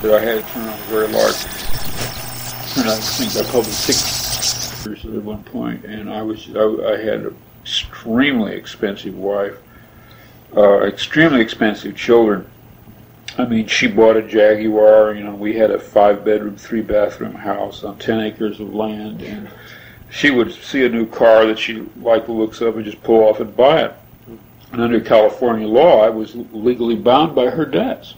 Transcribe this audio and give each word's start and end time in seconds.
but 0.00 0.12
I 0.14 0.20
had 0.20 0.44
to 0.44 0.52
turn 0.52 0.68
on 0.68 0.78
very 0.88 1.08
large. 1.08 1.36
And 2.76 2.88
I 2.88 2.96
think 2.96 3.36
I 3.36 3.50
published 3.50 3.80
six 3.80 4.86
years 4.86 5.04
at 5.04 5.22
one 5.22 5.42
point, 5.44 5.84
and 5.84 6.08
I 6.10 6.22
was 6.22 6.48
I, 6.54 6.62
I 6.62 6.96
had 6.96 7.26
an 7.26 7.36
extremely 7.62 8.54
expensive 8.54 9.16
wife, 9.16 9.56
uh, 10.56 10.82
extremely 10.82 11.40
expensive 11.40 11.96
children. 11.96 12.46
I 13.38 13.44
mean, 13.44 13.66
she 13.66 13.86
bought 13.86 14.16
a 14.16 14.22
Jaguar. 14.22 15.14
You 15.14 15.24
know, 15.24 15.34
we 15.34 15.54
had 15.54 15.70
a 15.70 15.78
five-bedroom, 15.78 16.56
three-bathroom 16.56 17.34
house 17.34 17.84
on 17.84 17.98
ten 17.98 18.20
acres 18.20 18.60
of 18.60 18.74
land, 18.74 19.22
and 19.22 19.48
she 20.10 20.30
would 20.30 20.52
see 20.52 20.84
a 20.84 20.88
new 20.88 21.06
car 21.06 21.46
that 21.46 21.58
she 21.58 21.86
liked 22.00 22.26
the 22.26 22.32
looks 22.32 22.60
of 22.60 22.76
and 22.76 22.84
just 22.84 23.02
pull 23.02 23.22
off 23.22 23.40
and 23.40 23.56
buy 23.56 23.82
it. 23.82 23.94
And 24.72 24.80
under 24.80 25.00
California 25.00 25.66
law, 25.66 26.04
I 26.04 26.08
was 26.08 26.34
legally 26.34 26.96
bound 26.96 27.34
by 27.34 27.50
her 27.50 27.64
debts. 27.64 28.14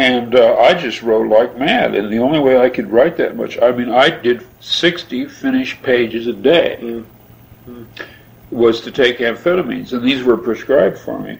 And 0.00 0.34
uh, 0.34 0.56
I 0.56 0.72
just 0.72 1.02
wrote 1.02 1.28
like 1.28 1.58
mad. 1.58 1.94
And 1.94 2.10
the 2.10 2.20
only 2.20 2.38
way 2.38 2.58
I 2.58 2.70
could 2.70 2.90
write 2.90 3.18
that 3.18 3.36
much, 3.36 3.60
I 3.60 3.70
mean, 3.70 3.90
I 3.90 4.08
did 4.08 4.46
60 4.60 5.26
finished 5.26 5.82
pages 5.82 6.26
a 6.26 6.32
day, 6.32 6.78
mm-hmm. 6.80 7.84
was 8.50 8.80
to 8.80 8.90
take 8.90 9.18
amphetamines. 9.18 9.92
And 9.92 10.02
these 10.02 10.22
were 10.22 10.38
prescribed 10.38 10.96
for 10.96 11.18
me. 11.18 11.38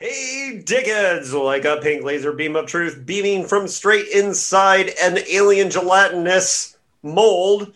Hey, 0.00 0.60
dickheads! 0.64 1.32
Like 1.32 1.64
a 1.64 1.76
pink 1.80 2.02
laser 2.02 2.32
beam 2.32 2.56
of 2.56 2.66
truth 2.66 3.06
beaming 3.06 3.46
from 3.46 3.68
straight 3.68 4.08
inside 4.08 4.90
an 5.00 5.18
alien 5.30 5.70
gelatinous 5.70 6.76
mold 7.04 7.72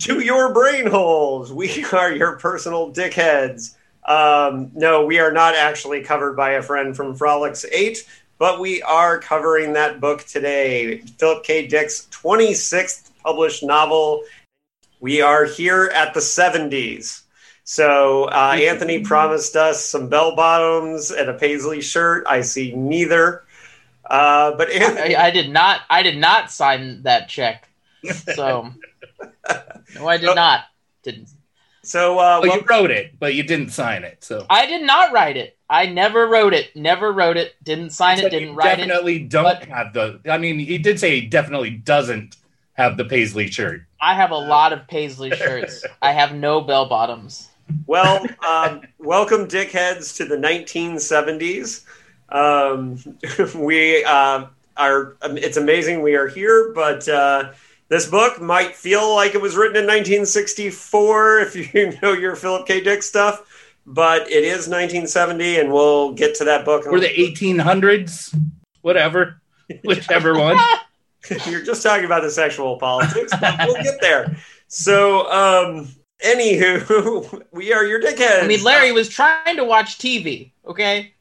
to 0.00 0.20
your 0.20 0.52
brain 0.52 0.88
holes. 0.88 1.54
We 1.54 1.86
are 1.94 2.12
your 2.12 2.38
personal 2.38 2.92
dickheads. 2.92 3.76
Um, 4.04 4.70
no, 4.74 5.04
we 5.04 5.18
are 5.18 5.32
not 5.32 5.54
actually 5.54 6.02
covered 6.02 6.36
by 6.36 6.52
a 6.52 6.62
friend 6.62 6.96
from 6.96 7.16
Frolix 7.16 7.64
8, 7.70 8.06
but 8.38 8.60
we 8.60 8.82
are 8.82 9.18
covering 9.18 9.74
that 9.74 10.00
book 10.00 10.24
today. 10.24 10.98
Philip 11.18 11.44
K. 11.44 11.66
Dick's 11.66 12.08
26th 12.10 13.10
published 13.22 13.62
novel. 13.62 14.24
We 15.00 15.20
are 15.20 15.44
here 15.44 15.90
at 15.94 16.14
the 16.14 16.20
70s. 16.20 17.22
So 17.64 18.24
uh, 18.24 18.56
Anthony 18.58 19.00
promised 19.00 19.54
us 19.54 19.84
some 19.84 20.08
bell 20.08 20.34
bottoms 20.34 21.10
and 21.10 21.28
a 21.28 21.34
paisley 21.34 21.80
shirt. 21.80 22.26
I 22.26 22.40
see 22.40 22.74
neither. 22.74 23.44
Uh, 24.04 24.56
but 24.56 24.70
Anthony- 24.70 25.14
I, 25.14 25.26
I, 25.26 25.30
did 25.30 25.50
not. 25.50 25.82
I 25.88 26.02
did 26.02 26.18
not 26.18 26.50
sign 26.50 27.02
that 27.02 27.28
check. 27.28 27.68
So 28.34 28.70
no, 29.94 30.08
I 30.08 30.16
did 30.16 30.34
not. 30.34 30.64
Didn't. 31.02 31.28
So 31.90 32.20
uh, 32.20 32.38
well, 32.40 32.56
you 32.56 32.62
wrote 32.70 32.92
it, 32.92 33.18
but 33.18 33.34
you 33.34 33.42
didn't 33.42 33.70
sign 33.70 34.04
it. 34.04 34.22
So 34.22 34.46
I 34.48 34.64
did 34.66 34.82
not 34.82 35.12
write 35.12 35.36
it. 35.36 35.58
I 35.68 35.86
never 35.86 36.28
wrote 36.28 36.54
it. 36.54 36.76
Never 36.76 37.10
wrote 37.10 37.36
it. 37.36 37.56
Didn't 37.64 37.90
sign 37.90 38.18
so 38.18 38.26
it. 38.26 38.30
Didn't 38.30 38.54
write 38.54 38.76
definitely 38.76 39.16
it. 39.16 39.28
Definitely 39.28 39.58
don't 39.58 39.68
but, 39.68 39.76
have 39.76 39.92
the. 39.92 40.20
I 40.30 40.38
mean, 40.38 40.60
he 40.60 40.78
did 40.78 41.00
say 41.00 41.20
he 41.20 41.26
definitely 41.26 41.70
doesn't 41.70 42.36
have 42.74 42.96
the 42.96 43.04
paisley 43.04 43.48
shirt. 43.50 43.82
I 44.00 44.14
have 44.14 44.30
a 44.30 44.36
lot 44.36 44.72
of 44.72 44.86
paisley 44.86 45.32
shirts. 45.32 45.84
I 46.00 46.12
have 46.12 46.32
no 46.32 46.60
bell 46.60 46.88
bottoms. 46.88 47.48
Well, 47.88 48.24
um, 48.48 48.82
welcome, 49.00 49.48
dickheads, 49.48 50.16
to 50.18 50.26
the 50.26 50.36
1970s. 50.36 51.82
Um, 52.28 53.02
we 53.60 54.04
uh, 54.04 54.46
are. 54.76 55.16
Um, 55.22 55.36
it's 55.36 55.56
amazing 55.56 56.02
we 56.02 56.14
are 56.14 56.28
here, 56.28 56.70
but. 56.72 57.08
Uh, 57.08 57.50
this 57.90 58.06
book 58.06 58.40
might 58.40 58.76
feel 58.76 59.14
like 59.14 59.34
it 59.34 59.42
was 59.42 59.56
written 59.56 59.76
in 59.76 59.82
1964 59.82 61.38
if 61.40 61.74
you 61.74 61.98
know 62.00 62.12
your 62.12 62.36
Philip 62.36 62.66
K. 62.66 62.80
Dick 62.80 63.02
stuff, 63.02 63.42
but 63.84 64.30
it 64.30 64.44
is 64.44 64.68
1970, 64.68 65.58
and 65.58 65.70
we'll 65.70 66.12
get 66.12 66.36
to 66.36 66.44
that 66.44 66.64
book. 66.64 66.86
Or 66.86 67.00
the 67.00 67.08
1800s, 67.08 68.34
whatever, 68.80 69.42
whichever 69.84 70.38
one. 70.38 70.56
You're 71.46 71.64
just 71.64 71.82
talking 71.82 72.06
about 72.06 72.22
the 72.22 72.30
sexual 72.30 72.78
politics, 72.78 73.32
but 73.38 73.54
we'll 73.66 73.82
get 73.82 74.00
there. 74.00 74.36
So, 74.68 75.30
um, 75.30 75.88
anywho, 76.24 77.42
we 77.52 77.72
are 77.72 77.84
your 77.84 78.00
dickheads. 78.00 78.42
I 78.42 78.46
mean, 78.46 78.62
Larry 78.62 78.92
was 78.92 79.08
trying 79.08 79.56
to 79.56 79.64
watch 79.64 79.98
TV, 79.98 80.52
okay? 80.64 81.12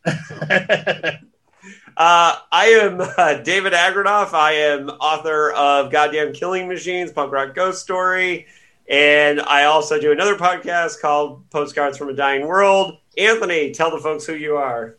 Uh, 1.97 2.37
I 2.51 2.67
am 2.81 3.01
uh, 3.17 3.35
David 3.41 3.73
Agranoff. 3.73 4.33
I 4.33 4.53
am 4.53 4.89
author 4.89 5.51
of 5.51 5.91
Goddamn 5.91 6.33
Killing 6.33 6.67
Machines, 6.67 7.11
Punk 7.11 7.31
Rock 7.31 7.55
Ghost 7.55 7.81
Story. 7.81 8.47
And 8.89 9.39
I 9.41 9.65
also 9.65 9.99
do 9.99 10.11
another 10.11 10.35
podcast 10.35 10.99
called 10.99 11.47
Postcards 11.51 11.97
from 11.97 12.09
a 12.09 12.13
Dying 12.13 12.47
World. 12.47 12.97
Anthony, 13.17 13.71
tell 13.71 13.91
the 13.91 13.99
folks 13.99 14.25
who 14.25 14.33
you 14.33 14.55
are. 14.55 14.95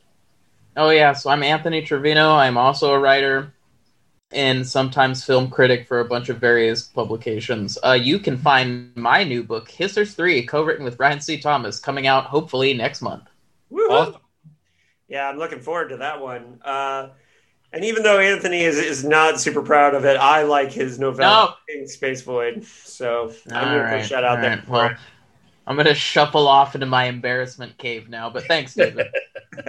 Oh, 0.77 0.91
yeah. 0.91 1.13
So 1.13 1.31
I'm 1.31 1.43
Anthony 1.43 1.83
Trevino. 1.83 2.31
I'm 2.31 2.57
also 2.57 2.95
a 2.95 3.01
writer 3.01 3.53
and 4.33 4.67
sometimes 4.67 5.25
film 5.25 5.51
critic 5.51 5.89
for 5.89 6.01
a 6.01 6.05
bunch 6.05 6.29
of 6.29 6.39
various 6.39 6.83
publications. 6.83 7.79
Uh, 7.85 7.99
you 8.01 8.19
can 8.19 8.37
find 8.37 8.95
my 8.97 9.25
new 9.25 9.43
book, 9.43 9.69
Hissers 9.69 10.15
3, 10.15 10.47
co 10.47 10.63
written 10.63 10.85
with 10.85 10.99
Ryan 11.01 11.21
C. 11.21 11.39
Thomas, 11.39 11.81
coming 11.81 12.07
out 12.07 12.27
hopefully 12.27 12.73
next 12.75 13.03
month. 13.03 13.25
Awesome 15.11 15.15
yeah, 15.15 15.29
I'm 15.29 15.39
looking 15.39 15.61
forward 15.61 15.89
to 15.89 15.97
that 15.99 16.21
one. 16.21 16.61
Uh, 16.65 17.09
and 17.73 17.85
even 17.85 18.03
though 18.03 18.19
Anthony 18.19 18.63
is, 18.63 18.79
is 18.79 19.05
not 19.05 19.41
super 19.41 19.63
proud 19.63 19.95
of 19.95 20.05
it, 20.05 20.17
I 20.17 20.43
like 20.43 20.73
his 20.73 20.99
novella 20.99 21.57
no. 21.69 21.87
Space 21.87 22.23
Void. 22.23 22.65
So 22.65 23.33
I'm 23.51 23.65
going 23.65 23.81
right, 23.81 23.91
to 23.91 23.99
push 23.99 24.11
that 24.11 24.25
out 24.25 24.41
there. 24.41 24.57
Right. 24.57 24.69
Well, 24.69 24.95
I'm 25.67 25.77
going 25.77 25.87
to 25.87 25.95
shuffle 25.95 26.49
off 26.49 26.75
into 26.75 26.87
my 26.87 27.05
embarrassment 27.05 27.77
cave 27.79 28.09
now, 28.09 28.31
but 28.31 28.45
thanks, 28.45 28.75
David. 28.75 29.07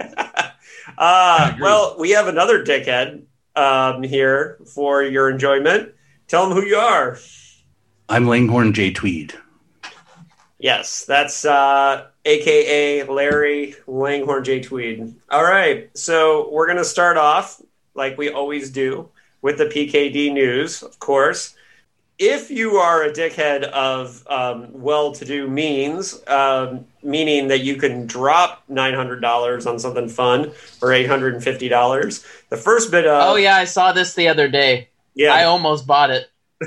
uh, 0.98 1.56
well, 1.60 1.96
we 1.98 2.10
have 2.10 2.28
another 2.28 2.64
dickhead 2.64 3.22
um, 3.54 4.02
here 4.02 4.58
for 4.74 5.02
your 5.02 5.30
enjoyment. 5.30 5.92
Tell 6.28 6.48
them 6.48 6.56
who 6.56 6.64
you 6.64 6.76
are. 6.76 7.18
I'm 8.08 8.26
Langhorne 8.26 8.72
J. 8.72 8.92
Tweed. 8.92 9.34
Yes, 10.58 11.04
that's 11.04 11.44
uh, 11.44 12.06
aka 12.24 13.04
Larry 13.04 13.74
Langhorne 13.86 14.44
J. 14.44 14.60
Tweed. 14.60 15.14
All 15.30 15.44
right, 15.44 15.90
so 15.96 16.50
we're 16.50 16.66
going 16.66 16.78
to 16.78 16.84
start 16.84 17.16
off 17.16 17.60
like 17.94 18.16
we 18.16 18.30
always 18.30 18.70
do 18.70 19.08
with 19.40 19.58
the 19.58 19.66
PKD 19.66 20.32
news, 20.32 20.82
of 20.82 20.98
course. 20.98 21.54
If 22.18 22.50
you 22.50 22.76
are 22.76 23.02
a 23.02 23.12
dickhead 23.12 23.64
of 23.64 24.24
um, 24.28 24.68
well 24.72 25.12
to 25.12 25.24
do 25.24 25.48
means, 25.48 26.22
um, 26.28 26.84
meaning 27.02 27.48
that 27.48 27.60
you 27.60 27.76
can 27.76 28.06
drop 28.06 28.62
$900 28.70 29.66
on 29.66 29.78
something 29.78 30.08
fun 30.08 30.52
or 30.80 30.90
$850, 30.90 32.48
the 32.48 32.56
first 32.56 32.92
bit 32.92 33.06
of. 33.06 33.30
Oh, 33.30 33.36
yeah, 33.36 33.56
I 33.56 33.64
saw 33.64 33.92
this 33.92 34.14
the 34.14 34.28
other 34.28 34.46
day. 34.46 34.88
Yeah. 35.14 35.34
I 35.34 35.44
almost 35.44 35.86
bought 35.86 36.10
it. 36.10 36.30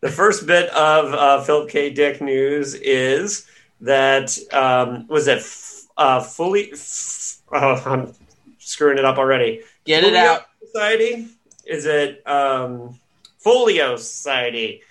the 0.00 0.10
first 0.10 0.46
bit 0.46 0.70
of 0.70 1.12
uh, 1.12 1.42
Philip 1.42 1.68
K. 1.68 1.90
Dick 1.90 2.22
news 2.22 2.74
is 2.74 3.46
that 3.84 4.36
um, 4.52 5.06
was 5.08 5.28
it 5.28 5.42
uh, 5.96 6.20
fully. 6.20 6.72
Oh, 7.52 7.82
I'm 7.86 8.12
screwing 8.58 8.98
it 8.98 9.04
up 9.04 9.18
already. 9.18 9.62
Get 9.84 10.02
Folio 10.02 10.16
it 10.16 10.26
out. 10.26 10.46
Society 10.64 11.28
is 11.66 11.86
it 11.86 12.26
um, 12.26 12.98
Folio 13.38 13.96
Society? 13.96 14.82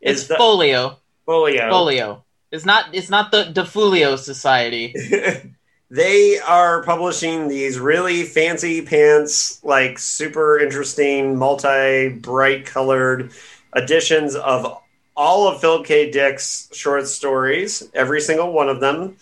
Is 0.00 0.20
it's 0.20 0.28
the, 0.28 0.36
Folio. 0.36 0.98
Folio. 1.26 1.70
Folio. 1.70 2.24
It's 2.50 2.64
not. 2.64 2.94
It's 2.94 3.10
not 3.10 3.30
the 3.30 3.44
DeFolio 3.44 4.18
Society. 4.18 4.94
they 5.90 6.38
are 6.38 6.82
publishing 6.82 7.48
these 7.48 7.78
really 7.78 8.24
fancy 8.24 8.82
pants, 8.82 9.62
like 9.62 9.98
super 9.98 10.58
interesting, 10.58 11.38
multi 11.38 12.08
bright 12.08 12.66
colored 12.66 13.32
editions 13.76 14.34
of 14.34 14.82
all 15.20 15.46
of 15.46 15.60
Philip 15.60 15.84
K. 15.84 16.10
Dick's 16.10 16.70
short 16.72 17.06
stories, 17.06 17.86
every 17.92 18.22
single 18.22 18.54
one 18.54 18.70
of 18.70 18.80
them 18.80 19.18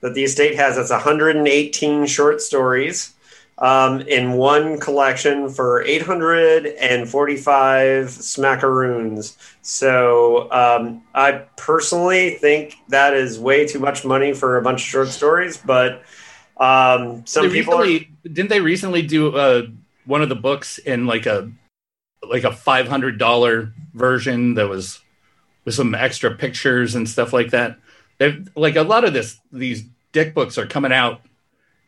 that 0.00 0.14
the 0.14 0.24
estate 0.24 0.56
has. 0.56 0.78
It's 0.78 0.88
118 0.88 2.06
short 2.06 2.40
stories 2.40 3.12
um, 3.58 4.00
in 4.00 4.32
one 4.32 4.80
collection 4.80 5.50
for 5.50 5.82
845 5.82 8.06
smackaroons. 8.06 9.36
So 9.60 10.50
um, 10.50 11.02
I 11.14 11.42
personally 11.58 12.36
think 12.36 12.76
that 12.88 13.12
is 13.12 13.38
way 13.38 13.66
too 13.66 13.80
much 13.80 14.02
money 14.02 14.32
for 14.32 14.56
a 14.56 14.62
bunch 14.62 14.80
of 14.80 14.86
short 14.86 15.08
stories, 15.08 15.58
but 15.58 16.04
um, 16.56 17.26
some 17.26 17.48
they 17.48 17.52
people 17.52 17.76
recently, 17.76 18.08
are... 18.24 18.28
didn't 18.30 18.48
they 18.48 18.62
recently 18.62 19.02
do 19.02 19.36
uh, 19.36 19.66
one 20.06 20.22
of 20.22 20.30
the 20.30 20.36
books 20.36 20.78
in 20.78 21.06
like 21.06 21.26
a 21.26 21.52
like 22.26 22.44
a 22.44 22.52
five 22.52 22.88
hundred 22.88 23.18
dollar 23.18 23.74
version 23.92 24.54
that 24.54 24.70
was 24.70 25.03
with 25.64 25.74
some 25.74 25.94
extra 25.94 26.34
pictures 26.34 26.94
and 26.94 27.08
stuff 27.08 27.32
like 27.32 27.50
that. 27.50 27.78
They've, 28.18 28.48
like 28.54 28.76
a 28.76 28.82
lot 28.82 29.04
of 29.04 29.12
this, 29.12 29.38
these 29.52 29.84
dick 30.12 30.34
books 30.34 30.58
are 30.58 30.66
coming 30.66 30.92
out 30.92 31.20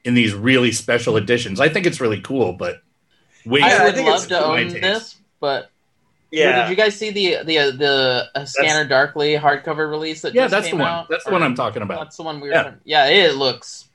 in 0.04 0.14
these 0.14 0.34
really 0.34 0.72
special 0.72 1.16
editions. 1.16 1.60
I 1.60 1.68
think 1.68 1.86
it's 1.86 2.00
really 2.00 2.20
cool, 2.20 2.52
but 2.52 2.82
wait, 3.44 3.62
I 3.62 3.84
would 3.84 3.96
love 3.96 4.26
to 4.28 4.44
own 4.44 4.68
this, 4.68 5.16
but 5.40 5.70
yeah. 6.30 6.62
Did 6.62 6.70
you 6.70 6.76
guys 6.76 6.96
see 6.96 7.10
the 7.10 7.44
the 7.44 7.76
the 7.76 8.28
uh, 8.34 8.44
Scanner 8.44 8.80
that's, 8.80 8.88
Darkly 8.88 9.36
hardcover 9.36 9.88
release 9.88 10.22
that? 10.22 10.34
Yeah, 10.34 10.48
that's 10.48 10.70
the 10.70 10.76
one. 10.76 10.86
Out? 10.86 11.08
That's 11.08 11.24
the 11.24 11.30
one 11.30 11.42
I'm 11.42 11.54
talking 11.54 11.82
about. 11.82 12.00
That's 12.00 12.16
the 12.16 12.24
one 12.24 12.40
we 12.40 12.48
were. 12.48 12.54
Yeah, 12.84 13.08
yeah 13.08 13.26
it 13.26 13.36
looks. 13.36 13.88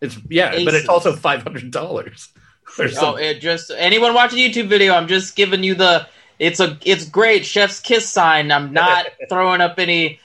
It's 0.00 0.18
yeah, 0.28 0.52
aces. 0.52 0.64
but 0.64 0.74
it's 0.74 0.88
also 0.88 1.14
five 1.14 1.42
hundred 1.42 1.70
dollars. 1.70 2.28
or 2.78 2.88
Oh, 3.00 3.16
it 3.16 3.40
just 3.40 3.70
anyone 3.76 4.14
watching 4.14 4.38
YouTube 4.38 4.68
video, 4.68 4.94
I'm 4.94 5.08
just 5.08 5.36
giving 5.36 5.62
you 5.62 5.74
the 5.74 6.06
it's 6.42 6.60
a 6.60 6.76
it's 6.84 7.04
great 7.08 7.46
chef's 7.46 7.78
kiss 7.80 8.08
sign. 8.08 8.50
I'm 8.50 8.72
not 8.72 9.06
throwing 9.28 9.60
up 9.60 9.78
any 9.78 10.18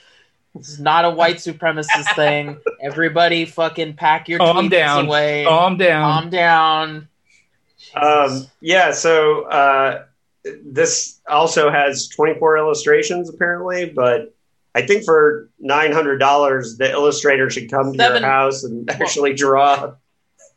it's 0.56 0.80
not 0.80 1.06
a 1.06 1.12
white 1.12 1.36
supremacist 1.38 2.16
thing. 2.16 2.58
Everybody 2.82 3.46
fucking 3.46 3.94
pack 3.94 4.28
your 4.28 4.40
Calm 4.40 4.68
tweets 4.68 4.72
down. 4.72 5.06
away. 5.06 5.46
Calm 5.48 5.78
down. 5.78 6.02
Calm 6.22 6.30
down. 6.32 7.08
Um, 7.94 8.48
yeah, 8.60 8.92
so 8.92 9.44
uh, 9.44 10.06
this 10.64 11.20
also 11.30 11.70
has 11.70 12.08
24 12.08 12.58
illustrations 12.58 13.30
apparently, 13.30 13.86
but 13.90 14.34
I 14.74 14.82
think 14.86 15.06
for 15.06 15.50
$900, 15.64 16.78
the 16.78 16.90
illustrator 16.92 17.50
should 17.52 17.70
come 17.70 17.94
to 17.94 17.98
Seven- 17.98 18.24
your 18.24 18.32
house 18.32 18.64
and 18.64 18.90
actually 18.90 19.34
draw 19.36 19.94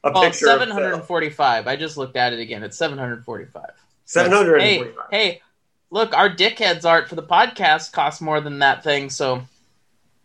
a 0.03 0.11
Well, 0.13 0.23
picture. 0.23 0.47
seven 0.47 0.71
hundred 0.71 0.95
and 0.95 1.03
forty-five. 1.05 1.67
I 1.67 1.77
just 1.77 1.99
looked 1.99 2.17
at 2.17 2.33
it 2.33 2.39
again. 2.41 2.63
It's 2.63 2.79
seven 2.79 2.97
hundred 2.97 3.23
forty-five. 3.25 3.73
Phil. 4.07 4.25
Hey, 4.25 4.31
745. 4.31 5.05
hey, 5.11 5.43
look, 5.91 6.15
our 6.17 6.31
dickheads 6.31 6.85
art 6.85 7.09
for 7.09 7.17
the 7.17 7.23
podcast 7.23 7.93
costs 7.93 8.21
more 8.21 8.41
than 8.41 8.61
that 8.61 8.83
thing. 8.85 9.11
So, 9.11 9.43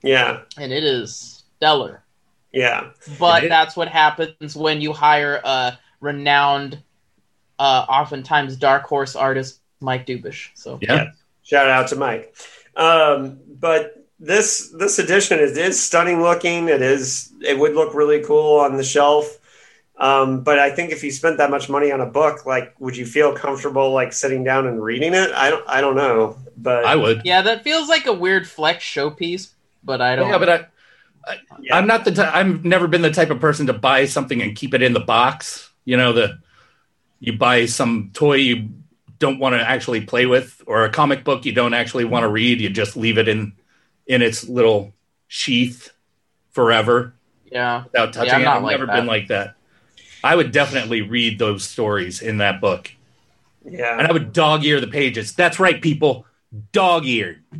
Yeah, 0.03 0.41
and 0.57 0.71
it 0.71 0.83
is 0.83 1.43
stellar. 1.57 2.03
yeah. 2.51 2.91
But 3.19 3.43
It 3.43 3.47
is. 3.47 3.49
that's 3.49 3.75
what 3.75 3.87
happens 3.87 4.55
when 4.55 4.81
you 4.81 4.93
hire 4.93 5.41
a 5.43 5.77
renowned, 6.01 6.79
uh, 7.59 7.85
oftentimes 7.89 8.55
dark 8.57 8.83
horse 8.83 9.15
artist, 9.15 9.59
Mike 9.79 10.05
Dubisch. 10.05 10.49
So, 10.55 10.77
yeah. 10.81 11.11
Shout 11.43 11.67
out 11.69 11.87
to 11.89 11.95
Mike. 11.95 12.35
Um, 12.75 13.39
but 13.47 14.05
this 14.19 14.69
this 14.69 14.97
edition 14.99 15.39
is, 15.39 15.57
is 15.57 15.81
stunning 15.81 16.21
looking. 16.21 16.67
It 16.69 16.81
is 16.81 17.31
it 17.41 17.57
would 17.59 17.73
look 17.75 17.93
really 17.93 18.23
cool 18.23 18.59
on 18.59 18.77
the 18.77 18.83
shelf. 18.83 19.37
Um, 19.97 20.43
but 20.43 20.59
I 20.59 20.69
think 20.71 20.91
if 20.91 21.03
you 21.03 21.11
spent 21.11 21.37
that 21.37 21.49
much 21.49 21.69
money 21.69 21.91
on 21.91 22.01
a 22.01 22.05
book, 22.05 22.45
like, 22.45 22.75
would 22.79 22.97
you 22.97 23.05
feel 23.05 23.33
comfortable 23.33 23.91
like 23.93 24.11
sitting 24.11 24.43
down 24.43 24.67
and 24.67 24.83
reading 24.83 25.13
it? 25.13 25.31
I 25.31 25.49
don't 25.49 25.63
I 25.67 25.79
don't 25.81 25.95
know, 25.95 26.37
but 26.57 26.85
I 26.85 26.95
would. 26.95 27.21
yeah, 27.23 27.41
that 27.43 27.63
feels 27.63 27.87
like 27.87 28.05
a 28.05 28.13
weird 28.13 28.47
flex 28.47 28.83
showpiece, 28.83 29.53
but 29.83 30.01
I 30.01 30.15
don't. 30.17 30.29
Yeah, 30.29 30.37
but 30.37 30.49
I, 30.49 30.65
Yeah. 31.59 31.77
I'm 31.77 31.87
not 31.87 32.05
the. 32.05 32.11
T- 32.11 32.21
I've 32.21 32.63
never 32.65 32.87
been 32.87 33.01
the 33.01 33.11
type 33.11 33.29
of 33.29 33.39
person 33.39 33.67
to 33.67 33.73
buy 33.73 34.05
something 34.05 34.41
and 34.41 34.55
keep 34.55 34.73
it 34.73 34.81
in 34.81 34.93
the 34.93 34.99
box. 34.99 35.71
You 35.85 35.97
know, 35.97 36.13
the 36.13 36.39
you 37.19 37.37
buy 37.37 37.65
some 37.65 38.11
toy 38.13 38.35
you 38.35 38.69
don't 39.17 39.39
want 39.39 39.55
to 39.55 39.61
actually 39.61 40.01
play 40.01 40.25
with, 40.25 40.61
or 40.67 40.83
a 40.83 40.89
comic 40.89 41.23
book 41.23 41.45
you 41.45 41.53
don't 41.53 41.73
actually 41.73 42.05
want 42.05 42.23
to 42.23 42.29
read. 42.29 42.59
You 42.61 42.69
just 42.69 42.97
leave 42.97 43.17
it 43.17 43.27
in 43.27 43.53
in 44.05 44.21
its 44.21 44.47
little 44.47 44.93
sheath 45.27 45.91
forever 46.51 47.15
yeah, 47.51 47.83
without 47.85 48.13
touching 48.13 48.33
I'm 48.33 48.41
it. 48.41 48.47
I've 48.47 48.63
like 48.63 48.71
never 48.71 48.85
that. 48.85 48.95
been 48.95 49.05
like 49.07 49.27
that. 49.29 49.55
I 50.25 50.35
would 50.35 50.51
definitely 50.51 51.01
read 51.01 51.39
those 51.39 51.63
stories 51.63 52.21
in 52.21 52.39
that 52.39 52.59
book, 52.59 52.91
yeah. 53.63 53.97
and 53.97 54.07
I 54.07 54.11
would 54.11 54.33
dog 54.33 54.65
ear 54.65 54.81
the 54.81 54.87
pages. 54.87 55.33
That's 55.33 55.59
right, 55.59 55.81
people, 55.81 56.25
dog 56.71 57.05
eared. 57.05 57.43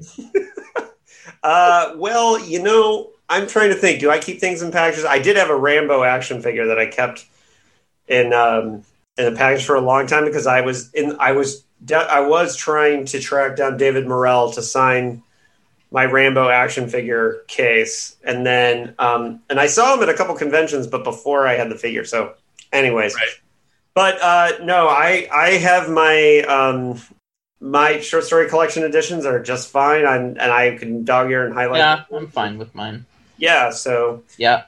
Uh, 1.45 1.93
well, 1.97 2.43
you 2.43 2.59
know, 2.59 3.11
I'm 3.29 3.45
trying 3.45 3.69
to 3.69 3.75
think. 3.75 3.99
Do 3.99 4.09
I 4.09 4.17
keep 4.17 4.39
things 4.39 4.63
in 4.63 4.71
packages? 4.71 5.05
I 5.05 5.19
did 5.19 5.37
have 5.37 5.51
a 5.51 5.55
Rambo 5.55 6.03
action 6.03 6.41
figure 6.41 6.65
that 6.65 6.79
I 6.79 6.87
kept 6.87 7.23
in 8.07 8.33
um, 8.33 8.81
in 9.15 9.31
a 9.31 9.35
package 9.35 9.63
for 9.63 9.75
a 9.75 9.81
long 9.81 10.07
time 10.07 10.25
because 10.25 10.47
I 10.47 10.61
was 10.61 10.91
in. 10.93 11.15
I 11.19 11.33
was 11.33 11.63
I 11.91 12.21
was 12.21 12.55
trying 12.55 13.05
to 13.05 13.19
track 13.19 13.57
down 13.57 13.77
David 13.77 14.07
Morrell 14.07 14.51
to 14.53 14.63
sign 14.63 15.21
my 15.91 16.05
Rambo 16.05 16.49
action 16.49 16.89
figure 16.89 17.43
case, 17.47 18.15
and 18.23 18.43
then 18.43 18.95
um, 18.97 19.39
and 19.47 19.59
I 19.59 19.67
saw 19.67 19.93
him 19.93 20.01
at 20.01 20.09
a 20.09 20.15
couple 20.15 20.33
conventions, 20.33 20.87
but 20.87 21.03
before 21.03 21.45
I 21.45 21.53
had 21.53 21.69
the 21.69 21.77
figure. 21.77 22.05
So, 22.05 22.33
anyways, 22.75 23.15
Right. 23.15 23.29
but 23.93 24.21
uh, 24.21 24.51
no, 24.63 24.87
I 24.87 25.27
I 25.33 25.49
have 25.51 25.89
my 25.89 26.41
um, 26.41 27.01
my 27.59 27.99
short 27.99 28.23
story 28.25 28.49
collection 28.49 28.83
editions 28.83 29.25
are 29.25 29.41
just 29.41 29.69
fine. 29.69 30.05
I'm, 30.05 30.25
and 30.39 30.51
I 30.51 30.77
can 30.77 31.03
dog 31.03 31.31
ear 31.31 31.45
and 31.45 31.53
highlight. 31.53 31.79
yeah, 31.79 32.03
I'm 32.15 32.27
fine 32.27 32.57
with 32.57 32.75
mine. 32.75 33.05
Yeah, 33.37 33.69
so 33.71 34.23
Yeah, 34.37 34.63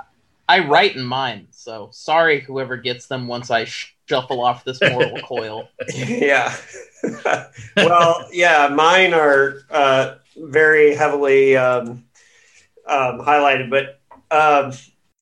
I 0.49 0.59
write 0.59 0.95
in 0.95 1.03
mine, 1.05 1.47
so 1.51 1.89
sorry 1.91 2.39
whoever 2.41 2.77
gets 2.77 3.07
them 3.07 3.27
once 3.27 3.51
I 3.51 3.65
shuffle 3.65 4.41
off 4.43 4.63
this 4.63 4.81
mortal 4.81 5.19
coil. 5.23 5.69
yeah. 5.93 6.55
well, 7.75 8.27
yeah, 8.31 8.69
mine 8.73 9.13
are 9.13 9.61
uh, 9.69 10.15
very 10.35 10.95
heavily 10.95 11.55
um, 11.55 12.03
um, 12.87 13.19
highlighted, 13.21 13.69
but 13.69 13.99
um, 14.31 14.73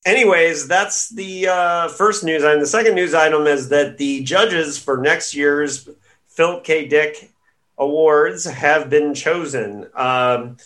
anyways, 0.06 0.68
that's 0.68 1.10
the 1.10 1.48
uh, 1.48 1.88
first 1.90 2.24
news 2.24 2.44
item. 2.44 2.60
The 2.60 2.68
second 2.68 2.96
news 2.96 3.14
item 3.14 3.48
is 3.48 3.70
that 3.70 3.98
the 3.98 4.24
judges 4.24 4.78
for 4.78 4.98
next 4.98 5.36
year's 5.36 5.90
Philip 6.28 6.64
K. 6.64 6.88
Dick 6.88 7.32
Awards 7.78 8.46
have 8.46 8.90
been 8.90 9.14
chosen. 9.14 9.88
Um, 9.96 10.58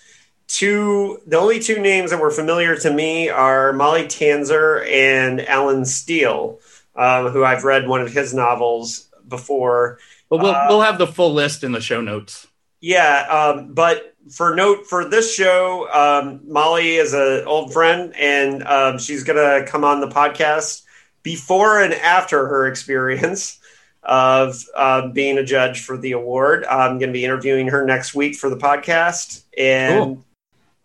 two, 0.47 1.19
the 1.25 1.37
only 1.37 1.59
two 1.59 1.79
names 1.79 2.11
that 2.11 2.19
were 2.19 2.31
familiar 2.31 2.75
to 2.77 2.93
me 2.93 3.29
are 3.29 3.73
Molly 3.73 4.03
Tanzer 4.03 4.87
and 4.87 5.47
Allen 5.47 5.85
Steele, 5.85 6.59
um, 6.95 7.27
who 7.29 7.43
I've 7.43 7.63
read 7.63 7.87
one 7.87 8.01
of 8.01 8.11
his 8.11 8.33
novels 8.33 9.07
before. 9.27 9.99
But 10.29 10.41
we'll 10.41 10.51
Uh, 10.51 10.65
we'll 10.69 10.81
have 10.81 10.97
the 10.99 11.07
full 11.07 11.33
list 11.33 11.63
in 11.63 11.71
the 11.71 11.81
show 11.81 12.01
notes. 12.01 12.47
Yeah, 12.81 13.25
um, 13.29 13.73
but 13.73 14.15
for 14.31 14.55
note 14.55 14.85
for 14.87 15.05
this 15.05 15.33
show, 15.33 15.87
um, 15.91 16.41
Molly 16.51 16.95
is 16.95 17.13
an 17.13 17.45
old 17.45 17.73
friend, 17.73 18.13
and 18.15 18.63
um, 18.63 18.97
she's 18.97 19.23
gonna 19.23 19.65
come 19.65 19.83
on 19.83 20.01
the 20.01 20.07
podcast 20.07 20.83
before 21.23 21.81
and 21.81 21.93
after 21.93 22.47
her 22.47 22.67
experience 22.67 23.57
of 24.03 24.63
uh, 24.75 25.07
being 25.09 25.37
a 25.37 25.43
judge 25.43 25.81
for 25.81 25.97
the 25.97 26.13
award. 26.13 26.65
I'm 26.65 26.99
gonna 26.99 27.11
be 27.11 27.25
interviewing 27.25 27.67
her 27.67 27.85
next 27.85 28.15
week 28.15 28.35
for 28.35 28.49
the 28.49 28.57
podcast. 28.57 29.43
And 29.57 30.03
Cool. 30.03 30.25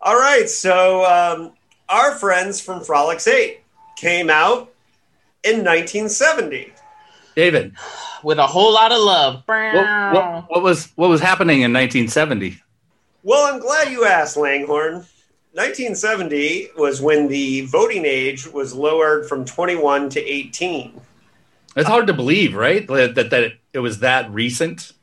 all 0.01 0.15
right, 0.19 0.49
so 0.49 1.05
um, 1.05 1.51
our 1.87 2.11
friends 2.15 2.59
from 2.59 2.81
Frolix 2.81 3.27
Eight 3.31 3.61
came 3.95 4.29
out 4.29 4.73
in 5.43 5.57
1970. 5.63 6.73
David, 7.35 7.73
With 8.23 8.37
a 8.39 8.47
whole 8.47 8.73
lot 8.73 8.91
of 8.91 8.99
love. 8.99 9.43
what, 9.45 9.73
what, 10.13 10.49
what 10.49 10.63
was 10.63 10.91
what 10.95 11.09
was 11.09 11.21
happening 11.21 11.61
in 11.61 11.71
1970? 11.73 12.61
Well, 13.25 13.51
I'm 13.51 13.59
glad 13.59 13.91
you 13.91 14.05
asked, 14.05 14.37
Langhorne. 14.37 15.03
1970 15.53 16.69
was 16.77 17.01
when 17.01 17.27
the 17.27 17.61
voting 17.61 18.05
age 18.05 18.45
was 18.45 18.75
lowered 18.75 19.27
from 19.27 19.43
21 19.45 20.09
to 20.11 20.21
18. 20.21 21.01
It's 21.75 21.89
hard 21.89 22.05
to 22.05 22.13
believe, 22.13 22.53
right? 22.53 22.87
That 22.87 23.15
that, 23.15 23.31
that 23.31 23.43
it, 23.43 23.53
it 23.73 23.79
was 23.79 24.01
that 24.01 24.29
recent. 24.31 24.93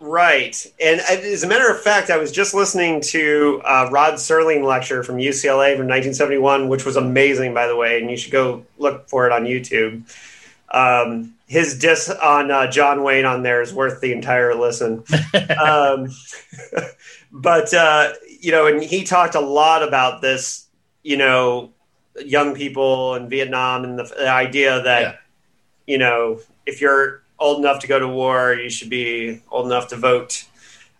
Right. 0.00 0.56
And 0.82 1.00
as 1.02 1.44
a 1.44 1.46
matter 1.46 1.70
of 1.70 1.82
fact, 1.82 2.08
I 2.08 2.16
was 2.16 2.32
just 2.32 2.54
listening 2.54 3.02
to 3.02 3.60
uh, 3.62 3.90
Rod 3.92 4.14
Serling 4.14 4.64
lecture 4.64 5.02
from 5.02 5.16
UCLA 5.16 5.76
from 5.76 5.86
1971, 5.86 6.68
which 6.68 6.86
was 6.86 6.96
amazing, 6.96 7.52
by 7.52 7.66
the 7.66 7.76
way, 7.76 8.00
and 8.00 8.10
you 8.10 8.16
should 8.16 8.32
go 8.32 8.64
look 8.78 9.06
for 9.10 9.26
it 9.26 9.32
on 9.32 9.44
YouTube. 9.44 10.02
Um, 10.70 11.34
his 11.46 11.78
diss 11.78 12.08
on 12.10 12.50
uh, 12.50 12.70
John 12.70 13.02
Wayne 13.02 13.26
on 13.26 13.42
there 13.42 13.60
is 13.60 13.72
worth 13.72 14.00
the 14.00 14.12
entire 14.12 14.54
listen. 14.54 15.04
um, 15.62 16.08
but 17.34 17.74
uh, 17.74 18.12
you 18.40 18.52
know, 18.52 18.66
and 18.68 18.80
he 18.82 19.02
talked 19.04 19.34
a 19.34 19.40
lot 19.40 19.82
about 19.82 20.22
this, 20.22 20.66
you 21.02 21.16
know, 21.16 21.72
young 22.24 22.54
people 22.54 23.16
in 23.16 23.28
Vietnam 23.28 23.82
and 23.84 23.98
the, 23.98 24.04
the 24.04 24.28
idea 24.30 24.80
that, 24.82 25.00
Yeah. 25.02 25.16
you 25.86 25.98
know, 25.98 26.40
if 26.64 26.80
you're 26.80 27.22
old 27.40 27.58
enough 27.58 27.80
to 27.80 27.88
go 27.88 27.98
to 27.98 28.06
war, 28.06 28.54
you 28.54 28.70
should 28.70 28.88
be 28.88 29.40
old 29.50 29.66
enough 29.66 29.88
to 29.88 29.96
vote. 29.96 30.44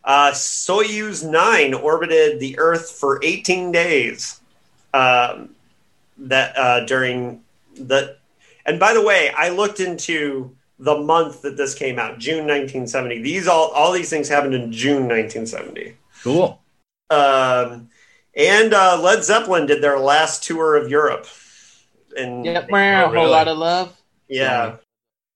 Uh, 0.03 0.33
Soyuz 0.33 1.25
9 1.25 1.73
orbited 1.73 2.41
the 2.41 2.59
Earth 2.59 2.91
for 2.91 3.21
18 3.23 3.71
days. 3.73 4.41
Um, 4.93 5.50
that 6.19 6.57
uh, 6.59 6.85
during 6.87 7.43
the, 7.75 8.17
and 8.67 8.79
by 8.81 8.93
the 8.95 9.03
way, 9.03 9.31
I 9.37 9.49
looked 9.50 9.81
into 9.81 10.55
the 10.79 10.97
month 10.97 11.43
that 11.43 11.57
this 11.57 11.75
came 11.75 11.99
out, 11.99 12.19
June 12.19 12.47
1970. 12.47 13.21
These 13.23 13.47
all 13.49 13.71
all 13.71 13.93
these 13.93 14.11
things 14.11 14.29
happened 14.29 14.55
in 14.55 14.71
June 14.73 15.09
1970. 15.09 15.97
Cool. 16.25 16.61
Um, 17.11 17.90
and 18.35 18.73
uh, 18.75 18.99
Led 19.00 19.23
Zeppelin 19.23 19.66
did 19.66 19.83
their 19.83 19.99
last 19.99 20.43
tour 20.43 20.75
of 20.75 20.90
Europe. 20.90 21.26
And 22.16 22.45
Yep, 22.45 22.69
Oh, 22.73 22.76
a 22.76 23.09
whole 23.09 23.31
lot 23.31 23.47
of 23.47 23.59
love. 23.59 23.97
yeah. 24.28 24.76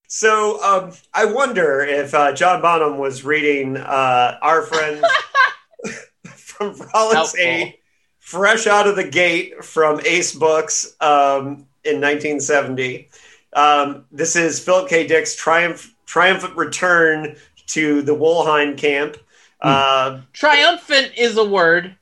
So 0.07 0.59
um, 0.63 0.91
I 1.13 1.25
wonder 1.25 1.81
if 1.81 2.15
uh, 2.15 2.31
John 2.33 2.63
Bonham 2.63 2.97
was 2.97 3.23
reading 3.23 3.77
uh, 3.77 4.39
our 4.41 4.63
friends 4.63 5.05
from 6.35 6.73
Frolix 6.73 7.13
Helpful. 7.13 7.39
8, 7.39 7.79
fresh 8.17 8.65
out 8.65 8.87
of 8.87 8.95
the 8.95 9.07
gate 9.07 9.63
from 9.63 10.01
Ace 10.03 10.33
Books 10.33 10.95
um, 10.99 11.67
in 11.83 12.01
1970. 12.01 13.09
Um, 13.53 14.05
this 14.11 14.35
is 14.35 14.59
Philip 14.59 14.89
K. 14.89 15.05
Dick's 15.05 15.35
triumph, 15.35 15.93
triumphant 16.07 16.55
return 16.57 17.35
to 17.67 18.01
the 18.01 18.15
Wollheim 18.15 18.75
camp. 18.75 19.15
Uh, 19.61 20.21
Triumphant 20.33 21.11
is 21.17 21.37
a 21.37 21.43
word. 21.45 21.95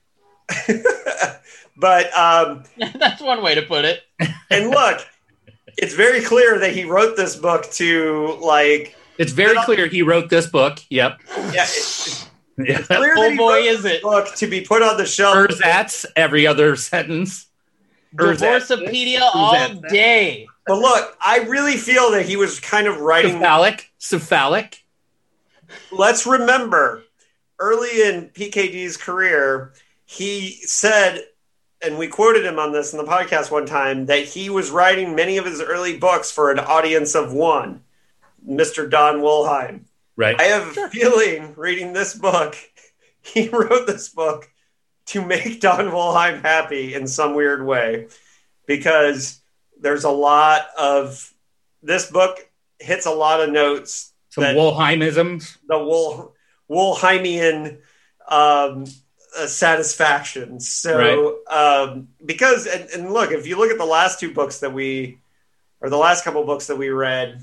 but 1.77 2.17
um, 2.17 2.63
That's 2.95 3.21
one 3.21 3.41
way 3.43 3.55
to 3.55 3.61
put 3.61 3.85
it. 3.85 4.03
and 4.49 4.69
look, 4.69 5.05
it's 5.77 5.93
very 5.93 6.21
clear 6.21 6.59
that 6.59 6.73
he 6.73 6.83
wrote 6.85 7.15
this 7.17 7.35
book 7.35 7.69
to 7.73 8.37
like. 8.41 8.95
It's 9.17 9.31
very 9.31 9.57
clear 9.65 9.87
he 9.87 10.01
wrote 10.03 10.29
this 10.29 10.47
book. 10.47 10.79
Yep. 10.89 11.17
Yeah, 11.53 11.63
it- 11.63 12.23
Yeah. 12.59 12.79
it's 12.79 12.87
clear 12.87 13.13
Oh 13.17 13.35
boy, 13.35 13.59
is 13.61 13.85
it. 13.85 14.01
book 14.01 14.33
to 14.35 14.47
be 14.47 14.61
put 14.61 14.81
on 14.81 14.97
the 14.97 15.05
shelf. 15.05 15.35
Ersatz 15.35 16.05
every 16.15 16.45
other 16.47 16.75
sentence. 16.75 17.45
Ersatz. 18.15 18.69
Divorcepedia 18.69 19.19
all 19.21 19.53
Ersatz. 19.55 19.89
day. 19.91 20.47
But 20.65 20.79
look, 20.79 21.17
I 21.23 21.39
really 21.39 21.77
feel 21.77 22.11
that 22.11 22.25
he 22.25 22.35
was 22.35 22.59
kind 22.59 22.87
of 22.87 22.99
writing. 22.99 23.33
Cephalic. 23.33 23.91
Cephalic. 23.99 24.83
Let's 25.91 26.25
remember, 26.25 27.03
early 27.59 28.01
in 28.01 28.29
PKD's 28.29 28.97
career, 28.97 29.73
he 30.05 30.51
said, 30.63 31.21
and 31.81 31.97
we 31.97 32.07
quoted 32.07 32.45
him 32.45 32.59
on 32.59 32.71
this 32.71 32.93
in 32.93 32.97
the 32.97 33.05
podcast 33.09 33.51
one 33.51 33.65
time, 33.65 34.05
that 34.07 34.25
he 34.25 34.49
was 34.49 34.71
writing 34.71 35.15
many 35.15 35.37
of 35.37 35.45
his 35.45 35.61
early 35.61 35.97
books 35.97 36.31
for 36.31 36.51
an 36.51 36.59
audience 36.59 37.15
of 37.15 37.33
one, 37.33 37.81
Mr. 38.47 38.89
Don 38.89 39.21
Wollheim. 39.21 39.81
Right. 40.15 40.39
I 40.39 40.45
have 40.45 40.75
a 40.77 40.89
feeling 40.89 41.53
reading 41.55 41.93
this 41.93 42.13
book, 42.15 42.55
he 43.21 43.49
wrote 43.49 43.85
this 43.87 44.09
book 44.09 44.49
to 45.07 45.23
make 45.25 45.61
Don 45.61 45.91
Wollheim 45.91 46.41
happy 46.41 46.93
in 46.93 47.07
some 47.07 47.35
weird 47.35 47.65
way 47.65 48.07
because 48.65 49.39
there's 49.79 50.03
a 50.03 50.09
lot 50.09 50.67
of 50.77 51.33
this 51.83 52.09
book 52.09 52.49
hits 52.79 53.05
a 53.05 53.11
lot 53.11 53.39
of 53.41 53.49
notes 53.51 54.13
Some 54.29 54.43
that- 54.43 54.55
Wollheimisms. 54.55 55.57
the 55.67 55.77
Wool 55.79 56.33
Woolheimian 56.67 57.79
um, 58.27 58.85
uh, 59.37 59.47
satisfaction. 59.47 60.59
So 60.59 61.39
um, 61.47 62.09
because 62.25 62.67
and, 62.67 62.89
and 62.89 63.13
look, 63.13 63.31
if 63.31 63.47
you 63.47 63.57
look 63.57 63.71
at 63.71 63.77
the 63.77 63.85
last 63.85 64.19
two 64.19 64.33
books 64.33 64.59
that 64.59 64.73
we 64.73 65.19
or 65.81 65.89
the 65.89 65.97
last 65.97 66.23
couple 66.23 66.43
books 66.43 66.67
that 66.67 66.77
we 66.77 66.89
read, 66.89 67.39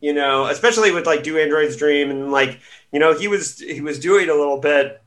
you 0.00 0.12
know, 0.12 0.46
especially 0.46 0.92
with 0.92 1.06
like 1.06 1.22
Do 1.22 1.38
Android's 1.38 1.76
Dream 1.76 2.10
and 2.10 2.32
like 2.32 2.60
you 2.92 2.98
know 2.98 3.14
he 3.14 3.28
was 3.28 3.58
he 3.58 3.80
was 3.80 3.98
doing 3.98 4.28
a 4.28 4.34
little 4.34 4.60
bit 4.60 5.00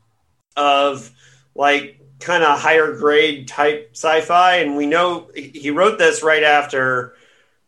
of 0.56 1.12
like 1.56 2.00
kind 2.20 2.44
of 2.44 2.60
higher 2.60 2.94
grade 2.94 3.48
type 3.48 3.90
sci-fi, 3.94 4.58
and 4.58 4.76
we 4.76 4.86
know 4.86 5.30
he 5.36 5.50
he 5.50 5.72
wrote 5.72 5.98
this 5.98 6.24
right 6.24 6.44
after 6.44 7.14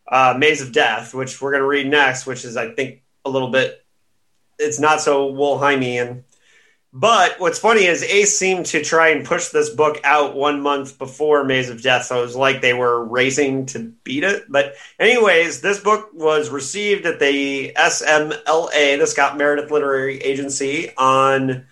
uh, 0.08 0.34
Maze 0.36 0.62
of 0.62 0.72
Death, 0.72 1.14
which 1.14 1.40
we're 1.40 1.52
going 1.52 1.62
to 1.62 1.68
read 1.68 1.88
next, 1.88 2.26
which 2.26 2.44
is 2.44 2.56
I 2.56 2.72
think 2.72 3.02
a 3.24 3.30
little 3.30 3.50
bit 3.50 3.81
it's 4.62 4.80
not 4.80 5.00
so 5.00 5.26
Wollheimian. 5.26 6.24
But 6.94 7.40
what's 7.40 7.58
funny 7.58 7.86
is 7.86 8.02
Ace 8.02 8.36
seemed 8.36 8.66
to 8.66 8.84
try 8.84 9.08
and 9.08 9.24
push 9.24 9.48
this 9.48 9.70
book 9.70 9.98
out 10.04 10.36
one 10.36 10.60
month 10.60 10.98
before 10.98 11.42
Maze 11.42 11.70
of 11.70 11.82
Death, 11.82 12.04
so 12.04 12.18
it 12.18 12.22
was 12.22 12.36
like 12.36 12.60
they 12.60 12.74
were 12.74 13.02
racing 13.02 13.64
to 13.66 13.94
beat 14.04 14.24
it. 14.24 14.44
But 14.46 14.74
anyways, 14.98 15.62
this 15.62 15.80
book 15.80 16.10
was 16.12 16.50
received 16.50 17.06
at 17.06 17.18
the 17.18 17.72
SMLA, 17.74 18.98
the 18.98 19.06
Scott 19.06 19.38
Meredith 19.38 19.70
Literary 19.70 20.18
Agency, 20.18 20.94
on 20.98 21.64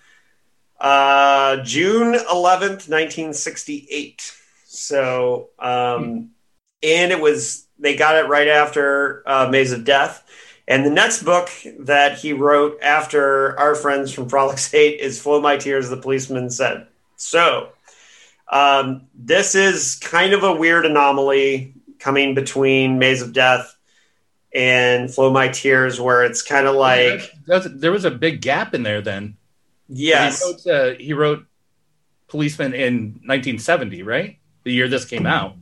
uh, 0.79 1.57
June 1.57 2.15
eleventh, 2.15 2.89
nineteen 2.89 3.33
sixty-eight. 3.33 4.35
So, 4.65 5.49
um, 5.59 6.31
and 6.81 7.11
it 7.11 7.21
was 7.21 7.67
they 7.77 7.95
got 7.95 8.15
it 8.15 8.27
right 8.27 8.47
after 8.47 9.21
uh, 9.27 9.49
Maze 9.51 9.71
of 9.71 9.85
Death. 9.85 10.27
And 10.67 10.85
the 10.85 10.89
next 10.91 11.23
book 11.23 11.49
that 11.79 12.17
he 12.19 12.33
wrote 12.33 12.79
after 12.81 13.59
our 13.59 13.75
friends 13.75 14.11
from 14.13 14.29
Frolix 14.29 14.73
8 14.73 14.99
is 14.99 15.21
Flow 15.21 15.41
My 15.41 15.57
Tears, 15.57 15.89
the 15.89 15.97
Policeman 15.97 16.49
Said. 16.49 16.87
So, 17.17 17.69
um, 18.51 19.03
this 19.13 19.55
is 19.55 19.95
kind 19.95 20.33
of 20.33 20.43
a 20.43 20.53
weird 20.53 20.85
anomaly 20.85 21.73
coming 21.99 22.33
between 22.35 22.99
Maze 22.99 23.21
of 23.21 23.33
Death 23.33 23.75
and 24.53 25.13
Flow 25.13 25.31
My 25.31 25.47
Tears, 25.47 25.99
where 25.99 26.23
it's 26.23 26.41
kind 26.41 26.67
of 26.67 26.75
like, 26.75 27.31
There 27.45 27.57
was- 27.59 27.67
there 27.73 27.91
was 27.91 28.05
a 28.05 28.11
big 28.11 28.41
gap 28.41 28.73
in 28.73 28.83
there 28.83 29.01
then. 29.01 29.37
yes, 29.87 30.41
He 30.43 30.51
wrote, 30.51 30.67
uh, 30.67 30.95
he 30.97 31.13
wrote 31.13 31.45
Policeman 32.27 32.73
in 32.73 33.19
1970, 33.25 34.03
right? 34.03 34.37
The 34.63 34.71
year 34.73 34.87
this 34.87 35.05
came 35.05 35.25
out. 35.25 35.55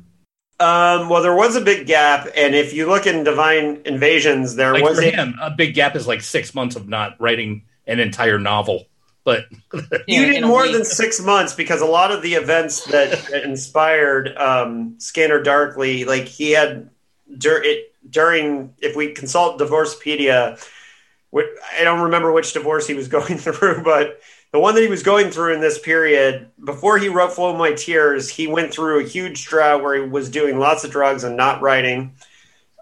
Um, 0.59 1.07
well, 1.07 1.23
there 1.23 1.35
was 1.35 1.55
a 1.55 1.61
big 1.61 1.87
gap. 1.87 2.27
And 2.35 2.53
if 2.53 2.73
you 2.73 2.87
look 2.87 3.07
in 3.07 3.23
Divine 3.23 3.81
Invasions, 3.85 4.55
there 4.55 4.73
Like 4.73 4.83
was 4.83 4.97
for 4.97 5.05
a 5.05 5.11
him, 5.11 5.35
a 5.41 5.49
big 5.49 5.73
gap 5.73 5.95
is 5.95 6.07
like 6.07 6.21
six 6.21 6.53
months 6.53 6.75
of 6.75 6.87
not 6.87 7.15
writing 7.19 7.63
an 7.87 7.99
entire 7.99 8.37
novel. 8.37 8.85
But 9.23 9.45
you 10.07 10.23
in 10.23 10.33
did 10.33 10.45
more 10.45 10.67
than 10.67 10.83
six 10.83 11.21
months 11.21 11.53
because 11.53 11.81
a 11.81 11.85
lot 11.85 12.11
of 12.11 12.21
the 12.21 12.33
events 12.33 12.85
that, 12.85 13.11
that 13.31 13.43
inspired 13.43 14.35
um, 14.37 14.95
Scanner 14.97 15.41
Darkly, 15.41 16.05
like 16.05 16.25
he 16.25 16.51
had 16.51 16.89
dur- 17.37 17.63
it, 17.63 17.93
during, 18.09 18.73
if 18.79 18.95
we 18.95 19.13
consult 19.13 19.59
Divorcepedia, 19.59 20.59
wh- 21.33 21.47
I 21.77 21.83
don't 21.83 22.01
remember 22.01 22.31
which 22.31 22.53
divorce 22.53 22.87
he 22.87 22.95
was 22.95 23.07
going 23.19 23.37
through, 23.37 23.83
but 23.83 24.19
the 24.51 24.59
one 24.59 24.75
that 24.75 24.81
he 24.81 24.87
was 24.87 25.03
going 25.03 25.29
through 25.29 25.53
in 25.53 25.61
this 25.61 25.77
period, 25.77 26.49
before 26.63 26.97
he 26.97 27.07
wrote 27.07 27.33
Flow 27.33 27.55
My 27.55 27.73
Tears, 27.73 28.29
he 28.29 28.47
went 28.47 28.73
through 28.73 28.99
a 28.99 29.07
huge 29.07 29.45
drought 29.45 29.83
where 29.83 29.95
he 29.95 30.09
was 30.09 30.29
doing 30.29 30.57
lots 30.57 30.83
of 30.83 30.91
drugs 30.91 31.23
and 31.23 31.37
not 31.37 31.61
writing. 31.61 32.15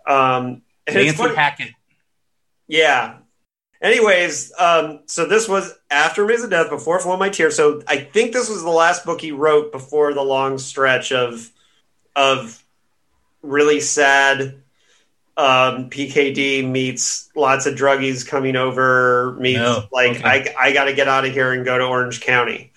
Um, 0.06 0.62
Nancy 0.88 1.36
Hackett. 1.36 1.72
yeah. 2.68 3.18
Anyways, 3.82 4.54
um, 4.58 5.02
so 5.06 5.26
this 5.26 5.48
was 5.48 5.74
after 5.92 6.26
of 6.26 6.50
Death, 6.50 6.70
before 6.70 7.00
Flow 7.00 7.18
My 7.18 7.30
Tears. 7.30 7.56
So 7.56 7.84
I 7.88 7.98
think 7.98 8.34
this 8.34 8.50
was 8.50 8.64
the 8.64 8.70
last 8.70 9.06
book 9.06 9.22
he 9.22 9.32
wrote 9.32 9.72
before 9.72 10.14
the 10.14 10.24
long 10.24 10.58
stretch 10.58 11.12
of 11.12 11.52
of 12.16 12.64
really 13.44 13.80
sad 13.80 14.64
um, 15.38 15.92
PKD 15.92 16.68
meets 16.68 17.30
lots 17.36 17.68
of 17.68 17.76
druggies 17.76 18.28
coming 18.28 18.56
over 18.56 19.38
meets 19.40 19.60
No, 19.60 19.84
like 19.92 20.18
okay. 20.18 20.56
I 20.58 20.70
I 20.70 20.74
got 20.74 20.86
to 20.86 20.94
get 20.94 21.08
out 21.08 21.26
of 21.26 21.32
here 21.32 21.54
and 21.54 21.64
go 21.64 21.78
to 21.78 21.86
Orange 21.86 22.22
County 22.22 22.72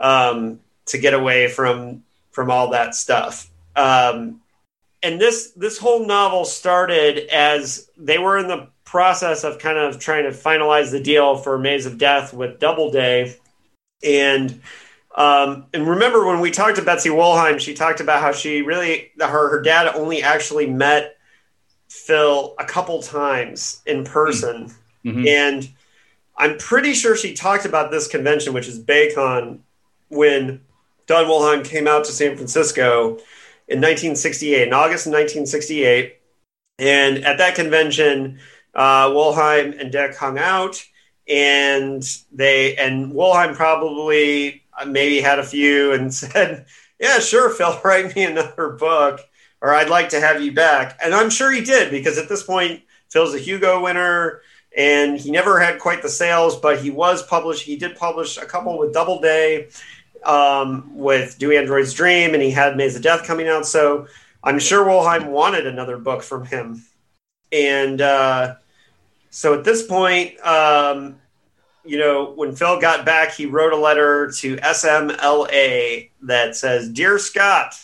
um, 0.00 0.58
to 0.86 0.98
get 0.98 1.14
away 1.14 1.46
from 1.48 2.02
from 2.32 2.50
all 2.50 2.70
that 2.70 2.96
stuff. 2.96 3.48
Um, 3.76 4.40
and 5.04 5.20
this 5.20 5.52
this 5.52 5.78
whole 5.78 6.04
novel 6.04 6.44
started 6.44 7.28
as 7.32 7.88
they 7.96 8.18
were 8.18 8.38
in 8.38 8.48
the 8.48 8.68
process 8.84 9.44
of 9.44 9.60
kind 9.60 9.78
of 9.78 10.00
trying 10.00 10.24
to 10.24 10.36
finalize 10.36 10.90
the 10.90 11.00
deal 11.00 11.36
for 11.36 11.58
Maze 11.58 11.86
of 11.86 11.96
Death 11.96 12.34
with 12.34 12.58
Doubleday, 12.58 13.36
and 14.02 14.60
um, 15.14 15.66
and 15.72 15.86
remember 15.86 16.26
when 16.26 16.40
we 16.40 16.50
talked 16.50 16.76
to 16.76 16.82
Betsy 16.82 17.08
Wollheim, 17.08 17.60
she 17.60 17.72
talked 17.72 18.00
about 18.00 18.20
how 18.20 18.32
she 18.32 18.62
really 18.62 19.12
her 19.20 19.48
her 19.50 19.62
dad 19.62 19.94
only 19.94 20.24
actually 20.24 20.66
met 20.66 21.16
Phil 21.90 22.54
a 22.58 22.64
couple 22.64 23.02
times 23.02 23.82
in 23.84 24.04
person, 24.04 24.72
Mhm. 25.04 25.26
and 25.28 25.68
I'm 26.36 26.56
pretty 26.56 26.94
sure 26.94 27.16
she 27.16 27.34
talked 27.34 27.66
about 27.66 27.90
this 27.90 28.06
convention, 28.06 28.54
which 28.54 28.66
is 28.68 28.78
Baycon, 28.78 29.58
when 30.08 30.60
Don 31.06 31.26
Wollheim 31.26 31.64
came 31.64 31.86
out 31.86 32.04
to 32.04 32.12
San 32.12 32.36
Francisco 32.36 33.18
in 33.68 33.80
1968, 33.80 34.68
in 34.68 34.72
August 34.72 35.06
of 35.06 35.12
1968. 35.12 36.16
And 36.78 37.24
at 37.26 37.38
that 37.38 37.56
convention, 37.56 38.38
uh, 38.74 39.10
Wollheim 39.10 39.78
and 39.78 39.92
Deck 39.92 40.16
hung 40.16 40.38
out, 40.38 40.82
and 41.28 42.02
they 42.32 42.74
and 42.76 43.12
Wollheim 43.12 43.54
probably 43.54 44.62
uh, 44.78 44.86
maybe 44.86 45.20
had 45.20 45.38
a 45.38 45.44
few 45.44 45.92
and 45.92 46.14
said, 46.22 46.64
"Yeah, 46.98 47.18
sure, 47.18 47.50
Phil, 47.50 47.78
write 47.84 48.14
me 48.16 48.24
another 48.24 48.70
book, 48.70 49.20
or 49.60 49.74
I'd 49.74 49.90
like 49.90 50.10
to 50.10 50.20
have 50.20 50.42
you 50.42 50.52
back." 50.52 50.98
And 51.02 51.14
I'm 51.14 51.30
sure 51.30 51.50
he 51.50 51.60
did 51.60 51.90
because 51.90 52.18
at 52.18 52.28
this 52.28 52.42
point, 52.42 52.82
Phil's 53.10 53.34
a 53.34 53.38
Hugo 53.38 53.82
winner, 53.82 54.42
and 54.76 55.18
he 55.18 55.30
never 55.30 55.58
had 55.60 55.80
quite 55.80 56.02
the 56.02 56.08
sales, 56.08 56.58
but 56.58 56.80
he 56.80 56.90
was 56.90 57.22
published. 57.22 57.62
He 57.62 57.76
did 57.76 57.96
publish 57.96 58.36
a 58.36 58.46
couple 58.46 58.78
with 58.78 58.92
Doubleday 58.92 59.68
um, 60.24 60.96
with 60.96 61.38
Do 61.38 61.52
Android's 61.52 61.94
Dream, 61.94 62.34
and 62.34 62.42
he 62.42 62.50
had 62.50 62.76
Maze 62.76 62.96
of 62.96 63.02
Death 63.02 63.26
coming 63.26 63.48
out. 63.48 63.66
So 63.66 64.06
I'm 64.42 64.58
sure 64.58 64.84
Wollheim 64.84 65.26
wanted 65.26 65.66
another 65.66 65.98
book 65.98 66.22
from 66.22 66.44
him. 66.44 66.84
And 67.52 68.00
uh, 68.00 68.56
so 69.30 69.54
at 69.54 69.64
this 69.64 69.86
point, 69.86 70.38
um, 70.46 71.16
you 71.84 71.98
know, 71.98 72.32
when 72.32 72.54
Phil 72.54 72.80
got 72.80 73.04
back, 73.04 73.32
he 73.32 73.46
wrote 73.46 73.72
a 73.72 73.76
letter 73.76 74.30
to 74.38 74.56
SMLA 74.56 76.10
that 76.22 76.54
says, 76.54 76.88
Dear 76.88 77.18
Scott, 77.18 77.74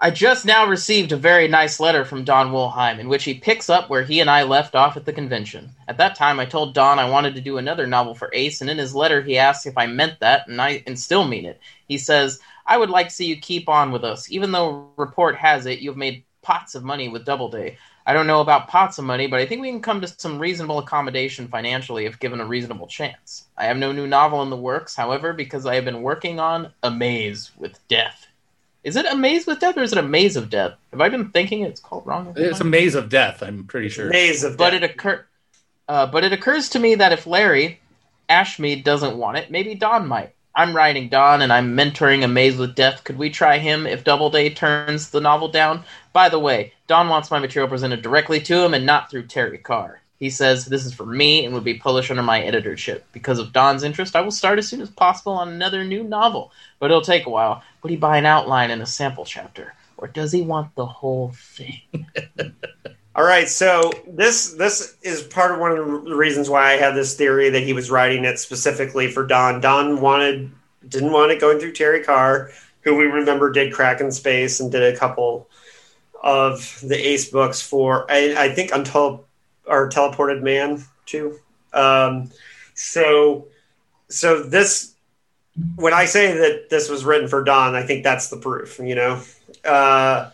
I 0.00 0.12
just 0.12 0.46
now 0.46 0.64
received 0.64 1.10
a 1.10 1.16
very 1.16 1.48
nice 1.48 1.80
letter 1.80 2.04
from 2.04 2.22
Don 2.22 2.52
Wollheim 2.52 3.00
in 3.00 3.08
which 3.08 3.24
he 3.24 3.34
picks 3.34 3.68
up 3.68 3.90
where 3.90 4.04
he 4.04 4.20
and 4.20 4.30
I 4.30 4.44
left 4.44 4.76
off 4.76 4.96
at 4.96 5.04
the 5.04 5.12
convention. 5.12 5.70
At 5.88 5.98
that 5.98 6.14
time, 6.14 6.38
I 6.38 6.44
told 6.44 6.72
Don 6.72 7.00
I 7.00 7.10
wanted 7.10 7.34
to 7.34 7.40
do 7.40 7.58
another 7.58 7.84
novel 7.84 8.14
for 8.14 8.30
Ace, 8.32 8.60
and 8.60 8.70
in 8.70 8.78
his 8.78 8.94
letter, 8.94 9.22
he 9.22 9.38
asks 9.38 9.66
if 9.66 9.76
I 9.76 9.88
meant 9.88 10.20
that, 10.20 10.46
and 10.46 10.62
I 10.62 10.84
and 10.86 10.96
still 10.96 11.26
mean 11.26 11.44
it. 11.44 11.60
He 11.88 11.98
says, 11.98 12.38
"I 12.64 12.78
would 12.78 12.90
like 12.90 13.08
to 13.08 13.14
see 13.14 13.26
you 13.26 13.38
keep 13.38 13.68
on 13.68 13.90
with 13.90 14.04
us, 14.04 14.30
even 14.30 14.52
though 14.52 14.86
report 14.96 15.34
has 15.34 15.66
it 15.66 15.80
you've 15.80 15.96
made 15.96 16.22
pots 16.42 16.76
of 16.76 16.84
money 16.84 17.08
with 17.08 17.24
Doubleday. 17.24 17.76
I 18.06 18.12
don't 18.12 18.28
know 18.28 18.40
about 18.40 18.68
pots 18.68 18.98
of 18.98 19.04
money, 19.04 19.26
but 19.26 19.40
I 19.40 19.46
think 19.46 19.62
we 19.62 19.70
can 19.70 19.82
come 19.82 20.00
to 20.00 20.14
some 20.16 20.38
reasonable 20.38 20.78
accommodation 20.78 21.48
financially 21.48 22.06
if 22.06 22.20
given 22.20 22.40
a 22.40 22.46
reasonable 22.46 22.86
chance. 22.86 23.46
I 23.56 23.64
have 23.64 23.76
no 23.76 23.90
new 23.90 24.06
novel 24.06 24.42
in 24.42 24.50
the 24.50 24.56
works, 24.56 24.94
however, 24.94 25.32
because 25.32 25.66
I 25.66 25.74
have 25.74 25.84
been 25.84 26.02
working 26.02 26.38
on 26.38 26.72
A 26.84 26.90
Maze 26.92 27.50
with 27.58 27.80
Death." 27.88 28.27
Is 28.84 28.96
it 28.96 29.06
a 29.06 29.16
maze 29.16 29.46
with 29.46 29.60
death 29.60 29.76
or 29.76 29.82
is 29.82 29.92
it 29.92 29.98
a 29.98 30.02
maze 30.02 30.36
of 30.36 30.50
death? 30.50 30.74
Have 30.92 31.00
I 31.00 31.08
been 31.08 31.30
thinking 31.30 31.62
it's 31.62 31.80
called 31.80 32.06
wrong? 32.06 32.32
It's 32.36 32.60
a 32.60 32.64
maze 32.64 32.94
of 32.94 33.08
death. 33.08 33.42
I'm 33.42 33.64
pretty 33.64 33.88
sure. 33.88 34.08
Maze 34.08 34.44
of 34.44 34.56
but 34.56 34.70
Death. 34.70 34.82
it 34.82 34.90
occur, 34.90 35.26
uh, 35.88 36.06
but 36.06 36.24
it 36.24 36.32
occurs 36.32 36.68
to 36.70 36.78
me 36.78 36.94
that 36.94 37.12
if 37.12 37.26
Larry 37.26 37.80
Ashmead 38.28 38.84
doesn't 38.84 39.16
want 39.16 39.38
it, 39.38 39.50
maybe 39.50 39.74
Don 39.74 40.06
might. 40.06 40.34
I'm 40.54 40.74
writing 40.74 41.08
Don, 41.08 41.42
and 41.42 41.52
I'm 41.52 41.76
mentoring 41.76 42.24
a 42.24 42.28
maze 42.28 42.56
with 42.56 42.74
death. 42.74 43.04
Could 43.04 43.16
we 43.16 43.30
try 43.30 43.58
him 43.58 43.86
if 43.86 44.02
Doubleday 44.02 44.50
turns 44.50 45.10
the 45.10 45.20
novel 45.20 45.48
down? 45.48 45.84
By 46.12 46.28
the 46.28 46.40
way, 46.40 46.72
Don 46.88 47.08
wants 47.08 47.30
my 47.30 47.38
material 47.38 47.68
presented 47.68 48.02
directly 48.02 48.40
to 48.40 48.64
him 48.64 48.74
and 48.74 48.84
not 48.84 49.08
through 49.08 49.26
Terry 49.28 49.58
Carr. 49.58 50.00
He 50.18 50.30
says 50.30 50.64
this 50.64 50.84
is 50.84 50.92
for 50.92 51.06
me 51.06 51.44
and 51.44 51.54
would 51.54 51.64
be 51.64 51.78
published 51.78 52.10
under 52.10 52.22
my 52.22 52.42
editorship. 52.42 53.06
Because 53.12 53.38
of 53.38 53.52
Don's 53.52 53.84
interest, 53.84 54.16
I 54.16 54.20
will 54.20 54.32
start 54.32 54.58
as 54.58 54.66
soon 54.66 54.80
as 54.80 54.90
possible 54.90 55.32
on 55.32 55.48
another 55.48 55.84
new 55.84 56.02
novel, 56.02 56.52
but 56.80 56.90
it'll 56.90 57.02
take 57.02 57.26
a 57.26 57.30
while. 57.30 57.62
Would 57.82 57.90
he 57.90 57.96
buy 57.96 58.18
an 58.18 58.26
outline 58.26 58.70
and 58.70 58.82
a 58.82 58.86
sample 58.86 59.24
chapter, 59.24 59.74
or 59.96 60.08
does 60.08 60.32
he 60.32 60.42
want 60.42 60.74
the 60.74 60.86
whole 60.86 61.32
thing? 61.34 61.80
All 63.14 63.24
right, 63.24 63.48
so 63.48 63.92
this 64.06 64.52
this 64.52 64.96
is 65.02 65.22
part 65.22 65.52
of 65.52 65.58
one 65.58 65.72
of 65.72 66.04
the 66.04 66.14
reasons 66.14 66.48
why 66.50 66.72
I 66.72 66.76
had 66.76 66.94
this 66.94 67.16
theory 67.16 67.50
that 67.50 67.62
he 67.62 67.72
was 67.72 67.90
writing 67.90 68.24
it 68.24 68.38
specifically 68.38 69.10
for 69.10 69.26
Don. 69.26 69.60
Don 69.60 70.00
wanted 70.00 70.50
didn't 70.88 71.12
want 71.12 71.32
it 71.32 71.40
going 71.40 71.58
through 71.58 71.72
Terry 71.72 72.02
Carr, 72.02 72.50
who 72.80 72.96
we 72.96 73.04
remember 73.04 73.52
did 73.52 73.72
Crack 73.72 74.00
in 74.00 74.10
Space 74.10 74.60
and 74.60 74.70
did 74.70 74.82
a 74.82 74.96
couple 74.96 75.48
of 76.22 76.80
the 76.82 76.96
Ace 77.08 77.30
books 77.30 77.60
for 77.60 78.10
I, 78.10 78.34
I 78.36 78.54
think 78.54 78.72
until 78.72 79.27
or 79.68 79.88
Teleported 79.88 80.42
Man 80.42 80.84
too. 81.06 81.38
Um, 81.72 82.30
so 82.74 83.48
so 84.08 84.42
this 84.42 84.94
when 85.76 85.92
I 85.92 86.04
say 86.04 86.36
that 86.38 86.70
this 86.70 86.88
was 86.88 87.04
written 87.04 87.28
for 87.28 87.42
Don, 87.42 87.74
I 87.74 87.82
think 87.82 88.04
that's 88.04 88.28
the 88.28 88.36
proof. 88.36 88.78
You 88.78 88.94
know. 88.94 89.22
Uh, 89.64 90.30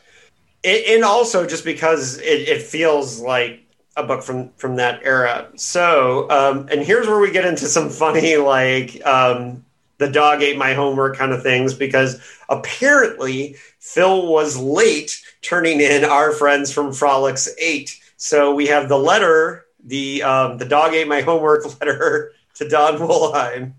it, 0.62 0.96
and 0.96 1.04
also 1.04 1.46
just 1.46 1.64
because 1.64 2.18
it, 2.18 2.48
it 2.48 2.62
feels 2.62 3.20
like 3.20 3.64
a 3.96 4.02
book 4.02 4.22
from 4.22 4.50
from 4.56 4.76
that 4.76 5.00
era. 5.04 5.48
So, 5.56 6.28
um, 6.30 6.68
and 6.70 6.82
here's 6.82 7.06
where 7.06 7.20
we 7.20 7.30
get 7.30 7.44
into 7.44 7.66
some 7.66 7.90
funny 7.90 8.36
like 8.36 9.04
um, 9.06 9.64
the 9.98 10.10
dog 10.10 10.42
ate 10.42 10.56
my 10.56 10.74
homework 10.74 11.16
kind 11.16 11.32
of 11.32 11.42
things 11.42 11.74
because 11.74 12.20
apparently 12.48 13.56
Phil 13.78 14.26
was 14.26 14.56
late 14.56 15.22
turning 15.42 15.80
in 15.80 16.04
our 16.04 16.32
friends 16.32 16.72
from 16.72 16.88
Frolix 16.88 17.48
Eight. 17.58 18.00
So 18.16 18.54
we 18.54 18.66
have 18.66 18.88
the 18.88 18.98
letter, 18.98 19.66
the 19.84 20.22
um, 20.22 20.58
the 20.58 20.64
dog 20.64 20.94
ate 20.94 21.08
my 21.08 21.20
homework 21.20 21.64
letter 21.80 22.32
to 22.54 22.68
Don 22.68 22.98
Wollheim. 22.98 23.74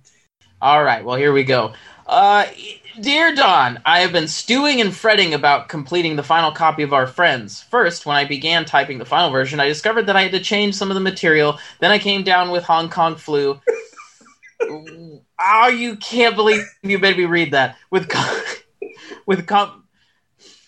All 0.61 0.83
right, 0.83 1.03
well, 1.03 1.17
here 1.17 1.33
we 1.33 1.43
go. 1.43 1.73
Uh, 2.07 2.45
dear 3.01 3.33
Don, 3.33 3.79
I 3.85 3.99
have 3.99 4.11
been 4.11 4.27
stewing 4.27 4.79
and 4.79 4.95
fretting 4.95 5.33
about 5.33 5.69
completing 5.69 6.15
the 6.15 6.23
final 6.23 6.51
copy 6.51 6.83
of 6.83 6.93
Our 6.93 7.07
Friends. 7.07 7.61
First, 7.63 8.05
when 8.05 8.15
I 8.15 8.25
began 8.25 8.65
typing 8.65 8.97
the 8.97 9.05
final 9.05 9.31
version, 9.31 9.59
I 9.59 9.67
discovered 9.67 10.05
that 10.07 10.15
I 10.15 10.23
had 10.23 10.31
to 10.31 10.39
change 10.39 10.75
some 10.75 10.91
of 10.91 10.95
the 10.95 11.01
material. 11.01 11.59
Then 11.79 11.91
I 11.91 11.97
came 11.97 12.23
down 12.23 12.51
with 12.51 12.63
Hong 12.63 12.89
Kong 12.89 13.15
flu. 13.15 13.59
oh, 14.61 15.67
you 15.67 15.95
can't 15.97 16.35
believe 16.35 16.63
you 16.83 16.99
made 16.99 17.17
me 17.17 17.25
read 17.25 17.51
that 17.51 17.77
with 17.89 18.07
com- 18.07 18.41
with 19.25 19.47
com- 19.47 19.83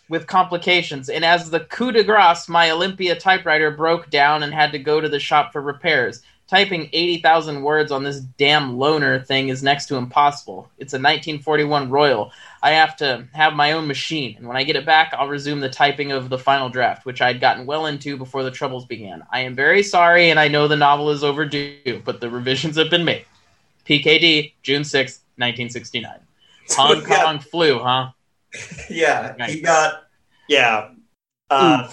with 0.09 0.27
complications. 0.27 1.09
And 1.09 1.25
as 1.25 1.49
the 1.49 1.61
coup 1.61 1.91
de 1.91 2.03
grace, 2.03 2.47
my 2.47 2.71
Olympia 2.71 3.15
typewriter 3.15 3.71
broke 3.71 4.09
down 4.09 4.43
and 4.43 4.53
had 4.53 4.71
to 4.71 4.79
go 4.79 5.01
to 5.01 5.09
the 5.09 5.19
shop 5.19 5.51
for 5.51 5.61
repairs. 5.61 6.21
Typing 6.47 6.89
80,000 6.93 7.61
words 7.61 7.91
on 7.91 8.05
this 8.05 8.21
damn 8.21 8.77
loner 8.77 9.19
thing 9.19 9.49
is 9.49 9.61
next 9.61 9.87
to 9.87 9.97
impossible. 9.97 10.69
It's 10.77 10.93
a 10.93 10.95
1941 10.95 11.89
Royal. 11.89 12.31
I 12.63 12.71
have 12.71 12.95
to 12.97 13.27
have 13.33 13.53
my 13.53 13.73
own 13.73 13.85
machine, 13.85 14.37
and 14.37 14.47
when 14.47 14.55
I 14.55 14.63
get 14.63 14.77
it 14.77 14.85
back, 14.85 15.13
I'll 15.13 15.27
resume 15.27 15.59
the 15.59 15.69
typing 15.69 16.13
of 16.13 16.29
the 16.29 16.39
final 16.39 16.69
draft, 16.69 17.05
which 17.05 17.21
I'd 17.21 17.41
gotten 17.41 17.65
well 17.65 17.85
into 17.87 18.15
before 18.15 18.43
the 18.43 18.51
troubles 18.51 18.85
began. 18.85 19.23
I 19.29 19.41
am 19.41 19.55
very 19.55 19.83
sorry, 19.83 20.29
and 20.29 20.39
I 20.39 20.47
know 20.47 20.69
the 20.69 20.77
novel 20.77 21.09
is 21.09 21.21
overdue, 21.21 22.01
but 22.05 22.21
the 22.21 22.29
revisions 22.29 22.77
have 22.77 22.89
been 22.89 23.03
made. 23.03 23.25
PKD, 23.85 24.53
June 24.63 24.83
6th, 24.83 25.19
1969. 25.35 26.19
Hong. 26.71 27.03
Kong 27.03 27.39
flu, 27.39 27.79
huh? 27.79 28.11
Yeah, 28.89 29.35
he 29.47 29.61
got 29.61 30.03
yeah. 30.47 30.89
Uh. 31.49 31.89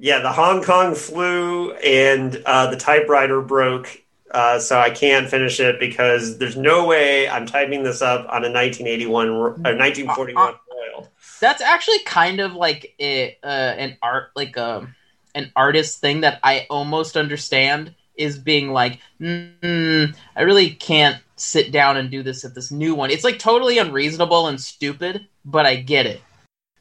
Yeah, 0.00 0.20
the 0.20 0.30
Hong 0.30 0.62
Kong 0.62 0.94
flu 0.94 1.72
and 1.72 2.40
uh, 2.46 2.70
the 2.70 2.76
typewriter 2.76 3.40
broke, 3.40 4.00
uh, 4.30 4.60
so 4.60 4.78
I 4.78 4.90
can't 4.90 5.28
finish 5.28 5.58
it 5.58 5.80
because 5.80 6.38
there's 6.38 6.56
no 6.56 6.86
way 6.86 7.28
I'm 7.28 7.46
typing 7.46 7.82
this 7.82 8.00
up 8.00 8.20
on 8.20 8.44
a 8.44 8.50
1981 8.50 9.28
or 9.28 9.50
1941 9.50 10.54
Royal. 10.70 11.10
That's 11.40 11.60
actually 11.60 11.98
kind 12.04 12.38
of 12.38 12.54
like 12.54 12.94
a, 13.00 13.36
uh, 13.42 13.46
an 13.46 13.96
art, 14.00 14.30
like 14.36 14.56
a 14.56 14.86
an 15.34 15.52
artist 15.54 16.00
thing 16.00 16.22
that 16.22 16.40
I 16.42 16.66
almost 16.70 17.16
understand 17.16 17.94
is 18.16 18.38
being 18.38 18.72
like, 18.72 19.00
mm, 19.20 20.14
I 20.36 20.42
really 20.42 20.70
can't 20.70 21.22
sit 21.40 21.72
down 21.72 21.96
and 21.96 22.10
do 22.10 22.22
this 22.22 22.44
at 22.44 22.54
this 22.54 22.70
new 22.70 22.94
one. 22.94 23.10
It's 23.10 23.24
like 23.24 23.38
totally 23.38 23.78
unreasonable 23.78 24.46
and 24.46 24.60
stupid, 24.60 25.26
but 25.44 25.66
I 25.66 25.76
get 25.76 26.06
it. 26.06 26.20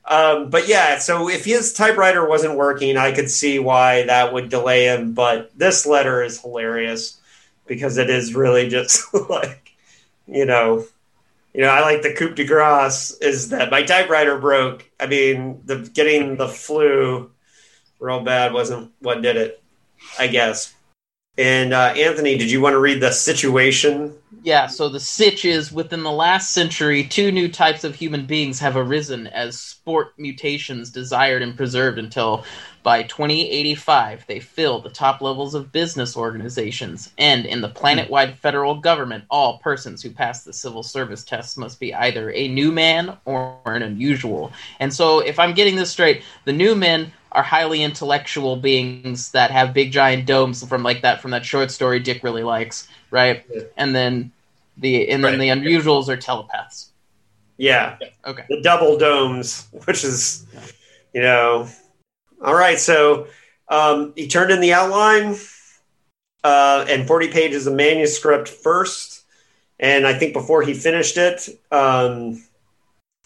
Um, 0.06 0.50
but 0.50 0.67
yeah, 0.67 1.00
so 1.00 1.30
if 1.30 1.43
his 1.43 1.74
typewriter 1.74 2.28
wasn't 2.28 2.56
working, 2.56 2.96
I 2.96 3.12
could 3.12 3.30
see 3.30 3.60
why 3.60 4.04
that 4.04 4.32
would 4.32 4.50
delay 4.50 4.86
him. 4.86 5.13
But 5.13 5.52
this 5.58 5.86
letter 5.86 6.24
is 6.24 6.41
hilarious 6.41 7.20
because 7.65 7.98
it 7.98 8.10
is 8.10 8.34
really 8.34 8.70
just 8.70 9.13
like, 9.30 9.74
you 10.26 10.46
know, 10.46 10.86
you 11.54 11.62
know, 11.62 11.70
I 11.70 11.82
like 11.82 12.04
the 12.04 12.13
coup 12.13 12.34
de 12.34 12.46
grace 12.46 13.12
is 13.20 13.50
that 13.50 13.72
my 13.72 13.84
typewriter 13.84 14.38
broke. 14.38 14.89
I 15.00 15.08
mean, 15.08 15.62
the 15.65 15.80
getting 15.93 16.38
the 16.38 16.48
flu 16.48 17.32
real 18.00 18.24
bad 18.24 18.54
wasn't 18.54 18.91
what 19.00 19.22
did 19.22 19.36
it, 19.36 19.62
I 20.20 20.28
guess. 20.28 20.74
And 21.38 21.73
uh, 21.73 21.93
Anthony, 21.95 22.38
did 22.38 22.50
you 22.50 22.62
want 22.62 22.73
to 22.73 22.80
read 22.80 23.00
the 23.00 23.12
situation? 23.12 24.15
Yeah, 24.43 24.67
so 24.67 24.88
the 24.88 25.00
sitch 25.00 25.45
is 25.45 25.71
within 25.71 26.04
the 26.04 26.12
last 26.12 26.54
century, 26.54 27.04
two 27.04 27.32
new 27.32 27.50
types 27.50 27.84
of 27.84 27.95
human 27.95 28.26
beings 28.26 28.60
have 28.60 28.78
arisen 28.78 29.28
as 29.28 29.60
sport 29.60 30.13
mutations 30.17 30.89
desired 30.89 31.41
and 31.41 31.58
preserved 31.58 32.00
until 32.00 32.45
by 32.82 33.04
2085 33.04 34.26
they 34.28 34.39
fill 34.39 34.80
the 34.80 34.89
top 34.89 35.21
levels 35.21 35.54
of 35.54 35.73
business 35.73 36.15
organizations. 36.15 37.12
And 37.17 37.45
in 37.45 37.60
the 37.60 37.67
planet 37.67 38.10
wide 38.10 38.38
federal 38.38 38.76
government, 38.76 39.26
all 39.30 39.58
persons 39.58 40.02
who 40.02 40.12
pass 40.12 40.43
the 40.43 40.54
civil 40.54 40.84
service 40.84 41.26
test 41.26 41.58
must 41.58 41.80
be 41.80 41.93
either 41.93 42.32
a 42.32 42.47
new 42.47 42.71
man 42.71 43.17
or 43.26 43.60
an 43.65 43.84
unusual. 43.84 44.54
And 44.80 44.93
so, 44.93 45.19
if 45.19 45.39
I'm 45.39 45.54
getting 45.54 45.76
this 45.76 45.91
straight, 45.91 46.23
the 46.45 46.54
new 46.54 46.76
men 46.76 47.12
are 47.38 47.43
highly 47.43 47.84
intellectual 47.84 48.56
beings 48.56 49.32
that 49.32 49.52
have 49.52 49.71
big 49.71 49.91
giant 49.91 50.26
domes 50.26 50.65
from 50.67 50.82
like 50.82 51.04
that 51.04 51.21
from 51.21 51.32
that 51.32 51.45
short 51.45 51.69
story 51.69 52.00
Dick 52.00 52.23
really 52.23 52.41
likes, 52.41 52.88
right? 53.12 53.45
Yeah. 53.54 53.62
And 53.78 53.95
then 53.95 54.32
the 54.78 55.08
and 55.10 55.23
then 55.23 55.38
the 55.38 55.50
unusuals 55.50 56.10
are 56.10 56.17
telepaths. 56.17 56.91
Yeah, 57.58 57.97
Okay. 58.26 58.43
the 58.50 58.62
double 58.62 58.97
domes, 58.97 59.67
which 59.86 60.04
is, 60.04 60.45
you 61.13 61.21
know, 61.21 61.67
all 62.43 62.56
right. 62.56 62.80
So 62.80 63.28
um, 63.67 64.13
he 64.15 64.28
turned 64.28 64.52
in 64.52 64.60
the 64.60 64.73
outline 64.73 65.36
uh, 66.43 66.86
and 66.89 67.08
40 67.08 67.30
pages 67.30 67.67
of 67.67 67.73
manuscript 67.73 68.47
first. 68.47 69.23
And 69.80 70.08
I 70.08 70.13
think 70.17 70.34
before 70.34 70.63
he 70.63 70.73
finished 70.73 71.17
it, 71.17 71.50
um, 71.71 72.43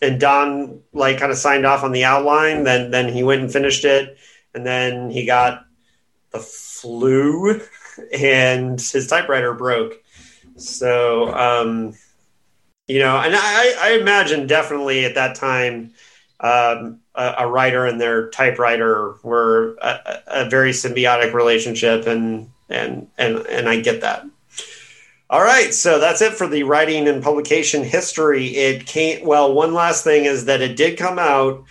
and 0.02 0.20
Don 0.20 0.82
like 0.94 1.20
kind 1.20 1.32
of 1.32 1.38
signed 1.38 1.66
off 1.66 1.84
on 1.84 1.92
the 1.92 2.04
outline, 2.04 2.64
then 2.64 2.92
then 2.92 3.14
he 3.14 3.24
went 3.24 3.42
and 3.42 3.52
finished 3.52 3.86
it, 3.86 4.18
and 4.54 4.66
then 4.66 5.10
he 5.10 5.26
got 5.26 5.66
the 6.32 6.40
flu, 6.40 7.62
and 8.14 8.80
his 8.80 9.08
typewriter 9.08 9.54
broke. 9.54 9.94
So 10.56 11.34
um, 11.34 11.94
you 12.88 13.00
know, 13.00 13.18
and 13.18 13.34
I, 13.36 13.76
I 13.80 13.98
imagine 14.02 14.48
definitely 14.48 15.06
at 15.06 15.16
that 15.16 15.36
time, 15.36 15.92
um, 16.40 17.00
a, 17.16 17.48
writer 17.48 17.86
and 17.86 18.02
their 18.02 18.30
typewriter 18.30 19.16
were 19.24 19.78
a 19.82 20.22
a 20.28 20.50
very 20.50 20.72
symbiotic 20.72 21.34
relationship, 21.34 22.08
and 22.08 22.50
and 22.70 23.08
and 23.18 23.38
and 23.48 23.70
I 23.70 23.80
get 23.80 24.02
that. 24.02 24.26
All 25.32 25.42
right, 25.42 25.74
so 25.74 25.98
that's 25.98 26.22
it 26.22 26.34
for 26.34 26.46
the 26.46 26.64
writing 26.64 27.08
and 27.08 27.24
publication 27.24 27.86
history. 27.86 28.48
It 28.48 28.86
came 28.86 29.26
well. 29.26 29.54
One 29.54 29.74
last 29.74 30.04
thing 30.04 30.26
is 30.26 30.44
that 30.44 30.60
it 30.60 30.76
did 30.76 30.98
come 30.98 31.18
out. 31.18 31.64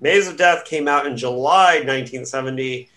Maze 0.00 0.28
of 0.28 0.38
Death 0.38 0.64
came 0.64 0.88
out 0.88 1.06
in 1.06 1.14
July 1.14 1.74
1970, 1.84 2.88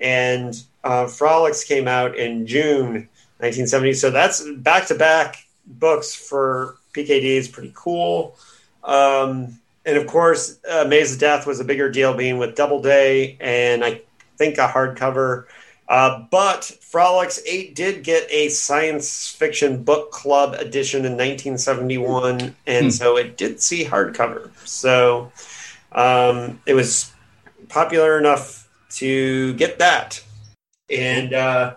and 0.00 0.60
uh, 0.82 1.04
Frolix 1.04 1.64
came 1.64 1.86
out 1.86 2.16
in 2.16 2.48
June 2.48 3.08
1970. 3.38 3.92
So 3.92 4.10
that's 4.10 4.44
back 4.56 4.88
to 4.88 4.96
back 4.96 5.46
books 5.64 6.12
for 6.12 6.74
PKD 6.92 7.22
is 7.22 7.46
pretty 7.46 7.72
cool. 7.76 8.36
Um, 8.82 9.56
and 9.86 9.96
of 9.96 10.08
course, 10.08 10.58
uh, 10.68 10.84
Maze 10.88 11.14
of 11.14 11.20
Death 11.20 11.46
was 11.46 11.60
a 11.60 11.64
bigger 11.64 11.88
deal 11.92 12.12
being 12.12 12.38
with 12.38 12.56
Doubleday 12.56 13.36
and 13.40 13.84
I 13.84 14.00
think 14.36 14.58
a 14.58 14.66
hardcover. 14.66 15.44
Uh, 15.88 16.24
but 16.30 16.60
Frolix 16.92 17.40
8 17.46 17.74
did 17.74 18.04
get 18.04 18.26
a 18.30 18.48
science 18.50 19.28
fiction 19.30 19.82
book 19.82 20.10
club 20.12 20.54
edition 20.54 21.04
in 21.06 21.12
1971, 21.16 22.54
and 22.66 22.86
Hmm. 22.86 22.90
so 22.90 23.16
it 23.16 23.36
did 23.36 23.60
see 23.60 23.84
hardcover. 23.84 24.50
So 24.66 25.32
um, 25.92 26.60
it 26.66 26.74
was 26.74 27.10
popular 27.68 28.18
enough 28.18 28.68
to 28.96 29.54
get 29.54 29.78
that. 29.78 30.22
And 30.90 31.32
uh, 31.32 31.76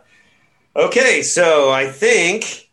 okay, 0.75 1.21
so 1.23 1.71
I 1.71 1.87
think, 1.87 2.69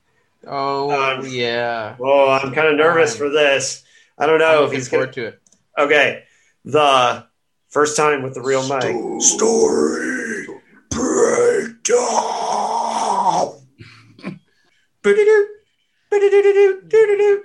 Oh 0.47 0.91
Um, 0.91 1.27
yeah. 1.27 1.97
well, 1.99 2.31
I'm 2.31 2.53
kind 2.53 2.69
of 2.69 2.77
nervous 2.77 3.13
Um, 3.13 3.19
for 3.19 3.29
this. 3.31 3.85
I 4.19 4.27
don't 4.27 4.35
I'm 4.37 4.41
know 4.41 4.55
if 4.59 4.63
looking 4.65 4.79
he's 4.79 4.89
going 4.89 5.13
forward 5.13 5.13
to 5.15 5.25
it. 5.27 5.41
Okay, 5.79 6.23
the 6.65 7.25
first 7.69 7.97
time 7.97 8.23
with 8.23 8.35
the 8.35 8.43
real 8.43 8.63
mic. 8.63 8.97
Story 9.23 10.08
breakdown. 11.89 13.55
Boo-doo-doo. 16.91 17.45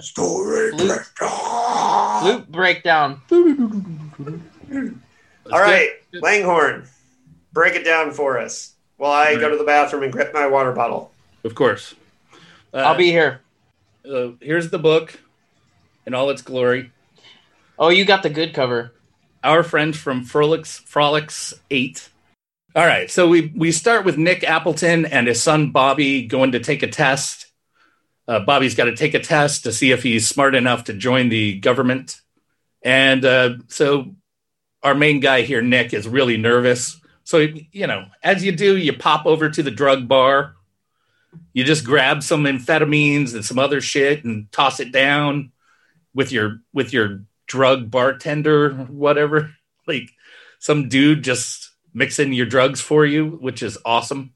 Story 0.00 0.70
Flute. 0.70 0.88
breakdown. 0.88 2.22
Loop 2.24 2.48
breakdown. 2.48 3.20
All 5.52 5.60
right, 5.60 5.90
Langhorne, 6.14 6.88
break 7.52 7.74
it 7.74 7.84
down 7.84 8.12
for 8.12 8.38
us 8.38 8.74
while 8.96 9.12
I 9.12 9.36
go 9.36 9.50
to 9.50 9.56
the 9.56 9.64
bathroom 9.64 10.04
and 10.04 10.12
grip 10.12 10.32
my 10.32 10.46
water 10.46 10.72
bottle. 10.72 11.12
Of 11.44 11.54
course. 11.54 11.94
Uh, 12.72 12.78
I'll 12.78 12.96
be 12.96 13.10
here. 13.10 13.40
Uh, 14.08 14.28
here's 14.40 14.70
the 14.70 14.78
book 14.78 15.20
in 16.06 16.14
all 16.14 16.30
its 16.30 16.42
glory. 16.42 16.90
Oh, 17.78 17.88
you 17.88 18.04
got 18.04 18.22
the 18.22 18.30
good 18.30 18.54
cover. 18.54 18.92
Our 19.44 19.62
friends 19.62 19.98
from 19.98 20.24
Frolix 20.24 20.80
Frolix 20.82 21.52
Eight. 21.70 22.08
All 22.74 22.86
right, 22.86 23.10
so 23.10 23.28
we 23.28 23.52
we 23.54 23.70
start 23.70 24.06
with 24.06 24.16
Nick 24.16 24.44
Appleton 24.44 25.04
and 25.04 25.26
his 25.26 25.42
son 25.42 25.72
Bobby 25.72 26.26
going 26.26 26.52
to 26.52 26.60
take 26.60 26.82
a 26.82 26.86
test. 26.86 27.46
Uh, 28.26 28.40
Bobby's 28.40 28.74
got 28.74 28.86
to 28.86 28.96
take 28.96 29.12
a 29.12 29.20
test 29.20 29.64
to 29.64 29.72
see 29.72 29.90
if 29.90 30.02
he's 30.02 30.26
smart 30.26 30.54
enough 30.54 30.84
to 30.84 30.94
join 30.94 31.28
the 31.28 31.58
government, 31.58 32.22
and 32.80 33.26
uh, 33.26 33.56
so 33.68 34.14
our 34.82 34.94
main 34.94 35.20
guy 35.20 35.42
here, 35.42 35.60
Nick, 35.60 35.92
is 35.92 36.08
really 36.08 36.38
nervous. 36.38 36.98
So 37.24 37.46
you 37.72 37.86
know, 37.86 38.06
as 38.22 38.42
you 38.42 38.52
do, 38.52 38.74
you 38.78 38.94
pop 38.94 39.26
over 39.26 39.50
to 39.50 39.62
the 39.62 39.70
drug 39.70 40.08
bar. 40.08 40.54
You 41.52 41.64
just 41.64 41.84
grab 41.84 42.22
some 42.22 42.44
amphetamines 42.44 43.34
and 43.34 43.44
some 43.44 43.58
other 43.58 43.82
shit 43.82 44.24
and 44.24 44.50
toss 44.50 44.80
it 44.80 44.92
down 44.92 45.52
with 46.14 46.32
your 46.32 46.60
with 46.72 46.94
your 46.94 47.24
drug 47.46 47.90
bartender, 47.90 48.70
whatever. 48.70 49.50
Like 49.84 50.10
some 50.60 50.88
dude 50.88 51.24
just 51.24 51.71
mixing 51.94 52.32
your 52.32 52.46
drugs 52.46 52.80
for 52.80 53.04
you, 53.04 53.26
which 53.26 53.62
is 53.62 53.78
awesome. 53.84 54.32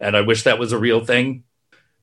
And 0.00 0.16
I 0.16 0.20
wish 0.22 0.42
that 0.42 0.58
was 0.58 0.72
a 0.72 0.78
real 0.78 1.04
thing. 1.04 1.44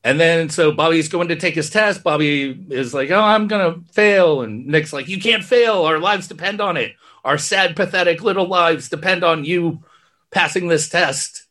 And 0.03 0.19
then 0.19 0.49
so 0.49 0.71
Bobby's 0.71 1.07
going 1.07 1.29
to 1.29 1.35
take 1.35 1.55
his 1.55 1.69
test. 1.69 2.03
Bobby 2.03 2.65
is 2.69 2.93
like, 2.93 3.09
"Oh, 3.09 3.21
I'm 3.21 3.47
gonna 3.47 3.77
fail," 3.93 4.41
and 4.41 4.67
Nick's 4.67 4.91
like, 4.91 5.07
"You 5.07 5.19
can't 5.19 5.43
fail. 5.43 5.83
Our 5.83 5.97
lives 5.99 6.27
depend 6.27 6.59
on 6.59 6.75
it. 6.75 6.95
Our 7.23 7.37
sad, 7.37 7.75
pathetic 7.75 8.21
little 8.21 8.47
lives 8.47 8.89
depend 8.89 9.23
on 9.23 9.45
you 9.45 9.83
passing 10.29 10.67
this 10.67 10.89
test." 10.89 11.43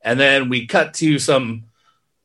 And 0.00 0.18
then 0.18 0.48
we 0.48 0.66
cut 0.66 0.94
to 0.94 1.18
some 1.18 1.64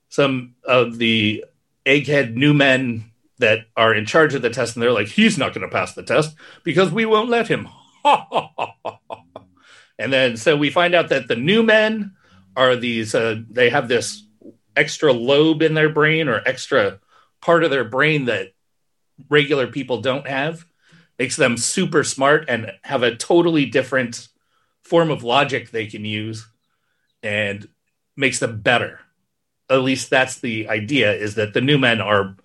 some 0.07 0.55
of 0.63 0.99
the 0.99 1.43
egghead 1.85 2.33
new 2.33 2.53
men 2.53 3.11
that 3.39 3.65
are 3.75 3.93
in 3.93 4.05
charge 4.05 4.35
of 4.35 4.41
the 4.41 4.49
test, 4.49 4.75
and 4.75 4.83
they're 4.83 4.91
like, 4.93 5.09
"He's 5.09 5.37
not 5.37 5.53
to 5.53 5.67
pass 5.67 5.93
the 5.93 6.03
test 6.03 6.35
because 6.63 6.91
we 6.91 7.05
won't 7.05 7.29
let 7.29 7.49
him." 7.49 7.67
and 10.03 10.11
then 10.11 10.35
so 10.35 10.57
we 10.57 10.69
find 10.69 10.93
out 10.93 11.09
that 11.09 11.29
the 11.29 11.35
new 11.37 11.63
men 11.63 12.11
are 12.57 12.75
these. 12.75 13.15
Uh, 13.15 13.41
they 13.49 13.69
have 13.69 13.87
this 13.87 14.23
extra 14.75 15.13
lobe 15.13 15.61
in 15.61 15.73
their 15.73 15.89
brain 15.89 16.27
or 16.27 16.41
extra 16.45 16.99
part 17.41 17.63
of 17.63 17.71
their 17.71 17.85
brain 17.85 18.25
that 18.25 18.53
regular 19.29 19.67
people 19.67 20.01
don't 20.01 20.27
have. 20.27 20.65
Makes 21.17 21.37
them 21.37 21.55
super 21.55 22.03
smart 22.03 22.45
and 22.49 22.71
have 22.83 23.01
a 23.01 23.15
totally 23.15 23.65
different 23.65 24.27
form 24.83 25.09
of 25.09 25.23
logic 25.23 25.71
they 25.71 25.85
can 25.85 26.03
use, 26.03 26.45
and 27.21 27.67
makes 28.17 28.39
them 28.39 28.59
better. 28.59 28.99
At 29.69 29.83
least 29.83 30.09
that's 30.09 30.39
the 30.39 30.67
idea: 30.67 31.13
is 31.13 31.35
that 31.35 31.53
the 31.53 31.61
new 31.61 31.77
men 31.77 32.01
are 32.01 32.35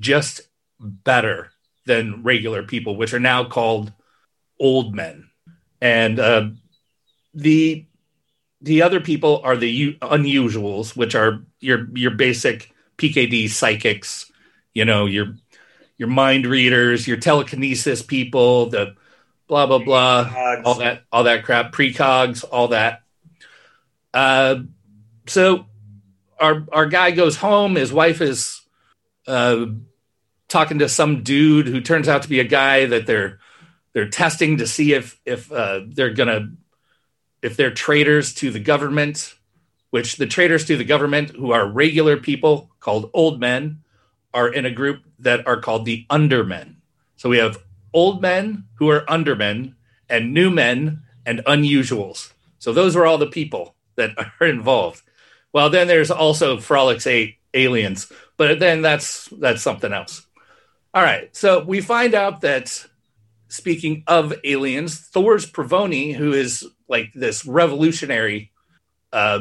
just 0.00 0.40
better 0.80 1.50
than 1.84 2.22
regular 2.22 2.62
people, 2.62 2.96
which 2.96 3.12
are 3.12 3.20
now 3.20 3.44
called 3.44 3.92
old 4.58 4.94
men. 4.94 5.28
And 5.80 6.18
uh, 6.18 6.48
the 7.36 7.84
the 8.62 8.82
other 8.82 9.00
people 9.00 9.40
are 9.44 9.56
the 9.56 9.70
u- 9.70 9.94
unusuals, 10.00 10.96
which 10.96 11.14
are 11.14 11.44
your 11.60 11.86
your 11.94 12.10
basic 12.10 12.72
PKD 12.98 13.48
psychics, 13.48 14.32
you 14.74 14.84
know, 14.84 15.06
your 15.06 15.36
your 15.98 16.08
mind 16.08 16.46
readers, 16.46 17.06
your 17.06 17.18
telekinesis 17.18 18.02
people, 18.02 18.70
the 18.70 18.96
blah 19.46 19.66
blah 19.66 19.78
blah, 19.78 20.30
all 20.64 20.74
that 20.76 21.04
all 21.12 21.24
that 21.24 21.44
crap, 21.44 21.72
precogs, 21.72 22.44
all 22.50 22.68
that. 22.68 23.02
Uh, 24.14 24.56
so 25.26 25.66
our 26.40 26.66
our 26.72 26.86
guy 26.86 27.10
goes 27.10 27.36
home. 27.36 27.76
His 27.76 27.92
wife 27.92 28.22
is 28.22 28.62
uh, 29.26 29.66
talking 30.48 30.78
to 30.78 30.88
some 30.88 31.22
dude 31.22 31.66
who 31.66 31.82
turns 31.82 32.08
out 32.08 32.22
to 32.22 32.28
be 32.28 32.40
a 32.40 32.44
guy 32.44 32.86
that 32.86 33.06
they're 33.06 33.40
they're 33.92 34.08
testing 34.08 34.56
to 34.56 34.66
see 34.66 34.94
if 34.94 35.20
if 35.26 35.52
uh, 35.52 35.80
they're 35.86 36.14
gonna 36.14 36.52
if 37.42 37.56
they're 37.56 37.70
traitors 37.70 38.34
to 38.34 38.50
the 38.50 38.60
government, 38.60 39.34
which 39.90 40.16
the 40.16 40.26
traitors 40.26 40.64
to 40.66 40.76
the 40.76 40.84
government 40.84 41.30
who 41.30 41.52
are 41.52 41.68
regular 41.68 42.16
people 42.16 42.70
called 42.80 43.10
old 43.14 43.40
men 43.40 43.82
are 44.34 44.48
in 44.48 44.66
a 44.66 44.70
group 44.70 45.02
that 45.18 45.46
are 45.46 45.60
called 45.60 45.84
the 45.84 46.06
undermen. 46.10 46.76
So 47.16 47.28
we 47.28 47.38
have 47.38 47.62
old 47.92 48.20
men 48.20 48.64
who 48.74 48.90
are 48.90 49.08
undermen 49.10 49.76
and 50.08 50.34
new 50.34 50.50
men 50.50 51.02
and 51.24 51.40
unusuals. 51.46 52.32
So 52.58 52.72
those 52.72 52.94
are 52.96 53.06
all 53.06 53.18
the 53.18 53.26
people 53.26 53.74
that 53.96 54.10
are 54.40 54.46
involved. 54.46 55.02
Well, 55.52 55.70
then 55.70 55.86
there's 55.86 56.10
also 56.10 56.58
Frolix 56.58 57.06
8 57.06 57.36
aliens, 57.54 58.12
but 58.36 58.60
then 58.60 58.82
that's 58.82 59.28
that's 59.28 59.62
something 59.62 59.92
else. 59.92 60.26
All 60.92 61.02
right. 61.02 61.34
So 61.34 61.64
we 61.64 61.80
find 61.80 62.14
out 62.14 62.42
that 62.42 62.86
speaking 63.48 64.04
of 64.06 64.34
aliens, 64.44 64.98
Thors 64.98 65.50
Provoni, 65.50 66.14
who 66.14 66.32
is 66.32 66.66
like 66.88 67.12
this 67.14 67.44
revolutionary, 67.44 68.52
uh, 69.12 69.40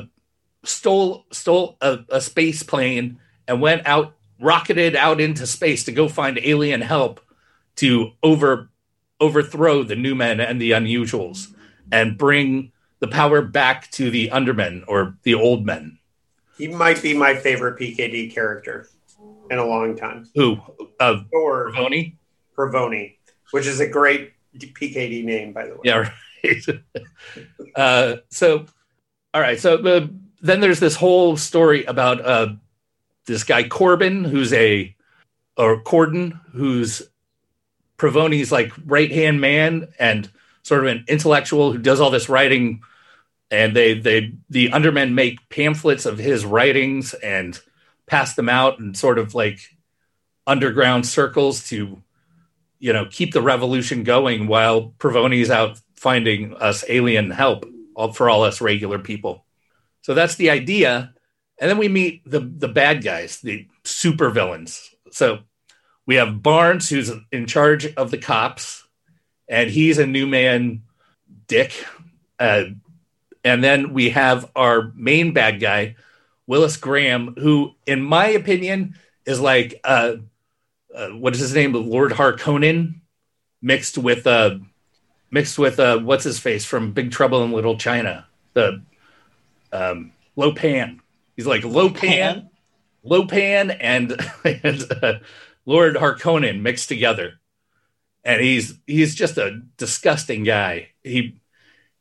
stole 0.63 1.26
stole 1.32 1.78
a, 1.82 2.00
a 2.10 2.22
space 2.22 2.63
plane 2.63 3.20
and 3.48 3.62
went 3.62 3.86
out, 3.86 4.15
rocketed 4.39 4.96
out 4.96 5.22
into 5.22 5.46
space 5.46 5.84
to 5.86 5.91
go 5.91 6.08
find 6.08 6.39
alien 6.41 6.82
help 6.82 7.22
to 7.78 8.12
over 8.24 8.70
overthrow 9.20 9.84
the 9.84 9.96
new 9.96 10.15
men 10.15 10.39
and 10.39 10.62
the 10.62 10.72
unusuals 10.72 11.54
and 11.91 12.18
bring 12.18 12.72
the 13.00 13.08
power 13.08 13.41
back 13.41 13.89
to 13.91 14.10
the 14.10 14.32
undermen 14.32 14.84
or 14.88 15.18
the 15.24 15.34
old 15.34 15.65
men. 15.65 15.98
He 16.58 16.68
might 16.68 17.02
be 17.02 17.13
my 17.13 17.36
favorite 17.36 17.80
PKD 17.80 18.34
character 18.34 18.89
in 19.50 19.58
a 19.58 19.65
long 19.65 19.96
time. 19.96 20.28
Who? 20.36 20.58
Uh, 21.00 21.22
Thor 21.32 21.72
Provoni? 21.72 22.15
Provoni, 22.58 23.14
which 23.56 23.68
is 23.68 23.80
a 23.80 23.88
great 23.88 24.34
PKD 24.58 25.24
name, 25.24 25.54
by 25.54 25.65
the 25.65 25.76
way. 25.76 25.80
Yeah, 25.86 26.12
right. 26.44 26.65
uh, 27.74 28.15
so, 28.28 28.65
all 29.34 29.39
right. 29.39 29.58
So 29.58 29.78
uh, 29.78 30.08
then 30.41 30.60
there's 30.60 30.82
this 30.82 30.98
whole 30.98 31.38
story 31.38 31.86
about 31.86 32.20
uh, 32.20 32.48
this 33.28 33.46
guy 33.46 33.63
Corbin, 33.63 34.26
who's 34.26 34.52
a 34.52 34.94
or 35.56 35.80
Cordon, 35.80 36.38
who's 36.52 37.02
Provoni's 37.98 38.52
like 38.52 38.74
right 38.86 39.10
hand 39.10 39.39
man 39.39 39.88
and 39.98 40.30
sort 40.63 40.82
of 40.82 40.88
an 40.88 41.06
intellectual 41.08 41.72
who 41.72 41.78
does 41.78 42.02
all 42.02 42.12
this 42.12 42.28
writing. 42.28 42.82
And 43.50 43.74
they 43.74 43.94
they 43.94 44.34
the 44.50 44.74
undermen 44.74 45.15
make 45.15 45.48
pamphlets 45.48 46.06
of 46.06 46.18
his 46.18 46.44
writings 46.44 47.13
and 47.13 47.58
pass 48.06 48.36
them 48.36 48.50
out 48.50 48.80
in 48.80 48.96
sort 48.96 49.18
of 49.18 49.34
like 49.34 49.62
underground 50.46 51.06
circles 51.06 51.70
to 51.70 52.02
you 52.80 52.94
know 52.94 53.06
keep 53.06 53.34
the 53.34 53.42
revolution 53.42 54.04
going 54.04 54.48
while 54.48 54.94
Provoni's 54.98 55.50
out 55.50 55.80
finding 55.96 56.54
us 56.56 56.84
alien 56.90 57.32
help 57.32 57.66
for 58.14 58.30
all 58.30 58.44
us 58.44 58.62
regular 58.62 59.00
people. 59.00 59.46
So 60.02 60.14
that's 60.14 60.36
the 60.36 60.50
idea. 60.50 61.14
And 61.60 61.70
then 61.70 61.78
we 61.78 61.88
meet 61.88 62.30
the 62.30 62.40
the 62.40 62.68
bad 62.68 63.04
guys, 63.04 63.40
the 63.42 63.68
super 63.84 64.30
villains. 64.30 64.90
So 65.12 65.40
we 66.06 66.16
have 66.16 66.44
Barnes, 66.44 66.90
who's 66.90 67.12
in 67.32 67.48
charge 67.48 67.88
of 67.96 68.12
the 68.12 68.18
cops, 68.18 68.84
and 69.48 69.70
he's 69.70 69.98
a 69.98 70.06
new 70.06 70.28
man, 70.28 70.84
Dick. 71.48 71.74
Uh, 72.38 72.66
and 73.44 73.64
then 73.64 73.94
we 73.94 74.10
have 74.10 74.52
our 74.56 74.92
main 74.96 75.34
bad 75.34 75.60
guy, 75.60 75.96
Willis 76.48 76.78
Graham, 76.78 77.36
who, 77.38 77.74
in 77.86 78.02
my 78.02 78.28
opinion, 78.28 78.96
is 79.26 79.40
like 79.40 79.80
uh, 79.84 80.16
uh, 80.96 81.10
what 81.10 81.34
is 81.34 81.40
his 81.40 81.54
name, 81.54 81.74
Lord 81.74 82.14
Harkonnen, 82.14 83.02
mixed 83.62 83.98
with 83.98 84.26
uh, 84.26 84.58
mixed 85.30 85.60
with 85.60 85.80
uh, 85.80 86.00
what's 86.00 86.24
his 86.24 86.40
face 86.40 86.66
from 86.66 86.94
Big 86.94 87.12
Trouble 87.12 87.44
in 87.44 87.52
Little 87.52 87.78
China, 87.78 88.28
the 88.54 88.82
um, 89.72 90.14
Lo 90.36 90.54
Pan. 90.54 91.02
He's 91.36 91.46
like 91.46 91.66
Lo 91.66 91.90
Pan, 91.90 92.50
Lopan, 93.06 93.76
and, 93.80 94.16
and 94.64 94.84
uh, 95.04 95.14
Lord 95.66 95.96
Harkonnen 95.96 96.62
mixed 96.62 96.88
together, 96.88 97.40
and 98.24 98.42
he's 98.42 98.80
he's 98.88 99.16
just 99.16 99.38
a 99.38 99.62
disgusting 99.78 100.44
guy. 100.44 100.90
He 101.04 101.42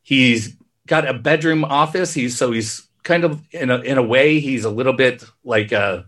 he's 0.01 0.55
got 0.87 1.07
a 1.07 1.13
bedroom 1.13 1.65
office. 1.65 2.13
He's 2.13 2.37
so 2.37 2.51
he's 2.51 2.87
kind 3.03 3.25
of 3.25 3.41
in 3.51 3.69
a 3.69 3.79
in 3.79 3.97
a 3.97 4.03
way 4.03 4.39
he's 4.39 4.63
a 4.63 4.69
little 4.69 4.93
bit 4.93 5.23
like 5.43 5.73
uh, 5.73 6.03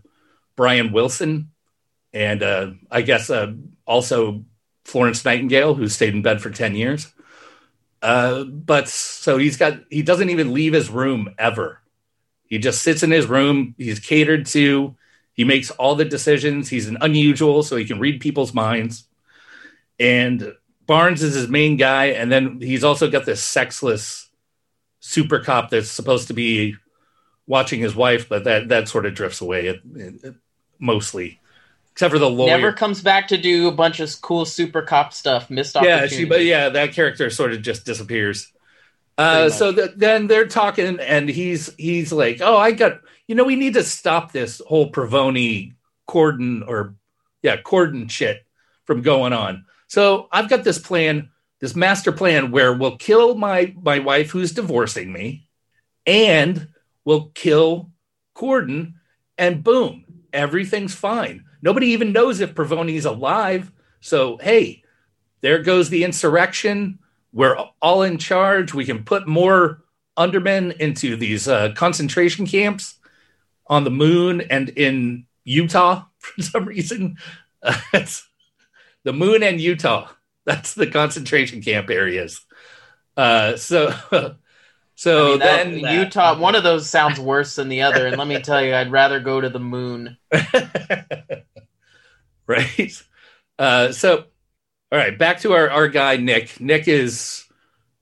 Brian 0.56 0.92
Wilson, 0.92 1.50
and 2.12 2.42
uh, 2.42 2.70
I 2.90 3.02
guess 3.02 3.30
uh, 3.30 3.52
also 3.86 4.44
Florence 4.84 5.24
Nightingale, 5.24 5.74
who 5.74 5.88
stayed 5.88 6.14
in 6.14 6.22
bed 6.22 6.40
for 6.40 6.50
ten 6.50 6.74
years. 6.74 7.12
Uh, 8.00 8.44
but 8.44 8.88
so 8.88 9.38
he's 9.38 9.56
got 9.56 9.80
he 9.90 10.02
doesn't 10.02 10.30
even 10.30 10.52
leave 10.52 10.72
his 10.72 10.90
room 10.90 11.34
ever. 11.38 11.80
He 12.44 12.58
just 12.58 12.82
sits 12.82 13.02
in 13.02 13.10
his 13.10 13.26
room. 13.26 13.74
He's 13.76 14.00
catered 14.00 14.46
to. 14.46 14.96
He 15.32 15.44
makes 15.44 15.70
all 15.72 15.94
the 15.94 16.04
decisions. 16.04 16.68
He's 16.68 16.88
an 16.88 16.98
unusual, 17.00 17.62
so 17.62 17.76
he 17.76 17.84
can 17.84 18.00
read 18.00 18.20
people's 18.20 18.54
minds. 18.54 19.06
And 20.00 20.54
Barnes 20.86 21.22
is 21.22 21.34
his 21.34 21.48
main 21.48 21.76
guy, 21.76 22.06
and 22.06 22.32
then 22.32 22.60
he's 22.60 22.84
also 22.84 23.10
got 23.10 23.26
this 23.26 23.42
sexless 23.42 24.28
super 25.00 25.38
cop 25.40 25.70
that's 25.70 25.90
supposed 25.90 26.28
to 26.28 26.34
be 26.34 26.76
watching 27.46 27.80
his 27.80 27.94
wife, 27.94 28.28
but 28.28 28.44
that 28.44 28.68
that 28.68 28.88
sort 28.88 29.06
of 29.06 29.14
drifts 29.14 29.40
away 29.40 29.66
it, 29.66 29.80
it, 29.94 30.34
mostly, 30.78 31.40
except 31.98 32.12
for 32.12 32.20
the 32.20 32.30
lawyer. 32.30 32.56
Never 32.56 32.72
comes 32.72 33.02
back 33.02 33.26
to 33.26 33.36
do 33.36 33.66
a 33.66 33.72
bunch 33.72 33.98
of 33.98 34.22
cool 34.22 34.44
super 34.44 34.82
cop 34.82 35.12
stuff. 35.12 35.50
Missed 35.50 35.76
yeah, 35.82 36.06
she, 36.06 36.24
but 36.24 36.44
yeah, 36.44 36.68
that 36.68 36.92
character 36.92 37.28
sort 37.28 37.52
of 37.52 37.60
just 37.60 37.84
disappears. 37.84 38.52
Uh, 39.18 39.50
so 39.50 39.72
th- 39.72 39.94
then 39.96 40.28
they're 40.28 40.46
talking, 40.46 41.00
and 41.00 41.28
he's 41.28 41.74
he's 41.74 42.12
like, 42.12 42.40
"Oh, 42.40 42.56
I 42.56 42.70
got 42.70 43.00
you 43.26 43.34
know, 43.34 43.42
we 43.42 43.56
need 43.56 43.74
to 43.74 43.82
stop 43.82 44.30
this 44.30 44.62
whole 44.64 44.92
Provoni 44.92 45.74
Cordon 46.06 46.62
or 46.62 46.94
yeah 47.42 47.56
Cordon 47.56 48.06
shit 48.06 48.46
from 48.84 49.02
going 49.02 49.32
on. 49.32 49.64
So 49.88 50.28
I've 50.30 50.48
got 50.48 50.62
this 50.62 50.78
plan, 50.78 51.30
this 51.58 51.74
master 51.74 52.12
plan, 52.12 52.52
where 52.52 52.72
we'll 52.72 52.96
kill 52.96 53.34
my 53.34 53.74
my 53.82 53.98
wife 53.98 54.30
who's 54.30 54.52
divorcing 54.52 55.12
me, 55.12 55.48
and 56.06 56.68
we'll 57.04 57.30
kill 57.34 57.90
Cordon, 58.34 59.00
and 59.36 59.64
boom, 59.64 60.04
everything's 60.32 60.94
fine. 60.94 61.44
Nobody 61.62 61.88
even 61.88 62.12
knows 62.12 62.40
if 62.40 62.54
Provoni's 62.54 63.04
alive. 63.04 63.72
So 64.00 64.36
hey, 64.38 64.82
there 65.40 65.62
goes 65.62 65.90
the 65.90 66.04
insurrection. 66.04 66.98
We're 67.32 67.56
all 67.80 68.02
in 68.02 68.18
charge. 68.18 68.74
We 68.74 68.84
can 68.84 69.04
put 69.04 69.28
more 69.28 69.82
undermen 70.16 70.72
into 70.80 71.16
these 71.16 71.46
uh, 71.48 71.72
concentration 71.74 72.46
camps 72.46 72.96
on 73.66 73.84
the 73.84 73.90
moon 73.90 74.40
and 74.40 74.70
in 74.70 75.26
Utah 75.44 76.04
for 76.18 76.42
some 76.42 76.64
reason. 76.66 77.16
Uh, 77.60 77.74
the 79.02 79.12
moon 79.12 79.42
and 79.42 79.60
Utah. 79.60 80.08
That's 80.44 80.74
the 80.74 80.86
concentration 80.86 81.60
camp 81.60 81.90
areas. 81.90 82.40
Uh, 83.16 83.56
so, 83.56 83.92
so 84.94 85.26
I 85.26 85.30
mean, 85.30 85.38
that- 85.40 85.64
then 85.64 85.78
Utah, 85.80 86.38
one 86.38 86.54
of 86.54 86.62
those 86.62 86.88
sounds 86.88 87.18
worse 87.18 87.56
than 87.56 87.68
the 87.68 87.82
other, 87.82 88.06
and 88.06 88.16
let 88.16 88.28
me 88.28 88.40
tell 88.40 88.62
you, 88.62 88.74
I'd 88.76 88.92
rather 88.92 89.18
go 89.18 89.40
to 89.40 89.48
the 89.48 89.58
moon. 89.58 90.16
right. 92.56 93.02
Uh, 93.58 93.92
so, 93.92 94.24
all 94.90 94.98
right, 94.98 95.18
back 95.18 95.40
to 95.40 95.52
our, 95.52 95.70
our 95.70 95.88
guy 95.88 96.16
Nick. 96.16 96.60
Nick 96.60 96.88
is 96.88 97.44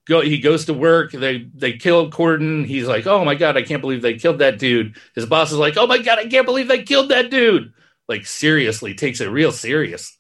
go. 0.07 0.21
He 0.21 0.39
goes 0.39 0.67
to 0.67 0.75
work. 0.75 1.11
They 1.11 1.51
they 1.53 1.73
kill 1.73 2.11
Cordon. 2.11 2.65
He's 2.65 2.87
like, 2.87 3.07
oh 3.07 3.25
my 3.25 3.35
god, 3.35 3.57
I 3.57 3.63
can't 3.63 3.81
believe 3.83 4.03
they 4.03 4.15
killed 4.15 4.39
that 4.39 4.59
dude. 4.59 4.97
His 5.17 5.27
boss 5.27 5.51
is 5.51 5.59
like, 5.59 5.77
oh 5.77 5.89
my 5.89 5.99
god, 5.99 6.21
I 6.21 6.27
can't 6.27 6.47
believe 6.47 6.69
they 6.69 6.85
killed 6.85 7.09
that 7.09 7.31
dude. 7.31 7.73
Like 8.09 8.25
seriously, 8.25 8.95
takes 8.95 9.21
it 9.21 9.27
real 9.27 9.51
serious. 9.51 10.17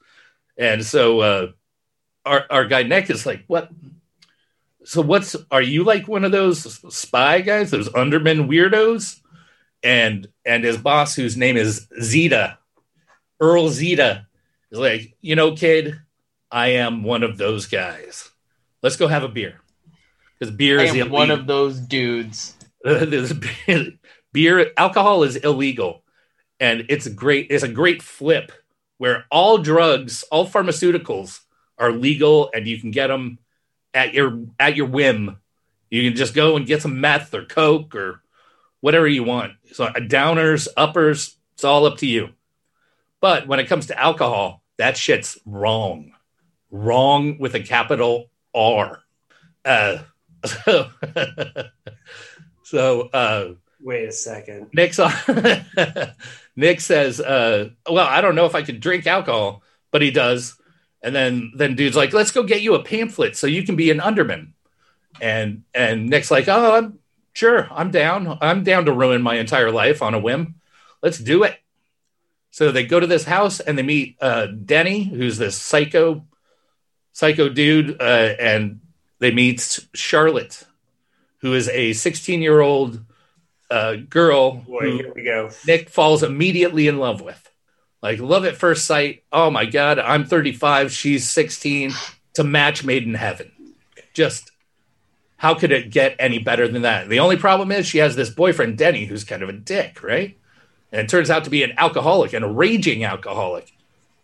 And 0.59 0.85
so 0.85 1.21
uh, 1.21 1.53
our 2.25 2.45
our 2.51 2.65
guy 2.67 2.83
Nick 2.83 3.09
is 3.11 3.25
like, 3.25 3.45
what? 3.47 3.71
So 4.85 5.03
what's? 5.03 5.37
Are 5.53 5.63
you 5.63 5.85
like 5.85 6.09
one 6.09 6.25
of 6.25 6.33
those 6.33 6.81
spy 6.93 7.43
guys, 7.43 7.71
those 7.71 7.89
Underman 7.89 8.49
weirdos? 8.49 9.21
And 9.85 10.27
and 10.45 10.65
his 10.65 10.79
boss, 10.79 11.15
whose 11.15 11.37
name 11.37 11.57
is 11.57 11.87
Zeta, 12.03 12.59
Earl 13.41 13.69
Zeta, 13.69 14.27
is 14.71 14.79
like, 14.79 15.17
you 15.21 15.37
know, 15.37 15.53
kid, 15.53 16.01
I 16.51 16.69
am 16.69 17.03
one 17.03 17.23
of 17.23 17.39
those 17.39 17.67
guys. 17.67 18.31
Let's 18.83 18.97
go 18.97 19.09
have 19.09 19.23
a 19.23 19.29
beer. 19.29 19.61
Because 20.39 20.55
beer 20.55 20.81
I 20.81 20.85
is 20.85 20.95
am 20.95 21.11
one 21.11 21.31
of 21.31 21.47
those 21.47 21.81
dudes. 21.81 22.55
Beer, 24.33 24.71
alcohol 24.77 25.23
is 25.23 25.37
illegal, 25.37 26.03
and 26.61 26.85
it's 26.89 27.07
a 27.07 27.11
great. 27.11 27.47
It's 27.51 27.63
a 27.63 27.69
great 27.69 28.03
flip 28.03 28.53
where 28.99 29.25
all 29.31 29.59
drugs, 29.59 30.25
all 30.25 30.47
pharmaceuticals 30.47 31.41
are 31.79 31.91
legal, 31.91 32.51
and 32.55 32.67
you 32.67 32.79
can 32.79 32.91
get 32.91 33.07
them 33.07 33.39
at 33.95 34.13
your 34.13 34.45
at 34.61 34.77
your 34.77 34.87
whim. 34.87 35.39
You 35.91 36.09
can 36.09 36.17
just 36.17 36.35
go 36.35 36.57
and 36.57 36.67
get 36.67 36.83
some 36.83 37.01
meth 37.01 37.33
or 37.33 37.45
coke 37.45 37.95
or 37.95 38.23
whatever 38.81 39.09
you 39.09 39.25
want. 39.25 39.53
So 39.73 39.85
uh, 39.85 39.95
downers, 39.95 40.69
uppers, 40.77 41.37
it's 41.55 41.65
all 41.65 41.87
up 41.87 41.99
to 41.99 42.07
you. 42.07 42.31
But 43.27 43.49
when 43.49 43.59
it 43.59 43.67
comes 43.67 43.87
to 43.87 44.01
alcohol, 44.01 44.63
that 44.79 44.97
shit's 44.97 45.37
wrong. 45.45 46.13
Wrong 46.71 47.39
with 47.41 47.57
a 47.57 47.61
capital 47.61 48.31
R. 48.55 49.03
Uh, 49.65 49.99
so, 50.45 50.91
so 52.63 53.01
uh, 53.09 53.55
Wait 53.81 54.09
a 54.09 54.13
second. 54.13 54.69
Nick's 54.73 54.99
on, 55.01 55.13
Nick 56.55 56.81
says, 56.81 57.21
uh, 57.21 57.71
"Well, 57.91 58.07
I 58.07 58.21
don't 58.21 58.37
know 58.37 58.47
if 58.47 58.55
I 58.55 58.63
could 58.63 58.79
drink 58.79 59.09
alcohol, 59.09 59.65
but 59.91 60.03
he 60.03 60.13
does." 60.13 60.57
And 61.03 61.13
then 61.13 61.51
then 61.57 61.75
dude's 61.75 61.97
like, 61.97 62.13
"Let's 62.13 62.31
go 62.31 62.45
get 62.45 62.63
you 62.63 62.77
a 62.77 62.85
pamphlet 62.85 63.37
so 63.37 63.49
you 63.49 63.65
can 63.65 63.75
be 63.75 63.91
an 63.91 63.99
underman." 63.99 64.55
And 65.21 65.65
and 65.75 66.09
Nick's 66.09 66.31
like, 66.31 66.47
"Oh, 66.47 66.77
I'm 66.77 67.01
sure, 67.33 67.67
I'm 67.73 67.91
down. 67.91 68.39
I'm 68.41 68.63
down 68.63 68.85
to 68.85 68.93
ruin 68.93 69.21
my 69.21 69.35
entire 69.35 69.73
life 69.73 70.01
on 70.01 70.15
a 70.15 70.21
whim. 70.21 70.61
Let's 71.03 71.19
do 71.19 71.43
it." 71.43 71.59
So 72.57 72.73
they 72.73 72.87
go 72.87 72.99
to 72.99 73.07
this 73.07 73.25
house 73.25 73.61
and 73.61 73.77
they 73.77 73.83
meet 73.83 74.17
uh, 74.19 74.47
Denny, 74.47 75.03
who's 75.03 75.37
this 75.37 75.61
psycho 75.61 76.25
psycho 77.13 77.51
dude, 77.51 78.01
uh, 78.01 78.33
and 78.41 78.81
they 79.19 79.31
meet 79.31 79.79
Charlotte, 79.93 80.65
who 81.43 81.53
is 81.53 81.69
a 81.69 81.93
16 81.93 82.41
year 82.41 82.63
old 82.63 83.05
uh, 83.71 83.97
girl 84.09 84.53
Boy, 84.53 84.97
here 84.97 85.13
we 85.15 85.23
go. 85.23 85.51
Nick 85.67 85.91
falls 85.91 86.23
immediately 86.23 86.89
in 86.89 86.97
love 86.97 87.21
with. 87.21 87.47
Like 88.01 88.21
love 88.21 88.47
at 88.47 88.57
first 88.57 88.87
sight. 88.87 89.25
Oh 89.31 89.51
my 89.51 89.67
god, 89.67 89.99
I'm 89.99 90.25
35, 90.25 90.91
she's 90.91 91.29
16. 91.29 91.93
To 92.37 92.45
match 92.45 92.83
made 92.83 93.03
in 93.03 93.13
heaven. 93.13 93.53
Just 94.15 94.51
how 95.37 95.53
could 95.53 95.73
it 95.73 95.91
get 95.91 96.17
any 96.19 96.39
better 96.39 96.67
than 96.69 96.81
that? 96.83 97.11
The 97.11 97.21
only 97.21 97.37
problem 97.37 97.71
is 97.71 97.87
she 97.87 97.99
has 97.99 98.17
this 98.17 98.31
boyfriend 98.31 98.79
Denny 98.79 99.05
who's 99.05 99.25
kind 99.25 99.43
of 99.43 99.51
a 99.51 99.53
dick, 99.53 100.03
right? 100.03 100.39
And 100.97 101.09
turns 101.09 101.29
out 101.29 101.45
to 101.45 101.51
be 101.51 101.63
an 101.63 101.75
alcoholic 101.77 102.33
and 102.33 102.45
a 102.45 102.49
raging 102.49 103.05
alcoholic. 103.05 103.73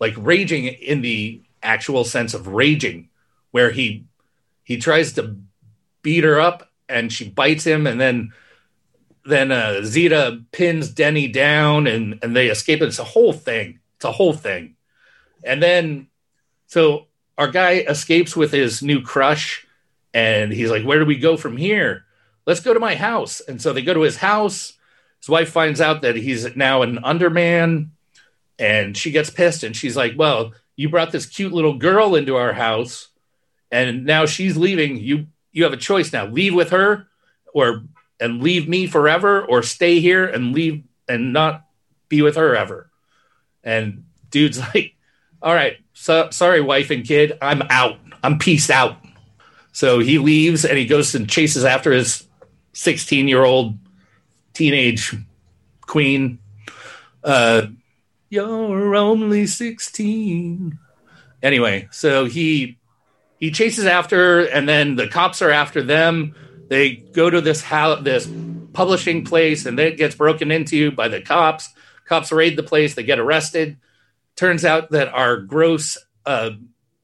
Like 0.00 0.14
raging 0.16 0.64
in 0.64 1.02
the 1.02 1.42
actual 1.62 2.04
sense 2.04 2.32
of 2.34 2.48
raging 2.48 3.10
where 3.50 3.70
he 3.70 4.04
he 4.64 4.78
tries 4.78 5.12
to 5.12 5.36
beat 6.02 6.24
her 6.24 6.40
up 6.40 6.70
and 6.88 7.12
she 7.12 7.28
bites 7.28 7.64
him 7.64 7.86
and 7.86 8.00
then 8.00 8.32
then 9.24 9.52
uh, 9.52 9.82
Zeta 9.84 10.42
pins 10.50 10.88
Denny 10.88 11.28
down 11.28 11.86
and 11.86 12.18
and 12.22 12.34
they 12.34 12.48
escape. 12.48 12.82
It's 12.82 12.98
a 12.98 13.04
whole 13.04 13.32
thing. 13.32 13.78
It's 13.96 14.04
a 14.04 14.12
whole 14.12 14.32
thing. 14.32 14.74
And 15.44 15.62
then 15.62 16.08
so 16.66 17.06
our 17.38 17.48
guy 17.48 17.84
escapes 17.88 18.34
with 18.34 18.50
his 18.50 18.82
new 18.82 19.02
crush 19.02 19.66
and 20.14 20.52
he's 20.52 20.70
like, 20.70 20.84
"Where 20.84 20.98
do 20.98 21.04
we 21.04 21.18
go 21.18 21.36
from 21.36 21.56
here? 21.56 22.06
Let's 22.46 22.60
go 22.60 22.74
to 22.74 22.80
my 22.80 22.96
house." 22.96 23.40
And 23.40 23.60
so 23.60 23.72
they 23.72 23.82
go 23.82 23.94
to 23.94 24.00
his 24.00 24.16
house. 24.16 24.72
His 25.22 25.28
wife 25.28 25.50
finds 25.50 25.80
out 25.80 26.02
that 26.02 26.16
he's 26.16 26.54
now 26.56 26.82
an 26.82 26.98
underman 26.98 27.92
and 28.58 28.96
she 28.96 29.10
gets 29.10 29.30
pissed 29.30 29.62
and 29.62 29.74
she's 29.74 29.96
like, 29.96 30.14
"Well, 30.16 30.52
you 30.76 30.88
brought 30.88 31.12
this 31.12 31.26
cute 31.26 31.52
little 31.52 31.78
girl 31.78 32.14
into 32.14 32.36
our 32.36 32.52
house 32.52 33.08
and 33.70 34.04
now 34.04 34.26
she's 34.26 34.56
leaving. 34.56 34.98
You 34.98 35.26
you 35.52 35.64
have 35.64 35.72
a 35.72 35.78
choice 35.78 36.12
now. 36.12 36.26
Leave 36.26 36.54
with 36.54 36.70
her 36.70 37.08
or 37.54 37.84
and 38.20 38.42
leave 38.42 38.68
me 38.68 38.86
forever 38.86 39.44
or 39.44 39.62
stay 39.62 40.00
here 40.00 40.26
and 40.26 40.52
leave 40.52 40.84
and 41.08 41.32
not 41.32 41.64
be 42.08 42.22
with 42.22 42.36
her 42.36 42.54
ever. 42.54 42.90
And 43.64 44.04
dude's 44.30 44.58
like, 44.74 44.94
all 45.42 45.54
right, 45.54 45.78
so, 45.92 46.30
sorry, 46.30 46.60
wife 46.60 46.90
and 46.90 47.04
kid, 47.04 47.36
I'm 47.42 47.62
out. 47.62 47.98
I'm 48.22 48.38
peace 48.38 48.70
out. 48.70 48.96
So 49.72 49.98
he 49.98 50.18
leaves 50.18 50.64
and 50.64 50.78
he 50.78 50.86
goes 50.86 51.14
and 51.14 51.28
chases 51.28 51.64
after 51.64 51.92
his 51.92 52.24
16 52.74 53.28
year 53.28 53.42
old 53.42 53.76
teenage 54.52 55.14
queen. 55.82 56.38
Uh, 57.22 57.66
You're 58.30 58.94
only 58.94 59.46
16. 59.46 60.78
Anyway, 61.42 61.88
so 61.90 62.24
he 62.24 62.78
he 63.38 63.50
chases 63.50 63.86
after 63.86 64.16
her, 64.16 64.40
and 64.46 64.68
then 64.68 64.94
the 64.94 65.08
cops 65.08 65.42
are 65.42 65.50
after 65.50 65.82
them. 65.82 66.36
They 66.68 66.94
go 66.94 67.28
to 67.28 67.40
this 67.40 67.60
house, 67.60 68.04
this 68.04 68.28
publishing 68.72 69.24
place, 69.24 69.66
and 69.66 69.76
then 69.76 69.88
it 69.88 69.96
gets 69.96 70.14
broken 70.14 70.52
into 70.52 70.92
by 70.92 71.08
the 71.08 71.20
cops. 71.20 71.68
Cops 72.06 72.30
raid 72.30 72.56
the 72.56 72.62
place, 72.62 72.94
they 72.94 73.02
get 73.02 73.18
arrested. 73.18 73.78
Turns 74.36 74.64
out 74.64 74.90
that 74.92 75.08
our 75.08 75.38
gross 75.38 75.98
uh, 76.24 76.50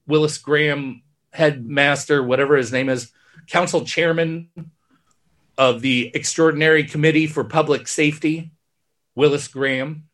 Willis 0.06 0.38
Graham 0.38 1.02
headmaster, 1.32 2.22
whatever 2.22 2.56
his 2.56 2.72
name 2.72 2.88
is, 2.88 3.10
council 3.48 3.84
chairman 3.84 4.48
of 5.58 5.82
the 5.82 6.10
Extraordinary 6.14 6.84
Committee 6.84 7.26
for 7.26 7.42
Public 7.44 7.88
Safety, 7.88 8.52
Willis 9.14 9.48
Graham, 9.48 10.04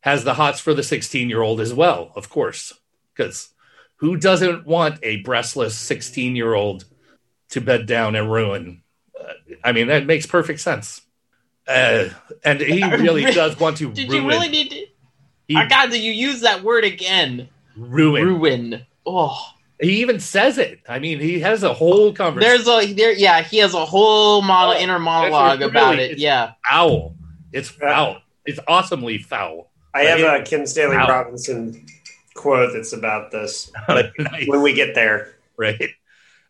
has 0.00 0.24
the 0.24 0.34
hots 0.34 0.58
for 0.58 0.74
the 0.74 0.82
16 0.82 1.28
year 1.28 1.42
old 1.42 1.60
as 1.60 1.72
well, 1.72 2.10
of 2.16 2.30
course, 2.30 2.72
because 3.14 3.50
who 3.96 4.16
doesn't 4.16 4.66
want 4.66 4.98
a 5.02 5.18
breastless 5.18 5.76
16 5.78 6.34
year 6.34 6.54
old 6.54 6.86
to 7.50 7.60
bed 7.60 7.86
down 7.86 8.16
and 8.16 8.32
ruin? 8.32 8.82
Uh, 9.18 9.34
I 9.62 9.72
mean, 9.72 9.86
that 9.88 10.06
makes 10.06 10.26
perfect 10.26 10.60
sense. 10.60 11.02
Uh, 11.68 12.08
and 12.44 12.60
he 12.60 12.82
really 12.96 13.24
does 13.24 13.58
want 13.60 13.76
to 13.78 13.92
Did 13.92 14.10
ruin. 14.10 14.22
you 14.22 14.28
really 14.28 14.48
need 14.48 14.70
to? 14.70 14.86
he, 15.46 15.56
I 15.56 15.66
God, 15.68 15.90
did 15.90 16.02
you 16.02 16.12
use 16.12 16.40
that 16.40 16.62
word 16.62 16.84
again? 16.84 17.48
ruin. 17.76 18.24
Ruin. 18.24 18.86
Oh, 19.06 19.38
He 19.84 20.00
even 20.00 20.18
says 20.20 20.58
it. 20.58 20.80
I 20.88 20.98
mean, 20.98 21.20
he 21.20 21.40
has 21.40 21.62
a 21.62 21.72
whole 21.74 22.12
conversation. 22.12 22.64
there's 22.64 22.68
a 22.68 22.92
there. 22.92 23.12
Yeah, 23.12 23.42
he 23.42 23.58
has 23.58 23.74
a 23.74 23.84
whole 23.84 24.42
mono, 24.42 24.72
Oh, 24.74 24.78
inner 24.78 24.98
monologue 24.98 25.60
really- 25.60 25.70
about 25.70 25.98
it. 25.98 26.18
Yeah. 26.18 26.52
foul. 26.68 27.16
It's 27.52 27.68
foul. 27.68 28.18
It's 28.46 28.58
awesomely 28.66 29.18
foul. 29.18 29.70
I 29.94 30.02
have 30.04 30.20
Right. 30.20 30.40
a 30.40 30.44
Kim 30.44 30.66
Stanley 30.66 30.96
Wow. 30.96 31.08
Robinson 31.08 31.86
quote 32.34 32.72
that's 32.72 32.92
about 32.92 33.30
this 33.30 33.70
nice. 33.88 34.46
when 34.46 34.60
we 34.62 34.72
get 34.74 34.94
there. 34.94 35.36
Right. 35.56 35.90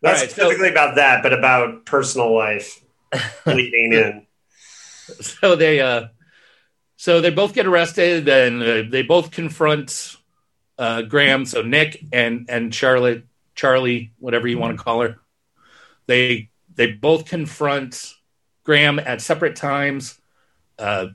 Not 0.01 0.15
All 0.15 0.19
right, 0.19 0.19
so- 0.21 0.27
specifically 0.27 0.69
about 0.69 0.95
that, 0.95 1.21
but 1.23 1.31
about 1.33 1.85
personal 1.85 2.33
life 2.35 2.81
leading 3.45 3.93
in. 3.93 4.25
so 5.21 5.55
they 5.55 5.79
uh 5.79 6.07
so 6.97 7.21
they 7.21 7.29
both 7.29 7.53
get 7.53 7.65
arrested 7.67 8.27
and 8.27 8.63
uh, 8.63 8.83
they 8.89 9.03
both 9.03 9.29
confront 9.31 10.15
uh 10.77 11.01
graham 11.03 11.45
so 11.45 11.61
nick 11.61 12.03
and 12.11 12.45
and 12.49 12.73
charlotte 12.73 13.23
charlie 13.55 14.11
whatever 14.19 14.47
you 14.47 14.57
want 14.57 14.77
to 14.77 14.83
call 14.83 15.01
her 15.01 15.19
they 16.07 16.49
they 16.75 16.91
both 16.91 17.25
confront 17.25 18.13
graham 18.63 18.99
at 18.99 19.21
separate 19.21 19.55
times. 19.55 20.19
Uh 20.77 21.07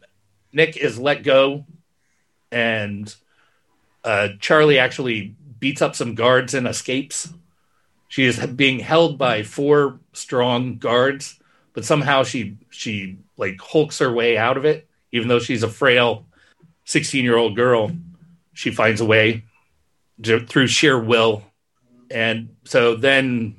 nick 0.53 0.77
is 0.77 0.99
let 0.99 1.23
go 1.23 1.67
and 2.51 3.15
uh 4.03 4.29
charlie 4.41 4.79
actually 4.79 5.35
beats 5.59 5.83
up 5.83 5.95
some 5.95 6.15
guards 6.15 6.55
and 6.55 6.67
escapes. 6.67 7.33
She 8.09 8.25
is 8.25 8.45
being 8.47 8.81
held 8.81 9.19
by 9.19 9.43
four 9.43 10.01
strong 10.13 10.79
guards 10.79 11.39
but 11.73 11.85
somehow 11.85 12.25
she 12.25 12.57
she 12.71 13.19
like 13.37 13.61
hulks 13.61 13.99
her 13.99 14.13
way 14.13 14.37
out 14.37 14.57
of 14.57 14.65
it. 14.65 14.89
Even 15.13 15.29
though 15.29 15.39
she's 15.39 15.63
a 15.63 15.69
frail 15.69 16.27
16 16.85 17.25
year 17.25 17.37
old 17.37 17.55
girl 17.55 17.93
she 18.53 18.71
finds 18.71 19.01
a 19.01 19.05
way 19.05 19.45
through 20.23 20.67
sheer 20.67 20.99
will. 20.99 21.45
And 22.11 22.57
so 22.65 22.97
then 22.97 23.57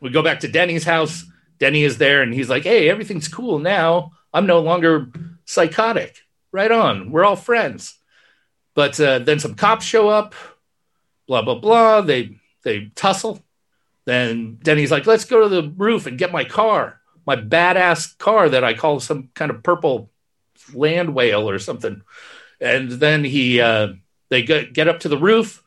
we 0.00 0.10
go 0.10 0.22
back 0.22 0.40
to 0.40 0.48
denny's 0.48 0.84
house. 0.84 1.24
Denny 1.58 1.84
is 1.84 1.98
there 1.98 2.22
and 2.22 2.34
he's 2.34 2.50
like 2.50 2.64
hey 2.64 2.88
everything's 2.88 3.28
cool 3.28 3.58
now. 3.58 4.12
I'm 4.32 4.46
no 4.46 4.60
longer 4.60 5.08
psychotic. 5.44 6.18
Right 6.50 6.70
on. 6.70 7.10
We're 7.10 7.24
all 7.24 7.36
friends. 7.36 7.98
But 8.74 8.98
uh, 9.00 9.20
then 9.20 9.38
some 9.38 9.54
cops 9.54 9.84
show 9.84 10.08
up 10.08 10.34
blah 11.26 11.42
blah 11.42 11.58
blah. 11.58 12.00
They 12.00 12.38
they 12.64 12.90
tussle. 12.94 13.40
Then 14.04 14.58
denny's 14.62 14.90
like 14.90 15.06
let's 15.06 15.24
go 15.24 15.42
to 15.42 15.48
the 15.48 15.72
roof 15.76 16.06
and 16.06 16.18
get 16.18 16.32
my 16.32 16.44
car 16.44 17.00
my 17.26 17.36
badass 17.36 18.16
car 18.18 18.48
that 18.48 18.64
I 18.64 18.74
call 18.74 19.00
some 19.00 19.30
kind 19.34 19.50
of 19.50 19.62
purple 19.62 20.10
land 20.74 21.14
whale 21.14 21.48
or 21.48 21.58
something. 21.58 22.02
And 22.60 22.90
then 22.90 23.24
he, 23.24 23.60
uh, 23.60 23.94
they 24.32 24.42
get, 24.42 24.72
get 24.72 24.88
up 24.88 25.00
to 25.00 25.10
the 25.10 25.18
roof. 25.18 25.62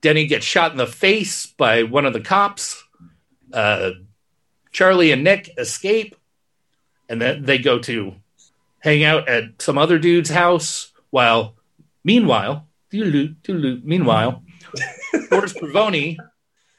Denny 0.00 0.26
gets 0.26 0.46
shot 0.46 0.72
in 0.72 0.78
the 0.78 0.86
face 0.86 1.44
by 1.44 1.82
one 1.82 2.06
of 2.06 2.14
the 2.14 2.22
cops. 2.22 2.82
Uh, 3.52 3.90
Charlie 4.72 5.12
and 5.12 5.22
Nick 5.22 5.50
escape, 5.58 6.16
and 7.10 7.20
then 7.20 7.44
they 7.44 7.58
go 7.58 7.78
to 7.80 8.14
hang 8.78 9.04
out 9.04 9.28
at 9.28 9.60
some 9.60 9.76
other 9.76 9.98
dude's 9.98 10.30
house. 10.30 10.90
While, 11.10 11.56
meanwhile, 12.02 12.66
doo-doo, 12.90 13.34
doo-doo, 13.42 13.82
meanwhile, 13.84 14.42
Thors 15.28 15.52
Provoni, 15.52 16.16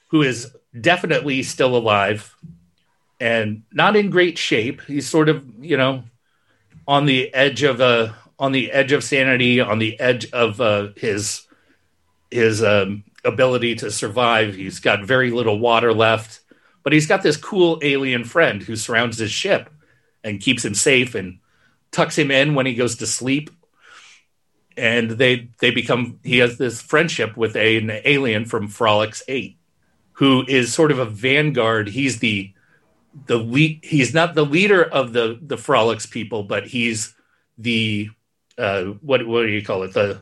who 0.07 0.23
is 0.23 0.51
definitely 0.81 1.43
still 1.43 1.77
alive, 1.77 2.35
and 3.19 3.61
not 3.71 3.95
in 3.95 4.09
great 4.09 4.39
shape. 4.39 4.81
He's 4.81 5.07
sort 5.07 5.29
of, 5.29 5.45
you 5.61 5.77
know, 5.77 6.05
on 6.87 7.05
the 7.05 7.31
edge 7.35 7.61
of 7.61 7.81
uh, 7.81 8.13
on 8.39 8.53
the 8.53 8.71
edge 8.71 8.93
of 8.93 9.03
sanity, 9.03 9.59
on 9.59 9.79
the 9.79 9.99
edge 9.99 10.31
of 10.31 10.59
uh, 10.61 10.89
his 10.95 11.45
his 12.31 12.63
um, 12.63 13.03
ability 13.25 13.75
to 13.75 13.91
survive. 13.91 14.55
He's 14.55 14.79
got 14.79 15.03
very 15.03 15.31
little 15.31 15.59
water 15.59 15.93
left, 15.93 16.39
but 16.83 16.93
he's 16.93 17.07
got 17.07 17.21
this 17.21 17.37
cool 17.37 17.79
alien 17.81 18.23
friend 18.23 18.63
who 18.63 18.75
surrounds 18.75 19.17
his 19.17 19.31
ship 19.31 19.69
and 20.23 20.39
keeps 20.39 20.63
him 20.63 20.75
safe 20.75 21.15
and 21.15 21.39
tucks 21.91 22.17
him 22.17 22.31
in 22.31 22.55
when 22.55 22.65
he 22.65 22.75
goes 22.75 22.95
to 22.97 23.07
sleep. 23.07 23.49
And 24.77 25.11
they 25.11 25.49
they 25.59 25.71
become 25.71 26.19
he 26.23 26.37
has 26.37 26.57
this 26.57 26.81
friendship 26.81 27.35
with 27.35 27.55
a, 27.57 27.77
an 27.77 27.91
alien 28.05 28.45
from 28.45 28.69
Frolix 28.69 29.21
Eight, 29.27 29.57
who 30.13 30.45
is 30.47 30.73
sort 30.73 30.91
of 30.91 30.99
a 30.99 31.05
vanguard. 31.05 31.89
He's 31.89 32.19
the 32.19 32.53
the 33.25 33.37
lead 33.37 33.83
he's 33.83 34.13
not 34.13 34.35
the 34.35 34.45
leader 34.45 34.81
of 34.81 35.11
the 35.11 35.37
the 35.41 35.57
Frolix 35.57 36.09
people 36.09 36.43
but 36.43 36.67
he's 36.67 37.15
the 37.57 38.09
uh 38.59 38.83
what 39.01 39.25
what 39.25 39.43
do 39.43 39.49
you 39.49 39.63
call 39.63 39.83
it? 39.83 39.93
The 39.93 40.21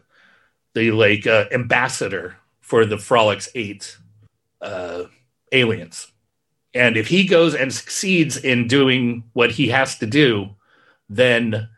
the 0.74 0.92
like 0.92 1.26
uh, 1.28 1.46
ambassador 1.52 2.38
for 2.62 2.86
the 2.86 2.98
Frolix 2.98 3.50
8 3.56 3.98
uh 4.62 5.04
aliens. 5.52 6.12
And 6.74 6.96
if 6.98 7.08
he 7.08 7.26
goes 7.26 7.56
and 7.56 7.74
succeeds 7.74 8.38
in 8.38 8.68
doing 8.68 9.24
what 9.34 9.52
he 9.52 9.70
has 9.70 9.98
to 10.00 10.06
do 10.06 10.52
then 11.10 11.70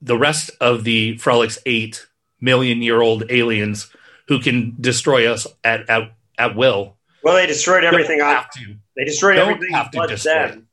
the 0.00 0.16
rest 0.16 0.50
of 0.60 0.84
the 0.84 1.14
Frolix 1.18 1.58
8 1.66 2.06
million 2.40 2.82
year 2.82 3.00
old 3.02 3.30
aliens 3.30 3.88
who 4.28 4.40
can 4.40 4.74
destroy 4.80 5.30
us 5.30 5.46
at 5.62 5.88
at, 5.88 6.12
at 6.38 6.56
will. 6.56 6.96
Well, 7.22 7.34
they 7.36 7.46
destroyed 7.46 7.84
everything 7.84 8.18
don't 8.18 8.28
have 8.34 8.50
to. 8.52 8.76
They 8.96 9.04
destroyed 9.04 9.36
don't 9.36 9.52
everything 9.52 9.74
have 9.74 9.90
to 9.92 9.98
but 9.98 10.08
destroy 10.08 10.48
them. 10.48 10.68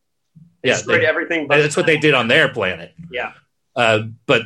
They 0.61 0.69
Yeah, 0.69 0.75
destroyed 0.75 1.01
they- 1.01 1.05
everything 1.05 1.47
but 1.47 1.57
that's 1.57 1.75
what 1.77 1.85
they 1.85 1.97
did 1.97 2.13
on 2.13 2.27
their 2.29 2.49
planet. 2.49 2.93
Yeah. 3.11 3.33
uh, 3.75 4.03
but 4.25 4.43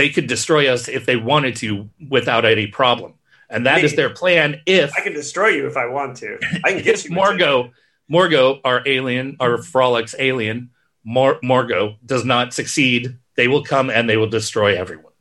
they 0.00 0.08
could 0.08 0.26
destroy 0.26 0.72
us 0.72 0.88
if 0.88 1.04
they 1.04 1.16
wanted 1.16 1.56
to 1.56 1.90
without 2.08 2.46
any 2.46 2.66
problem. 2.66 3.12
And 3.50 3.66
that 3.66 3.84
is 3.84 3.96
their 3.96 4.08
plan 4.08 4.62
if, 4.64 4.96
I 4.96 5.02
can 5.02 5.12
destroy 5.12 5.48
you 5.48 5.66
if 5.66 5.76
I 5.76 5.86
want 5.86 6.16
to. 6.18 6.38
I 6.64 6.72
can 6.72 6.82
get 6.82 6.94
if 6.94 7.04
you. 7.04 7.10
Morgo, 7.10 7.72
Morgo, 8.10 8.60
our 8.64 8.82
alien, 8.86 9.36
our 9.40 9.58
Frolix 9.58 10.14
alien, 10.18 10.70
Mor- 11.04 11.38
Morgo 11.42 11.96
does 12.06 12.24
not 12.24 12.54
succeed, 12.54 13.18
they 13.36 13.46
will 13.46 13.62
come 13.62 13.90
and 13.90 14.08
they 14.08 14.16
will 14.16 14.28
destroy 14.28 14.74
everyone. 14.74 15.12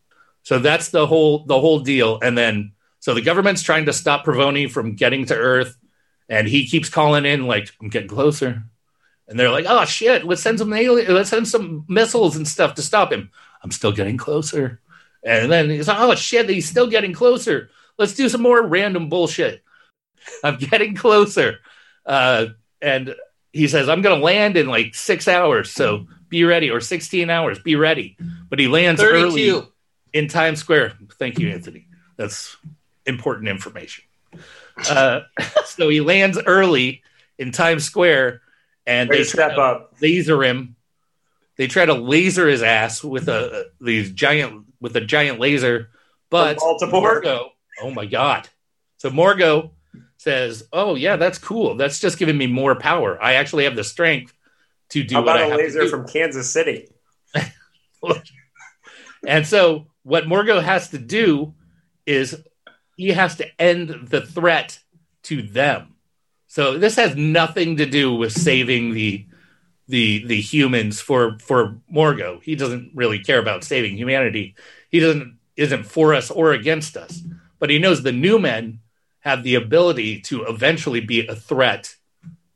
So 0.43 0.59
that's 0.59 0.89
the 0.89 1.05
whole 1.05 1.45
the 1.45 1.59
whole 1.59 1.79
deal. 1.79 2.17
And 2.21 2.37
then 2.37 2.71
so 3.01 3.13
the 3.13 3.21
government's 3.21 3.63
trying 3.63 3.87
to 3.87 3.93
stop 3.93 4.25
Provoni 4.25 4.71
from 4.71 4.95
getting 4.95 5.25
to 5.25 5.35
Earth, 5.35 5.75
and 6.29 6.47
he 6.47 6.67
keeps 6.67 6.87
calling 6.87 7.25
in 7.25 7.47
like, 7.47 7.69
"I'm 7.81 7.89
getting 7.89 8.07
closer," 8.07 8.63
and 9.27 9.37
they're 9.37 9.51
like, 9.51 9.65
"Oh 9.67 9.83
shit, 9.83 10.23
let's 10.23 10.41
send 10.41 10.59
some 10.59 10.71
alien, 10.71 11.13
let's 11.13 11.29
send 11.29 11.49
some 11.49 11.83
missiles 11.89 12.37
and 12.37 12.47
stuff 12.47 12.75
to 12.75 12.81
stop 12.81 13.11
him." 13.11 13.29
I'm 13.63 13.71
still 13.71 13.91
getting 13.91 14.17
closer, 14.17 14.79
and 15.23 15.51
then 15.51 15.69
he's 15.69 15.87
like, 15.87 15.99
"Oh 15.99 16.15
shit, 16.15 16.49
he's 16.49 16.69
still 16.69 16.87
getting 16.87 17.13
closer. 17.13 17.69
Let's 17.97 18.13
do 18.15 18.29
some 18.29 18.41
more 18.41 18.61
random 18.61 19.09
bullshit." 19.09 19.63
I'm 20.43 20.57
getting 20.71 20.95
closer, 20.95 21.59
uh, 22.05 22.47
and 22.81 23.15
he 23.51 23.67
says, 23.67 23.89
"I'm 23.89 24.01
going 24.01 24.17
to 24.17 24.23
land 24.23 24.57
in 24.57 24.67
like 24.67 24.95
six 24.95 25.27
hours, 25.27 25.71
so 25.71 26.07
be 26.29 26.43
ready, 26.43 26.69
or 26.69 26.79
16 26.79 27.29
hours, 27.29 27.59
be 27.59 27.75
ready." 27.75 28.17
But 28.49 28.59
he 28.59 28.67
lands 28.67 29.01
early 29.01 29.61
in 30.13 30.27
Times 30.27 30.59
Square. 30.59 30.93
Thank 31.17 31.39
you, 31.39 31.49
Anthony. 31.49 31.87
That's 32.17 32.55
important 33.05 33.49
information. 33.49 34.05
Uh, 34.89 35.21
so 35.65 35.89
he 35.89 36.01
lands 36.01 36.39
early 36.45 37.01
in 37.37 37.51
Times 37.51 37.83
Square, 37.83 38.41
and 38.85 39.09
they 39.09 39.23
step 39.23 39.57
up. 39.57 39.95
laser 40.01 40.43
him. 40.43 40.75
They 41.59 41.67
try 41.67 41.85
to 41.85 41.93
laser 41.93 42.47
his 42.47 42.63
ass 42.63 43.03
with 43.03 43.27
a 43.27 43.65
these 43.81 44.13
giant 44.13 44.63
with 44.79 44.95
a 44.95 45.01
giant 45.01 45.41
laser, 45.41 45.89
but 46.29 46.57
Morgo, 46.57 47.49
oh 47.81 47.91
my 47.91 48.05
god! 48.05 48.47
So 48.95 49.09
Morgo 49.09 49.71
says, 50.15 50.63
"Oh 50.71 50.95
yeah, 50.95 51.17
that's 51.17 51.37
cool. 51.37 51.75
That's 51.75 51.99
just 51.99 52.17
giving 52.17 52.37
me 52.37 52.47
more 52.47 52.75
power. 52.75 53.21
I 53.21 53.33
actually 53.33 53.65
have 53.65 53.75
the 53.75 53.83
strength 53.83 54.33
to 54.91 55.03
do 55.03 55.15
How 55.15 55.21
what 55.21 55.35
about 55.35 55.51
I 55.51 55.55
a 55.55 55.57
laser 55.57 55.81
do." 55.81 55.89
from 55.89 56.07
Kansas 56.07 56.49
City? 56.49 56.87
And 59.27 59.45
so 59.45 59.87
what 60.03 60.27
Morgo 60.27 60.61
has 60.63 60.91
to 60.91 60.97
do 60.97 61.55
is 62.05 62.41
he 62.95 63.09
has 63.09 63.35
to 63.35 63.61
end 63.61 64.07
the 64.07 64.21
threat 64.21 64.79
to 65.23 65.41
them. 65.41 65.95
So 66.47 66.77
this 66.77 66.95
has 66.95 67.17
nothing 67.17 67.75
to 67.75 67.85
do 67.85 68.15
with 68.15 68.31
saving 68.31 68.93
the 68.93 69.25
the 69.89 70.25
the 70.25 70.39
humans 70.39 71.01
for 71.01 71.37
for 71.39 71.77
Morgo. 71.91 72.41
He 72.41 72.55
doesn't 72.55 72.91
really 72.93 73.19
care 73.19 73.39
about 73.39 73.63
saving 73.63 73.97
humanity. 73.97 74.55
He 74.89 74.99
doesn't 74.99 75.37
isn't 75.57 75.83
for 75.83 76.13
us 76.13 76.31
or 76.31 76.53
against 76.53 76.95
us. 76.95 77.21
But 77.57 77.69
he 77.69 77.79
knows 77.79 78.01
the 78.01 78.13
new 78.13 78.39
men 78.39 78.79
have 79.21 79.43
the 79.43 79.55
ability 79.55 80.21
to 80.21 80.45
eventually 80.45 81.01
be 81.01 81.27
a 81.27 81.35
threat 81.35 81.95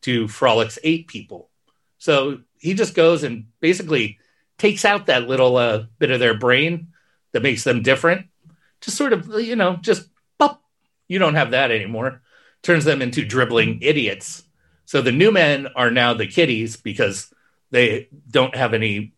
to 0.01 0.27
Frolix 0.27 0.77
eight 0.83 1.07
people. 1.07 1.49
So 1.97 2.41
he 2.59 2.73
just 2.73 2.95
goes 2.95 3.23
and 3.23 3.47
basically 3.59 4.19
takes 4.57 4.85
out 4.85 5.07
that 5.07 5.27
little 5.27 5.57
uh, 5.57 5.85
bit 5.99 6.11
of 6.11 6.19
their 6.19 6.37
brain 6.37 6.93
that 7.33 7.43
makes 7.43 7.63
them 7.63 7.81
different. 7.81 8.27
Just 8.79 8.95
sort 8.95 9.11
of, 9.11 9.27
you 9.41 9.55
know, 9.55 9.77
just 9.77 10.07
pop. 10.37 10.63
You 11.07 11.19
don't 11.19 11.35
have 11.35 11.51
that 11.51 11.71
anymore. 11.71 12.21
Turns 12.61 12.85
them 12.85 13.01
into 13.01 13.25
dribbling 13.25 13.79
idiots. 13.81 14.42
So 14.93 15.01
the 15.01 15.11
new 15.11 15.31
men 15.31 15.69
are 15.75 15.89
now 15.89 16.13
the 16.13 16.27
kiddies 16.27 16.77
because 16.77 17.33
they 17.71 18.09
don't 18.29 18.55
have 18.55 18.75
any. 18.75 19.13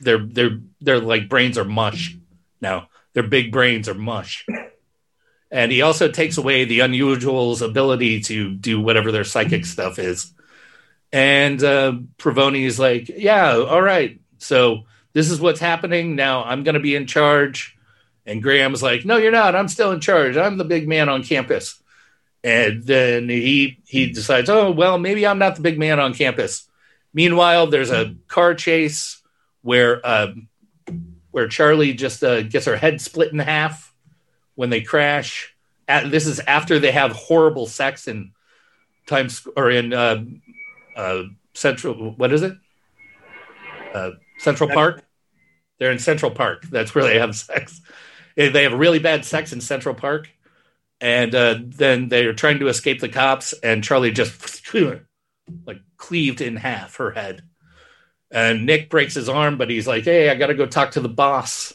Their 0.00 0.18
their 0.18 0.58
their 0.80 0.98
like 0.98 1.28
brains 1.28 1.56
are 1.56 1.64
mush 1.64 2.16
now. 2.60 2.88
Their 3.12 3.22
big 3.22 3.52
brains 3.52 3.88
are 3.88 3.94
mush. 3.94 4.44
And 5.52 5.70
he 5.70 5.82
also 5.82 6.10
takes 6.10 6.36
away 6.36 6.64
the 6.64 6.80
unusual's 6.80 7.62
ability 7.62 8.22
to 8.22 8.52
do 8.52 8.80
whatever 8.80 9.12
their 9.12 9.22
psychic 9.22 9.66
stuff 9.66 10.00
is. 10.00 10.34
And 11.12 11.62
uh, 11.62 11.92
Pravoni 12.18 12.64
is 12.64 12.80
like, 12.80 13.08
yeah, 13.08 13.52
all 13.52 13.80
right. 13.80 14.20
So 14.38 14.86
this 15.12 15.30
is 15.30 15.40
what's 15.40 15.60
happening. 15.60 16.16
Now 16.16 16.42
I'm 16.42 16.64
going 16.64 16.74
to 16.74 16.80
be 16.80 16.96
in 16.96 17.06
charge. 17.06 17.78
And 18.26 18.42
Graham's 18.42 18.82
like, 18.82 19.04
no, 19.04 19.16
you're 19.16 19.30
not. 19.30 19.54
I'm 19.54 19.68
still 19.68 19.92
in 19.92 20.00
charge. 20.00 20.36
I'm 20.36 20.58
the 20.58 20.64
big 20.64 20.88
man 20.88 21.08
on 21.08 21.22
campus. 21.22 21.80
And 22.44 22.84
then 22.84 23.28
he 23.28 23.80
he 23.86 24.12
decides, 24.12 24.48
oh 24.48 24.70
well, 24.70 24.98
maybe 24.98 25.26
I'm 25.26 25.38
not 25.38 25.56
the 25.56 25.62
big 25.62 25.78
man 25.78 25.98
on 25.98 26.14
campus. 26.14 26.68
Meanwhile, 27.12 27.68
there's 27.68 27.90
a 27.90 28.14
car 28.28 28.54
chase 28.54 29.20
where 29.62 30.04
uh, 30.06 30.28
where 31.30 31.48
Charlie 31.48 31.94
just 31.94 32.22
uh, 32.22 32.42
gets 32.42 32.66
her 32.66 32.76
head 32.76 33.00
split 33.00 33.32
in 33.32 33.38
half 33.38 33.92
when 34.54 34.70
they 34.70 34.80
crash. 34.80 35.54
At, 35.86 36.10
this 36.10 36.26
is 36.26 36.38
after 36.40 36.78
they 36.78 36.92
have 36.92 37.12
horrible 37.12 37.66
sex 37.66 38.08
in 38.08 38.32
Times 39.06 39.46
or 39.56 39.70
in 39.70 39.94
uh, 39.94 40.22
uh, 40.94 41.22
Central. 41.54 42.12
What 42.12 42.32
is 42.32 42.42
it? 42.42 42.52
Uh, 43.94 44.10
Central 44.38 44.68
Park. 44.68 45.02
They're 45.78 45.92
in 45.92 45.98
Central 45.98 46.30
Park. 46.30 46.64
That's 46.70 46.94
where 46.94 47.04
they 47.04 47.18
have 47.18 47.34
sex. 47.36 47.80
They 48.36 48.64
have 48.64 48.74
really 48.74 48.98
bad 48.98 49.24
sex 49.24 49.52
in 49.52 49.60
Central 49.60 49.94
Park, 49.94 50.28
and 51.00 51.34
uh, 51.34 51.56
then 51.62 52.08
they're 52.08 52.32
trying 52.32 52.58
to 52.60 52.68
escape 52.68 53.00
the 53.00 53.08
cops, 53.08 53.52
and 53.52 53.84
Charlie 53.84 54.10
just 54.10 54.74
like 55.66 55.80
cleaved 55.96 56.40
in 56.40 56.56
half 56.56 56.96
her 56.96 57.10
head. 57.10 57.42
And 58.30 58.66
Nick 58.66 58.90
breaks 58.90 59.14
his 59.14 59.28
arm, 59.28 59.56
but 59.56 59.70
he's 59.70 59.86
like, 59.86 60.04
"Hey, 60.04 60.28
I 60.28 60.34
got 60.34 60.48
to 60.48 60.54
go 60.54 60.66
talk 60.66 60.92
to 60.92 61.00
the 61.00 61.08
boss." 61.08 61.72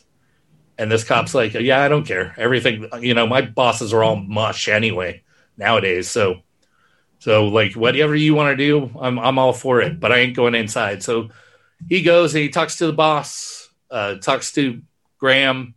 And 0.77 0.91
this 0.91 1.03
cop's 1.03 1.33
like, 1.33 1.53
"Yeah, 1.53 1.81
I 1.81 1.87
don't 1.87 2.05
care. 2.05 2.35
Everything, 2.37 2.87
you 2.99 3.13
know, 3.13 3.25
my 3.25 3.41
bosses 3.41 3.93
are 3.93 4.03
all 4.03 4.15
mush 4.15 4.67
anyway 4.67 5.23
nowadays. 5.57 6.09
So, 6.09 6.41
so 7.19 7.47
like 7.47 7.73
whatever 7.73 8.15
you 8.15 8.35
want 8.35 8.57
to 8.57 8.63
do, 8.65 8.91
I'm 8.99 9.17
I'm 9.17 9.39
all 9.39 9.53
for 9.53 9.81
it. 9.81 9.99
But 9.99 10.11
I 10.11 10.17
ain't 10.19 10.35
going 10.35 10.55
inside." 10.55 11.01
So 11.01 11.29
he 11.89 12.01
goes 12.01 12.35
and 12.35 12.43
he 12.43 12.49
talks 12.49 12.77
to 12.77 12.87
the 12.87 12.93
boss, 12.93 13.69
uh, 13.89 14.15
talks 14.15 14.51
to 14.53 14.81
Graham, 15.17 15.75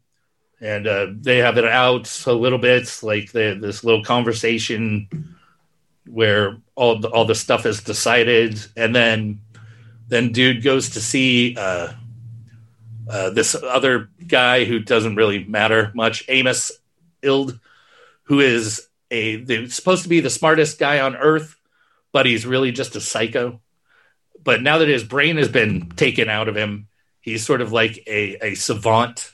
and 0.61 0.87
uh, 0.87 1.07
they 1.11 1.39
have 1.39 1.59
it 1.59 1.65
out 1.65 2.27
a 2.27 2.33
little 2.33 2.59
bit, 2.59 3.01
like 3.03 3.33
they, 3.33 3.55
this 3.55 3.85
little 3.85 4.03
conversation 4.03 5.37
where 6.07 6.59
all 6.75 6.99
the, 6.99 7.09
all 7.09 7.25
the 7.25 7.35
stuff 7.35 7.67
is 7.67 7.83
decided, 7.83 8.59
and 8.77 8.95
then 8.95 9.41
then 10.09 10.33
dude 10.33 10.63
goes 10.63 10.91
to 10.91 11.01
see 11.01 11.57
uh, 11.59 11.93
uh, 13.11 13.31
this 13.31 13.55
other 13.55 14.09
guy 14.27 14.65
who 14.65 14.79
doesn't 14.79 15.17
really 15.17 15.45
matter 15.45 15.93
much, 15.95 16.25
Amos 16.29 16.73
Ild, 17.23 17.59
who 18.25 18.41
is 18.41 18.89
a 19.11 19.37
they're 19.37 19.69
supposed 19.69 20.05
to 20.05 20.09
be 20.09 20.21
the 20.21 20.31
smartest 20.31 20.79
guy 20.79 21.01
on 21.01 21.17
Earth, 21.17 21.57
but 22.13 22.27
he's 22.27 22.47
really 22.47 22.73
just 22.73 22.97
a 22.97 23.01
psycho. 23.01 23.61
But 24.43 24.63
now 24.63 24.79
that 24.79 24.89
his 24.89 25.05
brain 25.05 25.37
has 25.39 25.49
been 25.49 25.91
taken 25.91 26.29
out 26.29 26.49
of 26.49 26.57
him, 26.57 26.89
he's 27.21 27.45
sort 27.45 27.61
of 27.61 27.73
like 27.73 28.03
a, 28.07 28.37
a 28.41 28.55
savant, 28.55 29.33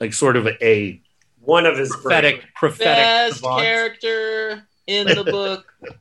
like 0.00 0.12
sort 0.12 0.36
of 0.36 0.46
a 0.46 1.00
One 1.40 1.66
of 1.66 1.78
his 1.78 1.90
prophetic 1.90 2.44
prophetic 2.54 2.86
Best 2.96 3.36
savant. 3.36 3.62
character 3.62 4.66
in 4.86 5.06
the 5.06 5.24
book. 5.24 5.66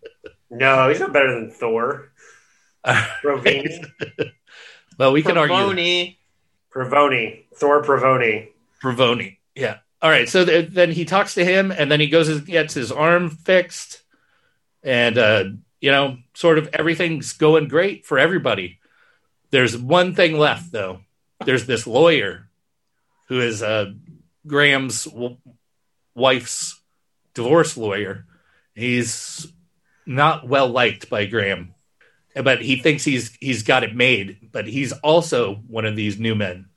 No, 0.52 0.88
he's 0.88 1.00
not 1.02 1.12
better 1.12 1.34
than 1.34 1.50
Thor. 1.52 2.12
Provini. 2.86 3.84
well, 4.98 5.12
we 5.12 5.22
can 5.24 5.38
argue 5.38 5.56
Pavoni. 5.56 6.18
Pravoni. 6.74 7.44
Thor 7.56 7.84
Pravoni. 7.84 8.50
Pravoni. 8.82 9.38
Yeah. 9.56 9.80
All 10.02 10.10
right. 10.10 10.30
So 10.30 10.46
th- 10.46 10.70
then 10.70 10.92
he 10.92 11.04
talks 11.04 11.34
to 11.34 11.44
him, 11.44 11.72
and 11.72 11.92
then 11.92 12.00
he 12.00 12.08
goes 12.08 12.30
and 12.30 12.46
gets 12.46 12.74
his 12.74 12.92
arm 12.92 13.32
fixed, 13.32 14.04
and 14.84 15.18
uh, 15.18 15.46
you 15.82 15.92
know, 15.92 16.18
sort 16.36 16.58
of 16.58 16.70
everything's 16.74 17.34
going 17.34 17.68
great 17.68 18.06
for 18.06 18.18
everybody. 18.20 18.80
There's 19.52 19.76
one 19.76 20.14
thing 20.16 20.38
left, 20.38 20.72
though. 20.72 21.02
There's 21.44 21.66
this 21.66 21.88
lawyer 21.88 22.45
who 23.28 23.42
is 23.42 23.62
uh, 23.62 23.92
Graham's 24.46 25.06
w- 25.06 25.38
wife's 26.14 26.82
divorce 27.34 27.78
lawyer. 27.78 28.26
He's 28.74 29.48
not 30.06 30.48
well 30.48 30.70
liked 30.70 31.10
by 31.10 31.26
Graham, 31.26 31.74
but 32.36 32.62
he 32.62 32.78
thinks 32.78 33.04
he's 33.04 33.36
he's 33.40 33.64
got 33.64 33.84
it 33.84 33.96
made. 33.96 34.50
But 34.52 34.68
he's 34.68 34.92
also 34.92 35.56
one 35.56 35.86
of 35.86 35.96
these 35.96 36.20
new 36.20 36.36
men. 36.36 36.68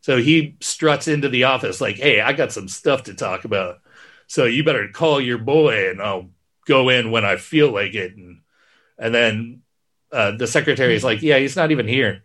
So 0.00 0.18
he 0.18 0.56
struts 0.60 1.08
into 1.08 1.28
the 1.28 1.44
office 1.44 1.80
like, 1.80 1.96
"Hey, 1.96 2.20
I 2.20 2.32
got 2.32 2.52
some 2.52 2.68
stuff 2.68 3.04
to 3.04 3.14
talk 3.14 3.44
about. 3.44 3.80
So 4.26 4.44
you 4.44 4.64
better 4.64 4.88
call 4.88 5.20
your 5.20 5.38
boy, 5.38 5.90
and 5.90 6.00
I'll 6.00 6.30
go 6.66 6.88
in 6.88 7.10
when 7.10 7.24
I 7.24 7.36
feel 7.36 7.72
like 7.72 7.94
it." 7.94 8.16
And 8.16 8.40
and 8.98 9.14
then 9.14 9.62
uh, 10.12 10.32
the 10.32 10.46
secretary 10.46 10.94
is 10.94 11.04
like, 11.04 11.22
"Yeah, 11.22 11.38
he's 11.38 11.56
not 11.56 11.70
even 11.70 11.88
here." 11.88 12.22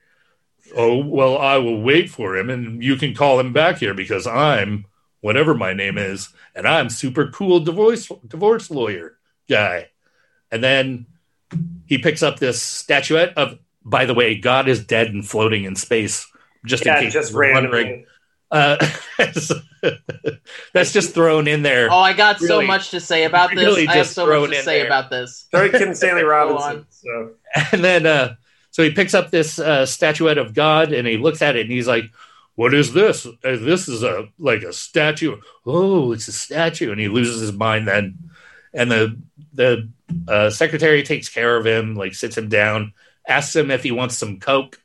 Oh 0.76 0.98
well, 1.06 1.38
I 1.38 1.58
will 1.58 1.82
wait 1.82 2.10
for 2.10 2.36
him, 2.36 2.50
and 2.50 2.84
you 2.84 2.96
can 2.96 3.14
call 3.14 3.40
him 3.40 3.54
back 3.54 3.78
here 3.78 3.94
because 3.94 4.26
I'm 4.28 4.86
whatever 5.22 5.54
my 5.54 5.74
name 5.74 5.98
is, 5.98 6.30
and 6.56 6.68
I'm 6.68 6.90
super 6.90 7.28
cool 7.30 7.60
divorce 7.60 8.12
divorce 8.28 8.70
lawyer 8.72 9.18
guy. 9.50 9.90
And 10.52 10.64
then 10.64 11.06
he 11.86 11.98
picks 11.98 12.22
up 12.24 12.40
this 12.40 12.62
statuette 12.62 13.38
of, 13.38 13.58
by 13.84 14.06
the 14.06 14.14
way, 14.14 14.36
God 14.36 14.68
is 14.68 14.84
dead 14.86 15.08
and 15.08 15.28
floating 15.28 15.64
in 15.64 15.76
space. 15.76 16.28
Just 16.66 16.86
Yeah, 16.86 16.98
in 17.00 17.04
case 17.06 17.14
just 17.14 17.34
you're 17.34 17.54
wondering. 17.54 17.88
randomly. 17.88 18.06
Uh, 18.52 18.78
that's 20.74 20.94
just 20.94 21.14
thrown 21.14 21.48
in 21.48 21.64
there. 21.64 21.92
Oh, 21.92 21.98
I 21.98 22.14
got 22.14 22.40
so 22.40 22.62
much 22.62 22.92
to 22.92 23.00
say 23.00 23.24
about 23.26 23.50
this. 23.50 23.60
really 23.60 23.88
I 23.88 23.94
have 23.94 24.06
just 24.06 24.14
so 24.14 24.26
throw 24.26 24.42
much 24.42 24.50
it 24.50 24.54
to 24.54 24.60
in 24.60 24.64
say 24.66 24.78
there. 24.80 24.86
about 24.88 25.10
this. 25.10 25.48
Sorry, 25.52 25.70
Kim 25.72 25.94
Stanley 25.96 26.24
Robinson. 26.24 26.86
So 26.90 27.32
And 27.72 27.84
then, 27.84 28.06
uh, 28.06 28.36
so 28.74 28.84
he 28.84 28.92
picks 28.92 29.14
up 29.14 29.32
this 29.32 29.60
uh, 29.60 29.86
statuette 29.86 30.38
of 30.38 30.54
God 30.54 30.92
and 30.92 31.08
he 31.08 31.18
looks 31.18 31.42
at 31.42 31.56
it 31.56 31.62
and 31.62 31.72
he's 31.72 31.88
like, 31.88 32.06
"What 32.56 32.74
is 32.74 32.92
this? 32.94 33.26
Uh, 33.26 33.32
This 33.44 33.88
is 33.88 34.04
a 34.04 34.28
like 34.38 34.64
a 34.64 34.74
statue. 34.74 35.38
Oh, 35.66 36.12
it's 36.12 36.28
a 36.28 36.34
statue." 36.34 36.92
And 36.92 37.00
he 37.00 37.08
loses 37.08 37.40
his 37.42 37.54
mind 37.54 37.88
then. 37.88 38.18
And 38.74 38.92
the 38.92 39.18
the 39.54 39.90
uh, 40.28 40.50
secretary 40.50 41.04
takes 41.04 41.30
care 41.30 41.56
of 41.56 41.66
him, 41.66 41.96
like 41.96 42.16
sits 42.16 42.38
him 42.38 42.50
down, 42.50 42.94
asks 43.28 43.56
him 43.56 43.72
if 43.72 43.84
he 43.84 43.92
wants 43.92 44.18
some 44.18 44.40
coke, 44.40 44.82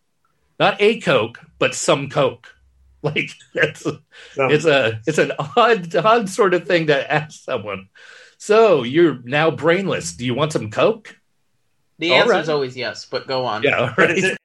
not 0.60 0.80
a 0.80 1.00
coke, 1.00 1.40
but 1.58 1.74
some 1.74 2.08
coke. 2.10 2.48
Like 3.00 3.30
that's 3.54 3.82
so- 3.82 4.00
it's 4.48 4.64
a 4.64 5.00
it's 5.06 5.18
an 5.18 5.32
odd 5.56 5.94
odd 5.94 6.28
sort 6.28 6.52
of 6.54 6.66
thing 6.66 6.88
to 6.88 7.12
ask 7.12 7.44
someone. 7.44 7.88
So 8.38 8.82
you're 8.82 9.20
now 9.24 9.52
brainless. 9.52 10.14
Do 10.14 10.26
you 10.26 10.34
want 10.34 10.52
some 10.52 10.70
coke? 10.70 11.16
The 11.98 12.14
answer 12.14 12.30
right. 12.32 12.40
is 12.42 12.48
always 12.48 12.76
yes, 12.76 13.06
but 13.06 13.26
go 13.26 13.44
on. 13.44 13.62
Yeah. 13.62 13.92
But 13.96 14.10
Right. 14.18 14.36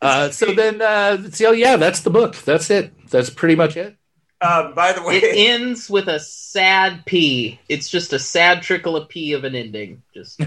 Uh, 0.00 0.30
so 0.30 0.52
then, 0.52 0.80
uh, 0.80 1.28
so 1.30 1.50
yeah, 1.50 1.76
that's 1.76 2.00
the 2.00 2.10
book. 2.10 2.36
That's 2.36 2.70
it. 2.70 2.92
That's 3.10 3.30
pretty 3.30 3.56
much 3.56 3.76
it. 3.76 3.96
uh, 4.40 4.70
by 4.72 4.92
the 4.92 5.02
way, 5.02 5.16
It 5.16 5.50
ends 5.50 5.90
with 5.90 6.08
a 6.08 6.20
sad 6.20 7.04
P. 7.04 7.58
It's 7.68 7.88
just 7.88 8.12
a 8.12 8.18
sad 8.18 8.62
trickle 8.62 8.96
of 8.96 9.08
P 9.08 9.32
of 9.32 9.42
an 9.42 9.56
ending. 9.56 10.02
Just 10.14 10.40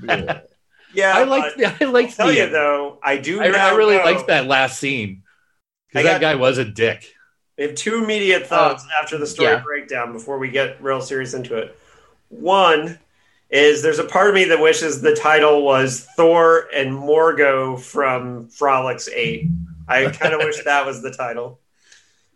bleh. 0.00 0.42
yeah, 0.94 1.12
I 1.16 1.24
like. 1.24 1.58
uh, 1.58 1.72
I 1.80 1.84
like. 1.86 2.14
tell 2.14 2.28
the, 2.28 2.34
you 2.36 2.48
though, 2.50 3.00
I 3.02 3.16
do. 3.16 3.40
I, 3.42 3.46
I 3.46 3.74
really 3.74 3.96
know- 3.98 4.04
liked 4.04 4.28
that 4.28 4.46
last 4.46 4.78
scene 4.78 5.24
because 5.88 6.04
that 6.04 6.20
guy 6.20 6.36
was 6.36 6.58
a 6.58 6.64
dick. 6.64 7.12
I 7.58 7.62
have 7.62 7.74
two 7.74 8.02
immediate 8.02 8.46
thoughts 8.46 8.84
Uh, 8.84 9.02
after 9.02 9.18
the 9.18 9.26
story 9.26 9.52
yeah. 9.52 9.62
breakdown 9.62 10.12
before 10.12 10.38
we 10.38 10.50
get 10.50 10.80
real 10.82 11.00
serious 11.00 11.34
into 11.34 11.56
it. 11.56 11.76
One 12.28 12.98
is 13.54 13.82
there's 13.82 13.98
a 14.00 14.04
part 14.04 14.28
of 14.28 14.34
me 14.34 14.44
that 14.46 14.60
wishes 14.60 15.00
the 15.00 15.14
title 15.14 15.62
was 15.64 16.06
Thor 16.16 16.66
and 16.74 16.92
Morgo 16.92 17.76
from 17.76 18.48
Frolix 18.48 19.08
8. 19.08 19.48
I 19.88 20.10
kind 20.10 20.34
of 20.34 20.40
wish 20.40 20.62
that 20.64 20.84
was 20.84 21.02
the 21.02 21.12
title. 21.12 21.60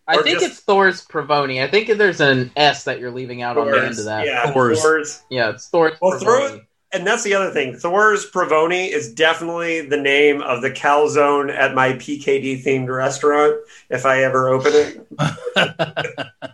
I 0.06 0.16
Or 0.16 0.22
think 0.22 0.38
just- 0.38 0.50
it's 0.52 0.60
Thor's 0.60 1.04
Pravoni. 1.06 1.62
I 1.62 1.66
think 1.68 1.88
there's 1.98 2.20
an 2.20 2.50
S 2.56 2.84
that 2.84 3.00
you're 3.00 3.10
leaving 3.10 3.42
out 3.42 3.58
on 3.58 3.70
the 3.70 3.76
end 3.78 3.98
of 3.98 4.04
that. 4.04 4.24
Yeah, 4.26 4.44
Yeah, 4.46 4.52
Thor's. 4.52 4.80
Thor's. 4.80 5.22
it's 5.30 5.68
Thor's 5.68 5.98
Well, 6.00 6.18
throw 6.18 6.40
Pravoni. 6.40 6.64
and 6.92 7.06
that's 7.06 7.24
the 7.24 7.34
other 7.34 7.50
thing. 7.50 7.76
Thor's 7.76 8.30
Provoni 8.30 8.88
is 8.88 9.12
definitely 9.12 9.82
the 9.82 9.96
name 9.98 10.40
of 10.40 10.62
the 10.62 10.70
calzone 10.70 11.50
at 11.54 11.74
my 11.74 11.94
PKD 11.94 12.64
themed 12.64 12.88
restaurant 12.88 13.56
if 13.90 14.06
I 14.06 14.22
ever 14.22 14.48
open 14.48 14.72
it. 14.72 15.06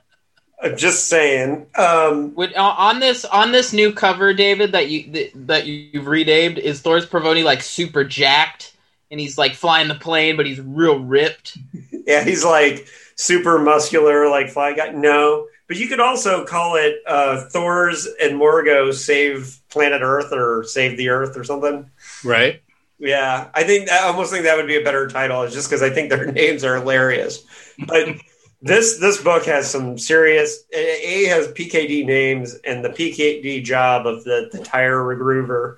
I'm 0.64 0.76
just 0.78 1.08
saying. 1.08 1.66
Um, 1.74 2.34
Would, 2.36 2.54
uh, 2.54 2.74
on 2.78 2.98
this 2.98 3.26
on 3.26 3.52
this 3.52 3.74
new 3.74 3.92
cover, 3.92 4.32
David, 4.32 4.72
that 4.72 4.88
you 4.88 5.10
that, 5.12 5.30
that 5.46 5.66
you've 5.66 6.06
renamed, 6.06 6.58
is 6.58 6.80
Thor's 6.80 7.06
Provoni 7.06 7.44
like 7.44 7.62
super 7.62 8.02
jacked, 8.02 8.74
and 9.10 9.20
he's 9.20 9.36
like 9.36 9.54
flying 9.54 9.88
the 9.88 9.94
plane, 9.94 10.36
but 10.38 10.46
he's 10.46 10.60
real 10.60 10.98
ripped. 10.98 11.58
yeah, 12.06 12.24
he's 12.24 12.44
like 12.44 12.86
super 13.14 13.58
muscular, 13.58 14.30
like 14.30 14.48
fly 14.48 14.72
guy. 14.72 14.88
No, 14.88 15.48
but 15.68 15.76
you 15.76 15.86
could 15.86 16.00
also 16.00 16.46
call 16.46 16.76
it 16.76 16.96
uh, 17.06 17.42
Thor's 17.50 18.08
and 18.22 18.38
Morgo 18.38 18.90
save 18.90 19.58
planet 19.68 20.00
Earth 20.02 20.32
or 20.32 20.64
save 20.64 20.96
the 20.96 21.10
Earth 21.10 21.36
or 21.36 21.44
something. 21.44 21.90
right? 22.24 22.62
Yeah, 22.98 23.50
I 23.52 23.64
think 23.64 23.90
I 23.90 24.04
almost 24.04 24.32
think 24.32 24.44
that 24.44 24.56
would 24.56 24.66
be 24.66 24.76
a 24.76 24.84
better 24.84 25.08
title, 25.08 25.46
just 25.48 25.68
because 25.68 25.82
I 25.82 25.90
think 25.90 26.08
their 26.08 26.24
names 26.32 26.64
are 26.64 26.76
hilarious. 26.76 27.44
But 27.86 28.16
this 28.64 28.98
this 28.98 29.22
book 29.22 29.44
has 29.44 29.70
some 29.70 29.98
serious. 29.98 30.64
A 30.72 31.24
has 31.26 31.48
PKD 31.48 32.04
names 32.06 32.54
and 32.64 32.84
the 32.84 32.88
PKD 32.90 33.62
job 33.62 34.06
of 34.06 34.24
the, 34.24 34.48
the 34.52 34.58
tire 34.58 34.98
regroover. 34.98 35.76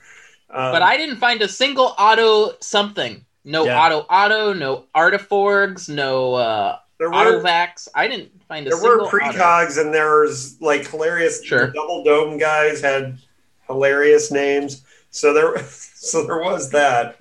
Um, 0.50 0.72
But 0.72 0.82
I 0.82 0.96
didn't 0.96 1.16
find 1.16 1.42
a 1.42 1.48
single 1.48 1.94
auto 1.98 2.54
something. 2.60 3.24
No 3.44 3.64
Yeah. 3.64 3.78
auto 3.80 4.06
auto, 4.08 4.52
no 4.52 4.84
artiforgs, 4.94 5.88
no 5.88 6.34
uh, 6.34 6.78
there 6.98 7.10
were 7.10 7.16
autovax. 7.16 7.88
I 7.94 8.08
didn't 8.08 8.30
find 8.48 8.66
a 8.66 8.70
there 8.70 8.78
single 8.78 8.96
There 8.96 9.06
were 9.12 9.22
auto. 9.22 9.38
precogs 9.38 9.80
and 9.80 9.92
there's 9.92 10.60
like 10.60 10.88
hilarious. 10.88 11.42
Sure. 11.44 11.66
double 11.68 12.02
dome 12.04 12.38
guys 12.38 12.80
had 12.80 13.18
hilarious 13.66 14.30
names. 14.30 14.82
So 15.10 15.32
there, 15.32 15.58
so 15.68 16.24
there 16.26 16.38
was 16.40 16.70
that. 16.70 17.16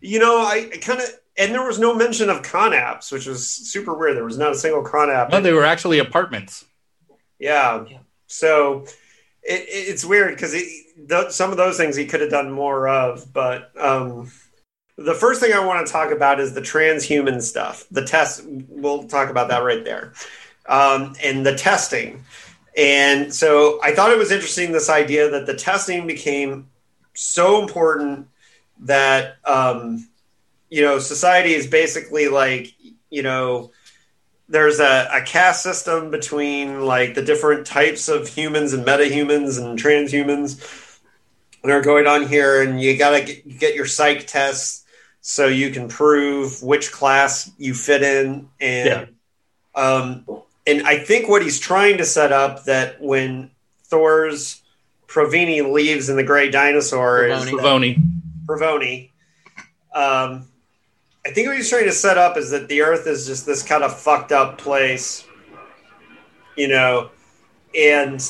You 0.00 0.18
know, 0.18 0.38
I, 0.40 0.68
I 0.72 0.76
kind 0.78 1.00
of 1.00 1.08
and 1.38 1.52
there 1.54 1.64
was 1.64 1.78
no 1.78 1.94
mention 1.94 2.30
of 2.30 2.42
Conapts, 2.42 3.12
which 3.12 3.26
was 3.26 3.46
super 3.48 3.94
weird. 3.94 4.16
There 4.16 4.24
was 4.24 4.38
not 4.38 4.52
a 4.52 4.54
single 4.56 4.82
Conapt. 4.84 5.30
No, 5.30 5.40
they 5.40 5.52
were 5.52 5.64
actually 5.64 5.98
apartments. 5.98 6.64
Yeah. 7.38 7.84
Yeah. 7.88 7.98
So 8.26 8.84
it, 9.42 9.60
it- 9.62 9.88
it's 9.90 10.04
weird 10.04 10.34
because 10.34 10.52
th- 10.52 11.30
some 11.30 11.50
of 11.50 11.56
those 11.56 11.76
things 11.76 11.96
he 11.96 12.06
could 12.06 12.20
have 12.20 12.30
done 12.30 12.50
more 12.50 12.88
of. 12.88 13.32
But 13.32 13.70
um, 13.78 14.30
the 14.96 15.14
first 15.14 15.40
thing 15.40 15.52
I 15.52 15.64
want 15.64 15.86
to 15.86 15.92
talk 15.92 16.10
about 16.10 16.40
is 16.40 16.54
the 16.54 16.62
transhuman 16.62 17.42
stuff. 17.42 17.84
The 17.90 18.04
test, 18.04 18.42
we'll 18.46 19.04
talk 19.04 19.28
about 19.30 19.48
that 19.48 19.62
right 19.62 19.84
there. 19.84 20.14
Um, 20.68 21.14
and 21.22 21.44
the 21.46 21.54
testing. 21.54 22.24
And 22.76 23.32
so 23.32 23.78
I 23.82 23.94
thought 23.94 24.10
it 24.10 24.18
was 24.18 24.30
interesting 24.32 24.72
this 24.72 24.90
idea 24.90 25.30
that 25.30 25.46
the 25.46 25.54
testing 25.54 26.06
became 26.06 26.68
so 27.14 27.62
important 27.62 28.28
that, 28.80 29.36
um, 29.44 30.08
you 30.76 30.82
know, 30.82 30.98
society 30.98 31.54
is 31.54 31.66
basically 31.66 32.28
like, 32.28 32.74
you 33.08 33.22
know, 33.22 33.70
there's 34.46 34.78
a, 34.78 35.08
a 35.10 35.22
caste 35.22 35.62
system 35.62 36.10
between 36.10 36.82
like 36.82 37.14
the 37.14 37.22
different 37.22 37.66
types 37.66 38.10
of 38.10 38.28
humans 38.28 38.74
and 38.74 38.84
metahumans 38.84 39.58
and 39.58 39.78
transhumans 39.78 41.00
that 41.62 41.70
are 41.72 41.80
going 41.80 42.06
on 42.06 42.28
here, 42.28 42.60
and 42.60 42.78
you 42.78 42.94
got 42.98 43.12
to 43.12 43.24
get, 43.24 43.58
get 43.58 43.74
your 43.74 43.86
psych 43.86 44.26
tests 44.26 44.84
so 45.22 45.46
you 45.46 45.70
can 45.70 45.88
prove 45.88 46.62
which 46.62 46.92
class 46.92 47.50
you 47.56 47.72
fit 47.72 48.02
in. 48.02 48.50
And 48.60 49.08
um, 49.74 50.26
and 50.66 50.86
I 50.86 50.98
think 50.98 51.26
what 51.26 51.40
he's 51.40 51.58
trying 51.58 51.96
to 51.96 52.04
set 52.04 52.32
up 52.32 52.64
that 52.64 53.00
when 53.00 53.50
Thor's 53.84 54.62
Provini 55.08 55.72
leaves 55.72 56.10
in 56.10 56.16
the 56.16 56.22
Gray 56.22 56.50
Dinosaur 56.50 57.24
is 57.28 57.46
Provoni. 57.46 57.96
Pavoni. 58.46 59.10
Provoni. 59.10 59.10
Um, 59.94 60.46
I 61.26 61.30
think 61.30 61.48
what 61.48 61.56
he's 61.56 61.68
trying 61.68 61.86
to 61.86 61.92
set 61.92 62.18
up 62.18 62.36
is 62.36 62.50
that 62.52 62.68
the 62.68 62.82
Earth 62.82 63.08
is 63.08 63.26
just 63.26 63.46
this 63.46 63.60
kind 63.60 63.82
of 63.82 63.98
fucked 63.98 64.30
up 64.30 64.58
place, 64.58 65.26
you 66.56 66.68
know, 66.68 67.10
and 67.76 68.22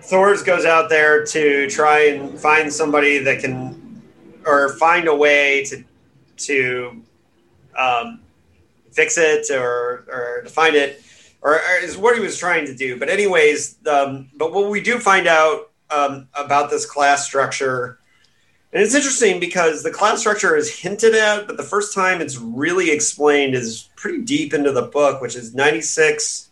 Thor's 0.00 0.42
goes 0.42 0.64
out 0.64 0.88
there 0.88 1.26
to 1.26 1.68
try 1.68 2.06
and 2.06 2.40
find 2.40 2.72
somebody 2.72 3.18
that 3.18 3.40
can, 3.40 4.02
or 4.46 4.70
find 4.78 5.08
a 5.08 5.14
way 5.14 5.62
to, 5.64 5.84
to, 6.38 7.02
um, 7.76 8.20
fix 8.92 9.18
it 9.18 9.50
or 9.50 10.04
or 10.08 10.42
to 10.42 10.48
find 10.48 10.74
it, 10.74 11.02
or, 11.42 11.56
or 11.56 11.78
is 11.82 11.98
what 11.98 12.16
he 12.16 12.22
was 12.22 12.38
trying 12.38 12.64
to 12.64 12.74
do. 12.74 12.98
But 12.98 13.10
anyways, 13.10 13.76
um, 13.86 14.30
but 14.36 14.54
what 14.54 14.70
we 14.70 14.80
do 14.80 14.98
find 14.98 15.26
out 15.26 15.70
um, 15.90 16.28
about 16.34 16.70
this 16.70 16.86
class 16.86 17.26
structure. 17.26 17.99
And 18.72 18.82
it's 18.82 18.94
interesting 18.94 19.40
because 19.40 19.82
the 19.82 19.90
class 19.90 20.20
structure 20.20 20.56
is 20.56 20.72
hinted 20.72 21.14
at, 21.14 21.48
but 21.48 21.56
the 21.56 21.62
first 21.64 21.92
time 21.92 22.20
it's 22.20 22.36
really 22.36 22.90
explained 22.92 23.56
is 23.56 23.88
pretty 23.96 24.22
deep 24.22 24.54
into 24.54 24.70
the 24.70 24.82
book, 24.82 25.20
which 25.20 25.34
is 25.34 25.54
96 25.54 26.50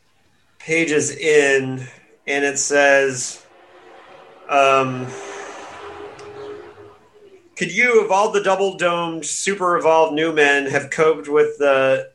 pages 0.58 1.16
in. 1.16 1.86
And 2.26 2.44
it 2.44 2.58
says, 2.58 3.46
um, 4.48 5.06
Could 7.56 7.72
you, 7.72 8.04
of 8.04 8.10
all 8.10 8.32
the 8.32 8.42
double 8.42 8.76
domed, 8.76 9.24
super 9.24 9.76
evolved 9.76 10.14
new 10.14 10.32
men, 10.32 10.66
have 10.66 10.90
coped 10.90 11.28
with 11.28 11.56
the, 11.58 12.10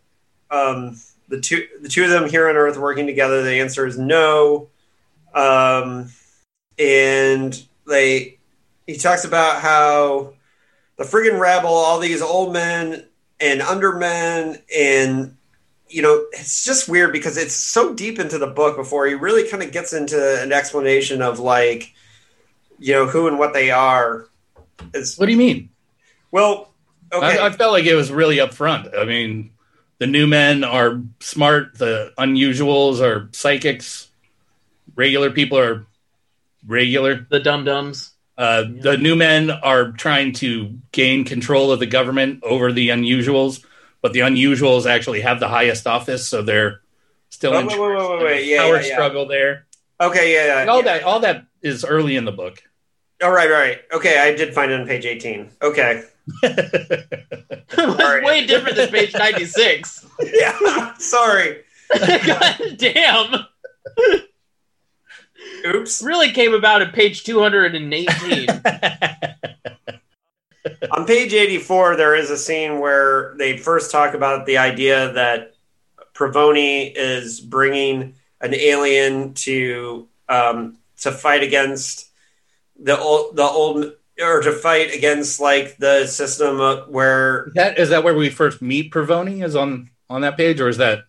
um, 0.52 1.00
the, 1.30 1.40
two, 1.40 1.66
the 1.82 1.88
two 1.88 2.04
of 2.04 2.10
them 2.10 2.30
here 2.30 2.50
on 2.50 2.58
Earth 2.58 2.78
working 2.78 3.08
together? 3.08 3.42
The 3.42 3.62
answer 3.62 3.88
is 3.88 3.98
no. 3.98 4.68
Um, 5.34 6.10
and 6.78 7.66
they 7.88 8.40
he 8.86 8.98
talks 8.98 9.26
about 9.26 9.62
how 9.62 10.34
the 10.98 11.04
friggin' 11.04 11.40
rabble, 11.40 11.70
all 11.70 12.00
these 12.00 12.22
old 12.22 12.54
men 12.54 13.06
and 13.40 13.62
undermen, 13.62 14.62
and 14.76 15.36
you 15.88 16.02
know, 16.02 16.26
it's 16.32 16.66
just 16.66 16.90
weird 16.90 17.12
because 17.12 17.38
it's 17.38 17.54
so 17.54 17.94
deep 17.94 18.18
into 18.18 18.38
the 18.40 18.48
book 18.48 18.76
before 18.76 19.06
he 19.06 19.14
really 19.14 19.48
kind 19.48 19.62
of 19.62 19.72
gets 19.72 19.94
into 19.94 20.42
an 20.42 20.52
explanation 20.52 21.22
of 21.22 21.40
like, 21.40 21.94
you 22.80 22.94
know, 22.94 23.06
who 23.06 23.28
and 23.28 23.38
what 23.38 23.54
they 23.54 23.70
are. 23.70 24.28
It's 24.94 25.18
What 25.18 25.28
do 25.28 25.32
you 25.32 25.38
mean? 25.38 25.70
well, 26.32 26.74
okay, 27.12 27.38
I, 27.38 27.48
I 27.48 27.50
felt 27.52 27.74
like 27.74 27.86
it 27.86 27.94
was 27.96 28.12
really 28.12 28.38
upfront. 28.38 28.98
I 28.98 29.06
mean, 29.06 29.52
the 30.00 30.08
new 30.08 30.26
men 30.26 30.64
are 30.64 31.02
smart. 31.20 31.78
The 31.78 32.12
unusuals 32.18 33.00
are 33.00 33.30
psychics. 33.32 34.10
Regular 34.96 35.30
people 35.30 35.60
are 35.60 35.86
regular. 36.66 37.28
The 37.30 37.40
dum 37.40 37.66
dums. 37.66 38.13
Uh, 38.38 38.64
The 38.82 38.98
new 38.98 39.16
men 39.16 39.52
are 39.52 39.92
trying 39.92 40.34
to 40.34 40.78
gain 40.92 41.24
control 41.24 41.72
of 41.72 41.80
the 41.80 41.86
government 41.86 42.40
over 42.44 42.72
the 42.72 42.90
unusuals, 42.90 43.64
but 44.02 44.14
the 44.14 44.22
unusuals 44.22 44.86
actually 44.90 45.22
have 45.22 45.40
the 45.40 45.48
highest 45.48 45.86
office, 45.88 46.28
so 46.28 46.42
they're 46.42 46.82
still 47.30 47.52
Wait, 47.52 47.62
in 47.62 47.68
wait, 47.68 47.80
wait, 47.80 47.96
wait, 47.98 48.24
wait, 48.24 48.46
yeah, 48.46 48.58
power 48.62 48.76
yeah, 48.82 48.88
yeah. 48.88 48.94
struggle 48.96 49.26
there. 49.28 49.66
okay, 50.02 50.34
yeah, 50.34 50.60
And 50.60 50.68
yeah, 50.68 50.72
all 50.72 50.78
yeah. 50.80 50.84
that, 50.86 51.04
all 51.04 51.20
that 51.22 51.46
is 51.62 51.86
early 51.86 52.16
in 52.16 52.26
the 52.26 52.32
book. 52.32 52.62
All 53.24 53.32
right, 53.32 53.50
right, 53.50 53.80
okay, 53.94 54.20
I 54.20 54.34
did 54.36 54.54
find 54.54 54.72
it 54.72 54.80
on 54.82 54.88
page 54.88 55.06
eighteen. 55.06 55.50
Okay, 55.62 56.04
It's 56.44 58.26
way 58.26 58.46
different 58.46 58.76
than 58.78 58.90
page 58.90 59.14
96. 59.14 60.06
yeah, 60.34 60.94
sorry. 60.98 61.64
God 62.26 62.58
damn. 62.78 63.46
Oops. 65.66 66.04
Really 66.04 66.32
came 66.32 66.54
about 66.54 66.82
at 66.82 66.94
page 66.94 67.24
218. 67.24 68.48
On 70.92 71.06
page 71.06 71.34
84, 71.34 71.96
there 71.96 72.16
is 72.16 72.30
a 72.30 72.38
scene 72.38 72.80
where 72.80 73.36
they 73.38 73.58
first 73.58 73.92
talk 73.92 74.14
about 74.14 74.46
the 74.46 74.58
idea 74.58 75.14
that 75.14 75.56
Provoni 76.14 76.94
is 76.96 77.40
bringing 77.40 78.16
an 78.42 78.54
alien 78.54 79.34
to 79.34 80.08
um, 80.30 80.78
to 81.02 81.12
fight 81.12 81.44
against 81.44 82.10
the 82.80 82.98
old 82.98 83.36
the 83.36 83.44
old 83.44 83.94
or 84.22 84.42
to 84.42 84.52
fight 84.52 84.94
against 84.94 85.40
like 85.40 85.78
the 85.78 86.06
system 86.06 86.60
of 86.60 86.90
where 86.90 87.52
that 87.56 87.78
is 87.78 87.90
that 87.90 88.04
where 88.04 88.14
we 88.14 88.30
first 88.30 88.62
meet 88.62 88.92
Provoni? 88.92 89.44
Is 89.44 89.56
on 89.56 89.90
on 90.10 90.22
that 90.22 90.38
page, 90.38 90.62
or 90.62 90.70
is 90.70 90.78
that 90.78 91.04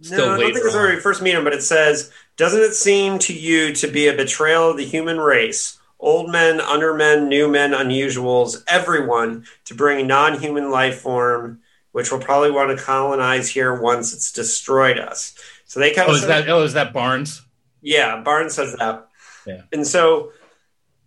still 0.00 0.18
no, 0.18 0.24
I 0.24 0.28
don't 0.28 0.38
later 0.38 0.54
think 0.54 0.66
it's 0.66 0.74
where 0.74 0.94
we 0.94 1.00
first 1.00 1.22
meet 1.22 1.34
him, 1.34 1.44
but 1.44 1.54
it 1.54 1.62
says, 1.62 2.10
"Doesn't 2.42 2.60
it 2.60 2.74
seem 2.74 3.20
to 3.20 3.32
you 3.32 3.72
to 3.74 3.86
be 3.86 4.08
a 4.08 4.16
betrayal 4.16 4.70
of 4.70 4.76
the 4.76 4.84
human 4.84 5.20
race, 5.20 5.78
old 6.00 6.28
men, 6.28 6.60
undermen, 6.60 7.28
new 7.28 7.46
men, 7.46 7.70
unusuals, 7.70 8.64
everyone, 8.66 9.46
to 9.66 9.74
bring 9.76 10.08
non-human 10.08 10.68
life 10.68 10.98
form, 11.02 11.60
which 11.92 12.10
will 12.10 12.18
probably 12.18 12.50
want 12.50 12.76
to 12.76 12.84
colonize 12.84 13.48
here 13.48 13.80
once 13.80 14.12
it's 14.12 14.32
destroyed 14.32 14.98
us?" 14.98 15.34
So 15.66 15.78
they 15.78 15.92
kind 15.92 16.08
Oh, 16.08 16.14
of 16.14 16.18
is 16.18 16.26
that 16.26 16.48
oh 16.48 16.62
is 16.64 16.72
that 16.72 16.92
Barnes? 16.92 17.42
yeah, 17.80 18.20
Barnes 18.20 18.54
says 18.54 18.74
that. 18.80 19.06
Yeah. 19.46 19.62
And 19.72 19.86
so 19.86 20.32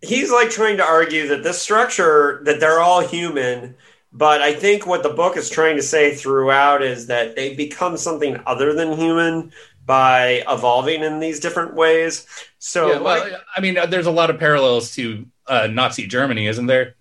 he's 0.00 0.30
like 0.30 0.48
trying 0.48 0.78
to 0.78 0.84
argue 0.84 1.28
that 1.28 1.42
this 1.42 1.60
structure 1.60 2.40
that 2.44 2.60
they're 2.60 2.80
all 2.80 3.06
human, 3.06 3.76
but 4.10 4.40
I 4.40 4.54
think 4.54 4.86
what 4.86 5.02
the 5.02 5.10
book 5.10 5.36
is 5.36 5.50
trying 5.50 5.76
to 5.76 5.82
say 5.82 6.14
throughout 6.14 6.80
is 6.82 7.08
that 7.08 7.36
they 7.36 7.54
become 7.54 7.98
something 7.98 8.40
other 8.46 8.72
than 8.72 8.96
human 8.96 9.52
by 9.86 10.42
evolving 10.48 11.02
in 11.02 11.20
these 11.20 11.40
different 11.40 11.74
ways. 11.74 12.26
So 12.58 12.92
yeah, 12.92 12.98
well, 12.98 13.38
I 13.56 13.60
mean, 13.60 13.78
there's 13.88 14.06
a 14.06 14.10
lot 14.10 14.30
of 14.30 14.38
parallels 14.38 14.94
to 14.96 15.26
uh, 15.46 15.68
Nazi 15.68 16.06
Germany, 16.06 16.48
isn't 16.48 16.66
there? 16.66 16.96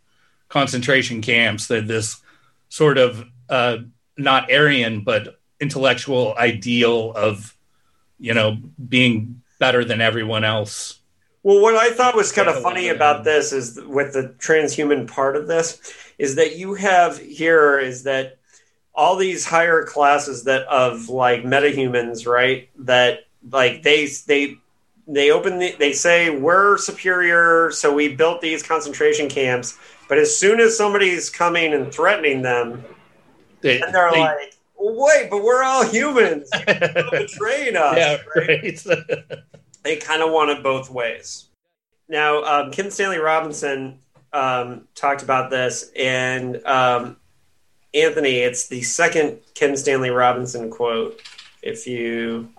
Concentration 0.48 1.22
camps. 1.22 1.68
That 1.68 1.88
this 1.88 2.22
sort 2.70 2.98
of 2.98 3.26
uh, 3.50 3.78
not 4.18 4.52
Aryan 4.52 5.02
but 5.02 5.40
intellectual 5.60 6.36
ideal 6.38 7.12
of 7.14 7.58
you 8.20 8.34
know 8.34 8.58
being 8.88 9.42
better 9.60 9.84
than 9.84 10.02
everyone 10.02 10.44
else. 10.44 11.00
Well, 11.44 11.62
what 11.62 11.76
I 11.76 11.92
thought 11.92 12.16
was 12.16 12.32
kind 12.32 12.48
of 12.50 12.62
funny 12.62 12.90
about 12.90 13.24
this 13.24 13.54
is 13.54 13.80
with 13.86 14.14
the 14.14 14.34
transhuman 14.40 15.08
part 15.08 15.36
of 15.36 15.48
this 15.48 15.80
is 16.18 16.36
that 16.36 16.56
you 16.56 16.74
have 16.74 17.20
here 17.20 17.78
is 17.78 18.04
that 18.04 18.40
all 18.96 19.16
these 19.16 19.46
higher 19.46 19.84
classes 19.84 20.43
that 20.46 20.64
of 20.68 21.10
like 21.10 21.43
metahumans, 21.43 22.26
right? 22.28 22.70
That 22.80 23.20
like 23.52 23.84
they 23.84 24.08
they 24.28 24.58
they 25.08 25.32
open 25.32 25.60
the, 25.60 25.76
they 25.78 25.93
say 25.93 26.30
we're 26.32 26.78
superior, 26.78 27.72
so 27.72 27.93
we 27.93 28.16
built 28.16 28.41
these 28.41 28.64
concentration 28.64 29.30
camps. 29.30 29.78
But 30.08 30.18
as 30.18 30.36
soon 30.36 30.60
as 30.60 30.78
somebody's 30.78 31.30
coming 31.30 31.74
and 31.74 31.91
threatening 31.93 32.41
them, 32.41 32.84
They, 33.62 33.82
and 33.82 33.93
they're 33.93 34.12
they- 34.12 34.20
like, 34.20 34.54
"Wait, 34.78 35.30
but 35.30 35.43
we're 35.43 35.64
all 35.64 35.86
humans. 35.86 36.50
Betraying 37.12 37.76
us." 37.78 37.98
yeah, 37.98 38.18
right? 38.36 38.86
right. 38.86 39.39
they 39.84 39.98
kind 39.98 40.22
of 40.24 40.32
want 40.32 40.52
it 40.52 40.64
both 40.64 40.89
ways. 40.89 41.46
Now, 42.08 42.43
um, 42.43 42.72
Kim 42.72 42.89
Stanley 42.91 43.18
Robinson 43.18 44.00
um, 44.32 44.88
talked 44.96 45.24
about 45.24 45.50
this, 45.50 45.91
and 45.96 46.64
um, 46.66 47.18
Anthony, 47.96 48.39
it's 48.39 48.68
the 48.68 48.82
second 48.82 49.39
Kim 49.54 49.76
Stanley 49.78 50.10
Robinson 50.10 50.70
quote. 50.70 51.22
If 51.62 51.88
you, 51.88 52.50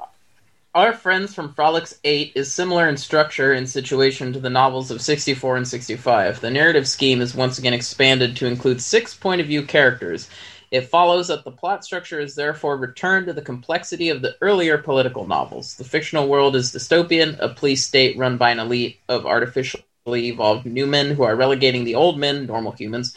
Our 0.75 0.95
Friends 0.95 1.35
from 1.35 1.53
Frolix 1.53 1.99
8 2.03 2.33
is 2.35 2.51
similar 2.51 2.89
in 2.89 2.97
structure 2.97 3.53
and 3.53 3.69
situation 3.69 4.33
to 4.33 4.41
the 4.41 4.51
novels 4.51 4.91
of 4.91 5.03
64 5.03 5.59
and 5.59 5.69
65. 5.69 6.41
The 6.41 6.51
narrative 6.51 6.89
scheme 6.89 7.21
is 7.21 7.35
once 7.35 7.59
again 7.59 7.75
expanded 7.75 8.35
to 8.37 8.47
include 8.47 8.81
six 8.81 9.15
point 9.15 9.43
of 9.43 9.47
view 9.47 9.63
characters. 9.63 10.31
It 10.71 10.89
follows 10.89 11.29
that 11.29 11.45
the 11.45 11.53
plot 11.53 11.85
structure 11.85 12.19
is 12.19 12.35
therefore 12.35 12.79
returned 12.79 13.27
to 13.27 13.33
the 13.33 13.43
complexity 13.43 14.09
of 14.09 14.23
the 14.23 14.37
earlier 14.41 14.79
political 14.79 15.27
novels. 15.27 15.77
The 15.77 15.85
fictional 15.85 16.29
world 16.29 16.57
is 16.57 16.73
dystopian, 16.73 17.39
a 17.39 17.51
police 17.51 17.87
state 17.87 18.17
run 18.17 18.37
by 18.39 18.51
an 18.51 18.59
elite 18.59 18.99
of 19.09 19.27
artificially 19.27 19.85
evolved 20.15 20.67
new 20.67 20.87
men 20.87 21.15
who 21.15 21.23
are 21.23 21.37
relegating 21.37 21.85
the 21.85 21.95
old 21.95 22.19
men, 22.19 22.47
normal 22.47 22.73
humans, 22.73 23.15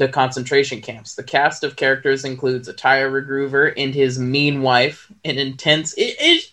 to 0.00 0.08
concentration 0.08 0.80
camps. 0.80 1.14
The 1.14 1.22
cast 1.22 1.62
of 1.62 1.76
characters 1.76 2.24
includes 2.24 2.68
Attire 2.68 3.10
Regroover 3.10 3.70
and 3.76 3.94
his 3.94 4.18
mean 4.18 4.62
wife, 4.62 5.12
an 5.26 5.36
intense. 5.36 5.92
It, 5.92 6.16
it, 6.18 6.50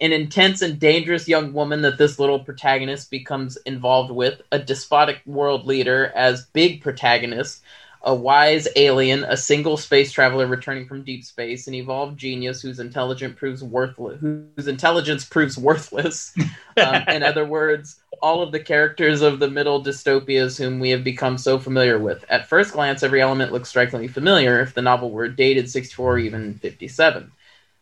an 0.00 0.12
intense 0.12 0.62
and 0.62 0.80
dangerous 0.80 1.28
young 1.28 1.52
woman 1.52 1.82
that 1.82 1.98
this 1.98 2.18
little 2.18 2.40
protagonist 2.40 3.10
becomes 3.10 3.58
involved 3.58 4.10
with, 4.10 4.40
a 4.50 4.58
despotic 4.58 5.20
world 5.26 5.66
leader 5.66 6.10
as 6.16 6.46
big 6.54 6.80
protagonist, 6.80 7.62
a 8.02 8.14
wise 8.14 8.66
alien, 8.76 9.24
a 9.24 9.36
single 9.36 9.76
space 9.76 10.10
traveler 10.10 10.46
returning 10.46 10.86
from 10.86 11.04
deep 11.04 11.22
space, 11.22 11.66
an 11.66 11.74
evolved 11.74 12.18
genius 12.18 12.62
whose 12.62 12.80
intelligence 12.80 13.38
proves 13.38 13.62
worthless, 13.62 14.18
whose 14.22 14.68
intelligence 14.68 15.26
proves 15.26 15.58
worthless. 15.58 16.34
um, 16.78 17.02
in 17.08 17.22
other 17.22 17.44
words, 17.44 17.99
all 18.22 18.42
of 18.42 18.52
the 18.52 18.60
characters 18.60 19.22
of 19.22 19.38
the 19.38 19.50
middle 19.50 19.82
dystopias 19.82 20.58
whom 20.58 20.78
we 20.78 20.90
have 20.90 21.04
become 21.04 21.38
so 21.38 21.58
familiar 21.58 21.98
with. 21.98 22.24
At 22.28 22.48
first 22.48 22.72
glance, 22.72 23.02
every 23.02 23.20
element 23.20 23.52
looks 23.52 23.68
strikingly 23.68 24.08
familiar 24.08 24.60
if 24.60 24.74
the 24.74 24.82
novel 24.82 25.10
were 25.10 25.28
dated 25.28 25.70
64 25.70 26.14
or 26.14 26.18
even 26.18 26.54
57 26.54 27.32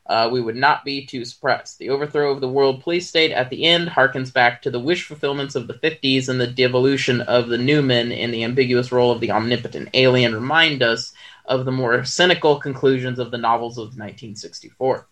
uh, 0.08 0.28
we 0.32 0.40
would 0.40 0.56
not 0.56 0.84
be 0.84 1.04
too 1.04 1.24
surprised. 1.24 1.78
The 1.78 1.90
overthrow 1.90 2.32
of 2.32 2.40
the 2.40 2.48
world 2.48 2.82
police 2.82 3.08
state 3.08 3.30
at 3.30 3.50
the 3.50 3.64
end 3.64 3.88
harkens 3.88 4.32
back 4.32 4.62
to 4.62 4.70
the 4.70 4.80
wish 4.80 5.04
fulfillments 5.04 5.54
of 5.54 5.66
the 5.66 5.74
50s, 5.74 6.28
and 6.28 6.40
the 6.40 6.46
devolution 6.46 7.20
of 7.22 7.48
the 7.48 7.58
Newman 7.58 8.10
in 8.10 8.30
the 8.30 8.44
ambiguous 8.44 8.90
role 8.90 9.12
of 9.12 9.20
the 9.20 9.30
omnipotent 9.30 9.90
alien 9.92 10.34
remind 10.34 10.82
us 10.82 11.12
of 11.44 11.64
the 11.64 11.72
more 11.72 12.04
cynical 12.04 12.58
conclusions 12.58 13.18
of 13.18 13.30
the 13.30 13.38
novels 13.38 13.76
of 13.76 13.88
1964. 13.88 15.06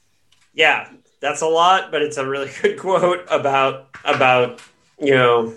yeah, 0.54 0.88
that's 1.20 1.42
a 1.42 1.46
lot, 1.46 1.90
but 1.90 2.02
it's 2.02 2.16
a 2.16 2.26
really 2.26 2.50
good 2.62 2.78
quote 2.78 3.26
about 3.30 3.88
about 4.04 4.62
you 4.99 5.14
know, 5.14 5.55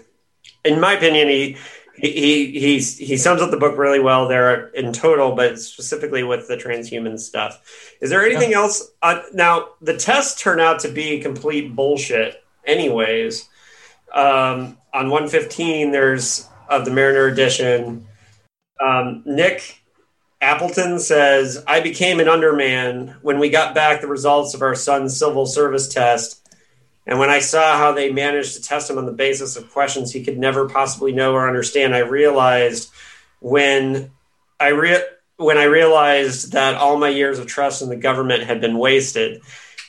in 0.64 0.80
my 0.80 0.94
opinion, 0.94 1.28
he. 1.28 1.58
He, 2.02 2.14
he 2.14 2.60
he's 2.62 2.98
he 2.98 3.18
sums 3.18 3.42
up 3.42 3.52
the 3.52 3.58
book 3.58 3.78
really 3.78 4.00
well 4.00 4.30
there 4.30 4.70
in 4.70 4.94
total, 4.94 5.36
but 5.36 5.60
specifically 5.60 6.24
with 6.24 6.48
the 6.48 6.56
transhuman 6.56 7.20
stuff. 7.20 7.62
Is 8.00 8.10
there 8.10 8.26
anything 8.26 8.54
else? 8.54 8.90
Uh, 9.02 9.22
now 9.34 9.72
the 9.82 9.98
tests 9.98 10.42
turn 10.42 10.62
out 10.62 10.80
to 10.80 10.88
be 10.88 11.20
complete 11.20 11.76
bullshit, 11.76 12.42
anyways. 12.66 13.50
Um, 14.14 14.78
on 14.94 15.10
one 15.10 15.28
fifteen, 15.28 15.92
there's 15.92 16.48
of 16.70 16.86
the 16.86 16.92
Mariner 16.92 17.26
edition. 17.26 18.08
Um, 18.80 19.22
Nick 19.26 19.82
Appleton 20.40 21.00
says, 21.00 21.62
"I 21.68 21.82
became 21.82 22.22
an 22.22 22.30
underman 22.30 23.18
when 23.22 23.40
we 23.40 23.50
got 23.50 23.76
back 23.76 24.00
the 24.00 24.08
results 24.08 24.54
of 24.54 24.62
our 24.62 24.74
son's 24.76 25.20
civil 25.20 25.46
service 25.46 25.90
test." 25.90 26.39
And 27.10 27.18
when 27.18 27.32
I 27.32 27.39
saw 27.39 27.76
how 27.76 27.91
they 27.91 28.12
managed 28.12 28.53
to 28.53 28.62
test 28.62 28.88
him 28.88 28.99
on 28.99 29.07
the 29.07 29.12
basis 29.12 29.55
of 29.55 29.72
questions 29.72 30.12
he 30.12 30.24
could 30.24 30.38
never 30.38 30.70
possibly 30.70 31.12
know 31.12 31.34
or 31.34 31.47
understand, 31.47 31.95
I 31.95 32.01
realized 32.01 32.91
when 33.39 34.12
I 34.60 34.68
re- 34.68 35.07
when 35.38 35.57
I 35.57 35.64
realized 35.64 36.51
that 36.51 36.76
all 36.76 36.99
my 36.99 37.10
years 37.10 37.39
of 37.39 37.47
trust 37.47 37.82
in 37.82 37.89
the 37.89 37.95
government 37.95 38.43
had 38.43 38.62
been 38.62 38.78
wasted. 38.78 39.41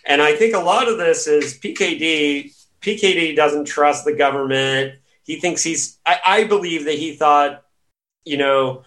And 0.07 0.23
I 0.23 0.35
think 0.35 0.55
a 0.55 0.61
lot 0.61 0.89
of 0.89 0.97
this 0.97 1.27
is 1.27 1.59
PKD. 1.59 2.55
PKD 2.81 3.37
doesn't 3.37 3.67
trust 3.67 4.07
the 4.07 4.15
government. 4.15 4.95
He 5.23 5.39
thinks 5.39 5.63
he's. 5.63 5.99
I, 6.07 6.21
I 6.27 6.45
believe 6.45 6.87
that 6.87 6.99
he 6.99 7.15
thought, 7.17 7.63
you 8.25 8.39
know, 8.39 8.85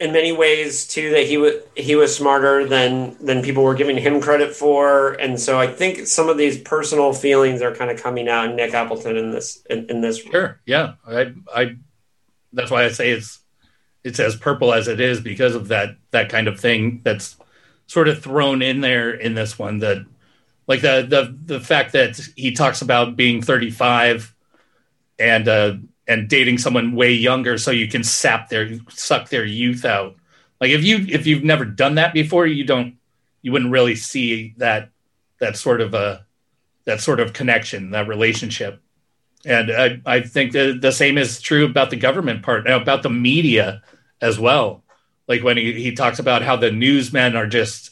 in 0.00 0.12
many 0.12 0.30
ways 0.30 0.86
too 0.86 1.10
that 1.10 1.26
he 1.26 1.36
was 1.36 1.54
he 1.74 1.96
was 1.96 2.14
smarter 2.14 2.64
than 2.64 3.16
than 3.24 3.42
people 3.42 3.64
were 3.64 3.74
giving 3.74 3.96
him 3.96 4.20
credit 4.20 4.54
for 4.54 5.14
and 5.14 5.40
so 5.40 5.58
i 5.58 5.66
think 5.66 6.06
some 6.06 6.28
of 6.28 6.38
these 6.38 6.56
personal 6.58 7.12
feelings 7.12 7.62
are 7.62 7.74
kind 7.74 7.90
of 7.90 8.00
coming 8.00 8.28
out 8.28 8.48
in 8.48 8.54
nick 8.54 8.72
appleton 8.74 9.16
in 9.16 9.32
this 9.32 9.64
in, 9.68 9.90
in 9.90 10.00
this 10.00 10.22
Sure. 10.30 10.60
Yeah. 10.66 10.94
I, 11.06 11.34
I, 11.54 11.76
that's 12.52 12.70
why 12.70 12.84
I 12.84 12.90
say 12.90 13.10
it's, 13.10 13.40
it's 14.04 14.20
as 14.20 14.36
purple 14.36 14.72
as 14.72 14.88
it 14.88 15.00
is 15.00 15.20
because 15.20 15.54
of 15.54 15.68
that, 15.68 15.96
that 16.10 16.30
kind 16.30 16.48
of 16.48 16.60
thing 16.60 17.00
that's 17.02 17.36
sort 17.86 18.08
of 18.08 18.22
thrown 18.22 18.62
in 18.62 18.80
there 18.80 19.10
in 19.10 19.34
this 19.34 19.58
one 19.58 19.78
that 19.78 20.04
like 20.66 20.82
the, 20.82 21.06
the, 21.08 21.54
the 21.54 21.60
fact 21.60 21.92
that 21.92 22.20
he 22.36 22.52
talks 22.52 22.82
about 22.82 23.16
being 23.16 23.42
35 23.42 24.34
and, 25.18 25.48
uh, 25.48 25.76
and 26.08 26.28
dating 26.28 26.58
someone 26.58 26.92
way 26.96 27.12
younger 27.12 27.58
so 27.58 27.70
you 27.70 27.86
can 27.86 28.02
sap 28.02 28.48
their, 28.48 28.78
suck 28.88 29.28
their 29.28 29.44
youth 29.44 29.84
out. 29.84 30.16
Like 30.60 30.70
if 30.70 30.82
you, 30.82 31.06
if 31.08 31.26
you've 31.26 31.44
never 31.44 31.64
done 31.64 31.96
that 31.96 32.14
before, 32.14 32.46
you 32.46 32.64
don't, 32.64 32.96
you 33.42 33.52
wouldn't 33.52 33.70
really 33.70 33.94
see 33.94 34.54
that, 34.56 34.90
that 35.38 35.56
sort 35.56 35.80
of 35.80 35.94
a, 35.94 36.26
that 36.86 37.00
sort 37.00 37.20
of 37.20 37.34
connection, 37.34 37.90
that 37.90 38.08
relationship. 38.08 38.82
And 39.44 39.70
I, 39.70 40.00
I 40.04 40.20
think 40.20 40.52
that 40.52 40.80
the 40.80 40.90
same 40.90 41.18
is 41.18 41.40
true 41.40 41.66
about 41.66 41.90
the 41.90 41.96
government 41.96 42.42
part 42.42 42.66
about 42.66 43.02
the 43.02 43.10
media 43.10 43.82
as 44.20 44.38
well. 44.38 44.82
Like 45.28 45.44
when 45.44 45.58
he, 45.58 45.74
he 45.74 45.92
talks 45.92 46.18
about 46.18 46.42
how 46.42 46.56
the 46.56 46.72
newsmen 46.72 47.36
are 47.36 47.46
just 47.46 47.90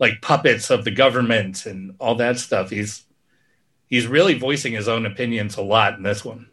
like 0.00 0.22
puppets 0.22 0.70
of 0.70 0.84
the 0.84 0.90
government 0.90 1.66
and 1.66 1.94
all 2.00 2.16
that 2.16 2.38
stuff 2.38 2.70
he's 2.70 3.04
he's 3.86 4.06
really 4.06 4.36
voicing 4.36 4.72
his 4.72 4.88
own 4.88 5.06
opinions 5.06 5.56
a 5.56 5.62
lot 5.62 5.94
in 5.94 6.02
this 6.02 6.24
one 6.24 6.49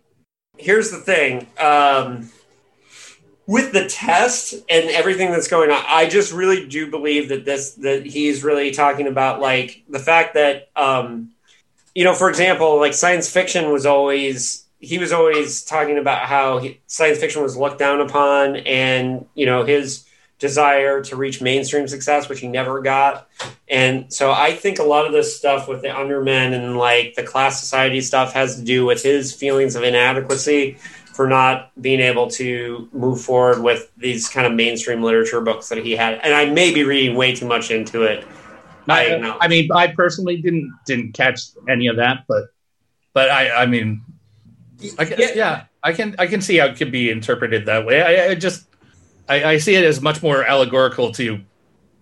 here's 0.58 0.92
the 0.92 0.98
thing 0.98 1.48
um, 1.60 2.30
with 3.46 3.72
the 3.72 3.88
test 3.88 4.54
and 4.70 4.90
everything 4.90 5.32
that's 5.32 5.48
going 5.48 5.72
on 5.72 5.84
i 5.88 6.08
just 6.08 6.34
really 6.34 6.68
do 6.68 6.90
believe 6.90 7.30
that 7.30 7.46
this 7.46 7.74
that 7.76 8.06
he's 8.06 8.44
really 8.44 8.72
talking 8.72 9.08
about 9.08 9.40
like 9.40 9.84
the 9.90 10.00
fact 10.00 10.34
that 10.34 10.70
um, 10.76 11.32
you 11.96 12.04
know 12.04 12.14
for 12.14 12.30
example 12.30 12.80
like 12.80 12.94
science 12.94 13.30
fiction 13.30 13.72
was 13.72 13.86
always 13.86 14.66
he 14.80 15.00
was 15.00 15.12
always 15.12 15.64
talking 15.64 15.98
about 15.98 16.24
how 16.24 16.60
he, 16.60 16.80
science 16.88 17.18
fiction 17.18 17.42
was 17.42 17.58
looked 17.58 17.80
down 17.80 18.02
upon 18.02 18.58
and 18.58 19.26
you 19.34 19.46
know 19.46 19.64
his 19.64 20.07
desire 20.40 21.02
to 21.02 21.16
reach 21.16 21.42
mainstream 21.42 21.88
success 21.88 22.30
which 22.30 22.40
he 22.40 22.48
never 22.48 22.82
got 22.82 23.28
and 23.68 24.12
so 24.14 24.32
i 24.32 24.52
think 24.54 24.78
a 24.78 24.84
lot 24.84 25.06
of 25.06 25.12
this 25.12 25.36
stuff 25.36 25.68
with 25.68 25.82
the 25.82 25.90
undermen 25.90 26.54
and 26.54 26.78
like 26.78 27.16
the 27.16 27.24
class 27.24 27.60
society 27.60 28.02
stuff 28.02 28.34
has 28.34 28.56
to 28.56 28.64
do 28.64 28.86
with 28.86 29.02
his 29.02 29.34
feelings 29.34 29.76
of 29.76 29.84
inadequacy 29.84 30.78
for 31.14 31.28
not 31.28 31.72
being 31.82 32.00
able 32.00 32.30
to 32.30 32.88
move 32.94 33.20
forward 33.20 33.64
with 33.64 33.92
these 33.98 34.30
kind 34.30 34.46
of 34.46 34.54
mainstream 34.54 35.02
literature 35.02 35.42
books 35.42 35.70
that 35.70 35.80
he 35.80 35.94
had 35.96 36.20
and 36.24 36.34
i 36.36 36.46
may 36.46 36.72
be 36.72 36.84
reading 36.84 37.16
way 37.16 37.34
too 37.34 37.48
much 37.48 37.72
into 37.72 38.04
it 38.04 38.26
I 38.88 39.16
I, 39.16 39.18
know. 39.18 39.38
I 39.42 39.48
mean 39.48 39.70
i 39.72 39.88
personally 39.88 40.38
didn't 40.42 40.72
didn't 40.86 41.14
catch 41.14 41.42
any 41.68 41.88
of 41.88 41.96
that 41.96 42.26
but 42.28 42.46
but 43.14 43.32
i 43.32 43.64
i 43.64 43.66
mean 43.66 44.04
I 45.00 45.06
can, 45.06 45.20
Yeah. 45.20 45.32
yeah. 45.36 45.64
I 45.82 45.94
can 45.94 46.16
I 46.20 46.28
can 46.28 46.42
see 46.42 46.58
how 46.58 46.68
it 46.68 46.78
could 46.78 46.92
be 46.92 47.10
interpreted 47.10 47.66
that 47.66 47.86
way. 47.86 48.02
I, 48.02 48.32
I 48.32 48.36
just 48.36 48.67
I, 49.28 49.44
I 49.44 49.58
see 49.58 49.76
it 49.76 49.84
as 49.84 50.02
much 50.02 50.22
more 50.24 50.44
allegorical 50.44 51.12
to 51.14 51.42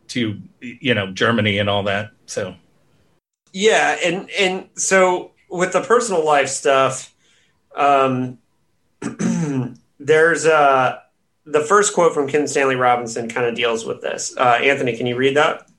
to 0.09 0.41
you 0.61 0.93
know 0.93 1.11
Germany 1.11 1.57
and 1.57 1.69
all 1.69 1.84
that. 1.84 2.11
So 2.26 2.55
Yeah, 3.53 3.97
and 4.03 4.30
and 4.32 4.69
so 4.76 5.32
with 5.49 5.73
the 5.73 5.82
personal 5.82 6.26
life 6.26 6.49
stuff, 6.49 7.13
um, 7.76 8.38
there's 9.99 10.45
uh, 10.45 10.99
the 11.45 11.61
first 11.61 11.93
quote 11.93 12.13
from 12.13 12.28
Kim 12.28 12.47
Stanley 12.47 12.76
Robinson 12.76 13.30
kind 13.30 13.47
of 13.47 13.55
deals 13.55 13.86
with 13.86 14.01
this. 14.01 14.36
Uh, 14.38 14.59
Anthony, 14.61 14.97
can 14.97 15.07
you 15.07 15.15
read 15.15 15.36
that? 15.36 15.69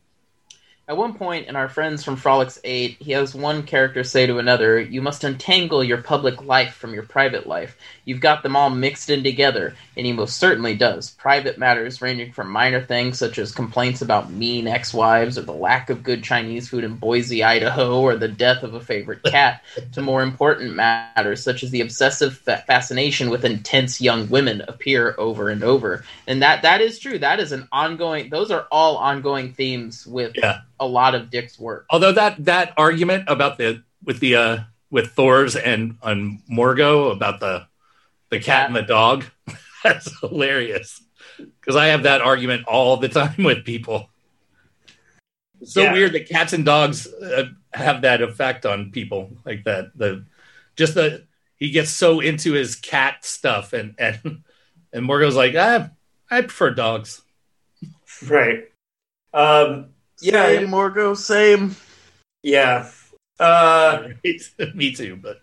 At 0.88 0.96
one 0.96 1.14
point 1.14 1.48
in 1.48 1.56
our 1.56 1.68
Friends 1.68 2.04
from 2.04 2.16
Frolix 2.16 2.60
8, 2.62 2.98
he 3.00 3.10
has 3.10 3.34
one 3.34 3.64
character 3.64 4.04
say 4.04 4.24
to 4.26 4.38
another, 4.38 4.78
You 4.78 5.02
must 5.02 5.24
untangle 5.24 5.82
your 5.82 6.00
public 6.00 6.44
life 6.44 6.74
from 6.74 6.94
your 6.94 7.02
private 7.02 7.48
life. 7.48 7.76
You've 8.04 8.20
got 8.20 8.44
them 8.44 8.54
all 8.54 8.70
mixed 8.70 9.10
in 9.10 9.24
together, 9.24 9.74
and 9.96 10.04
he 10.06 10.12
most 10.12 10.36
certainly 10.38 10.74
does. 10.74 11.10
Private 11.12 11.56
matters 11.58 12.02
ranging 12.02 12.32
from 12.32 12.50
minor 12.50 12.82
things 12.82 13.18
such 13.18 13.38
as 13.38 13.52
complaints 13.52 14.02
about 14.02 14.30
mean 14.30 14.66
ex 14.66 14.92
wives 14.92 15.38
or 15.38 15.42
the 15.42 15.52
lack 15.52 15.88
of 15.90 16.02
good 16.02 16.22
Chinese 16.22 16.68
food 16.68 16.84
in 16.84 16.96
Boise, 16.96 17.42
Idaho, 17.42 18.00
or 18.00 18.16
the 18.16 18.28
death 18.28 18.62
of 18.62 18.74
a 18.74 18.80
favorite 18.80 19.22
cat, 19.24 19.62
to 19.92 20.02
more 20.02 20.22
important 20.22 20.74
matters 20.74 21.42
such 21.42 21.62
as 21.62 21.70
the 21.70 21.80
obsessive 21.80 22.36
fa- 22.36 22.62
fascination 22.66 23.30
with 23.30 23.44
intense 23.44 24.00
young 24.00 24.28
women 24.28 24.62
appear 24.68 25.14
over 25.18 25.48
and 25.48 25.64
over. 25.64 26.04
And 26.26 26.42
that 26.42 26.62
that 26.62 26.80
is 26.80 26.98
true. 26.98 27.18
That 27.18 27.40
is 27.40 27.52
an 27.52 27.66
ongoing, 27.72 28.28
those 28.30 28.50
are 28.50 28.66
all 28.70 28.96
ongoing 28.98 29.52
themes 29.54 30.06
with 30.06 30.32
Yeah. 30.36 30.60
a 30.78 30.86
lot 30.86 31.14
of 31.14 31.30
Dick's 31.30 31.58
work. 31.58 31.86
Although 31.90 32.12
that 32.12 32.44
that 32.44 32.74
argument 32.76 33.24
about 33.28 33.58
the 33.58 33.82
with 34.04 34.20
the 34.20 34.36
uh 34.36 34.58
with 34.90 35.12
Thor's 35.12 35.56
and 35.56 35.96
on 36.02 36.40
Morgo 36.48 37.10
about 37.10 37.40
the 37.40 37.66
the 38.30 38.38
cat 38.40 38.66
and 38.66 38.76
the 38.76 38.82
dog, 38.82 39.24
that's 39.86 40.20
hilarious. 40.20 41.02
Because 41.38 41.76
I 41.76 41.86
have 41.88 42.04
that 42.04 42.20
argument 42.20 42.66
all 42.66 42.96
the 42.96 43.08
time 43.08 43.42
with 43.44 43.64
people. 43.64 44.08
It's 45.60 45.72
so 45.74 45.84
Yeah. 45.84 45.92
weird 45.92 46.12
that 46.12 46.28
cats 46.28 46.52
and 46.52 46.64
dogs 46.64 47.06
uh, 47.06 47.46
have 47.72 48.02
that 48.02 48.22
effect 48.22 48.66
on 48.66 48.90
people 48.90 49.36
like 49.44 49.64
that. 49.64 49.96
The 49.96 50.24
just 50.76 50.94
the 50.94 51.26
he 51.56 51.70
gets 51.70 51.90
so 51.90 52.20
into 52.20 52.52
his 52.52 52.76
cat 52.76 53.24
stuff 53.24 53.72
and 53.72 53.94
and 53.98 54.42
and 54.92 55.04
Morgo's 55.06 55.36
like, 55.36 55.54
ah, 55.56 55.90
I 56.30 56.40
prefer 56.42 56.70
dogs. 56.70 57.22
Right. 58.26 58.64
Um, 59.34 59.90
yeah, 60.20 60.46
Same, 60.46 60.68
Morgo, 60.70 61.14
same. 61.16 61.76
yeah. 62.42 62.88
Uh, 63.38 64.08
Me 64.74 64.92
too, 64.92 65.16
but 65.16 65.40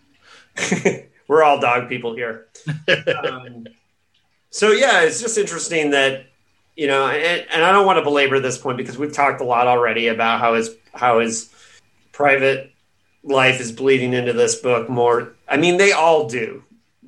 we're 1.27 1.43
all 1.43 1.59
dog 1.59 1.89
people 1.89 2.15
here. 2.15 2.47
Um, 3.23 3.67
so 4.53 4.71
yeah, 4.71 5.01
it's 5.01 5.19
just 5.19 5.37
interesting 5.39 5.89
that 5.91 6.27
you 6.75 6.87
know, 6.87 7.07
and, 7.07 7.45
and 7.51 7.63
I 7.63 7.71
don't 7.71 7.85
want 7.85 7.97
to 7.97 8.03
belabor 8.03 8.39
this 8.39 8.57
point 8.57 8.77
because 8.77 8.97
we've 8.97 9.11
talked 9.13 9.41
a 9.41 9.43
lot 9.43 9.67
already 9.67 10.07
about 10.07 10.39
how 10.39 10.53
his 10.53 10.75
how 10.93 11.19
his 11.19 11.49
private 12.11 12.71
life 13.23 13.59
is 13.59 13.71
bleeding 13.71 14.13
into 14.13 14.33
this 14.33 14.55
book 14.55 14.89
more. 14.89 15.33
I 15.47 15.57
mean, 15.57 15.77
they 15.77 15.91
all 15.91 16.27
do, 16.29 16.63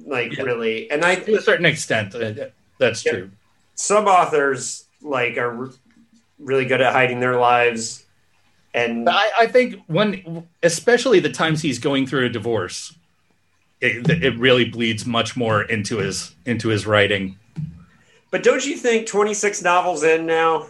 like 0.05 0.35
Yeah. 0.37 0.43
really. 0.43 0.89
And 0.89 1.05
I 1.05 1.15
to 1.15 1.35
a 1.35 1.41
certain 1.41 1.65
extent, 1.65 2.15
uh, 2.15 2.33
that's 2.79 3.05
Yeah. 3.05 3.11
true. 3.11 3.31
some 3.75 4.07
authors 4.07 4.85
like 5.01 5.37
are 5.37 5.69
really 6.39 6.65
good 6.65 6.81
at 6.81 6.93
hiding 6.93 7.19
their 7.19 7.37
lives, 7.37 8.05
and 8.73 9.07
I, 9.07 9.29
I 9.39 9.47
think 9.47 9.81
when, 9.87 10.47
especially 10.63 11.19
the 11.19 11.29
times 11.29 11.61
he's 11.61 11.79
going 11.79 12.07
through 12.07 12.25
a 12.25 12.29
divorce, 12.29 12.93
it, 13.81 14.09
it 14.23 14.37
really 14.37 14.65
bleeds 14.65 15.05
much 15.05 15.35
more 15.35 15.63
into 15.63 15.97
his 15.97 16.35
into 16.45 16.69
his 16.69 16.85
writing. 16.85 17.37
But 18.31 18.43
don't 18.43 18.65
you 18.65 18.75
think 18.75 19.07
26 19.07 19.61
novels 19.61 20.03
in 20.03 20.25
now 20.25 20.67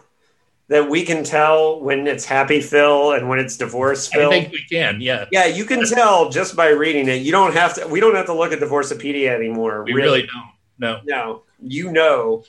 that 0.68 0.90
we 0.90 1.04
can 1.04 1.24
tell 1.24 1.80
when 1.80 2.08
it's 2.08 2.26
happy 2.26 2.60
Phil 2.62 3.12
and 3.14 3.30
when 3.30 3.40
it's 3.40 3.58
divorce 3.58 4.10
I 4.14 4.18
Phil? 4.18 4.30
think 4.32 4.52
we 4.52 4.64
can, 4.70 5.00
yeah. 5.02 5.26
yeah, 5.32 5.46
you 5.46 5.66
can 5.66 5.86
tell 5.86 6.30
just 6.30 6.56
by 6.56 6.70
reading 6.70 7.08
it. 7.08 7.22
You 7.22 7.32
don't 7.32 7.54
have 7.54 7.76
to. 7.76 7.88
We 7.88 8.00
don't 8.00 8.16
have 8.16 8.26
to 8.28 8.34
look 8.34 8.52
at 8.52 8.60
Divorcepedia 8.60 9.30
anymore. 9.30 9.84
We 9.84 9.94
really 9.94 10.28
don't. 10.28 10.52
No. 10.78 11.00
no. 11.06 11.44
You 11.62 11.92
know. 11.92 12.44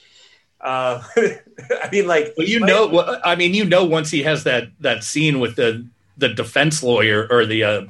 Uh, 0.61 1.03
I 1.17 1.89
mean, 1.93 2.07
like, 2.07 2.35
Well, 2.37 2.47
you 2.47 2.61
know, 2.61 3.21
I 3.25 3.37
mean, 3.37 3.55
you 3.55 3.65
know, 3.65 3.85
once 3.85 4.11
he 4.11 4.23
has 4.25 4.45
that 4.45 4.69
that 4.81 5.05
scene 5.05 5.39
with 5.39 5.57
the 5.57 5.87
the 6.17 6.31
defense 6.31 6.83
lawyer 6.83 7.27
or 7.31 7.47
the 7.47 7.63
uh, 7.63 7.81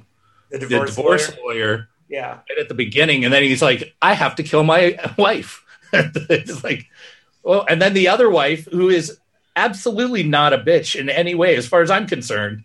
the 0.51 0.59
the 0.59 0.59
divorce. 0.59 0.95
divorce 0.95 1.31
lawyer. 1.39 1.45
lawyer 1.45 1.89
Yeah, 2.09 2.39
right 2.49 2.59
at 2.61 2.69
the 2.69 2.75
beginning, 2.75 3.25
and 3.25 3.33
then 3.35 3.43
he's 3.43 3.63
like, 3.63 3.95
"I 4.01 4.15
have 4.15 4.37
to 4.37 4.43
kill 4.43 4.63
my 4.65 4.99
wife." 5.19 5.65
it's 5.93 6.63
like, 6.65 6.87
well, 7.43 7.65
and 7.69 7.81
then 7.81 7.95
the 7.95 8.09
other 8.09 8.29
wife, 8.31 8.67
who 8.71 8.89
is 8.89 9.19
absolutely 9.55 10.23
not 10.23 10.53
a 10.53 10.59
bitch 10.59 10.95
in 10.99 11.09
any 11.09 11.35
way, 11.35 11.57
as 11.57 11.67
far 11.67 11.81
as 11.83 11.91
I'm 11.91 12.07
concerned, 12.07 12.65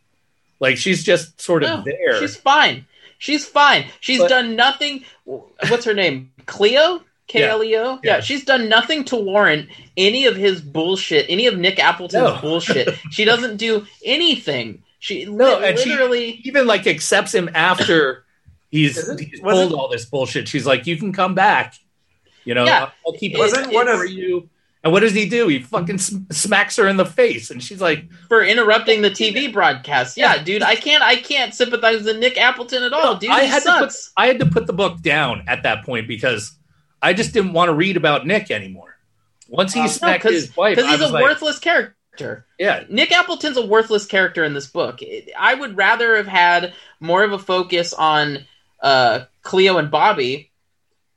like 0.60 0.78
she's 0.78 1.04
just 1.04 1.40
sort 1.40 1.64
of 1.64 1.70
No, 1.70 1.84
there. 1.86 2.20
She's 2.20 2.36
fine. 2.36 2.86
She's 3.18 3.46
fine. 3.46 3.86
She's 4.00 4.20
But- 4.20 4.30
done 4.30 4.56
nothing. 4.56 5.06
What's 5.26 5.86
her 5.86 5.94
name? 5.94 6.32
Cleo? 6.48 7.04
K 7.28 7.44
L 7.44 7.64
E 7.64 7.78
O? 7.78 8.00
Yeah. 8.04 8.16
Yeah, 8.16 8.20
she's 8.20 8.44
done 8.44 8.68
nothing 8.68 9.06
to 9.06 9.16
warrant 9.16 9.70
any 9.96 10.26
of 10.26 10.36
his 10.36 10.60
bullshit, 10.60 11.28
any 11.30 11.46
of 11.48 11.58
Nick 11.58 11.80
Appleton's 11.80 12.24
No. 12.24 12.38
bullshit. 12.42 12.90
She 13.12 13.24
doesn't 13.24 13.56
do 13.58 13.86
anything. 14.04 14.84
She 15.00 15.26
No, 15.26 15.60
li- 15.60 15.70
and 15.70 15.80
she- 15.80 15.90
literally. 15.92 16.42
even 16.44 16.68
like 16.68 16.88
accepts 16.88 17.34
him 17.34 17.50
after 17.56 18.26
he's, 18.72 18.98
it- 18.98 19.20
he's 19.20 19.42
was 19.42 19.54
pulled 19.54 19.72
it- 19.74 19.76
all 19.76 19.88
this 19.90 20.06
bullshit. 20.06 20.48
She's 20.48 20.66
like, 20.66 20.88
"You 20.88 20.98
can 20.98 21.14
come 21.14 21.36
back." 21.36 21.76
You 22.46 22.56
know, 22.56 22.66
Yeah. 22.66 22.90
I'll 23.06 23.14
keep 23.14 23.38
Wasn't 23.38 23.68
it 23.68 23.74
one 23.74 23.88
of- 23.88 24.00
for 24.00 24.06
you. 24.06 24.50
And 24.84 24.92
what 24.92 25.02
does 25.02 25.14
he 25.14 25.30
do? 25.30 25.48
He 25.48 25.60
fucking 25.62 26.00
smacks 26.00 26.76
her 26.78 26.88
in 26.88 26.98
the 26.98 27.06
face, 27.06 27.52
and 27.52 27.62
she's 27.62 27.80
like, 27.80 28.06
for 28.28 28.44
interrupting 28.44 29.04
the 29.04 29.12
TV 29.12 29.54
broadcast. 29.54 30.18
Yeah, 30.18 30.42
dude, 30.44 30.64
I 30.64 30.74
can't 30.74 31.04
I 31.04 31.18
can't 31.18 31.54
sympathize 31.54 32.02
with 32.04 32.18
Nick 32.18 32.36
Appleton 32.40 32.82
at 32.82 32.92
all, 32.92 33.14
No, 33.14 33.20
dude. 33.20 33.30
I 33.30 33.42
he 33.42 33.48
had 33.48 33.62
to 33.62 33.70
put 33.78 33.92
sucks. 33.92 34.12
I 34.18 34.26
had 34.26 34.40
to 34.40 34.48
put 34.48 34.66
the 34.66 34.74
book 34.74 35.00
down 35.04 35.44
at 35.48 35.62
that 35.64 35.86
point 35.86 36.08
because 36.08 36.58
I 37.00 37.14
just 37.14 37.32
didn't 37.32 37.54
want 37.54 37.70
to 37.70 37.76
read 37.76 37.96
about 37.96 38.26
Nick 38.26 38.50
anymore. 38.50 38.98
Once 39.48 39.72
he 39.72 39.82
Uh, 39.82 39.88
smacked 39.88 40.24
because 40.24 40.46
his 40.48 40.58
wife, 40.58 40.80
I 40.80 40.82
he's 40.90 41.00
was 41.00 41.10
a 41.12 41.14
like, 41.14 41.24
worthless 41.26 41.60
character. 41.60 42.48
yeah, 42.58 42.84
Nick 42.90 43.12
Appleton's 43.12 43.58
a 43.58 43.66
worthless 43.66 44.08
character 44.08 44.44
in 44.44 44.56
this 44.56 44.66
book. 44.66 45.00
I 45.38 45.54
would 45.54 45.78
rather 45.78 46.18
have 46.18 46.26
had 46.28 46.74
more 47.00 47.24
of 47.24 47.34
a 47.34 47.40
focus 47.40 47.94
on 47.94 48.48
uh, 48.82 49.26
Cleo 49.44 49.78
and 49.78 49.90
Bobby, 49.92 50.52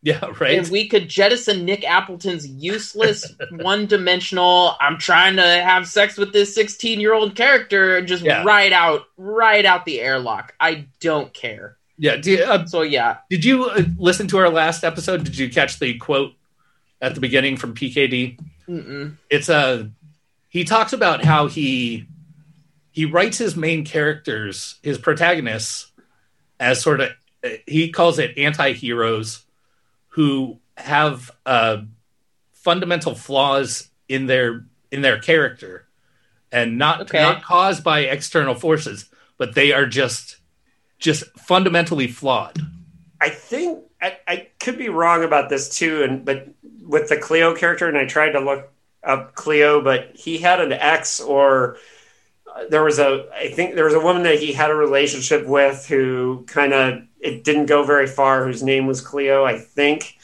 yeah, 0.02 0.20
right. 0.40 0.58
and 0.58 0.68
we 0.68 0.88
could 0.88 1.08
jettison 1.08 1.64
Nick 1.64 1.84
Appleton's 1.84 2.46
useless, 2.46 3.32
one-dimensional. 3.50 4.76
I'm 4.80 4.98
trying 4.98 5.36
to 5.36 5.42
have 5.42 5.86
sex 5.88 6.16
with 6.16 6.32
this 6.32 6.56
16-year-old 6.56 7.34
character, 7.36 7.96
and 7.96 8.06
just 8.06 8.22
Yeah. 8.22 8.42
right 8.44 8.72
out, 8.72 9.02
ride 9.16 9.64
out 9.66 9.84
the 9.84 10.00
airlock. 10.00 10.54
I 10.60 10.86
don't 11.00 11.32
care. 11.32 11.76
yeah. 11.98 12.16
Do, 12.16 12.42
uh, 12.42 12.66
So 12.66 12.82
yeah, 12.82 13.18
did 13.30 13.44
you 13.44 13.64
uh, 13.66 13.82
listen 13.98 14.26
to 14.28 14.38
our 14.38 14.50
last 14.50 14.84
episode? 14.84 15.24
Did 15.24 15.38
you 15.38 15.48
catch 15.48 15.78
the 15.78 15.96
quote 15.98 16.32
at 17.00 17.14
the 17.14 17.20
beginning 17.20 17.56
from 17.56 17.74
PKD? 17.74 18.38
Mm-mm. 18.68 19.16
it's 19.28 19.50
a 19.50 19.90
he 20.48 20.64
talks 20.64 20.94
about 20.94 21.22
how 21.22 21.48
he 21.48 22.06
he 22.92 23.04
writes 23.04 23.36
his 23.36 23.56
main 23.56 23.84
characters 23.84 24.76
his 24.82 24.96
protagonists 24.96 25.92
as 26.58 26.80
sort 26.80 27.00
of 27.02 27.10
he 27.66 27.90
calls 27.90 28.18
it 28.18 28.36
anti-heroes 28.38 29.44
who 30.08 30.58
have 30.76 31.30
uh 31.46 31.78
fundamental 32.52 33.14
flaws 33.14 33.90
in 34.08 34.26
their 34.26 34.64
in 34.90 35.02
their 35.02 35.18
character 35.18 35.86
and 36.52 36.78
not 36.78 37.02
Okay. 37.02 37.20
not 37.22 37.42
caused 37.42 37.84
by 37.84 38.00
external 38.00 38.54
forces 38.54 39.06
but 39.38 39.54
they 39.54 39.72
are 39.72 39.86
just 39.86 40.36
just 40.98 41.24
fundamentally 41.38 42.08
flawed 42.08 42.58
I 43.20 43.28
think 43.30 43.84
I, 44.02 44.18
I 44.28 44.48
could 44.60 44.76
be 44.76 44.90
wrong 44.90 45.24
about 45.24 45.48
this 45.48 45.78
too, 45.78 46.02
and 46.02 46.24
but 46.26 46.46
with 46.82 47.08
the 47.08 47.16
Cleo 47.16 47.54
character, 47.54 47.88
and 47.88 47.96
I 47.96 48.04
tried 48.04 48.32
to 48.32 48.40
look 48.40 48.70
up 49.02 49.34
Cleo, 49.34 49.80
but 49.80 50.10
he 50.14 50.36
had 50.36 50.60
an 50.60 50.72
ex, 50.72 51.20
or 51.20 51.78
there 52.70 52.84
was 52.84 52.98
a 52.98 53.28
I 53.34 53.50
think 53.50 53.74
there 53.74 53.84
was 53.84 53.94
a 53.94 54.00
woman 54.00 54.22
that 54.24 54.38
he 54.38 54.52
had 54.52 54.70
a 54.70 54.74
relationship 54.74 55.46
with 55.46 55.86
who 55.86 56.44
kind 56.46 56.72
of 56.72 57.02
it 57.20 57.44
didn't 57.44 57.66
go 57.66 57.84
very 57.84 58.06
far. 58.06 58.44
Whose 58.44 58.62
name 58.62 58.86
was 58.86 59.00
Cleo, 59.00 59.44
I 59.44 59.58
think. 59.58 60.16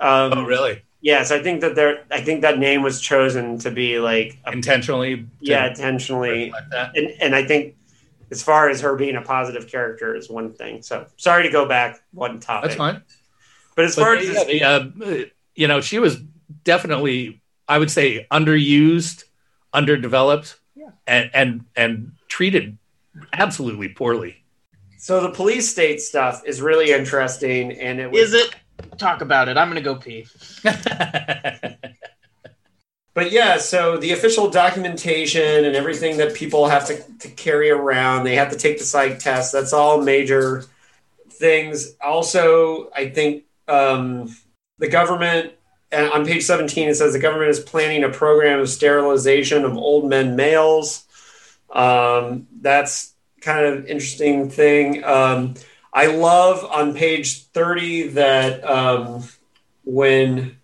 Um, 0.00 0.32
oh 0.34 0.44
really 0.44 0.82
Yes, 1.02 1.30
I 1.30 1.42
think 1.42 1.62
that 1.62 1.74
there. 1.74 2.04
I 2.10 2.20
think 2.20 2.42
that 2.42 2.58
name 2.58 2.82
was 2.82 3.00
chosen 3.00 3.58
to 3.60 3.70
be 3.70 3.98
like, 3.98 4.38
a, 4.44 4.52
intentionally 4.52 5.26
yeah, 5.40 5.68
intentionally, 5.68 6.52
and 6.72 7.10
and 7.20 7.34
I 7.34 7.46
think 7.46 7.76
as 8.30 8.42
far 8.42 8.68
as 8.68 8.82
her 8.82 8.94
being 8.96 9.16
a 9.16 9.22
positive 9.22 9.66
character 9.68 10.14
is 10.14 10.28
one 10.28 10.52
thing. 10.52 10.82
So 10.82 11.06
sorry 11.16 11.44
to 11.44 11.50
go 11.50 11.66
back 11.66 12.02
one 12.12 12.38
topic. 12.38 12.68
that's 12.68 12.78
fine 12.78 13.02
But 13.74 13.86
as 13.86 13.94
far 13.94 14.14
But, 14.16 14.24
as 14.24 14.48
yeah, 14.48 14.78
the, 14.94 15.22
uh, 15.22 15.24
you 15.54 15.68
know, 15.68 15.80
she 15.80 15.98
was 15.98 16.18
definitely, 16.64 17.40
I 17.66 17.78
would 17.78 17.90
say, 17.90 18.26
underused, 18.30 19.24
underdeveloped. 19.72 20.59
And 21.06 21.30
and 21.34 21.64
and 21.76 22.12
treated 22.28 22.78
absolutely 23.32 23.88
poorly. 23.88 24.44
so, 24.98 25.22
the 25.22 25.30
police 25.30 25.70
state 25.70 26.00
stuff 26.00 26.42
is 26.46 26.60
really 26.60 26.92
interesting, 26.92 27.72
and 27.72 28.00
it 28.00 28.10
was, 28.10 28.32
Is 28.32 28.34
it? 28.34 28.54
Talk 28.98 29.20
about 29.20 29.48
it. 29.48 29.56
I'm 29.56 29.68
gonna 29.68 29.80
go 29.80 29.96
pee. 29.96 30.26
But 33.12 33.32
yeah, 33.32 33.58
so 33.58 33.96
the 33.96 34.12
official 34.12 34.48
documentation 34.48 35.64
and 35.64 35.74
everything 35.74 36.16
that 36.18 36.34
people 36.34 36.68
have 36.68 36.86
to, 36.86 37.02
to 37.18 37.28
carry 37.28 37.70
around, 37.70 38.24
they 38.24 38.36
have 38.36 38.50
to 38.50 38.56
take 38.56 38.78
the 38.78 38.84
psych 38.84 39.18
test. 39.18 39.52
That's 39.52 39.72
all 39.72 40.00
major 40.00 40.64
things. 41.28 41.96
Also, 42.00 42.90
I 42.94 43.10
think 43.10 43.44
um, 43.66 44.34
the 44.78 44.88
government 44.88 45.54
and 45.92 46.10
on 46.10 46.24
page 46.24 46.44
17 46.44 46.88
it 46.88 46.94
says 46.94 47.12
the 47.12 47.18
government 47.18 47.50
is 47.50 47.60
planning 47.60 48.04
a 48.04 48.08
program 48.08 48.60
of 48.60 48.68
sterilization 48.68 49.64
of 49.64 49.76
old 49.76 50.08
men 50.08 50.36
males. 50.36 51.04
Um, 51.70 52.46
that's 52.60 53.14
kind 53.40 53.64
of 53.66 53.86
interesting 53.86 54.50
thing. 54.50 55.04
Um, 55.04 55.54
i 55.92 56.06
love 56.06 56.64
on 56.64 56.94
page 56.94 57.44
30 57.46 58.08
that 58.08 58.62
um, 58.64 59.24
when 59.84 60.56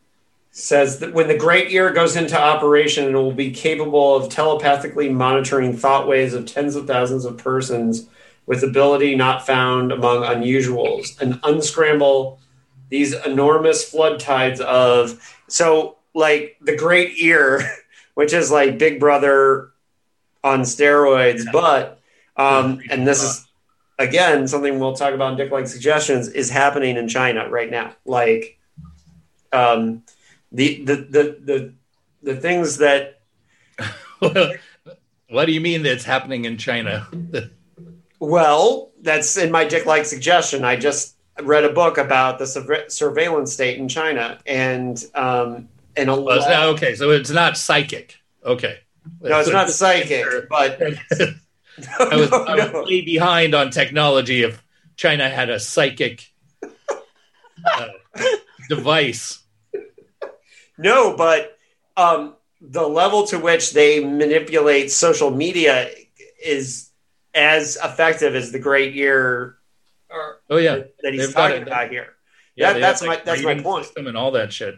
says 0.53 1.01
that 1.01 1.13
when 1.13 1.27
the 1.29 1.37
great 1.37 1.71
ear 1.73 1.91
goes 1.91 2.17
into 2.17 2.41
operation 2.41 3.09
it 3.09 3.13
will 3.13 3.33
be 3.33 3.51
capable 3.51 4.15
of 4.15 4.31
telepathically 4.31 5.09
monitoring 5.09 5.77
thought 5.77 6.07
waves 6.07 6.33
of 6.33 6.47
tens 6.47 6.77
of 6.77 6.87
thousands 6.87 7.25
of 7.25 7.37
persons 7.37 8.09
with 8.47 8.63
ability 8.63 9.15
not 9.17 9.45
found 9.45 9.93
among 9.93 10.23
unusuals. 10.23 11.21
And 11.21 11.41
unscramble 11.43 12.39
these 12.89 13.13
enormous 13.25 13.89
flood 13.89 14.21
tides 14.21 14.61
of 14.61 15.37
so 15.49 15.97
like 16.15 16.57
the 16.61 16.77
great 16.77 17.19
ear 17.19 17.63
which 18.15 18.33
is 18.33 18.51
like 18.51 18.79
big 18.79 18.99
brother 19.01 19.71
on 20.43 20.61
steroids 20.61 21.45
but 21.53 22.01
um 22.37 22.81
and 22.91 23.07
this 23.07 23.23
is 23.23 23.47
again 23.99 24.47
something 24.47 24.79
we'll 24.79 24.95
talk 24.95 25.15
about 25.15 25.33
in 25.33 25.39
dick 25.39 25.51
like 25.51 25.67
suggestions 25.67 26.29
is 26.29 26.51
happening 26.51 26.97
in 26.97 27.09
china 27.09 27.49
right 27.49 27.71
now. 27.71 27.95
Like 28.05 28.59
um 29.53 30.03
the 30.53 30.85
the 30.85 30.97
the 30.97 31.23
the, 31.45 31.73
the 32.23 32.37
things 32.37 32.79
that 32.79 33.21
what 34.19 35.45
do 35.45 35.53
you 35.53 35.61
mean 35.61 35.83
that's 35.83 36.05
happening 36.05 36.45
in 36.45 36.57
China? 36.57 37.07
well 38.19 38.91
that's 39.03 39.37
in 39.37 39.51
my 39.51 39.65
dick 39.65 39.87
like 39.87 40.05
suggestion. 40.05 40.65
I 40.65 40.77
just 40.77 41.16
read 41.43 41.65
a 41.65 41.73
book 41.73 41.99
about 41.99 42.39
the 42.39 42.47
surve- 42.47 42.91
surveillance 42.91 43.53
state 43.53 43.79
in 43.79 43.89
china 43.89 44.39
and 44.47 45.05
um 45.15 45.69
and 45.97 46.09
a 46.11 46.15
Well, 46.15 46.39
lot, 46.41 46.49
not- 46.51 46.67
okay, 46.75 46.95
so 46.95 47.11
it's 47.11 47.31
not 47.31 47.57
psychic. 47.57 48.17
Okay. 48.45 48.79
no 49.23 49.39
it's 49.41 49.51
not 49.51 49.71
psychic 49.71 50.25
but 50.49 50.81
I 51.99 52.17
was, 52.17 52.31
no, 52.31 52.45
I 52.45 52.55
was 52.57 52.73
no. 52.73 52.83
way 52.85 53.03
behind 53.03 53.55
on 53.55 53.71
technology 53.71 54.43
if 54.43 54.63
China 54.97 55.29
had 55.29 55.51
a 55.51 55.61
psychic 55.61 56.33
uh, 57.65 57.89
device. 58.69 59.41
No, 60.79 61.15
but 61.17 61.57
um, 61.97 62.35
the 62.61 62.87
level 62.89 63.27
to 63.29 63.39
which 63.39 63.73
they 63.73 64.03
manipulate 64.05 64.91
social 64.91 65.31
media 65.31 65.91
is 66.43 66.91
as 67.35 67.77
effective 67.83 68.35
as 68.35 68.53
the 68.53 68.59
great 68.59 68.97
ear 68.97 69.56
or, 70.17 70.41
Oh 70.51 70.57
yeah, 70.57 70.83
that 71.03 71.13
he's 71.13 71.27
They've 71.27 71.35
talking 71.35 71.63
about 71.63 71.91
here. 71.91 72.15
yeah. 72.57 72.73
That- 72.73 72.81
that's 72.81 73.01
have, 73.01 73.09
my- 73.09 73.21
that's 73.25 73.43
my 73.43 73.61
point. 73.61 73.87
and 73.97 74.17
all 74.17 74.31
that 74.33 74.53
shit. 74.53 74.77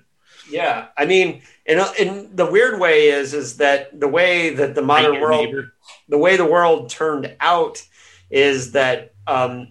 Yeah, 0.51 0.87
I 0.97 1.05
mean, 1.05 1.43
and 1.67 1.81
and 1.99 2.35
the 2.37 2.47
weird 2.47 2.81
way 2.81 3.09
is 3.09 3.35
is 3.35 3.59
that 3.59 3.99
the 4.01 4.09
way 4.09 4.55
that 4.55 4.75
the 4.75 4.81
modern 4.83 5.21
world 5.21 5.47
neighbor. 5.47 5.73
the 6.09 6.17
way 6.19 6.37
the 6.39 6.47
world 6.47 6.89
turned 6.89 7.37
out 7.41 7.83
is 8.31 8.73
that 8.73 9.13
um, 9.27 9.69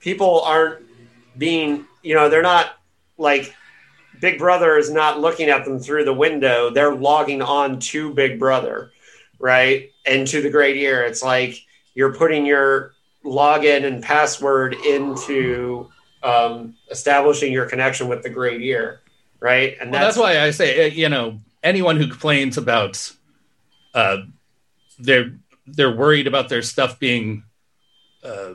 people 0.00 0.42
aren't 0.42 0.84
being, 1.38 1.86
you 2.02 2.14
know, 2.14 2.28
they're 2.28 2.42
not 2.42 2.72
like 3.16 3.54
Big 4.20 4.38
Brother 4.38 4.76
is 4.76 4.90
not 4.90 5.20
looking 5.20 5.48
at 5.48 5.64
them 5.64 5.78
through 5.78 6.04
the 6.04 6.12
window. 6.14 6.70
They're 6.70 6.94
logging 6.94 7.40
on 7.40 7.78
to 7.80 8.12
Big 8.12 8.38
Brother, 8.38 8.90
right? 9.38 9.90
And 10.06 10.26
to 10.26 10.42
the 10.42 10.50
Great 10.50 10.76
Ear. 10.76 11.02
It's 11.04 11.22
like 11.22 11.58
you're 11.94 12.14
putting 12.14 12.44
your 12.44 12.92
login 13.28 13.84
and 13.84 14.02
password 14.02 14.74
into 14.74 15.88
um, 16.22 16.74
establishing 16.90 17.52
your 17.52 17.66
connection 17.66 18.08
with 18.08 18.22
the 18.22 18.30
Great 18.30 18.62
Ear, 18.62 19.00
right? 19.40 19.76
And 19.80 19.92
Well, 19.92 20.00
that's 20.00 20.16
why 20.16 20.40
I 20.40 20.50
say, 20.50 20.86
uh, 20.86 20.94
you 20.94 21.08
know, 21.08 21.38
anyone 21.62 21.96
who 21.96 22.08
complains 22.08 22.56
about 22.56 23.12
uh, 23.94 24.18
they're 24.98 25.32
they're 25.66 25.94
worried 25.94 26.26
about 26.26 26.48
their 26.48 26.62
stuff 26.62 26.98
being 26.98 27.44
uh, 28.24 28.54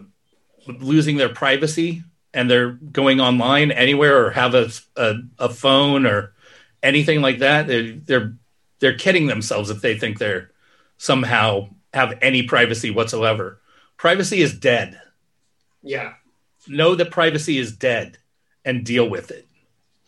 losing 0.67 1.17
their 1.17 1.29
privacy 1.29 2.03
and 2.33 2.49
they're 2.49 2.71
going 2.71 3.19
online 3.19 3.71
anywhere 3.71 4.25
or 4.25 4.31
have 4.31 4.55
a, 4.55 4.69
a, 4.95 5.15
a 5.37 5.49
phone 5.49 6.05
or 6.05 6.33
anything 6.81 7.21
like 7.21 7.39
that. 7.39 7.67
They're, 7.67 7.91
they're 7.93 8.33
they're 8.79 8.97
kidding 8.97 9.27
themselves 9.27 9.69
if 9.69 9.81
they 9.81 9.97
think 9.97 10.17
they're 10.17 10.51
somehow 10.97 11.69
have 11.93 12.17
any 12.21 12.43
privacy 12.43 12.91
whatsoever. 12.91 13.61
Privacy 13.97 14.41
is 14.41 14.57
dead. 14.57 14.99
yeah, 15.81 16.13
Know 16.67 16.95
that 16.95 17.11
privacy 17.11 17.57
is 17.57 17.71
dead 17.75 18.17
and 18.63 18.85
deal 18.85 19.09
with 19.09 19.31
it. 19.31 19.45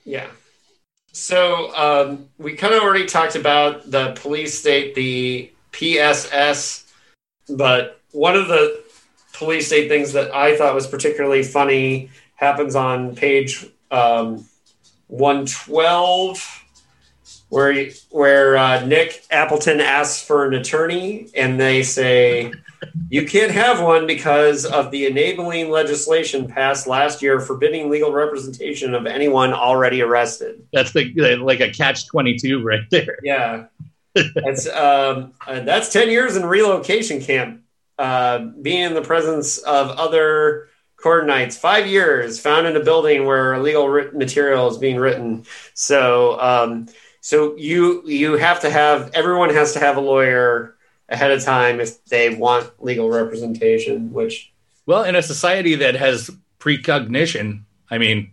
Yeah. 0.05 0.27
So 1.11 1.73
um, 1.75 2.29
we 2.37 2.55
kind 2.55 2.73
of 2.73 2.81
already 2.81 3.05
talked 3.05 3.35
about 3.35 3.89
the 3.89 4.13
police 4.21 4.57
state, 4.59 4.95
the 4.95 5.51
PSS, 5.71 6.85
but 7.49 8.01
one 8.11 8.35
of 8.35 8.47
the 8.47 8.83
police 9.33 9.67
state 9.67 9.89
things 9.89 10.13
that 10.13 10.33
I 10.33 10.57
thought 10.57 10.73
was 10.73 10.87
particularly 10.87 11.43
funny 11.43 12.09
happens 12.35 12.75
on 12.75 13.15
page 13.15 13.65
um, 13.91 14.45
112, 15.07 16.63
where 17.49 17.89
where 18.09 18.57
uh, 18.57 18.85
Nick 18.85 19.25
Appleton 19.31 19.79
asks 19.79 20.21
for 20.21 20.45
an 20.45 20.53
attorney, 20.53 21.27
and 21.35 21.59
they 21.59 21.83
say. 21.83 22.53
You 23.09 23.25
can't 23.25 23.51
have 23.51 23.81
one 23.81 24.07
because 24.07 24.65
of 24.65 24.91
the 24.91 25.05
enabling 25.05 25.69
legislation 25.69 26.47
passed 26.47 26.87
last 26.87 27.21
year 27.21 27.39
forbidding 27.39 27.89
legal 27.89 28.11
representation 28.11 28.93
of 28.93 29.05
anyone 29.05 29.53
already 29.53 30.01
arrested. 30.01 30.67
That's 30.73 30.91
the 30.91 31.37
like 31.37 31.59
a 31.59 31.69
catch 31.69 32.07
twenty 32.07 32.35
two 32.35 32.63
right 32.63 32.89
there. 32.89 33.19
Yeah, 33.23 33.65
that's 34.13 34.67
um, 34.67 35.33
uh, 35.47 35.61
that's 35.61 35.91
ten 35.91 36.09
years 36.09 36.35
in 36.35 36.45
relocation 36.45 37.21
camp. 37.21 37.61
Uh, 37.97 38.39
being 38.61 38.81
in 38.81 38.93
the 38.93 39.01
presence 39.01 39.57
of 39.59 39.89
other 39.91 40.67
coordinates, 40.97 41.57
five 41.57 41.87
years 41.87 42.39
found 42.39 42.67
in 42.67 42.75
a 42.75 42.83
building 42.83 43.25
where 43.25 43.53
illegal 43.53 43.87
writ- 43.87 44.15
material 44.15 44.67
is 44.67 44.77
being 44.77 44.97
written. 44.97 45.45
So, 45.73 46.39
um, 46.41 46.87
so 47.21 47.55
you 47.55 48.03
you 48.05 48.33
have 48.33 48.61
to 48.61 48.69
have 48.69 49.11
everyone 49.13 49.51
has 49.51 49.73
to 49.73 49.79
have 49.79 49.97
a 49.97 50.01
lawyer 50.01 50.74
ahead 51.09 51.31
of 51.31 51.43
time 51.43 51.79
if 51.79 52.03
they 52.05 52.35
want 52.35 52.71
legal 52.83 53.09
representation. 53.09 54.11
Which 54.13 54.51
Well, 54.85 55.03
in 55.03 55.15
a 55.15 55.21
society 55.21 55.75
that 55.75 55.95
has 55.95 56.29
precognition, 56.59 57.65
I 57.89 57.97
mean, 57.97 58.31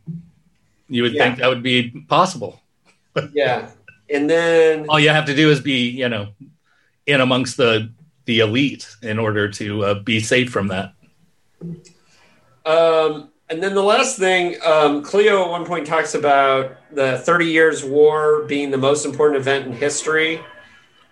you 0.88 1.02
would 1.02 1.12
Yeah. 1.12 1.24
think 1.24 1.38
that 1.38 1.48
would 1.48 1.62
be 1.62 1.90
possible. 2.08 2.60
yeah, 3.32 3.70
and 4.08 4.28
then 4.28 4.86
All 4.88 4.98
you 5.00 5.10
have 5.10 5.26
to 5.26 5.34
do 5.34 5.50
is 5.50 5.60
be, 5.60 5.88
you 5.90 6.08
know, 6.08 6.28
in 7.06 7.20
amongst 7.20 7.56
the 7.56 7.90
the 8.24 8.38
elite 8.38 8.86
in 9.02 9.18
order 9.18 9.48
to 9.48 9.84
uh, 9.84 9.94
be 9.94 10.20
safe 10.20 10.48
from 10.50 10.68
that. 10.68 10.92
Um, 12.64 13.30
and 13.50 13.60
then 13.62 13.74
the 13.74 13.82
last 13.82 14.16
thing, 14.16 14.56
um, 14.64 15.02
Cleo 15.02 15.42
at 15.44 15.50
one 15.50 15.66
point 15.66 15.86
talks 15.86 16.14
about 16.14 16.76
the 16.94 17.18
Thirty 17.18 17.46
Years' 17.46 17.84
War 17.84 18.44
being 18.44 18.70
the 18.70 18.78
most 18.78 19.04
important 19.04 19.40
event 19.40 19.66
in 19.66 19.72
history. 19.72 20.40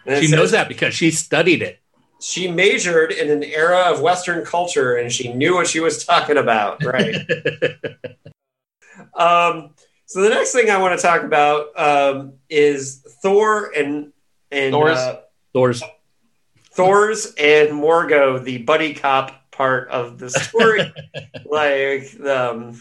And 0.07 0.21
She 0.21 0.29
says 0.29 0.39
knows 0.39 0.51
that 0.53 0.69
because 0.69 0.95
she 0.95 1.11
studied 1.11 1.63
it. 1.63 1.81
She 2.21 2.51
majored 2.51 3.13
in 3.13 3.31
an 3.31 3.43
era 3.43 3.93
of 3.93 4.01
Western 4.03 4.45
culture, 4.45 4.97
and 4.97 5.11
she 5.11 5.33
knew 5.33 5.55
what 5.55 5.67
she 5.67 5.81
was 5.81 6.05
talking 6.05 6.37
about. 6.37 6.85
Right. 6.85 7.15
um, 9.15 9.75
so 10.05 10.21
the 10.23 10.29
next 10.29 10.53
thing 10.53 10.71
I 10.71 10.79
want 10.79 10.99
to 10.99 11.07
talk 11.07 11.23
about 11.23 11.79
um, 11.79 12.35
is 12.49 13.03
Thor 13.23 13.73
and 13.75 14.13
and 14.51 14.73
Thor's? 14.73 14.99
uh, 14.99 15.21
Thor's 15.53 15.83
Thor's 16.73 17.35
and 17.39 17.71
Morgo, 17.73 18.39
the 18.39 18.59
buddy 18.59 18.95
cop 18.95 19.51
part 19.51 19.89
of 19.89 20.19
the 20.19 20.31
story. 20.31 20.93
like, 21.45 22.19
um, 22.21 22.81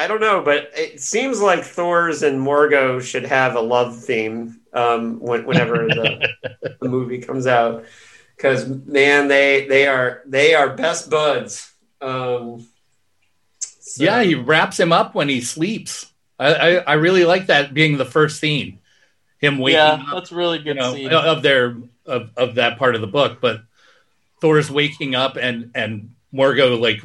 I 0.00 0.06
don't 0.06 0.22
know, 0.22 0.40
but 0.40 0.70
it 0.74 0.98
seems 0.98 1.42
like 1.42 1.62
Thor's 1.62 2.22
and 2.22 2.40
Morgo 2.40 3.00
should 3.00 3.26
have 3.26 3.54
a 3.54 3.60
love 3.60 4.02
theme 4.02 4.58
um, 4.72 5.20
when, 5.20 5.44
whenever 5.44 5.86
the, 5.88 6.26
the 6.80 6.88
movie 6.88 7.18
comes 7.18 7.46
out. 7.46 7.84
Because 8.34 8.66
man, 8.66 9.28
they 9.28 9.66
they 9.68 9.86
are 9.86 10.22
they 10.24 10.54
are 10.54 10.74
best 10.74 11.10
buds. 11.10 11.70
Um, 12.00 12.66
so- 13.58 14.02
yeah, 14.02 14.22
he 14.22 14.34
wraps 14.34 14.80
him 14.80 14.90
up 14.90 15.14
when 15.14 15.28
he 15.28 15.42
sleeps. 15.42 16.10
I, 16.38 16.54
I, 16.54 16.68
I 16.76 16.92
really 16.94 17.26
like 17.26 17.48
that 17.48 17.74
being 17.74 17.98
the 17.98 18.06
first 18.06 18.40
scene. 18.40 18.78
Him 19.38 19.58
waking 19.58 19.76
yeah, 19.76 19.92
up. 19.92 20.14
that's 20.14 20.32
a 20.32 20.34
really 20.34 20.58
you 20.58 20.64
good 20.64 20.76
know, 20.76 20.94
scene. 20.94 21.10
of 21.10 21.42
their 21.42 21.76
of, 22.06 22.30
of 22.38 22.54
that 22.54 22.78
part 22.78 22.94
of 22.94 23.02
the 23.02 23.06
book. 23.06 23.42
But 23.42 23.60
Thor's 24.40 24.70
waking 24.70 25.14
up 25.14 25.36
and 25.36 25.72
and 25.74 26.14
Morgo 26.32 26.80
like 26.80 27.02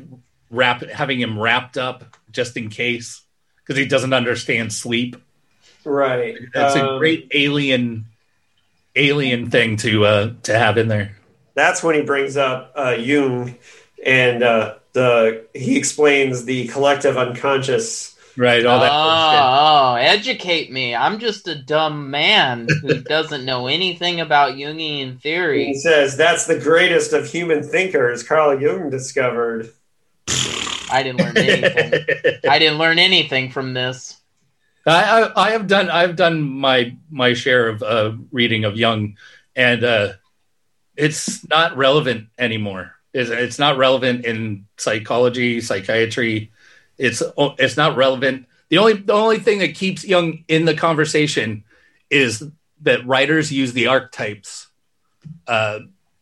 wrap 0.50 0.82
having 0.84 1.20
him 1.20 1.38
wrapped 1.38 1.78
up 1.78 2.16
just 2.36 2.56
in 2.58 2.70
case 2.70 3.22
because 3.64 3.78
he 3.80 3.86
doesn't 3.88 4.14
understand 4.14 4.72
sleep. 4.74 5.16
right. 5.84 6.36
That's 6.54 6.76
a 6.76 6.86
Um, 6.88 7.00
great 7.00 7.30
alien 7.34 8.06
alien 8.96 9.50
thing 9.50 9.78
to 9.78 10.06
uh 10.06 10.34
to 10.44 10.58
have 10.58 10.78
in 10.78 10.88
there. 10.88 11.18
that's 11.56 11.84
when 11.84 11.96
he 11.96 12.02
brings 12.02 12.38
up 12.38 12.72
uh, 12.76 12.96
Jung, 13.00 13.56
and 14.06 14.44
uh, 14.44 14.76
the 14.94 15.46
he 15.54 15.78
explains 15.78 16.46
the 16.46 16.68
collective 16.68 17.18
unconscious 17.18 18.16
right? 18.38 18.66
All 18.66 18.80
that. 18.80 18.92
Oh, 18.92 19.92
oh, 19.92 19.96
educate 19.96 20.72
me. 20.72 20.96
I'm 20.96 21.20
just 21.20 21.48
a 21.48 21.56
dumb 21.56 22.12
man 22.12 22.68
who 22.82 23.02
doesn't 23.02 23.46
know 23.46 23.68
anything 23.68 24.20
about 24.20 24.56
Jungian 24.56 25.22
theory. 25.22 25.66
He 25.68 25.80
says 25.80 26.18
that's 26.18 26.46
the 26.46 26.60
greatest 26.60 27.14
of 27.14 27.28
human 27.28 27.64
thinkers 27.64 28.24
Carl 28.24 28.60
Jung 28.60 28.90
discovered. 28.90 29.72
I 30.96 31.04
didn't 31.04 31.20
learn 31.20 31.38
anything. 31.38 32.39
I 32.50 32.60
didn't 32.60 32.78
learn 32.78 33.00
anything 33.00 33.52
from 33.52 33.74
this. 33.74 34.16
I, 34.86 35.24
I 35.24 35.48
I 35.48 35.52
have 35.52 35.68
done 35.68 35.89
I've 35.89 36.16
done 36.16 36.41
my 36.41 36.96
my 37.10 37.34
share 37.34 37.68
of 37.68 37.84
uh, 37.84 38.14
reading 38.32 38.64
of 38.64 38.78
Jung, 38.78 39.18
and 39.56 39.84
uh, 39.84 40.14
it's 40.96 41.48
not 41.50 41.76
relevant 41.76 42.30
anymore. 42.38 42.93
It's, 43.14 43.30
it's 43.30 43.60
not 43.60 43.78
relevant 43.78 44.26
in 44.26 44.68
psychology, 44.78 45.60
psychiatry. 45.60 46.52
It's 46.98 47.22
it's 47.38 47.76
not 47.76 47.98
relevant. 47.98 48.48
The 48.70 48.78
only 48.78 48.93
the 48.93 49.14
only 49.14 49.39
thing 49.39 49.60
that 49.60 49.76
keeps 49.76 50.06
Jung 50.06 50.46
in 50.48 50.64
the 50.64 50.76
conversation 50.76 51.66
is 52.10 52.41
that 52.84 53.06
writers 53.06 53.52
use 53.52 53.74
the 53.74 53.88
archetypes 53.88 54.68
uh, 55.46 55.80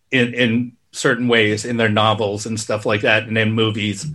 in 0.10 0.34
in 0.34 0.78
certain 0.92 1.28
ways 1.28 1.66
in 1.66 1.78
their 1.78 1.90
novels 1.90 2.46
and 2.46 2.60
stuff 2.60 2.86
like 2.88 3.02
that, 3.02 3.24
and 3.24 3.38
in 3.38 3.52
movies, 3.52 4.08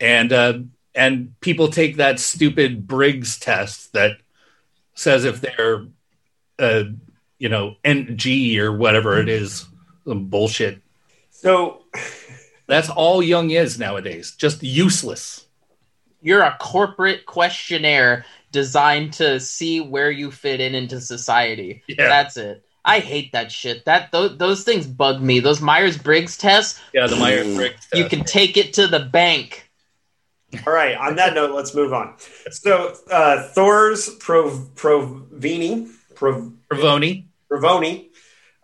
and 0.00 0.32
uh, 0.32 0.58
and 0.94 1.38
people 1.40 1.68
take 1.68 1.96
that 1.96 2.20
stupid 2.20 2.86
Briggs 2.86 3.38
test 3.38 3.92
that 3.92 4.12
says 4.94 5.24
if 5.24 5.40
they're, 5.40 5.86
uh, 6.58 6.84
you 7.38 7.48
know, 7.48 7.76
NG 7.84 8.58
or 8.58 8.72
whatever 8.72 9.18
it 9.18 9.28
is, 9.28 9.66
some 10.04 10.26
bullshit. 10.26 10.82
So 11.30 11.82
That's 12.68 12.90
all 12.90 13.22
Jung 13.22 13.50
is 13.50 13.78
nowadays, 13.78 14.32
just 14.32 14.62
useless. 14.62 15.46
You're 16.20 16.42
a 16.42 16.56
corporate 16.60 17.24
questionnaire 17.24 18.26
designed 18.52 19.14
to 19.14 19.40
see 19.40 19.80
where 19.80 20.10
you 20.10 20.30
fit 20.30 20.60
in 20.60 20.74
into 20.74 21.00
society. 21.00 21.82
Yeah. 21.88 22.08
That's 22.08 22.36
it. 22.36 22.64
I 22.84 23.00
hate 23.00 23.32
that 23.32 23.50
shit. 23.50 23.84
That 23.86 24.12
those, 24.12 24.36
those 24.36 24.64
things 24.64 24.86
bug 24.86 25.22
me. 25.22 25.40
Those 25.40 25.60
Myers 25.60 25.96
Briggs 25.96 26.36
tests. 26.36 26.80
Yeah, 26.92 27.06
the 27.06 27.16
Myers 27.16 27.54
Briggs. 27.56 27.88
You 27.94 28.04
can 28.04 28.24
take 28.24 28.56
it 28.56 28.74
to 28.74 28.86
the 28.86 29.00
bank. 29.00 29.67
All 30.66 30.72
right. 30.72 30.96
On 30.96 31.16
that 31.16 31.34
note, 31.34 31.54
let's 31.54 31.74
move 31.74 31.92
on. 31.92 32.14
So 32.50 32.94
uh, 33.10 33.42
Thor's 33.48 34.08
Prov- 34.16 34.70
Provini, 34.74 35.90
Prov- 36.14 36.52
Provoni. 36.70 37.24
Provoni, 37.50 38.08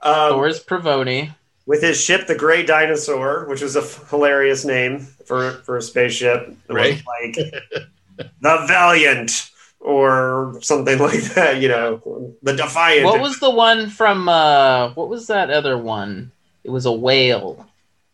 um, 0.02 0.30
Thors 0.32 0.62
Provoni, 0.62 1.34
with 1.66 1.82
his 1.82 1.98
ship, 1.98 2.26
the 2.26 2.34
Gray 2.34 2.62
Dinosaur, 2.64 3.46
which 3.48 3.62
was 3.62 3.76
a 3.76 3.80
f- 3.80 4.08
hilarious 4.10 4.64
name 4.66 5.00
for 5.26 5.52
for 5.64 5.76
a 5.78 5.82
spaceship. 5.82 6.54
Right. 6.68 7.02
like 7.06 7.34
the 7.36 8.64
Valiant 8.68 9.50
or 9.80 10.58
something 10.60 10.98
like 11.08 11.22
that. 11.34 11.60
You 11.62 11.68
know, 11.68 12.34
the 12.42 12.54
Defiant. 12.54 13.04
What 13.06 13.20
was 13.20 13.38
the 13.40 13.50
one 13.50 13.88
from? 13.88 14.28
uh 14.28 14.92
What 14.94 15.08
was 15.08 15.26
that 15.28 15.50
other 15.50 15.78
one? 15.78 16.30
It 16.62 16.70
was 16.70 16.84
a 16.86 16.92
whale. 16.92 17.66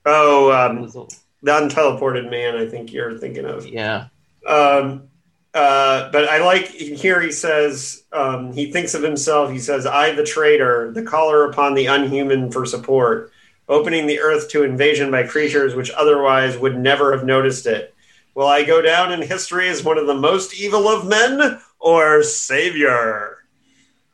oh, 0.07 0.51
It 0.51 0.55
um, 0.71 0.83
was 0.83 0.95
a, 0.97 1.05
the 1.43 1.53
Unteleported 1.53 2.31
Man? 2.31 2.57
I 2.57 2.67
think 2.67 2.93
you're 2.93 3.19
thinking 3.19 3.45
of. 3.45 3.67
yeah. 3.67 4.09
Um, 4.47 5.05
uh, 5.53 6.11
but 6.13 6.29
I 6.29 6.45
like 6.45 6.69
here 6.69 7.21
he 7.21 7.33
says 7.33 8.05
um, 8.13 8.53
he 8.53 8.71
thinks 8.71 8.95
of 8.95 9.03
himself. 9.03 9.51
He 9.51 9.59
says, 9.59 9.85
"I, 9.85 10.13
the 10.13 10.25
traitor, 10.25 10.93
the 10.93 11.03
caller 11.03 11.51
upon 11.51 11.75
the 11.75 11.87
unhuman 11.87 12.53
for 12.53 12.65
support, 12.65 13.33
opening 13.69 14.07
the 14.07 14.21
earth 14.21 14.49
to 14.51 14.63
invasion 14.63 15.11
by 15.11 15.25
creatures 15.25 15.75
which 15.75 15.91
otherwise 15.93 16.57
would 16.59 16.79
never 16.79 17.17
have 17.17 17.25
noticed 17.25 17.67
it. 17.67 17.95
Will 18.35 18.47
I 18.47 18.63
go 18.63 18.81
down 18.81 19.13
in 19.13 19.23
history 19.23 19.69
as 19.69 19.85
one 19.85 19.99
of 19.99 20.07
the 20.07 20.15
most 20.15 20.55
evil 20.55 20.89
of 20.89 21.07
men, 21.07 21.61
or 21.81 22.23
savior, 22.23 23.39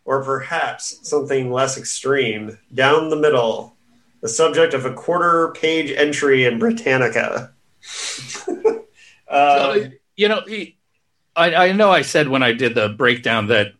or 0.04 0.24
perhaps 0.24 0.98
something 1.02 1.52
less 1.52 1.76
extreme, 1.76 2.58
down 2.72 3.10
the 3.10 3.16
middle, 3.16 3.75
the 4.26 4.32
subject 4.32 4.74
of 4.74 4.84
a 4.84 4.92
quarter-page 4.92 5.92
entry 5.92 6.44
in 6.46 6.58
Britannica." 6.58 7.52
Uh, 8.48 8.72
So, 9.28 9.90
you 10.16 10.28
know, 10.28 10.42
he, 10.46 10.78
I, 11.34 11.68
I 11.68 11.72
know 11.72 11.90
I 11.90 12.02
said 12.02 12.28
when 12.28 12.42
I 12.42 12.52
did 12.52 12.74
the 12.74 12.88
breakdown 12.88 13.48
that 13.48 13.72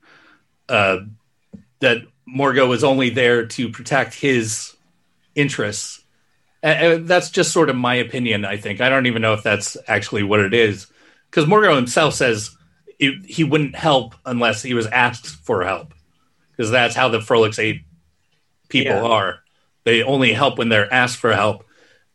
uh, 0.68 0.98
that 1.80 1.98
Morgo 2.28 2.68
was 2.68 2.84
only 2.84 3.10
there 3.10 3.46
to 3.46 3.68
protect 3.68 4.14
his 4.14 4.76
interests. 5.34 6.02
And, 6.62 6.92
and 6.92 7.08
that's 7.08 7.30
just 7.30 7.52
sort 7.52 7.70
of 7.70 7.76
my 7.76 7.94
opinion. 7.94 8.44
I 8.44 8.56
think 8.56 8.80
I 8.80 8.88
don't 8.88 9.06
even 9.06 9.22
know 9.22 9.34
if 9.34 9.42
that's 9.42 9.76
actually 9.86 10.24
what 10.24 10.40
it 10.40 10.52
is, 10.54 10.86
because 11.30 11.46
Morgo 11.46 11.74
himself 11.76 12.14
says 12.14 12.50
it, 12.98 13.24
he 13.24 13.44
wouldn't 13.44 13.76
help 13.76 14.14
unless 14.24 14.62
he 14.62 14.74
was 14.74 14.86
asked 14.86 15.26
for 15.26 15.64
help, 15.64 15.94
because 16.50 16.70
that's 16.70 16.96
how 16.96 17.08
the 17.08 17.18
Frolix 17.18 17.58
Eight 17.58 17.82
people 18.68 18.96
Yeah. 18.96 19.02
are. 19.02 19.38
They 19.86 20.02
only 20.02 20.32
help 20.32 20.58
when 20.58 20.68
they're 20.68 20.92
asked 20.92 21.18
for 21.18 21.32
help. 21.32 21.64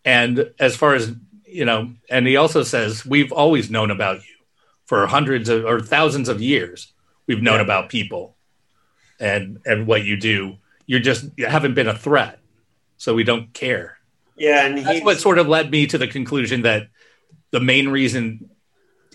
And 0.03 0.51
as 0.59 0.75
far 0.75 0.93
as 0.93 1.13
you 1.45 1.63
know, 1.65 1.91
and 2.09 2.27
he 2.27 2.35
also 2.35 2.63
says 2.63 3.05
we've 3.05 3.31
always 3.31 3.69
known 3.71 3.91
about 3.91 4.17
you 4.17 4.35
for 4.85 5.07
hundreds 5.07 5.47
of, 5.47 5.63
or 5.65 5.79
thousands 5.79 6.27
of 6.27 6.41
years. 6.41 6.91
We've 7.27 7.41
known 7.41 7.59
Yeah. 7.59 7.63
about 7.63 7.87
people 7.89 8.35
and 9.21 9.59
and 9.65 9.87
what 9.87 10.03
you 10.03 10.17
do. 10.17 10.57
You're 10.85 10.99
just 10.99 11.25
you 11.37 11.45
haven't 11.45 11.73
been 11.73 11.87
a 11.87 11.97
threat, 11.97 12.39
so 12.97 13.15
we 13.15 13.23
don't 13.23 13.53
care. 13.53 13.97
yeah, 14.35 14.65
and 14.65 14.77
That's 14.85 15.05
what 15.05 15.19
sort 15.21 15.37
of 15.39 15.47
led 15.47 15.71
me 15.71 15.87
to 15.87 15.97
the 15.97 16.07
conclusion 16.07 16.63
that 16.63 16.87
the 17.51 17.59
main 17.61 17.87
reason 17.87 18.49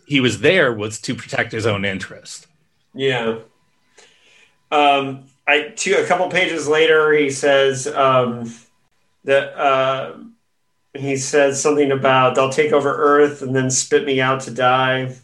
he 0.07 0.21
was 0.21 0.41
there 0.41 0.73
was 0.73 0.99
to 1.03 1.15
protect 1.15 1.53
his 1.53 1.67
own 1.67 1.85
interest. 1.85 2.47
Yeah. 2.95 3.41
Um, 4.71 5.25
I 5.47 5.73
two 5.77 5.95
a 5.95 6.07
couple 6.07 6.29
pages 6.31 6.69
later, 6.69 7.13
he 7.13 7.31
says 7.31 7.87
um, 7.87 8.53
that 9.25 9.57
uh, 9.59 10.17
he 10.95 11.17
says 11.17 11.61
something 11.63 11.93
about 11.93 12.35
they'll 12.35 12.51
take 12.51 12.73
over 12.73 12.95
Earth 12.95 13.43
and 13.43 13.55
then 13.55 13.71
spit 13.71 14.05
me 14.05 14.21
out 14.21 14.41
to 14.43 14.51
die. 14.51 15.15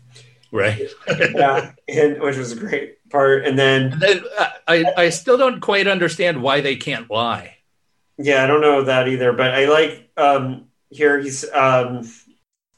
Right. 0.50 0.88
Yeah, 1.34 1.72
and 1.88 2.20
which 2.20 2.36
was 2.36 2.52
a 2.52 2.56
great 2.56 3.08
part. 3.10 3.44
And 3.46 3.58
then 3.58 3.92
And 3.92 4.00
then, 4.02 4.24
uh, 4.38 4.48
I 4.68 4.84
I 4.96 5.08
still 5.10 5.36
don't 5.38 5.60
quite 5.60 5.86
understand 5.86 6.42
why 6.42 6.60
they 6.60 6.76
can't 6.76 7.10
lie. 7.10 7.56
yeah, 8.18 8.44
I 8.44 8.46
don't 8.46 8.60
know 8.60 8.84
that 8.84 9.08
either, 9.08 9.32
but 9.32 9.54
I 9.54 9.66
like 9.66 10.10
um, 10.16 10.66
here 10.90 11.18
he's 11.20 11.48
um, 11.52 12.08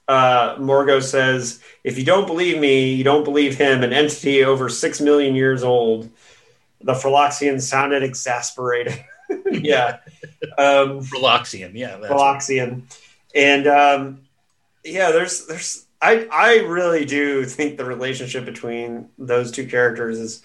uh, 0.08 0.56
Morgo 0.58 1.00
says, 1.02 1.60
if 1.82 1.98
you 1.98 2.04
don't 2.04 2.26
believe 2.26 2.58
me, 2.58 2.94
you 2.94 3.04
don't 3.04 3.24
believe 3.24 3.56
him, 3.56 3.82
an 3.82 3.92
entity 3.92 4.44
over 4.44 4.68
six 4.68 5.00
million 5.00 5.34
years 5.34 5.62
old. 5.62 6.10
The 6.84 6.92
Phloxian 6.92 7.60
sounded 7.60 8.02
exasperated. 8.02 9.02
yeah. 9.50 9.98
Um, 10.58 11.00
Philoxian, 11.00 11.72
yeah. 11.74 11.96
That's 11.96 12.12
Phloxian. 12.12 12.82
And 13.34 13.66
um, 13.66 14.20
yeah, 14.84 15.10
there's 15.10 15.46
there's 15.46 15.86
I 16.00 16.28
I 16.30 16.56
really 16.58 17.04
do 17.04 17.44
think 17.44 17.76
the 17.76 17.84
relationship 17.84 18.44
between 18.44 19.08
those 19.18 19.50
two 19.50 19.66
characters 19.66 20.18
is 20.18 20.42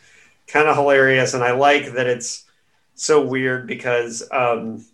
kind 0.48 0.68
of 0.68 0.76
hilarious, 0.76 1.34
and 1.34 1.44
I 1.44 1.52
like 1.52 1.94
that 1.94 2.08
it's 2.08 2.46
so 2.96 3.22
weird 3.22 3.68
because 3.68 4.24
um, 4.32 4.86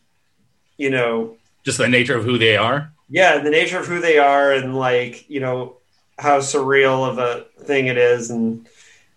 you 0.77 0.89
know 0.89 1.37
just 1.63 1.77
the 1.77 1.87
nature 1.87 2.17
of 2.17 2.25
who 2.25 2.37
they 2.37 2.57
are. 2.57 2.91
yeah, 3.09 3.37
the 3.39 3.49
nature 3.51 3.79
of 3.79 3.85
who 3.85 3.99
they 3.99 4.17
are, 4.17 4.51
and 4.51 4.75
like 4.75 5.29
you 5.29 5.39
know 5.39 5.77
how 6.17 6.39
surreal 6.39 7.07
of 7.07 7.17
a 7.19 7.45
thing 7.63 7.87
it 7.87 7.97
is, 7.97 8.31
and 8.31 8.67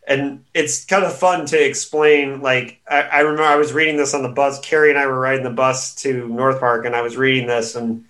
and 0.08 0.44
it's 0.54 0.86
kind 0.86 1.04
of 1.04 1.16
fun 1.16 1.44
to 1.46 1.64
explain. 1.64 2.40
Like 2.40 2.80
I, 2.90 3.02
I 3.02 3.20
remember 3.20 3.42
I 3.42 3.56
was 3.56 3.72
reading 3.72 3.98
this 3.98 4.14
on 4.14 4.22
the 4.22 4.30
bus. 4.30 4.58
Carrie 4.60 4.90
and 4.90 4.98
I 4.98 5.06
were 5.06 5.20
riding 5.20 5.44
the 5.44 5.50
bus 5.50 5.94
to 5.96 6.26
North 6.28 6.58
Park, 6.58 6.86
and 6.86 6.96
I 6.96 7.02
was 7.02 7.16
reading 7.16 7.46
this, 7.46 7.76
and 7.76 8.06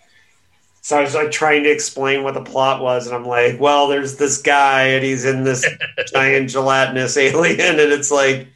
so 0.80 0.96
I 0.96 1.02
was 1.02 1.14
like 1.14 1.32
trying 1.32 1.64
to 1.64 1.70
explain 1.70 2.22
what 2.22 2.34
the 2.34 2.44
plot 2.44 2.80
was, 2.80 3.06
and 3.06 3.16
I'm 3.16 3.26
like, 3.26 3.60
well, 3.60 3.88
there's 3.88 4.16
this 4.16 4.40
guy, 4.40 4.82
and 4.88 5.04
he's 5.04 5.24
in 5.24 5.42
this 5.42 5.66
giant 6.12 6.50
gelatinous 6.50 7.16
alien, 7.16 7.80
and 7.80 7.92
it's 7.92 8.12
like 8.12 8.48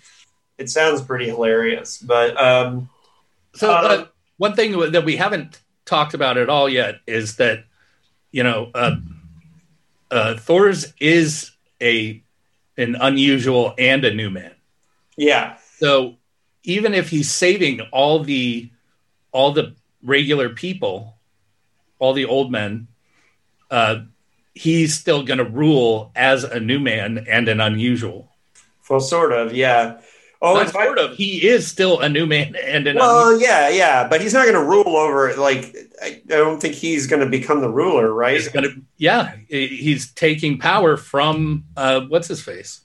it 0.57 0.70
sounds 0.70 1.03
pretty 1.03 1.26
hilarious, 1.26 1.99
but 1.99 2.40
um, 2.40 2.88
So 3.55 3.70
Uh, 3.70 3.74
uh, 3.74 4.07
one 4.36 4.55
thing 4.55 4.93
that 4.93 5.05
we 5.05 5.16
haven't 5.16 5.61
talked 5.84 6.14
about 6.14 6.38
at 6.38 6.49
all 6.49 6.68
yet 6.68 7.01
is 7.07 7.36
that 7.36 7.64
you 8.30 8.45
know 8.45 8.70
uh, 8.72 8.97
uh, 10.12 10.36
Thor's 10.36 10.93
is 11.01 11.51
a 11.80 12.22
an 12.77 12.97
unusual 13.01 13.75
and 13.79 14.05
a 14.05 14.14
new 14.14 14.31
man. 14.31 14.53
yeah, 15.16 15.57
So 15.79 16.16
even 16.62 16.95
if 16.95 17.11
he's 17.11 17.31
saving 17.31 17.81
all 17.93 18.23
the 18.23 18.70
all 19.33 19.53
the 19.53 19.75
regular 20.03 20.51
people, 20.51 21.16
all 21.99 22.12
the 22.12 22.27
old 22.27 22.53
men, 22.53 22.89
uh, 23.70 24.03
he's 24.55 24.95
still 24.95 25.23
going 25.23 25.39
to 25.39 25.45
rule 25.45 26.12
as 26.14 26.45
a 26.45 26.61
new 26.61 26.79
man 26.79 27.27
and 27.29 27.49
an 27.49 27.61
unusual. 27.61 28.31
Well, 28.89 29.01
sort 29.01 29.33
of, 29.33 29.55
yeah. 29.55 30.01
Oh, 30.45 30.59
it's 30.59 30.72
sort 30.72 30.99
of. 30.99 31.16
He 31.16 31.47
is 31.47 31.68
still 31.68 32.01
a 32.01 32.09
new 32.09 32.26
man 32.26 32.57
and 32.57 32.88
an 32.88 32.97
Well, 32.97 33.40
yeah, 33.40 33.68
yeah, 33.68 34.09
but 34.09 34.20
he's 34.20 34.34
not 34.34 34.43
going 34.43 34.57
to 34.57 34.64
rule 34.64 34.97
over. 34.97 35.32
Like, 35.36 35.76
I, 36.03 36.07
I 36.07 36.20
don't 36.26 36.61
think 36.61 36.74
he's 36.74 37.07
going 37.07 37.22
to 37.22 37.28
become 37.28 37.61
the 37.61 37.68
ruler, 37.70 38.12
right? 38.12 38.34
He's 38.34 38.49
gonna, 38.49 38.70
yeah, 38.97 39.36
he's 39.47 40.11
taking 40.11 40.59
power 40.59 40.97
from 40.97 41.64
uh, 41.76 42.01
what's 42.01 42.26
his 42.26 42.43
face. 42.43 42.80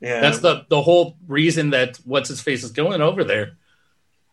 yeah, 0.00 0.20
That's 0.20 0.38
the 0.38 0.64
the 0.70 0.80
whole 0.80 1.18
reason 1.28 1.70
that 1.70 1.98
what's 2.06 2.30
his 2.30 2.40
face 2.40 2.64
is 2.64 2.70
going 2.70 3.02
over 3.02 3.24
there, 3.24 3.58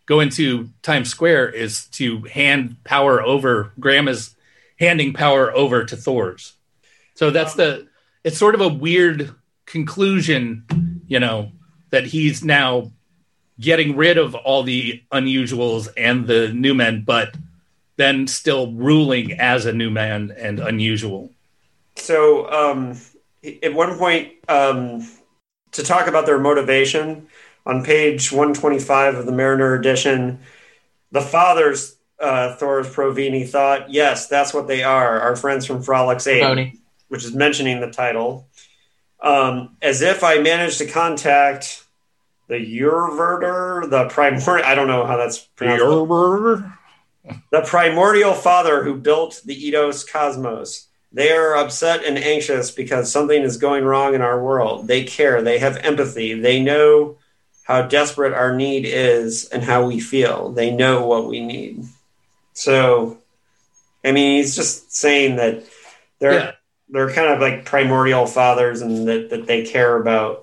going 0.06 0.30
to 0.30 0.70
Times 0.84 1.10
Square 1.10 1.50
is 1.50 1.88
to 1.88 2.22
hand 2.24 2.78
power 2.86 3.22
over. 3.22 3.74
Graham 3.78 4.08
is 4.08 4.36
handing 4.80 5.12
power 5.12 5.54
over 5.54 5.84
to 5.84 5.98
Thor's. 5.98 6.54
So 7.16 7.30
that's 7.30 7.56
the. 7.56 7.90
It's 8.24 8.38
sort 8.38 8.56
of 8.56 8.62
a 8.62 8.70
weird 8.70 9.36
conclusion, 9.66 11.02
you 11.08 11.20
know, 11.20 11.52
that 11.94 12.08
he's 12.08 12.44
now 12.44 12.92
getting 13.60 13.96
rid 13.96 14.18
of 14.18 14.34
all 14.34 14.64
the 14.64 15.04
unusuals 15.12 15.88
and 15.96 16.26
the 16.26 16.48
new 16.50 16.74
men, 16.74 17.04
but 17.06 17.38
then 17.98 18.26
still 18.26 18.72
ruling 18.72 19.34
as 19.34 19.68
a 19.68 19.72
new 19.72 19.92
man 19.92 20.34
and 20.36 20.60
unusual. 20.60 21.30
So, 21.96 22.52
um, 22.52 23.00
at 23.62 23.76
one 23.76 23.96
point, 24.00 24.34
um, 24.50 25.08
to 25.74 25.84
talk 25.84 26.08
about 26.08 26.26
their 26.26 26.40
motivation, 26.40 27.28
on 27.64 27.84
page 27.84 28.32
125 28.32 29.14
of 29.14 29.28
the 29.28 29.32
Mariner 29.32 29.76
edition, 29.76 30.40
the 31.12 31.22
fathers, 31.22 31.96
uh, 32.20 32.56
Thor's 32.56 32.88
Provini, 32.88 33.48
thought, 33.48 33.92
yes, 33.92 34.28
that's 34.28 34.52
what 34.52 34.68
they 34.68 34.82
are, 34.82 35.20
our 35.20 35.36
friends 35.36 35.68
from 35.68 35.84
Frolix 35.84 36.26
8, 36.26 36.40
Tony. 36.40 36.80
which 37.10 37.24
is 37.24 37.36
mentioning 37.36 37.82
the 37.82 37.92
title. 37.92 38.48
Um, 39.20 39.78
as 39.80 40.02
if 40.02 40.24
I 40.24 40.40
managed 40.40 40.80
to 40.80 40.88
contact 40.88 41.83
the 42.48 42.56
Urverter, 42.82 43.90
the 43.90 44.08
primordial, 44.10 44.66
I 44.66 44.76
don't 44.76 44.88
know 44.88 45.06
how 45.06 45.18
that's 45.18 45.40
pronounced. 45.40 45.82
the 47.52 47.62
primordial 47.62 48.34
father 48.34 48.84
who 48.84 48.96
built 48.96 49.42
the 49.46 49.56
Eidos 49.72 50.10
cosmos. 50.10 50.88
They 51.12 51.32
are 51.32 51.56
upset 51.56 52.04
and 52.04 52.18
anxious 52.18 52.72
because 52.72 53.12
something 53.12 53.42
is 53.44 53.58
going 53.58 53.86
wrong 53.86 54.16
in 54.16 54.22
our 54.22 54.44
world. 54.44 54.88
They 54.88 55.04
care, 55.04 55.42
they 55.42 55.60
have 55.60 55.78
empathy, 55.78 56.34
they 56.34 56.62
know 56.62 57.18
how 57.64 57.84
desperate 57.84 58.34
our 58.34 58.56
need 58.56 58.86
is 58.86 59.48
and 59.50 59.64
how 59.64 59.86
we 59.88 60.00
feel. 60.00 60.52
They 60.52 60.70
know 60.72 61.06
what 61.06 61.28
we 61.28 61.40
need. 61.40 61.86
So, 62.54 63.20
I 64.04 64.12
mean, 64.12 64.38
he's 64.38 64.56
just 64.56 64.92
saying 64.94 65.38
that 65.38 65.64
they're 66.20 66.34
Yeah. 66.34 66.52
they're 66.90 67.12
kind 67.12 67.32
of 67.32 67.40
like 67.40 67.64
primordial 67.64 68.26
fathers 68.26 68.82
and 68.82 69.08
that, 69.08 69.30
that 69.30 69.48
they 69.48 69.64
care 69.64 69.96
about 69.96 70.43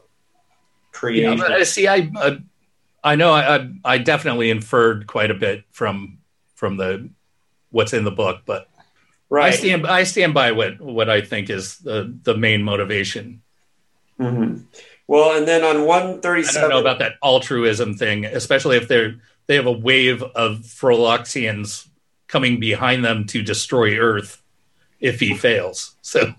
Yeah, 0.93 0.99
creation. 0.99 1.39
but, 1.39 1.53
uh, 1.53 1.65
see, 1.65 1.87
I, 1.87 2.11
uh, 2.17 2.37
I 3.03 3.17
know, 3.17 3.33
I, 3.33 3.57
I, 3.57 3.69
I 3.85 3.99
definitely 3.99 4.51
inferred 4.51 5.07
quite 5.07 5.31
a 5.31 5.35
bit 5.35 5.65
from 5.71 6.19
from 6.55 6.77
the 6.77 7.09
what's 7.71 7.95
in 7.95 8.05
the 8.05 8.11
book, 8.11 8.43
but 8.45 8.69
right. 9.31 9.53
I 9.53 9.57
stand, 9.57 9.87
I 9.87 10.03
stand 10.05 10.35
by 10.35 10.53
what 10.53 10.81
what 10.81 11.09
I 11.09 11.23
think 11.23 11.49
is 11.49 11.79
the 11.79 12.15
the 12.23 12.37
main 12.37 12.63
motivation. 12.63 13.43
hmm 14.19 14.59
Well, 15.07 15.37
and 15.37 15.49
then 15.49 15.65
on 15.65 15.79
I 15.79 15.85
137. 15.85 16.61
don't 16.61 16.71
know 16.71 16.81
about 16.81 16.99
that 16.99 17.15
altruism 17.23 17.95
thing, 17.95 18.27
especially 18.27 18.77
if 18.77 18.89
they're 18.89 19.21
they 19.47 19.57
have 19.57 19.67
a 19.67 19.73
wave 19.73 20.23
of 20.23 20.59
Froloxians 20.59 21.89
coming 22.29 22.61
behind 22.61 23.05
them 23.05 23.27
to 23.27 23.43
destroy 23.43 23.97
Earth 23.99 24.43
if 25.01 25.19
he 25.21 25.35
fails. 25.35 25.97
So 26.03 26.35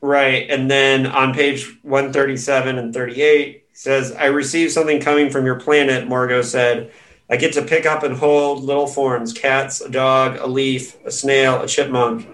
Right. 0.00 0.48
And 0.48 0.70
then 0.70 1.06
on 1.06 1.34
page 1.34 1.66
137 1.82 2.78
and 2.78 2.94
38, 2.94 3.64
he 3.68 3.69
says, 3.80 4.12
I 4.12 4.26
received 4.26 4.72
something 4.72 5.00
coming 5.00 5.30
from 5.30 5.46
your 5.46 5.54
planet, 5.58 6.06
Morgo 6.06 6.44
said. 6.44 6.92
I 7.30 7.36
get 7.36 7.54
to 7.54 7.62
pick 7.62 7.86
up 7.86 8.02
and 8.02 8.14
hold 8.14 8.62
little 8.62 8.86
forms 8.86 9.32
cats, 9.32 9.80
a 9.80 9.88
dog, 9.88 10.36
a 10.36 10.46
leaf, 10.46 11.02
a 11.06 11.10
snail, 11.10 11.62
a 11.62 11.66
chipmunk. 11.66 12.28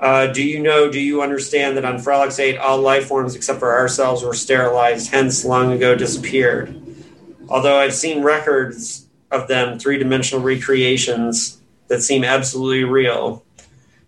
Uh, 0.00 0.28
do 0.28 0.42
you 0.42 0.62
know, 0.62 0.90
do 0.90 0.98
you 0.98 1.20
understand 1.20 1.76
that 1.76 1.84
on 1.84 1.96
Frolix 1.96 2.38
8, 2.38 2.56
all 2.56 2.78
life 2.80 3.04
forms 3.06 3.34
except 3.34 3.58
for 3.58 3.76
ourselves 3.76 4.22
were 4.22 4.32
sterilized, 4.32 5.10
hence 5.10 5.44
long 5.44 5.72
ago 5.72 5.94
disappeared? 5.94 6.74
Although 7.50 7.76
I've 7.78 7.94
seen 7.94 8.22
records 8.22 9.06
of 9.30 9.46
them, 9.46 9.78
three 9.78 9.98
dimensional 9.98 10.42
recreations 10.42 11.60
that 11.88 12.00
seem 12.00 12.24
absolutely 12.24 12.84
real 12.84 13.44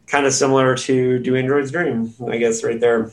kind 0.06 0.24
of 0.24 0.32
similar 0.32 0.76
to 0.76 1.18
Do 1.18 1.36
Androids 1.36 1.70
Dream, 1.72 2.14
I 2.26 2.38
guess, 2.38 2.64
right 2.64 2.80
there. 2.80 3.10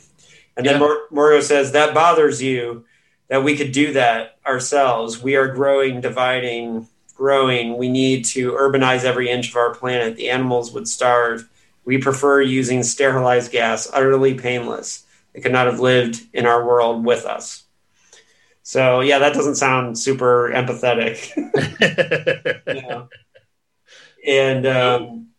And 0.56 0.66
then 0.66 0.76
Yeah. 0.76 0.80
Mor- 0.80 1.08
Morgo 1.12 1.42
says, 1.42 1.74
That 1.74 1.94
bothers 1.94 2.42
you 2.42 2.86
that 3.34 3.44
we 3.44 3.58
could 3.58 3.72
do 3.72 3.94
that 3.94 4.38
ourselves. 4.46 5.20
We 5.20 5.36
are 5.38 5.48
growing, 5.48 6.02
dividing, 6.02 6.88
growing. 7.16 7.80
We 7.80 7.90
need 7.90 8.26
to 8.26 8.52
urbanize 8.52 9.06
every 9.06 9.28
inch 9.28 9.50
of 9.50 9.56
our 9.56 9.74
planet. 9.74 10.18
The 10.18 10.30
animals 10.30 10.72
would 10.72 10.88
starve. 10.88 11.50
We 11.84 11.98
prefer 11.98 12.42
using 12.42 12.84
sterilized 12.84 13.52
gas, 13.52 13.90
utterly 13.92 14.36
painless. 14.36 15.04
They 15.34 15.42
could 15.42 15.52
not 15.52 15.66
have 15.66 15.80
lived 15.80 16.22
in 16.32 16.46
our 16.46 16.64
world 16.64 17.04
with 17.06 17.26
us. 17.26 17.64
So, 18.62 19.00
yeah, 19.00 19.18
that 19.18 19.34
doesn't 19.34 19.56
sound 19.56 19.98
super 19.98 20.52
empathetic. 20.54 21.32
Yeah. 22.68 23.06
And, 24.26 24.66
um, 24.68 25.30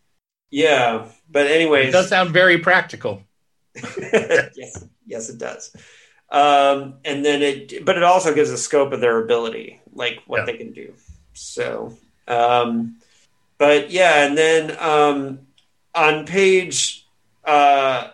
yeah, 0.50 1.06
but 1.30 1.46
anyways. 1.46 1.90
it 1.90 1.92
does 1.92 2.08
sound 2.08 2.30
very 2.30 2.58
practical. 2.58 3.22
yes, 3.76 4.84
yes, 5.06 5.28
it 5.30 5.38
does. 5.38 5.74
Um, 6.30 6.94
and 7.04 7.24
then 7.24 7.42
it, 7.42 7.84
but 7.84 7.96
it 7.96 8.02
also 8.02 8.34
gives 8.34 8.50
a 8.50 8.58
scope 8.58 8.92
of 8.92 9.00
their 9.00 9.22
ability, 9.22 9.80
like 9.92 10.20
what 10.26 10.40
Yeah. 10.40 10.44
they 10.46 10.56
can 10.56 10.72
do. 10.72 10.94
So, 11.32 11.96
um, 12.26 12.96
but 13.58 13.90
yeah, 13.90 14.26
and 14.26 14.36
then 14.36 14.76
um, 14.80 15.40
on 15.94 16.26
page, 16.26 17.06
uh, 17.44 18.08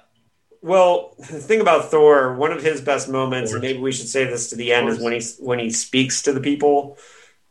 well, 0.62 1.14
the 1.18 1.38
thing 1.40 1.60
about 1.62 1.90
Thor, 1.90 2.34
one 2.34 2.52
of 2.52 2.62
his 2.62 2.82
best 2.82 3.08
moments, 3.08 3.52
and 3.52 3.62
maybe 3.62 3.78
we 3.78 3.92
should 3.92 4.08
say 4.08 4.24
this 4.24 4.50
to 4.50 4.56
the 4.56 4.72
end, 4.74 4.88
is 4.88 5.00
when 5.00 5.14
he 5.14 5.22
when 5.38 5.58
he 5.58 5.70
speaks 5.70 6.22
to 6.22 6.32
the 6.34 6.40
people 6.40 6.98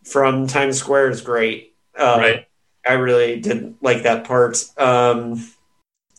from 0.03 0.45
Times 0.45 0.77
Square 0.77 1.09
is 1.09 1.21
great. 1.21 1.73
Uh, 1.97 2.17
Right. 2.19 2.47
I 2.87 2.93
really 2.93 3.39
did 3.39 3.75
like 3.81 4.03
that 4.03 4.25
part. 4.25 4.63
Um, 4.77 5.43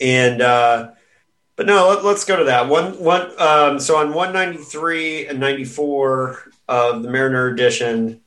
and 0.01 0.43
uh, 0.43 0.91
but 1.61 1.67
no, 1.67 1.91
let, 1.91 2.03
us 2.03 2.25
go 2.25 2.39
to 2.39 2.45
that 2.45 2.71
one. 2.71 2.99
One. 2.99 3.39
Um, 3.39 3.79
so 3.81 3.97
on 3.97 4.15
one 4.15 4.33
ninety 4.33 4.57
three 4.57 5.27
and 5.27 5.39
ninety 5.39 5.67
four 5.67 6.51
of 6.67 7.03
the 7.03 7.11
Mariner 7.11 7.49
edition, 7.49 8.23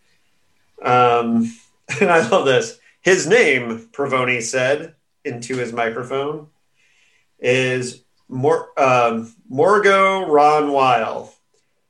um, 0.84 1.52
and 2.00 2.12
I 2.12 2.30
love 2.30 2.46
this. 2.46 2.78
His 3.02 3.26
name, 3.26 3.90
Provoni 3.92 4.40
said 4.40 4.94
into 5.26 5.58
his 5.58 5.74
microphone, 5.74 6.50
is 7.40 8.04
Mor- 8.30 8.80
um, 8.80 9.34
Morgo 9.52 10.30
Ron 10.30 10.72
Weil. 10.72 11.34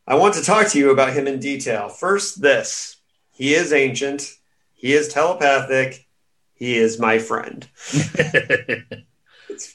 I 0.08 0.16
want 0.16 0.36
to 0.36 0.44
talk 0.44 0.70
to 0.70 0.80
you 0.80 0.92
about 0.92 1.12
him 1.12 1.28
in 1.28 1.42
detail. 1.42 1.90
First, 1.90 2.42
this: 2.42 2.96
he 3.32 3.54
is 3.54 3.74
ancient. 3.74 4.34
He 4.72 4.94
is 4.94 5.10
telepathic. 5.10 6.08
He 6.54 6.78
is 6.78 7.02
my 7.02 7.20
friend. 7.20 7.68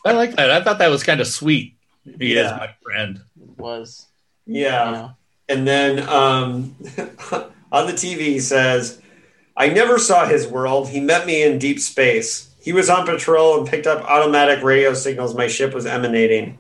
I 0.05 0.13
like 0.13 0.37
that. 0.37 0.51
I 0.51 0.63
thought 0.63 0.79
that 0.79 0.91
was 0.91 1.03
kind 1.03 1.21
of 1.21 1.27
sweet. 1.27 1.77
He 2.05 2.33
is 2.33 2.45
Yeah. 2.51 2.57
my 2.57 2.71
friend. 2.83 3.21
It 3.41 3.59
was. 3.59 4.07
Yeah. 4.47 5.03
you. 5.03 5.11
And 5.51 5.67
then 5.67 6.09
um, 6.09 6.77
on 7.73 7.87
the 7.87 7.93
TV, 7.93 8.19
he 8.19 8.41
says, 8.41 9.01
I 9.57 9.69
never 9.69 9.99
saw 9.99 10.27
his 10.27 10.47
world. 10.47 10.89
He 10.89 11.01
met 11.01 11.27
me 11.27 11.43
in 11.43 11.59
deep 11.59 11.81
space. 11.81 12.55
He 12.61 12.73
was 12.73 12.91
on 12.91 13.07
patrol 13.07 13.59
and 13.59 13.69
picked 13.69 13.87
up 13.87 14.05
automatic 14.05 14.63
radio 14.63 14.93
signals 14.95 15.35
my 15.35 15.47
ship 15.49 15.73
was 15.75 15.87
emanating. 15.87 16.59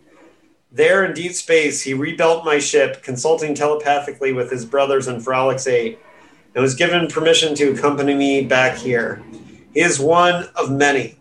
There 0.73 1.05
in 1.05 1.15
deep 1.15 1.33
space, 1.33 1.83
he 1.83 1.95
rebuilt 1.95 2.45
my 2.45 2.59
ship, 2.59 3.03
consulting 3.03 3.55
telepathically 3.55 4.33
with 4.33 4.51
his 4.51 4.65
brothers 4.65 5.09
in 5.09 5.17
Frolix 5.17 5.67
8, 5.71 5.99
and 6.55 6.63
was 6.63 6.75
given 6.75 7.09
permission 7.09 7.55
to 7.57 7.73
accompany 7.73 8.15
me 8.15 8.45
back 8.45 8.77
here. 8.77 9.23
He 9.75 9.81
is 9.81 9.99
one 10.01 10.49
of 10.57 10.71
many. 10.71 11.18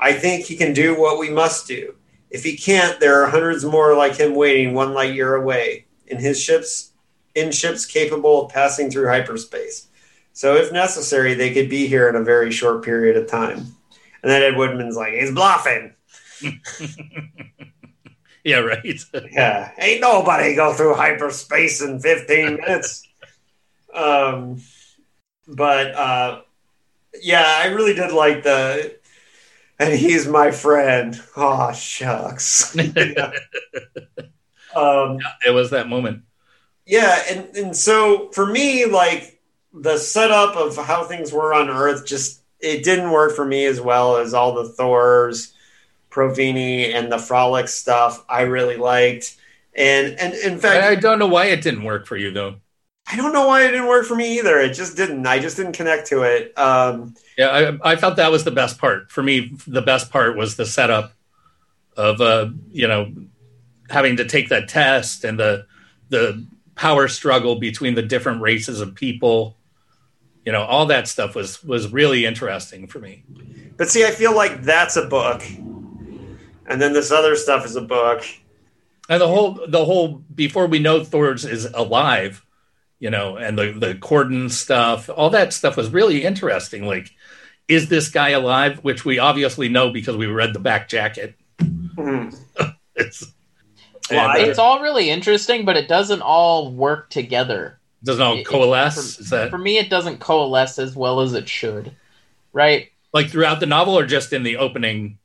I 0.00 0.14
think 0.14 0.46
he 0.46 0.56
can 0.56 0.72
do 0.72 0.98
what 0.98 1.18
we 1.18 1.30
must 1.30 1.68
do. 1.68 1.94
If 2.30 2.42
he 2.42 2.56
can't, 2.56 2.98
there 2.98 3.22
are 3.22 3.30
hundreds 3.30 3.64
more 3.64 3.94
like 3.94 4.16
him 4.16 4.34
waiting 4.34 4.72
one 4.74 4.94
light 4.94 5.14
year 5.14 5.34
away 5.34 5.86
in 6.06 6.18
his 6.18 6.40
ships 6.40 6.92
in 7.34 7.52
ships 7.52 7.86
capable 7.86 8.44
of 8.46 8.52
passing 8.52 8.90
through 8.90 9.06
hyperspace. 9.08 9.86
So 10.32 10.56
if 10.56 10.72
necessary, 10.72 11.34
they 11.34 11.52
could 11.52 11.68
be 11.68 11.86
here 11.86 12.08
in 12.08 12.16
a 12.16 12.24
very 12.24 12.50
short 12.50 12.84
period 12.84 13.16
of 13.16 13.28
time. 13.28 13.58
And 14.22 14.30
then 14.30 14.42
Ed 14.42 14.56
Woodman's 14.56 14.96
like, 14.96 15.12
he's 15.12 15.32
bluffing. 15.32 15.94
Yeah, 18.42 18.60
right. 18.60 19.00
Yeah, 19.32 19.70
ain't 19.78 20.00
nobody 20.00 20.54
go 20.54 20.72
through 20.72 20.94
hyperspace 20.94 21.82
in 21.82 22.00
15 22.00 22.54
minutes. 22.56 23.06
um, 23.94 24.62
but 25.46 25.94
uh, 25.94 26.40
yeah, 27.22 27.60
I 27.62 27.66
really 27.66 27.94
did 27.94 28.12
like 28.12 28.42
the, 28.42 28.98
and 29.80 29.94
he's 29.94 30.28
my 30.28 30.50
friend. 30.52 31.20
Oh 31.36 31.72
shucks. 31.72 32.76
um, 32.78 32.92
it 35.46 35.52
was 35.52 35.70
that 35.70 35.88
moment. 35.88 36.22
Yeah, 36.86 37.18
and 37.30 37.56
and 37.56 37.76
so 37.76 38.28
for 38.32 38.46
me, 38.46 38.84
like 38.84 39.40
the 39.72 39.96
setup 39.96 40.56
of 40.56 40.76
how 40.76 41.04
things 41.04 41.32
were 41.32 41.54
on 41.54 41.70
Earth, 41.70 42.06
just 42.06 42.42
it 42.60 42.84
didn't 42.84 43.10
work 43.10 43.34
for 43.34 43.44
me 43.44 43.64
as 43.64 43.80
well 43.80 44.18
as 44.18 44.34
all 44.34 44.52
the 44.54 44.68
Thors, 44.68 45.54
Provini, 46.10 46.94
and 46.94 47.10
the 47.10 47.16
Frolix 47.16 47.70
stuff. 47.70 48.22
I 48.28 48.42
really 48.42 48.76
liked, 48.76 49.34
and 49.74 50.18
and 50.20 50.34
in 50.34 50.58
fact, 50.58 50.84
I 50.84 50.94
don't 50.94 51.18
know 51.18 51.26
why 51.26 51.46
it 51.46 51.62
didn't 51.62 51.84
work 51.84 52.06
for 52.06 52.18
you 52.18 52.30
though. 52.32 52.56
I 53.10 53.16
don't 53.16 53.32
know 53.32 53.46
why 53.46 53.64
it 53.64 53.72
didn't 53.72 53.88
work 53.88 54.06
for 54.06 54.14
me 54.14 54.38
either. 54.38 54.58
It 54.58 54.74
just 54.74 54.96
didn't. 54.96 55.26
I 55.26 55.40
just 55.40 55.56
didn't 55.56 55.72
connect 55.72 56.06
to 56.08 56.22
it. 56.22 56.56
Um, 56.56 57.14
Yeah, 57.36 57.78
I, 57.82 57.92
I 57.92 57.96
felt 57.96 58.16
that 58.16 58.30
was 58.30 58.44
the 58.44 58.52
best 58.52 58.78
part 58.78 59.10
for 59.10 59.22
me. 59.22 59.52
The 59.66 59.82
best 59.82 60.10
part 60.10 60.36
was 60.36 60.56
the 60.56 60.66
setup 60.66 61.12
of 61.96 62.20
uh, 62.20 62.50
you 62.70 62.86
know 62.86 63.12
having 63.88 64.16
to 64.16 64.24
take 64.24 64.48
that 64.50 64.68
test 64.68 65.24
and 65.24 65.38
the 65.38 65.66
the 66.08 66.46
power 66.76 67.08
struggle 67.08 67.56
between 67.56 67.94
the 67.94 68.02
different 68.02 68.40
races 68.42 68.80
of 68.80 68.94
people. 68.94 69.56
You 70.44 70.52
know, 70.52 70.62
all 70.62 70.86
that 70.86 71.08
stuff 71.08 71.34
was 71.34 71.62
was 71.64 71.92
really 71.92 72.24
interesting 72.24 72.86
for 72.86 73.00
me. 73.00 73.24
but 73.76 73.90
see, 73.90 74.04
I 74.04 74.10
feel 74.12 74.34
like 74.34 74.62
that's 74.62 74.96
a 74.96 75.06
book, 75.06 75.42
and 75.48 76.80
then 76.80 76.92
this 76.92 77.10
other 77.10 77.34
stuff 77.34 77.64
is 77.66 77.74
a 77.74 77.82
book. 77.82 78.24
And 79.08 79.20
the 79.20 79.26
whole 79.26 79.60
the 79.66 79.84
whole 79.84 80.22
before 80.34 80.68
we 80.68 80.78
know 80.78 81.02
Thor's 81.02 81.44
is 81.44 81.64
alive, 81.74 82.46
you 83.00 83.10
know, 83.10 83.36
and 83.36 83.58
the 83.58 83.72
the 83.72 83.94
Cordon 83.96 84.48
stuff, 84.48 85.10
all 85.10 85.30
that 85.30 85.52
stuff 85.52 85.76
was 85.76 85.90
really 85.90 86.22
interesting. 86.24 86.86
Like, 86.86 87.10
is 87.66 87.88
this 87.88 88.08
guy 88.10 88.28
alive? 88.30 88.78
Which 88.84 89.04
we 89.04 89.18
obviously 89.18 89.68
know 89.68 89.90
because 89.90 90.16
we 90.16 90.26
read 90.26 90.52
the 90.54 90.60
back 90.60 90.88
jacket. 90.88 91.34
Mhm. 91.58 92.36
It's, 92.96 93.32
Well, 94.10 94.28
and, 94.28 94.32
I- 94.32 94.42
uh, 94.42 94.46
It's 94.50 94.58
all 94.58 94.80
really 94.82 95.08
interesting, 95.08 95.64
but 95.64 95.76
it 95.78 95.88
doesn't 95.88 96.20
all 96.20 96.70
work 96.70 97.08
together. 97.08 97.78
doesn't 98.04 98.22
all 98.22 98.36
it- 98.38 98.44
coalesce. 98.46 99.16
for- 99.16 99.22
is 99.22 99.30
that 99.30 99.48
For 99.50 99.56
me, 99.58 99.78
it 99.78 99.88
doesn't 99.88 100.20
coalesce 100.20 100.78
as 100.78 100.94
well 100.94 101.20
as 101.20 101.32
it 101.32 101.48
should, 101.48 101.92
right? 102.52 102.88
like 103.12 103.28
throughout 103.30 103.58
the 103.58 103.66
novel 103.66 103.98
or 103.98 104.04
just 104.06 104.32
in 104.32 104.42
the 104.44 104.56
opening? 104.58 105.18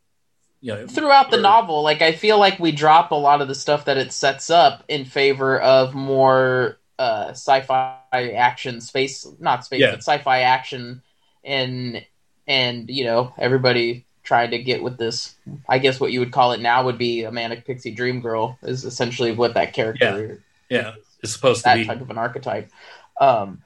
You 0.61 0.73
know, 0.73 0.87
Throughout 0.87 1.29
the 1.31 1.37
Or- 1.37 1.41
novel, 1.41 1.83
like 1.83 2.01
I 2.01 2.13
feel 2.13 2.39
like 2.39 2.57
we 2.59 2.71
drop 2.71 3.11
a 3.11 3.15
lot 3.15 3.41
of 3.41 3.47
the 3.49 3.53
stuff 3.55 3.85
that 3.85 3.97
it 3.97 4.11
sets 4.13 4.49
up 4.49 4.83
in 4.87 5.03
favor 5.05 5.59
of 5.61 5.93
more 5.93 6.77
uh, 6.99 7.29
sci-fi 7.29 7.99
action, 8.13 8.81
space 8.81 9.27
not 9.39 9.65
space, 9.65 9.81
Yeah. 9.81 9.91
but 9.91 9.99
sci-fi 9.99 10.41
action, 10.41 11.01
and 11.43 12.05
and 12.47 12.89
you 12.89 13.05
know 13.05 13.33
everybody 13.37 14.05
trying 14.23 14.51
to 14.51 14.59
get 14.59 14.81
with 14.81 14.97
this. 14.97 15.35
I 15.69 15.79
guess 15.79 15.99
what 15.99 16.11
you 16.11 16.19
would 16.19 16.31
call 16.31 16.53
it 16.53 16.59
now 16.61 16.85
would 16.85 16.97
be 16.97 17.23
a 17.23 17.31
manic 17.31 17.65
pixie 17.65 17.91
dream 17.91 18.21
girl 18.21 18.57
is 18.63 18.85
essentially 18.85 19.31
what 19.31 19.53
that 19.53 19.73
character 19.73 20.41
yeah, 20.69 20.93
it's 21.21 21.33
supposed 21.33 21.63
to 21.63 21.73
be 21.73 21.83
that 21.83 21.87
type 21.93 22.01
of 22.01 22.09
an 22.09 22.17
archetype. 22.17 22.71
Um, 23.19 23.61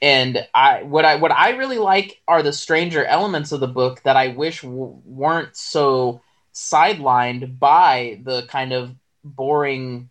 and 0.00 0.46
I 0.52 0.82
what 0.82 1.04
I 1.04 1.16
what 1.16 1.32
I 1.32 1.50
really 1.50 1.78
like 1.78 2.20
are 2.26 2.42
the 2.42 2.52
stranger 2.52 3.04
elements 3.04 3.52
of 3.52 3.60
the 3.60 3.68
book 3.68 4.02
that 4.02 4.16
I 4.16 4.28
wish 4.28 4.62
w- 4.62 5.00
weren't 5.04 5.56
so 5.56 6.20
sidelined 6.52 7.58
by 7.58 8.20
the 8.22 8.42
kind 8.42 8.72
of 8.72 8.94
boring 9.24 10.10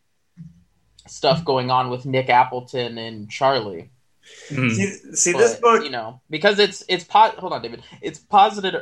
stuff 1.11 1.43
going 1.43 1.69
on 1.69 1.89
with 1.89 2.05
Nick 2.05 2.29
Appleton 2.29 2.97
and 2.97 3.29
Charlie. 3.29 3.89
Mhm. 4.49 4.71
See, 4.71 5.15
see 5.15 5.31
But, 5.33 5.39
this 5.39 5.55
book. 5.55 5.83
you 5.83 5.89
know, 5.89 6.21
because 6.29 6.57
it's 6.59 6.83
it's 6.87 7.03
po- 7.03 7.33
hold 7.37 7.53
on, 7.53 7.61
David. 7.61 7.83
It's 8.01 8.19
posited 8.19 8.75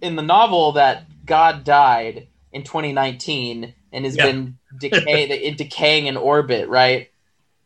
in 0.00 0.16
the 0.16 0.22
novel 0.22 0.72
that 0.72 1.04
God 1.24 1.64
died 1.64 2.28
in 2.52 2.62
2019 2.64 3.74
and 3.92 4.04
has 4.04 4.16
Yeah. 4.16 4.26
been 4.26 4.58
decay 4.78 5.50
decaying 5.56 6.06
in 6.06 6.16
orbit, 6.16 6.68
right? 6.68 7.08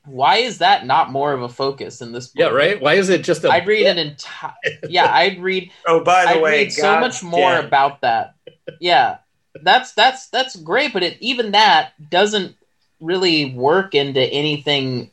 Why 0.04 0.36
is 0.36 0.58
that 0.58 0.86
not 0.86 1.10
more 1.10 1.32
of 1.32 1.42
a 1.42 1.48
focus 1.48 2.00
in 2.00 2.12
this 2.12 2.28
book? 2.28 2.38
Yeah, 2.40 2.48
right. 2.50 2.80
Why 2.80 2.94
is 2.94 3.08
it 3.08 3.24
just 3.24 3.42
a? 3.42 3.50
I'd 3.50 3.66
read 3.66 3.86
an 3.86 3.98
entire. 4.06 4.52
Yeah, 4.88 5.12
I'd 5.12 5.42
read. 5.42 5.70
Oh, 5.86 6.04
by 6.04 6.24
the 6.26 6.30
I'd 6.32 6.42
way, 6.42 6.50
read 6.64 6.72
so 6.72 7.00
much 7.00 7.24
more 7.24 7.54
dead. 7.54 7.64
about 7.64 8.02
that. 8.02 8.34
Yeah, 8.80 9.16
that's 9.64 9.92
that's 9.94 10.28
that's 10.28 10.54
great, 10.54 10.92
but 10.92 11.02
it, 11.02 11.16
even 11.20 11.52
that 11.52 11.92
doesn't 12.10 12.54
really 13.00 13.52
work 13.54 13.94
into 13.94 14.20
anything 14.20 15.10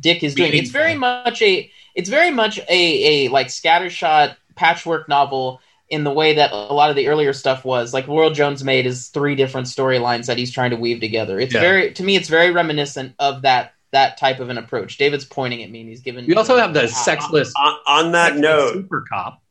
Dick 0.00 0.22
is 0.22 0.34
doing. 0.34 0.54
It's 0.54 0.70
very 0.70 0.94
much 0.94 1.40
a. 1.42 1.70
It's 1.94 2.08
very 2.08 2.30
much 2.30 2.58
a 2.58 3.26
a 3.26 3.28
like 3.28 3.48
scattershot 3.48 4.36
patchwork 4.56 5.08
novel 5.08 5.60
in 5.90 6.02
the 6.02 6.10
way 6.10 6.34
that 6.34 6.50
a 6.50 6.56
lot 6.72 6.90
of 6.90 6.96
the 6.96 7.06
earlier 7.08 7.32
stuff 7.32 7.64
was. 7.64 7.92
Like 7.94 8.08
World 8.08 8.34
Jones 8.34 8.64
made 8.64 8.86
is 8.86 9.08
three 9.08 9.34
different 9.36 9.66
storylines 9.68 10.26
that 10.26 10.38
he's 10.38 10.50
trying 10.50 10.70
to 10.70 10.76
weave 10.76 11.00
together. 11.00 11.38
It's 11.38 11.54
Yeah. 11.54 11.60
very 11.60 11.92
to 11.92 12.02
me, 12.02 12.16
it's 12.16 12.28
very 12.28 12.50
reminiscent 12.50 13.14
of 13.18 13.42
that 13.42 13.74
that 13.92 14.16
type 14.16 14.40
of 14.40 14.48
an 14.48 14.58
approach. 14.58 14.96
David's 14.96 15.24
pointing 15.24 15.62
at 15.62 15.70
me 15.70 15.80
and 15.80 15.88
he's 15.88 16.00
giving. 16.00 16.26
We 16.26 16.34
also 16.34 16.56
have 16.56 16.74
the 16.74 16.88
sexless. 16.88 17.52
on, 17.56 17.76
on 17.86 18.12
that 18.12 18.32
sexless 18.32 18.42
note, 18.42 18.72
super 18.72 19.04
cop. 19.08 19.42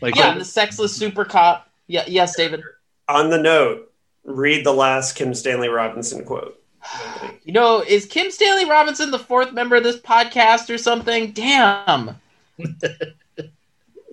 Like 0.00 0.14
Yeah, 0.14 0.34
the 0.38 0.44
sexless 0.44 0.94
super 0.94 1.24
cop. 1.24 1.68
Yeah, 1.88 2.04
yes, 2.06 2.36
David. 2.36 2.62
on 3.08 3.30
the 3.30 3.38
note, 3.38 3.92
read 4.24 4.64
the 4.64 4.72
last 4.72 5.16
Kim 5.16 5.34
Stanley 5.34 5.68
Robinson 5.68 6.24
quote. 6.24 6.62
You 7.44 7.52
know, 7.52 7.82
is 7.82 8.06
Kim 8.06 8.30
Stanley 8.30 8.64
Robinson 8.64 9.10
the 9.10 9.18
fourth 9.18 9.52
member 9.52 9.76
of 9.76 9.84
this 9.84 9.98
podcast 9.98 10.72
or 10.72 10.78
something? 10.78 11.32
Damn. 11.32 12.16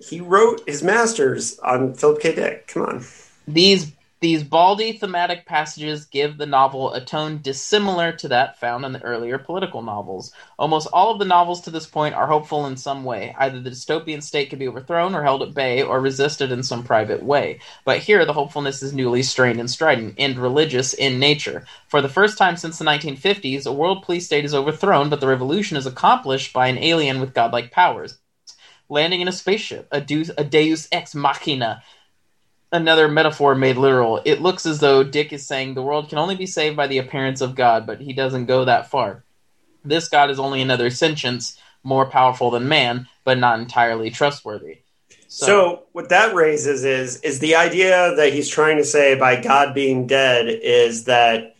He 0.08 0.20
wrote 0.20 0.62
his 0.66 0.82
masters 0.82 1.58
on 1.60 1.94
Philip 1.94 2.20
K. 2.20 2.34
Dick. 2.34 2.66
Come 2.66 2.82
on. 2.82 3.04
These 3.48 3.92
these 4.24 4.42
baldy 4.42 4.94
thematic 4.94 5.44
passages 5.44 6.06
give 6.06 6.38
the 6.38 6.46
novel 6.46 6.94
a 6.94 7.04
tone 7.04 7.42
dissimilar 7.42 8.10
to 8.10 8.26
that 8.26 8.58
found 8.58 8.82
in 8.82 8.92
the 8.92 9.02
earlier 9.02 9.36
political 9.36 9.82
novels. 9.82 10.32
Almost 10.58 10.88
all 10.94 11.12
of 11.12 11.18
the 11.18 11.26
novels 11.26 11.60
to 11.60 11.70
this 11.70 11.86
point 11.86 12.14
are 12.14 12.26
hopeful 12.26 12.64
in 12.64 12.78
some 12.78 13.04
way. 13.04 13.36
Either 13.38 13.60
the 13.60 13.68
dystopian 13.68 14.22
state 14.22 14.48
can 14.48 14.58
be 14.58 14.66
overthrown 14.66 15.14
or 15.14 15.22
held 15.22 15.42
at 15.42 15.52
bay 15.52 15.82
or 15.82 16.00
resisted 16.00 16.50
in 16.50 16.62
some 16.62 16.82
private 16.82 17.22
way. 17.22 17.60
But 17.84 17.98
here 17.98 18.24
the 18.24 18.32
hopefulness 18.32 18.82
is 18.82 18.94
newly 18.94 19.22
strained 19.22 19.60
and 19.60 19.70
strident 19.70 20.14
and 20.16 20.38
religious 20.38 20.94
in 20.94 21.18
nature. 21.18 21.66
For 21.88 22.00
the 22.00 22.08
first 22.08 22.38
time 22.38 22.56
since 22.56 22.78
the 22.78 22.86
1950s, 22.86 23.66
a 23.66 23.72
world 23.74 24.04
police 24.04 24.24
state 24.24 24.46
is 24.46 24.54
overthrown, 24.54 25.10
but 25.10 25.20
the 25.20 25.28
revolution 25.28 25.76
is 25.76 25.84
accomplished 25.84 26.54
by 26.54 26.68
an 26.68 26.78
alien 26.78 27.20
with 27.20 27.34
godlike 27.34 27.72
powers. 27.72 28.16
Landing 28.88 29.20
in 29.20 29.28
a 29.28 29.32
spaceship, 29.32 29.86
a 29.92 30.00
deus, 30.00 30.30
a 30.38 30.44
deus 30.44 30.88
ex 30.92 31.14
machina, 31.14 31.82
another 32.74 33.08
metaphor 33.08 33.54
made 33.54 33.76
literal. 33.76 34.20
It 34.24 34.42
looks 34.42 34.66
as 34.66 34.80
though 34.80 35.02
Dick 35.02 35.32
is 35.32 35.46
saying 35.46 35.74
the 35.74 35.82
world 35.82 36.08
can 36.08 36.18
only 36.18 36.34
be 36.34 36.46
saved 36.46 36.76
by 36.76 36.88
the 36.88 36.98
appearance 36.98 37.40
of 37.40 37.54
God, 37.54 37.86
but 37.86 38.00
he 38.00 38.12
doesn't 38.12 38.46
go 38.46 38.64
that 38.64 38.90
far. 38.90 39.24
This 39.84 40.08
God 40.08 40.30
is 40.30 40.38
only 40.38 40.60
another 40.60 40.90
sentience, 40.90 41.56
more 41.82 42.06
powerful 42.06 42.50
than 42.50 42.68
man, 42.68 43.06
but 43.24 43.38
not 43.38 43.60
entirely 43.60 44.10
trustworthy. 44.10 44.78
So, 45.28 45.84
what 45.92 46.10
that 46.10 46.34
raises 46.34 46.84
is 46.84 47.20
is 47.22 47.38
the 47.40 47.56
idea 47.56 48.14
that 48.16 48.32
he's 48.32 48.48
trying 48.48 48.76
to 48.76 48.84
say 48.84 49.14
by 49.18 49.40
God 49.40 49.74
being 49.74 50.06
dead 50.06 50.48
is 50.48 51.04
that 51.04 51.56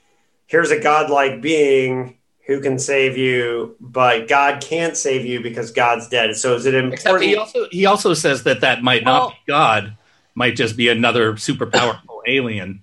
here's 0.47 0.71
a 0.71 0.79
godlike 0.79 1.41
being 1.41 2.19
who 2.47 2.61
can 2.61 2.79
save 2.79 3.17
you, 3.17 3.75
but 3.81 4.29
God 4.29 4.63
can't 4.63 4.97
save 4.97 5.25
you 5.25 5.43
because 5.43 5.71
God's 5.71 6.09
dead. 6.09 6.37
So 6.37 6.55
is 6.55 6.67
it 6.67 6.75
Except 6.75 7.07
important? 7.07 7.31
he 7.31 7.37
also 7.37 7.69
he 7.71 7.87
also 7.87 8.15
says 8.15 8.45
that 8.45 8.61
that 8.61 8.83
might 8.83 9.05
not 9.05 9.21
Well- 9.21 9.31
be 9.31 9.37
God, 9.49 9.97
might 10.35 10.57
just 10.57 10.77
be 10.77 10.89
another 10.89 11.37
super 11.37 11.67
powerful 11.67 12.23
alien, 12.27 12.83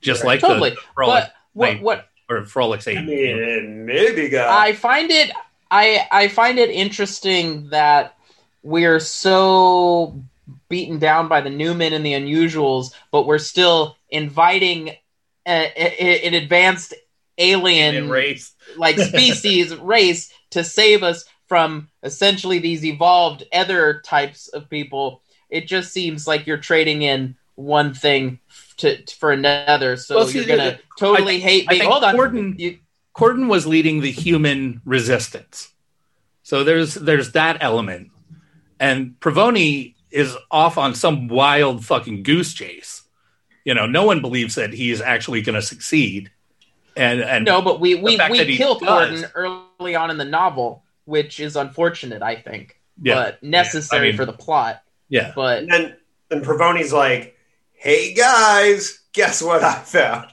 just 0.00 0.24
like 0.24 0.40
totally. 0.40 0.70
the, 0.70 0.76
the 0.76 0.82
Frolic 0.94 1.24
But 1.24 1.32
what 1.52 1.82
what 1.82 2.08
or 2.28 2.44
Frolic's 2.44 2.86
I 2.86 2.92
alien. 2.92 3.06
mean, 3.06 3.86
maybe 3.86 4.28
God. 4.28 4.48
I 4.48 4.72
find 4.72 5.10
it 5.10 5.30
I 5.70 6.06
I 6.10 6.28
find 6.28 6.58
it 6.58 6.70
interesting 6.70 7.70
that 7.70 8.16
we're 8.62 9.00
so 9.00 10.22
beaten 10.68 10.98
down 10.98 11.28
by 11.28 11.40
the 11.40 11.50
Newman 11.50 11.92
and 11.92 12.04
the 12.04 12.12
Unusuals, 12.12 12.92
but 13.10 13.26
we're 13.26 13.38
still 13.38 13.96
inviting 14.10 14.90
uh, 14.90 14.92
a, 15.76 16.04
a, 16.04 16.26
an 16.26 16.34
advanced 16.34 16.94
alien 17.38 17.94
Alien 17.94 18.10
race. 18.10 18.52
like 18.76 18.98
species 18.98 19.74
race 19.76 20.32
to 20.50 20.62
save 20.62 21.02
us 21.02 21.24
from 21.46 21.88
essentially 22.02 22.58
these 22.58 22.84
evolved 22.84 23.44
other 23.52 24.00
types 24.04 24.48
of 24.48 24.68
people. 24.68 25.22
It 25.50 25.66
just 25.66 25.92
seems 25.92 26.26
like 26.26 26.46
you're 26.46 26.56
trading 26.58 27.02
in 27.02 27.36
one 27.56 27.92
thing 27.92 28.38
to 28.78 28.98
for 29.18 29.32
another, 29.32 29.96
so 29.96 30.16
Well, 30.16 30.30
you're 30.30 30.44
gonna 30.46 30.78
I 30.78 30.80
totally 30.98 31.32
think- 31.40 31.42
hate 31.42 31.66
I 31.68 31.72
me. 31.72 31.78
think 31.80 31.90
Hold 31.90 32.04
on, 32.04 32.14
Gordon- 32.16 32.54
You- 32.58 32.78
Cordon 33.12 33.48
was 33.48 33.66
leading 33.66 34.00
the 34.00 34.10
human 34.10 34.80
resistance. 34.84 35.70
So 36.42 36.64
there's 36.64 36.94
there's 36.94 37.32
that 37.32 37.58
element. 37.60 38.10
And 38.78 39.14
Provoni 39.20 39.94
is 40.10 40.34
off 40.50 40.78
on 40.78 40.94
some 40.94 41.28
wild 41.28 41.84
fucking 41.84 42.22
goose 42.22 42.54
chase. 42.54 43.02
You 43.64 43.74
know, 43.74 43.86
no 43.86 44.04
one 44.04 44.20
believes 44.22 44.54
that 44.54 44.72
he's 44.72 45.02
actually 45.02 45.42
going 45.42 45.54
to 45.54 45.62
succeed. 45.62 46.30
And 46.96 47.20
and 47.20 47.44
No, 47.44 47.60
but 47.60 47.78
we 47.78 47.94
we, 47.96 48.18
we 48.30 48.56
kill 48.56 48.78
Cordon 48.80 49.26
early 49.34 49.94
on 49.94 50.10
in 50.10 50.16
the 50.16 50.24
novel, 50.24 50.82
which 51.04 51.38
is 51.40 51.56
unfortunate, 51.56 52.22
I 52.22 52.36
think, 52.36 52.80
yeah, 53.02 53.14
but 53.16 53.42
necessary 53.42 54.08
I 54.08 54.10
mean- 54.10 54.16
for 54.16 54.24
the 54.24 54.32
plot. 54.32 54.82
Yeah. 55.10 55.32
But 55.36 55.58
and 55.58 55.70
then 55.70 55.96
and 56.30 56.42
Provoni's 56.42 56.92
like, 56.92 57.36
"Hey 57.72 58.14
guys, 58.14 59.00
guess 59.12 59.42
what 59.42 59.62
I 59.62 59.74
found?" 59.74 60.28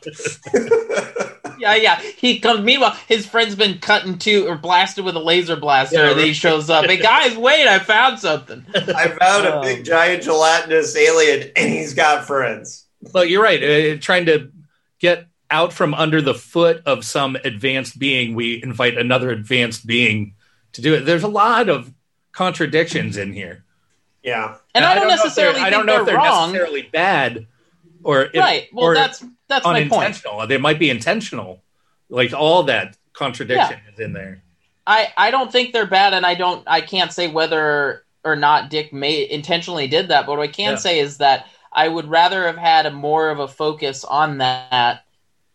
Yeah, 1.60 1.74
yeah. 1.76 2.00
He 2.00 2.40
comes. 2.40 2.62
Meanwhile, 2.62 2.96
his 3.08 3.26
friend's 3.26 3.56
been 3.56 3.80
cut 3.80 4.06
in 4.06 4.20
two 4.20 4.48
or 4.48 4.56
blasted 4.60 5.04
with 5.04 5.16
a 5.16 5.20
laser 5.20 5.56
blaster, 5.56 5.96
Yeah, 5.96 6.10
and 6.12 6.20
then 6.20 6.28
he 6.28 6.34
shows 6.34 6.70
up. 6.70 6.86
Hey 6.86 6.98
guys, 6.98 7.36
wait! 7.36 7.68
I 7.68 7.80
found 7.80 8.20
something. 8.20 8.64
I 8.76 9.08
found 9.08 9.48
a 9.48 9.56
Um, 9.56 9.62
big 9.64 9.84
giant 9.84 10.22
gelatinous 10.22 10.96
alien, 10.96 11.50
and 11.56 11.68
he's 11.74 11.96
got 11.96 12.26
friends. 12.28 12.86
Well, 13.12 13.26
you're 13.26 13.42
right. 13.42 13.64
Uh, 13.64 13.98
trying 14.00 14.28
to 14.28 14.52
get 15.00 15.26
out 15.50 15.74
from 15.74 15.96
under 15.96 16.22
the 16.22 16.36
foot 16.36 16.84
of 16.86 17.04
some 17.04 17.36
advanced 17.44 17.98
being, 17.98 18.36
we 18.36 18.62
invite 18.62 18.96
another 18.96 19.32
advanced 19.32 19.88
being 19.88 20.36
to 20.74 20.82
do 20.84 20.94
it. 20.94 21.02
There's 21.06 21.24
a 21.24 21.28
lot 21.28 21.70
of 21.70 21.92
contradictions 22.34 23.18
in 23.18 23.34
here. 23.34 23.64
Yeah, 24.28 24.58
And 24.76 24.84
I 24.84 24.94
don't, 24.96 25.08
they're- 25.08 25.16
necessarily 25.16 25.62
I 25.62 25.70
don't 25.70 25.86
know 25.86 25.94
they're, 25.94 26.02
if 26.02 26.06
they're 26.08 26.16
wrong. 26.18 26.52
necessarily 26.52 26.82
bad 26.82 27.48
or 28.04 28.24
if, 28.24 28.36
right. 28.36 28.68
Well, 28.74 28.88
or 28.88 28.94
that's 28.94 29.24
that's 29.48 29.64
my 29.66 29.88
point. 29.88 30.22
They 30.50 30.58
might 30.58 30.80
be 30.80 30.90
intentional. 30.90 31.64
Like 32.10 32.34
all 32.34 32.64
that 32.64 32.98
contradiction 33.14 33.80
is 33.94 34.00
in 34.00 34.12
there. 34.12 34.44
I 34.86 35.14
I 35.18 35.32
don't 35.32 35.50
think 35.52 35.72
they're 35.72 35.86
bad, 35.88 36.14
and 36.14 36.26
I 36.26 36.36
don't 36.36 36.62
I 36.68 36.82
can't 36.82 37.12
say 37.14 37.28
whether 37.30 38.04
or 38.26 38.36
not 38.36 38.70
Dick 38.70 38.92
may 38.92 39.30
intentionally 39.30 39.88
did 39.88 40.10
that. 40.10 40.26
But 40.26 40.38
what 40.38 40.44
I 40.50 40.52
can 40.52 40.72
Yeah. 40.72 40.78
say 40.78 41.00
is 41.00 41.18
that 41.20 41.46
I 41.72 41.88
would 41.88 42.08
rather 42.10 42.46
have 42.48 42.58
had 42.58 42.86
a 42.86 42.92
more 42.92 43.30
of 43.30 43.40
a 43.40 43.48
focus 43.48 44.04
on 44.04 44.40
that 44.40 45.06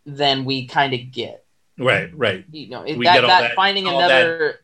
than 0.07 0.45
we 0.45 0.65
kind 0.67 0.93
of 0.95 1.11
get. 1.11 1.45
Right, 1.77 2.09
right. 2.15 2.43
You 2.51 2.69
know, 2.69 2.81
We 2.83 3.05
that, 3.05 3.13
get 3.13 3.23
all 3.23 3.29
that, 3.29 3.41
that- 3.41 3.55
finding 3.55 3.87
all 3.87 3.99
another. 3.99 4.61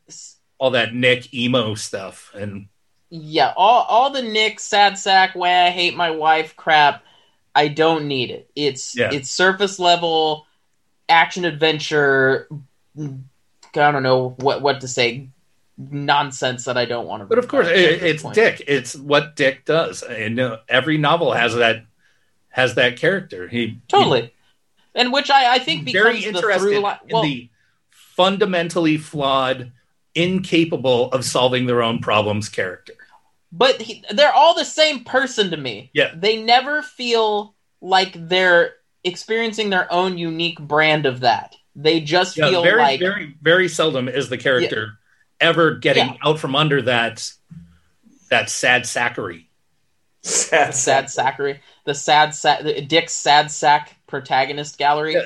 All 0.57 0.72
that 0.72 0.94
Nick 0.95 1.34
emo 1.34 1.76
stuff 1.76 2.31
and 2.36 2.68
Yeah, 3.10 3.53
all 3.57 3.84
all 3.90 4.11
the 4.11 4.22
Nick 4.22 4.60
sad 4.60 4.98
sack 4.98 5.36
way 5.36 5.68
I 5.68 5.72
hate 5.72 5.95
my 5.95 6.11
wife 6.11 6.56
crap. 6.56 7.03
I 7.56 7.68
don't 7.68 8.07
need 8.07 8.30
it. 8.30 8.49
It's 8.56 8.95
Yeah. 8.95 9.10
it's 9.11 9.30
surface 9.30 9.80
level 9.80 10.45
action 11.07 11.44
adventure. 11.45 12.48
I 12.98 13.11
don't 13.73 14.03
know 14.03 14.30
what 14.40 14.61
what 14.61 14.81
to 14.81 14.88
say. 14.88 15.30
Nonsense 15.77 16.65
that 16.65 16.77
I 16.77 16.84
don't 16.84 17.07
want 17.07 17.22
to. 17.22 17.26
But 17.26 17.38
of 17.40 17.48
course, 17.48 17.68
it, 17.68 18.03
it's 18.03 18.22
point. 18.22 18.36
Dick. 18.36 18.61
It's 18.68 18.98
what 18.98 19.38
Dick 19.38 19.64
does, 19.64 20.03
and 20.03 20.38
uh, 20.38 20.57
every 20.68 20.98
novel 20.98 21.31
has 21.31 21.56
that 21.56 21.86
has 22.49 22.76
that 22.76 22.98
character. 22.98 23.48
He 23.48 23.80
Totally, 23.88 24.34
and 24.94 25.14
which 25.14 25.30
I 25.31 25.53
I 25.56 25.60
think 25.60 25.86
becomes 25.86 26.03
very 26.03 26.19
the 26.19 26.27
interested 26.27 26.60
through 26.60 26.80
line. 26.80 26.98
in 27.07 27.22
the 27.22 27.49
fundamentally 27.91 28.98
flawed, 28.98 29.72
incapable 30.14 31.10
of 31.14 31.23
solving 31.23 31.65
their 31.65 31.81
own 31.81 31.99
problems 31.99 32.49
character. 32.49 32.94
But 33.52 33.82
he, 33.82 34.04
they're 34.12 34.34
all 34.34 34.56
the 34.56 34.66
same 34.66 35.04
person 35.04 35.52
to 35.52 35.58
me. 35.58 35.90
Yeah. 35.94 36.12
they 36.16 36.42
never 36.42 36.82
feel 36.82 37.56
like 37.82 38.12
they're 38.28 38.74
experiencing 39.04 39.70
their 39.70 39.92
own 39.92 40.18
unique 40.18 40.60
brand 40.60 41.06
of 41.06 41.22
that. 41.22 41.56
They 41.76 42.02
just 42.02 42.36
Yeah, 42.38 42.50
feel 42.50 42.64
very, 42.64 42.82
like 42.82 43.00
very, 43.00 43.36
very 43.42 43.68
seldom 43.70 44.08
is 44.10 44.30
the 44.30 44.38
character 44.38 45.00
ever 45.40 45.76
getting 45.76 46.08
Yeah. 46.08 46.18
out 46.26 46.40
from 46.40 46.56
under 46.56 46.82
that 46.84 47.32
that 48.30 48.50
sad 48.50 48.84
sackery. 48.84 49.46
sad, 50.22 50.76
sad 50.76 51.06
sackery, 51.06 51.60
the 51.86 51.96
sad 51.96 52.36
sack, 52.36 52.62
the 52.64 52.82
Dick's 52.82 53.14
sad 53.14 53.50
sack 53.50 53.96
protagonist 54.08 54.78
gallery. 54.78 55.14
Yeah. 55.14 55.22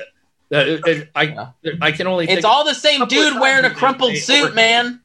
Uh, 0.58 0.78
it- 0.86 1.10
I 1.14 1.22
Yeah. 1.62 1.72
I 1.82 1.90
can 1.92 2.06
only 2.06 2.28
It's 2.30 2.44
all 2.44 2.64
the 2.64 2.74
same 2.74 3.04
dude 3.06 3.40
wearing 3.40 3.64
a 3.64 3.70
crumpled 3.74 4.16
suit, 4.16 4.36
overcame- 4.36 4.54
man. 4.54 5.00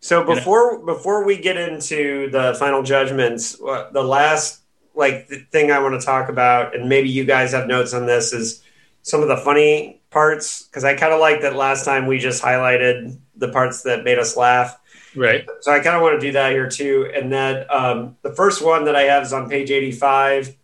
So 0.00 0.24
before 0.24 0.84
before 0.84 1.24
we 1.24 1.38
get 1.38 1.56
into 1.56 2.30
the 2.30 2.54
final 2.58 2.82
judgments, 2.82 3.56
the 3.56 4.02
last 4.02 4.60
like 4.94 5.28
the 5.28 5.38
thing 5.52 5.70
I 5.70 5.78
want 5.80 6.00
to 6.00 6.04
talk 6.04 6.28
about, 6.28 6.74
and 6.74 6.88
maybe 6.88 7.08
you 7.08 7.24
guys 7.24 7.52
have 7.52 7.66
notes 7.66 7.94
on 7.94 8.06
this, 8.06 8.32
is 8.32 8.62
some 9.02 9.22
of 9.22 9.28
the 9.28 9.36
funny 9.36 10.00
parts 10.10 10.64
because 10.64 10.84
I 10.84 10.94
kind 10.94 11.12
of 11.12 11.20
like 11.20 11.42
that 11.42 11.54
last 11.56 11.84
time 11.84 12.06
we 12.06 12.18
just 12.18 12.42
highlighted 12.42 13.18
the 13.36 13.48
parts 13.48 13.82
that 13.82 14.04
made 14.04 14.18
us 14.18 14.36
laugh. 14.36 14.78
right. 15.16 15.46
So 15.60 15.72
I 15.72 15.80
kind 15.80 15.96
of 15.96 16.02
want 16.02 16.20
to 16.20 16.26
do 16.26 16.32
that 16.32 16.52
here 16.52 16.68
too. 16.68 17.10
And 17.14 17.32
that 17.32 17.72
um, 17.72 18.16
the 18.22 18.34
first 18.34 18.64
one 18.64 18.84
that 18.84 18.96
I 18.96 19.02
have 19.02 19.22
is 19.24 19.32
on 19.32 19.48
page 19.48 19.70
85 19.70 20.56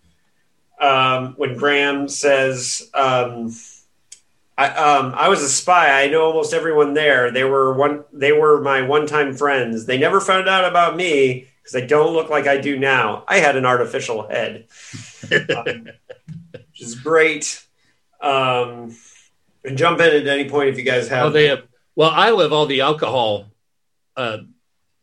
um, 0.81 1.35
when 1.37 1.57
Graham 1.57 2.09
says, 2.09 2.91
um, 2.95 3.55
I, 4.57 4.69
um, 4.69 5.15
I 5.17 5.29
was 5.29 5.43
a 5.43 5.49
spy. 5.49 6.03
I 6.03 6.09
know 6.09 6.23
almost 6.23 6.55
everyone 6.55 6.95
there. 6.95 7.31
They 7.31 7.45
were 7.45 7.75
one. 7.75 8.05
They 8.13 8.33
were 8.33 8.61
my 8.61 8.83
one-time 8.83 9.35
friends. 9.35 9.87
They 9.87 9.99
never 9.99 10.21
found 10.21 10.49
out 10.49 10.65
about 10.65 10.97
me 10.97 11.49
because 11.61 11.75
I 11.75 11.87
don't 11.87 12.13
look 12.13 12.31
like 12.31 12.47
I 12.47 12.59
do 12.59 12.79
now. 12.79 13.25
I 13.27 13.39
had 13.39 13.57
an 13.57 13.67
artificial 13.67 14.29
head, 14.29 14.67
um, 15.33 15.89
which 16.53 16.81
is 16.81 16.95
great. 16.95 17.67
Um, 18.21 18.97
and 19.65 19.77
jump 19.77 20.01
in 20.01 20.15
at 20.15 20.27
any 20.27 20.49
point 20.49 20.69
if 20.69 20.79
you 20.79 20.85
guys 20.85 21.09
have. 21.09 21.27
Oh, 21.27 21.31
they 21.31 21.49
have. 21.49 21.65
Well, 21.97 22.11
I 22.11 22.31
live 22.31 22.53
all 22.53 22.67
the 22.67 22.83
alcohol 22.83 23.47
uh, 24.17 24.39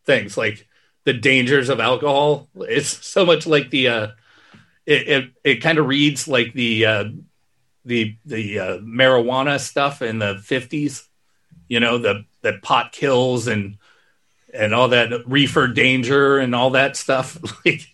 things, 0.05 0.37
like 0.37 0.67
the 1.03 1.13
dangers 1.13 1.69
of 1.69 1.79
alcohol. 1.79 2.47
It's 2.55 3.05
so 3.05 3.25
much 3.25 3.45
like 3.45 3.69
the. 3.69 3.87
Uh, 3.89 4.07
it 4.85 5.07
it, 5.07 5.31
it 5.43 5.55
kind 5.57 5.77
of 5.77 5.87
reads 5.87 6.27
like 6.27 6.53
the 6.53 6.85
uh, 6.85 7.03
the 7.85 8.15
the 8.25 8.59
uh, 8.59 8.77
marijuana 8.79 9.59
stuff 9.59 10.01
in 10.01 10.19
the 10.19 10.39
fifties. 10.43 11.07
You 11.67 11.79
know 11.79 11.97
the 11.97 12.25
that 12.41 12.61
pot 12.61 12.91
kills 12.91 13.47
and 13.47 13.77
and 14.53 14.73
all 14.73 14.89
that 14.89 15.09
reefer 15.25 15.67
danger 15.67 16.37
and 16.37 16.53
all 16.53 16.71
that 16.71 16.97
stuff. 16.97 17.37
like 17.65 17.87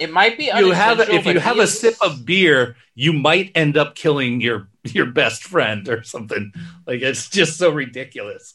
It 0.00 0.10
might 0.10 0.36
be 0.36 0.50
you 0.54 0.72
have 0.72 0.98
if 1.00 1.24
you 1.26 1.38
have 1.38 1.54
he 1.54 1.60
a 1.60 1.64
is- 1.64 1.78
sip 1.78 1.94
of 2.02 2.24
beer, 2.26 2.76
you 2.94 3.12
might 3.12 3.52
end 3.54 3.76
up 3.76 3.94
killing 3.94 4.40
your 4.40 4.68
your 4.84 5.06
best 5.06 5.44
friend 5.44 5.88
or 5.88 6.02
something. 6.02 6.52
Like 6.86 7.02
it's 7.02 7.30
just 7.30 7.56
so 7.58 7.70
ridiculous. 7.70 8.54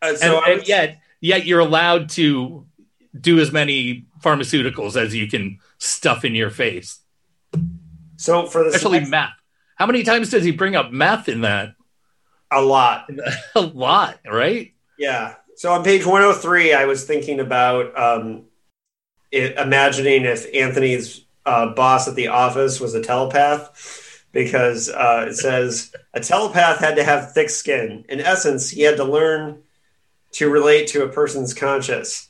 Uh, 0.00 0.08
And, 0.08 0.18
so 0.18 0.42
and 0.44 0.60
was- 0.60 0.68
yet, 0.68 1.00
yet 1.20 1.44
you're 1.46 1.60
allowed 1.60 2.08
to 2.10 2.64
do 3.18 3.38
as 3.40 3.52
many 3.52 4.06
pharmaceuticals 4.22 4.96
as 4.96 5.14
you 5.14 5.26
can 5.28 5.58
stuff 5.78 6.24
in 6.24 6.34
your 6.34 6.50
face, 6.50 7.00
so 8.16 8.46
for 8.46 8.62
the 8.64 8.70
especially 8.70 8.98
next- 9.00 9.10
meth. 9.10 9.30
How 9.76 9.86
many 9.86 10.02
times 10.02 10.30
does 10.30 10.44
he 10.44 10.50
bring 10.50 10.74
up 10.74 10.90
meth 10.90 11.28
in 11.28 11.42
that? 11.42 11.76
a 12.50 12.60
lot. 12.60 13.08
a 13.54 13.60
lot, 13.60 14.18
right? 14.26 14.72
Yeah. 14.98 15.34
So 15.56 15.72
on 15.72 15.84
page 15.84 16.04
103, 16.04 16.72
I 16.74 16.84
was 16.84 17.04
thinking 17.04 17.40
about 17.40 17.98
um, 17.98 18.44
it, 19.30 19.56
imagining 19.56 20.24
if 20.24 20.46
Anthony's 20.54 21.24
uh, 21.44 21.68
boss 21.74 22.08
at 22.08 22.14
the 22.14 22.28
office 22.28 22.80
was 22.80 22.94
a 22.94 23.02
telepath, 23.02 24.24
because 24.32 24.90
uh, 24.90 25.26
it 25.28 25.34
says 25.34 25.94
a 26.12 26.20
telepath 26.20 26.78
had 26.78 26.96
to 26.96 27.04
have 27.04 27.32
thick 27.32 27.50
skin. 27.50 28.04
In 28.08 28.20
essence, 28.20 28.70
he 28.70 28.82
had 28.82 28.96
to 28.98 29.04
learn 29.04 29.62
to 30.32 30.50
relate 30.50 30.88
to 30.88 31.04
a 31.04 31.08
person's 31.08 31.54
conscious. 31.54 32.28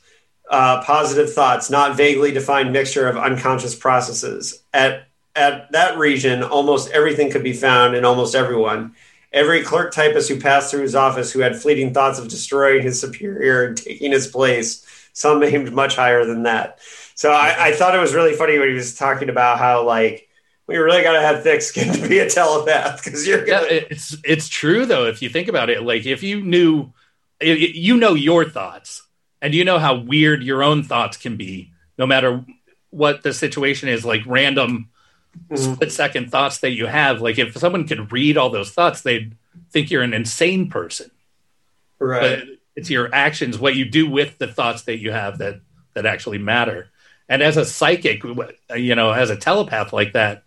Uh, 0.49 0.81
positive 0.83 1.33
thoughts, 1.33 1.69
not 1.69 1.97
vaguely 1.97 2.31
defined 2.31 2.71
mixture 2.71 3.09
of 3.09 3.17
unconscious 3.17 3.75
processes. 3.75 4.63
At 4.73 5.06
at 5.37 5.71
that 5.71 5.97
region, 5.97 6.43
almost 6.43 6.91
everything 6.91 7.31
could 7.31 7.43
be 7.43 7.53
found 7.53 7.95
in 7.95 8.05
almost 8.05 8.35
everyone. 8.35 8.95
Every 9.33 9.61
clerk 9.63 9.93
typist 9.93 10.29
who 10.29 10.39
passed 10.39 10.71
through 10.71 10.81
his 10.81 10.95
office 10.95 11.31
who 11.31 11.39
had 11.41 11.55
fleeting 11.55 11.93
thoughts 11.93 12.17
of 12.19 12.27
destroying 12.29 12.81
his 12.81 12.99
superior 12.99 13.65
and 13.65 13.77
taking 13.77 14.11
his 14.11 14.27
place, 14.27 14.85
some 15.13 15.43
aimed 15.43 15.73
much 15.73 15.95
higher 15.95 16.25
than 16.25 16.43
that. 16.43 16.79
So 17.15 17.31
I, 17.31 17.67
I 17.67 17.71
thought 17.73 17.95
it 17.95 17.99
was 17.99 18.13
really 18.13 18.33
funny 18.33 18.57
when 18.57 18.69
he 18.69 18.73
was 18.73 18.95
talking 18.95 19.29
about 19.29 19.59
how 19.59 19.83
like 19.85 20.27
we 20.67 20.77
really 20.77 21.01
got 21.03 21.13
to 21.13 21.21
have 21.21 21.43
thick 21.43 21.61
skin 21.61 21.93
to 21.93 22.07
be 22.07 22.19
a 22.19 22.29
telepath 22.29 23.03
because 23.03 23.25
you're 23.27 23.45
gonna, 23.45 23.67
it's 23.69 24.15
it's 24.23 24.47
true 24.47 24.85
though. 24.85 25.05
If 25.07 25.21
you 25.21 25.29
think 25.29 25.47
about 25.47 25.69
it, 25.69 25.83
like 25.83 26.05
if 26.05 26.23
you 26.23 26.41
knew, 26.41 26.93
i- 27.41 27.45
you 27.45 27.97
know 27.97 28.13
your 28.13 28.45
thoughts, 28.45 29.03
and 29.41 29.53
you 29.53 29.63
know 29.65 29.79
how 29.79 29.95
weird 29.95 30.43
your 30.43 30.63
own 30.63 30.83
thoughts 30.83 31.17
can 31.17 31.37
be, 31.37 31.71
no 31.97 32.05
matter 32.05 32.45
what 32.89 33.23
the 33.23 33.33
situation 33.33 33.89
is. 33.89 34.05
Like 34.05 34.21
random 34.25 34.89
Mhm. 35.51 35.75
split 35.75 35.91
second 35.91 36.31
thoughts 36.31 36.59
that 36.59 36.71
you 36.71 36.85
have. 36.87 37.21
Like 37.21 37.37
if 37.39 37.57
someone 37.57 37.87
could 37.87 38.11
read 38.11 38.37
all 38.37 38.49
those 38.49 38.71
thoughts, 38.71 39.01
they'd 39.01 39.35
think 39.71 39.91
you're 39.91 40.03
an 40.03 40.13
insane 40.13 40.69
person. 40.69 41.11
right. 41.99 42.21
But 42.39 42.47
it's 42.75 42.89
your 42.91 43.09
actions, 43.13 43.57
what 43.57 43.75
you 43.75 43.83
do 43.85 44.07
with 44.09 44.37
the 44.37 44.47
thoughts 44.47 44.83
that 44.83 44.99
you 44.99 45.11
have 45.11 45.39
that 45.39 45.61
that 45.95 46.05
actually 46.05 46.37
matter. 46.37 46.91
And 47.27 47.41
as 47.41 47.57
a 47.57 47.65
psychic, 47.65 48.23
you 48.23 48.95
know, 48.95 49.11
as 49.11 49.29
a 49.31 49.35
telepath 49.35 49.91
like 49.93 50.13
that, 50.13 50.43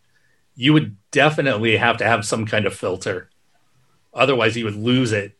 you 0.54 0.72
would 0.72 0.96
definitely 1.10 1.76
have 1.76 1.96
to 1.98 2.04
have 2.04 2.24
some 2.24 2.46
kind 2.46 2.66
of 2.66 2.74
filter. 2.74 3.28
Otherwise, 4.14 4.56
you 4.56 4.64
would 4.64 4.76
lose 4.76 5.12
it 5.12 5.32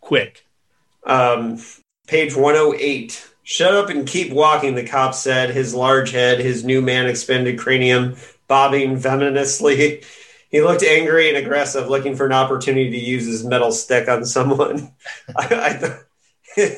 quick. 0.00 0.46
Um, 1.04 1.58
page 2.06 2.36
108. 2.36 3.26
Shut 3.42 3.74
up 3.74 3.88
and 3.88 4.06
keep 4.06 4.32
walking, 4.32 4.74
the 4.74 4.86
cop 4.86 5.14
said, 5.14 5.50
his 5.50 5.74
large 5.74 6.10
head, 6.10 6.40
his 6.40 6.64
new 6.64 6.82
man 6.82 7.06
expended 7.06 7.58
cranium 7.58 8.16
bobbing 8.48 8.96
venomously. 8.96 10.02
He 10.48 10.62
looked 10.62 10.84
angry 10.84 11.28
and 11.28 11.36
aggressive, 11.36 11.90
looking 11.90 12.14
for 12.14 12.24
an 12.24 12.32
opportunity 12.32 12.88
to 12.90 12.98
use 12.98 13.26
his 13.26 13.44
metal 13.44 13.72
stick 13.72 14.08
on 14.08 14.24
someone. 14.24 14.94
I, 15.36 16.00
I 16.56 16.72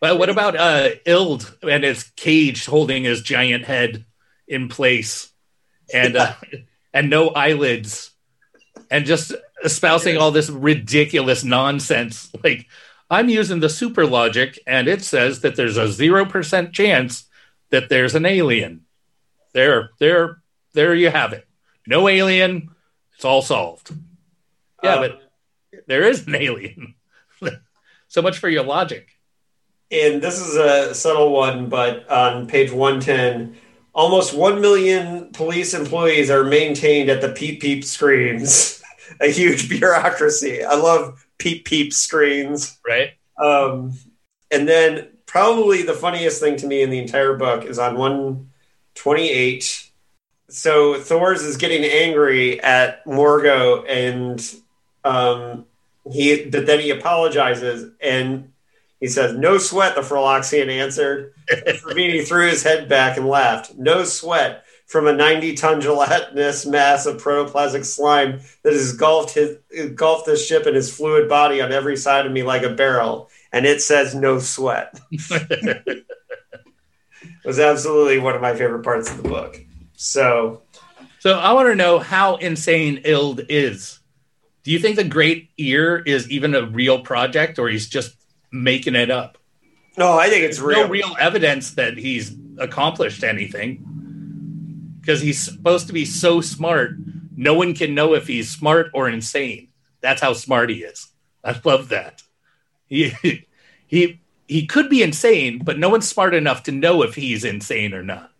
But 0.00 0.18
what 0.18 0.30
about 0.30 0.56
uh, 0.56 0.90
Ild 1.04 1.56
and 1.62 1.84
his 1.84 2.04
cage 2.16 2.64
holding 2.64 3.04
his 3.04 3.20
giant 3.20 3.64
head 3.64 4.04
in 4.46 4.68
place, 4.68 5.32
and 5.92 6.16
uh, 6.16 6.34
and 6.94 7.10
no 7.10 7.28
eyelids, 7.30 8.12
and 8.90 9.04
just 9.04 9.32
espousing 9.64 10.16
all 10.16 10.30
this 10.30 10.50
ridiculous 10.50 11.44
nonsense. 11.44 12.30
Like, 12.42 12.66
I'm 13.10 13.28
using 13.28 13.60
the 13.60 13.68
super 13.68 14.06
logic, 14.06 14.58
and 14.66 14.88
it 14.88 15.02
says 15.02 15.40
that 15.40 15.56
there's 15.56 15.76
a 15.76 15.84
0% 15.84 16.72
chance 16.72 17.26
that 17.70 17.88
there's 17.88 18.14
an 18.14 18.26
alien. 18.26 18.86
There, 19.52 19.90
there, 20.00 20.41
there 20.74 20.94
you 20.94 21.10
have 21.10 21.32
it. 21.32 21.46
No 21.86 22.08
alien. 22.08 22.70
It's 23.14 23.24
all 23.24 23.42
solved. 23.42 23.92
Yeah, 24.82 24.94
Um, 24.94 25.00
but 25.00 25.84
there 25.86 26.02
is 26.02 26.26
an 26.26 26.34
alien. 26.34 26.94
so 28.08 28.22
much 28.22 28.38
for 28.38 28.48
your 28.48 28.64
logic. 28.64 29.10
And 29.90 30.22
this 30.22 30.40
is 30.40 30.56
a 30.56 30.94
subtle 30.94 31.32
one, 31.32 31.68
but 31.68 32.08
on 32.10 32.46
page 32.46 32.72
110, 32.72 33.56
almost 33.92 34.32
1 34.32 34.60
million 34.60 35.30
police 35.32 35.74
employees 35.74 36.30
are 36.30 36.44
maintained 36.44 37.10
at 37.10 37.20
the 37.20 37.28
peep 37.28 37.60
peep 37.60 37.84
screens. 37.84 38.82
a 39.20 39.30
huge 39.30 39.68
bureaucracy. 39.68 40.64
I 40.64 40.74
love 40.74 41.26
peep 41.38 41.64
peep 41.64 41.92
screens. 41.92 42.78
Right? 42.86 43.10
Um, 43.42 43.92
and 44.50 44.68
then 44.68 45.08
probably 45.26 45.82
the 45.82 45.94
funniest 45.94 46.40
thing 46.40 46.56
to 46.56 46.66
me 46.66 46.82
in 46.82 46.90
the 46.90 46.98
entire 46.98 47.36
book 47.36 47.64
is 47.64 47.78
on 47.78 47.96
128. 47.96 49.90
So 50.52 51.00
Thor's 51.00 51.42
is 51.42 51.56
getting 51.56 51.82
angry 51.82 52.60
at 52.60 53.04
Morgo 53.06 53.84
and 53.88 54.54
um, 55.02 55.64
he 56.10 56.44
but 56.44 56.66
then 56.66 56.80
he 56.80 56.90
apologizes 56.90 57.90
and 58.00 58.52
he 59.00 59.08
says, 59.08 59.34
No 59.36 59.56
sweat, 59.58 59.94
the 59.94 60.02
Froloxian 60.02 60.68
answered. 60.68 61.32
Fermini 61.50 62.22
threw 62.28 62.48
his 62.48 62.62
head 62.62 62.88
back 62.88 63.16
and 63.16 63.26
laughed. 63.26 63.74
No 63.76 64.04
sweat 64.04 64.64
from 64.86 65.06
a 65.06 65.12
90 65.12 65.54
ton 65.54 65.80
gelatinous 65.80 66.66
mass 66.66 67.06
of 67.06 67.22
protoplasmic 67.22 67.86
slime 67.86 68.40
that 68.62 68.74
has 68.74 68.92
engulfed, 68.92 69.34
his, 69.34 69.56
engulfed 69.70 70.26
the 70.26 70.36
ship 70.36 70.66
and 70.66 70.76
his 70.76 70.94
fluid 70.94 71.30
body 71.30 71.62
on 71.62 71.72
every 71.72 71.96
side 71.96 72.26
of 72.26 72.32
me 72.32 72.42
like 72.42 72.62
a 72.62 72.74
barrel. 72.74 73.30
And 73.52 73.64
it 73.64 73.80
says 73.80 74.14
no 74.14 74.38
sweat. 74.38 75.00
Was 77.44 77.58
absolutely 77.58 78.18
one 78.18 78.34
of 78.34 78.42
my 78.42 78.54
favorite 78.54 78.84
parts 78.84 79.10
of 79.10 79.22
the 79.22 79.28
book. 79.28 79.58
So, 80.02 80.62
So 81.20 81.38
I 81.38 81.52
want 81.52 81.68
to 81.68 81.74
know 81.74 81.98
how 82.00 82.36
insane 82.36 83.00
Ild 83.04 83.42
is. 83.48 84.00
Do 84.64 84.70
you 84.70 84.78
think 84.78 84.96
the 84.96 85.04
Great 85.04 85.50
Ear 85.58 85.98
is 86.04 86.30
even 86.30 86.54
a 86.54 86.66
real 86.66 87.00
project, 87.02 87.58
or 87.58 87.68
he's 87.68 87.88
just 87.88 88.16
making 88.50 88.94
it 88.96 89.10
up? 89.10 89.38
no, 89.98 90.18
I 90.18 90.28
think 90.28 90.44
it's 90.44 90.58
There's 90.58 90.66
real. 90.76 90.84
no 90.84 90.88
real 90.88 91.16
evidence 91.20 91.72
that 91.74 91.96
he's 91.98 92.34
accomplished 92.58 93.22
anything 93.24 94.96
because 95.00 95.20
he's 95.20 95.40
supposed 95.40 95.86
to 95.88 95.92
be 95.92 96.04
so 96.04 96.40
smart. 96.40 96.92
No 97.36 97.54
one 97.54 97.74
can 97.74 97.94
know 97.94 98.14
if 98.14 98.26
he's 98.26 98.50
smart 98.50 98.88
or 98.94 99.08
insane. 99.08 99.68
That's 100.00 100.20
how 100.22 100.32
smart 100.32 100.70
he 100.70 100.76
is. 100.84 101.08
I 101.44 101.58
love 101.64 101.90
that. 101.90 102.22
He 102.88 103.12
he 103.86 104.20
he 104.48 104.66
could 104.66 104.88
be 104.88 105.02
insane, 105.02 105.60
but 105.62 105.78
no 105.78 105.88
one's 105.88 106.08
smart 106.08 106.34
enough 106.34 106.62
to 106.64 106.72
know 106.72 107.02
if 107.02 107.14
he's 107.14 107.44
insane 107.44 107.94
or 107.94 108.02
not. 108.02 108.30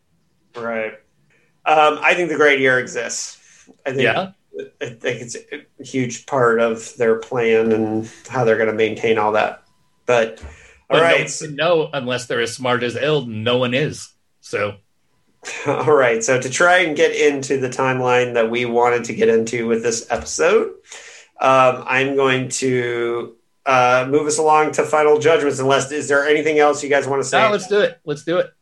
Right. 0.55 0.95
Um, 1.65 1.99
I 2.03 2.15
think 2.15 2.29
the 2.29 2.37
Great 2.37 2.61
Ear 2.61 2.79
exists. 2.79 3.69
I 3.87 3.91
think, 3.91 4.03
Yeah. 4.03 4.33
I 4.81 4.87
think 4.91 5.23
it's 5.23 5.37
a 5.37 5.83
huge 5.83 6.27
part 6.27 6.61
of 6.61 6.95
their 6.97 7.17
plan 7.17 7.73
and 7.73 8.11
how 8.29 8.45
they're 8.45 8.57
going 8.57 8.69
to 8.69 8.75
maintain 8.75 9.17
all 9.19 9.33
that. 9.33 9.63
But 10.05 10.41
all 10.43 10.49
But 10.91 10.97
no 10.99 11.03
right, 11.03 11.37
can 11.39 11.57
know 11.57 11.89
unless 11.93 12.27
they're 12.27 12.41
as 12.41 12.55
smart 12.55 12.83
as 12.83 12.97
Ild. 12.97 13.29
No 13.29 13.57
one 13.59 13.73
is. 13.75 14.09
So 14.41 14.77
all 15.67 15.93
right. 15.93 16.23
So 16.23 16.41
to 16.41 16.51
try 16.51 16.79
and 16.79 16.97
get 16.97 17.15
into 17.15 17.59
the 17.59 17.69
timeline 17.69 18.35
that 18.35 18.51
we 18.51 18.65
wanted 18.65 19.05
to 19.05 19.15
get 19.15 19.29
into 19.29 19.67
with 19.67 19.83
this 19.83 20.07
episode, 20.11 20.69
um, 21.41 21.85
I'm 21.87 22.15
going 22.15 22.49
to 22.51 23.37
uh, 23.67 24.07
move 24.09 24.27
us 24.27 24.39
along 24.39 24.73
to 24.73 24.85
final 24.85 25.19
judgments. 25.19 25.59
Unless 25.59 25.91
is 25.93 26.09
there 26.09 26.27
anything 26.27 26.59
else 26.59 26.83
you 26.83 26.91
guys 26.91 27.07
want 27.07 27.23
to 27.23 27.29
say? 27.29 27.39
now 27.41 27.51
let's 27.51 27.67
do 27.69 27.81
it. 27.81 27.99
Let's 28.05 28.25
do 28.25 28.39
it. 28.39 28.53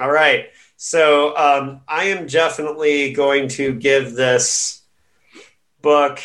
All 0.00 0.10
right. 0.10 0.46
So 0.76 1.34
um, 1.36 1.80
I 1.88 2.04
am 2.04 2.26
definitely 2.26 3.12
going 3.12 3.48
to 3.50 3.74
give 3.74 4.14
this 4.14 4.82
book 5.80 6.20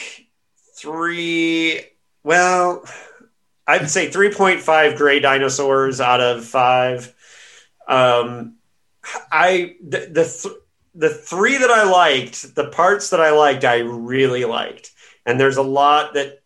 three. 0.76 1.82
Well, 2.24 2.84
I'd 3.66 3.90
say 3.90 4.10
three 4.10 4.34
point 4.34 4.60
five 4.60 4.98
gray 4.98 5.20
dinosaurs 5.20 6.02
out 6.02 6.20
of 6.20 6.46
five. 6.46 7.16
Um, 7.88 8.58
I 9.32 9.76
the 9.82 10.10
the, 10.12 10.40
th- 10.42 10.62
the 10.96 11.10
three 11.10 11.58
that 11.58 11.72
I 11.72 11.90
liked, 11.90 12.54
the 12.54 12.68
parts 12.68 13.12
that 13.12 13.22
I 13.22 13.32
liked, 13.32 13.64
I 13.64 13.80
really 13.80 14.44
liked, 14.44 14.92
and 15.26 15.40
there's 15.40 15.58
a 15.58 15.64
lot 15.64 16.14
that 16.16 16.42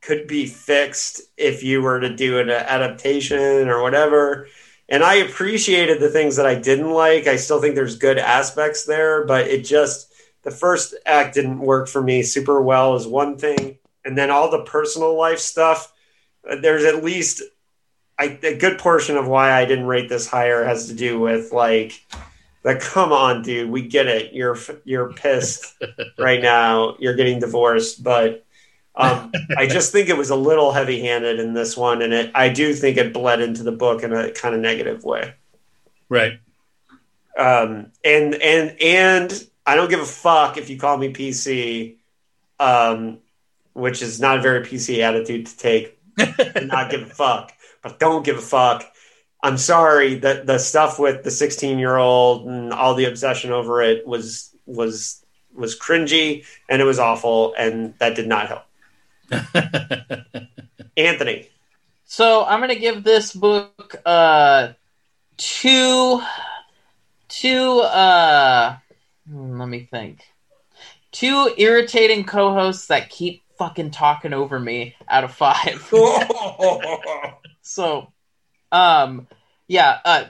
could 0.00 0.26
be 0.26 0.46
fixed 0.46 1.20
if 1.36 1.62
you 1.62 1.82
were 1.82 2.00
to 2.00 2.16
do 2.16 2.38
an 2.40 2.50
adaptation 2.50 3.68
or 3.68 3.82
whatever 3.82 4.48
and 4.92 5.02
I 5.02 5.14
appreciated 5.14 6.00
the 6.00 6.10
things 6.10 6.36
that 6.36 6.46
I 6.46 6.54
didn't 6.54 6.90
like. 6.90 7.26
I 7.26 7.36
still 7.36 7.62
think 7.62 7.74
there's 7.74 7.96
good 7.96 8.18
aspects 8.18 8.84
there, 8.84 9.24
but 9.24 9.48
it 9.48 9.64
just 9.64 10.12
the 10.42 10.50
first 10.50 10.94
act 11.06 11.34
didn't 11.34 11.60
work 11.60 11.88
for 11.88 12.02
me 12.02 12.22
super 12.22 12.60
well 12.60 12.94
is 12.94 13.06
one 13.06 13.38
thing, 13.38 13.78
and 14.04 14.18
then 14.18 14.30
all 14.30 14.50
the 14.50 14.64
personal 14.64 15.16
life 15.16 15.38
stuff. 15.38 15.90
uh, 16.48 16.56
There's 16.60 16.84
at 16.84 17.02
least 17.02 17.42
I, 18.18 18.38
a 18.42 18.54
good 18.58 18.78
portion 18.78 19.16
of 19.16 19.26
why 19.26 19.52
I 19.52 19.64
didn't 19.64 19.86
rate 19.86 20.10
this 20.10 20.28
higher 20.28 20.62
has 20.62 20.88
to 20.88 20.94
do 20.94 21.18
with 21.18 21.52
like 21.52 21.98
like 22.62 22.80
come 22.80 23.12
on, 23.12 23.42
dude, 23.42 23.70
we 23.70 23.88
get 23.88 24.08
it. 24.08 24.34
You're 24.34 24.58
you're 24.84 25.14
pissed 25.14 25.74
right 26.18 26.42
now. 26.42 26.96
You're 26.98 27.16
getting 27.16 27.40
divorced, 27.40 28.04
but 28.04 28.44
um, 28.94 29.32
I 29.56 29.66
just 29.66 29.92
think 29.92 30.08
it 30.08 30.16
was 30.16 30.30
a 30.30 30.36
little 30.36 30.72
heavy-handed 30.72 31.38
in 31.38 31.54
this 31.54 31.76
one, 31.76 32.02
and 32.02 32.12
it 32.12 32.30
I 32.34 32.48
do 32.48 32.74
think 32.74 32.96
it 32.96 33.12
bled 33.12 33.40
into 33.40 33.62
the 33.62 33.72
book 33.72 34.02
in 34.02 34.12
a 34.12 34.32
kind 34.32 34.54
of 34.54 34.60
negative 34.60 35.04
way. 35.04 35.34
Right. 36.08 36.40
Um, 37.38 37.92
and 38.04 38.34
and 38.34 38.76
and 38.80 39.48
I 39.66 39.76
don't 39.76 39.88
give 39.88 40.00
a 40.00 40.06
fuck 40.06 40.58
if 40.58 40.68
you 40.68 40.78
call 40.78 40.98
me 40.98 41.12
PC, 41.12 41.96
um, 42.60 43.18
which 43.72 44.02
is 44.02 44.20
not 44.20 44.38
a 44.38 44.42
very 44.42 44.64
PC 44.64 44.98
attitude 44.98 45.46
to 45.46 45.56
take. 45.56 45.98
not 46.18 46.90
give 46.90 47.02
a 47.02 47.06
fuck, 47.14 47.52
but 47.82 47.98
don't 47.98 48.24
give 48.24 48.36
a 48.36 48.42
fuck. 48.42 48.84
I'm 49.42 49.56
sorry 49.56 50.16
that 50.16 50.46
the 50.46 50.58
stuff 50.58 50.98
with 50.98 51.24
the 51.24 51.30
16 51.30 51.78
year 51.78 51.96
old 51.96 52.46
and 52.46 52.72
all 52.72 52.94
the 52.94 53.06
obsession 53.06 53.50
over 53.50 53.82
it 53.82 54.06
was 54.06 54.54
was 54.66 55.24
was 55.54 55.78
cringy 55.78 56.44
and 56.68 56.82
it 56.82 56.84
was 56.84 56.98
awful, 56.98 57.54
and 57.56 57.94
that 57.98 58.14
did 58.14 58.28
not 58.28 58.48
help. 58.48 58.64
Anthony, 60.96 61.48
So 62.04 62.44
I'm 62.44 62.60
gonna 62.60 62.74
give 62.74 63.02
this 63.02 63.32
book 63.32 63.96
uh 64.04 64.72
two 65.36 66.22
two 67.28 67.80
uh 67.80 68.76
hmm, 69.28 69.60
let 69.60 69.68
me 69.68 69.88
think. 69.90 70.22
Two 71.12 71.52
irritating 71.56 72.24
co-hosts 72.24 72.86
that 72.86 73.10
keep 73.10 73.42
fucking 73.58 73.90
talking 73.90 74.32
over 74.32 74.58
me 74.58 74.94
out 75.08 75.24
of 75.24 75.32
five. 75.32 75.90
so 77.62 78.12
um 78.70 79.26
yeah, 79.68 79.98
uh 80.04 80.24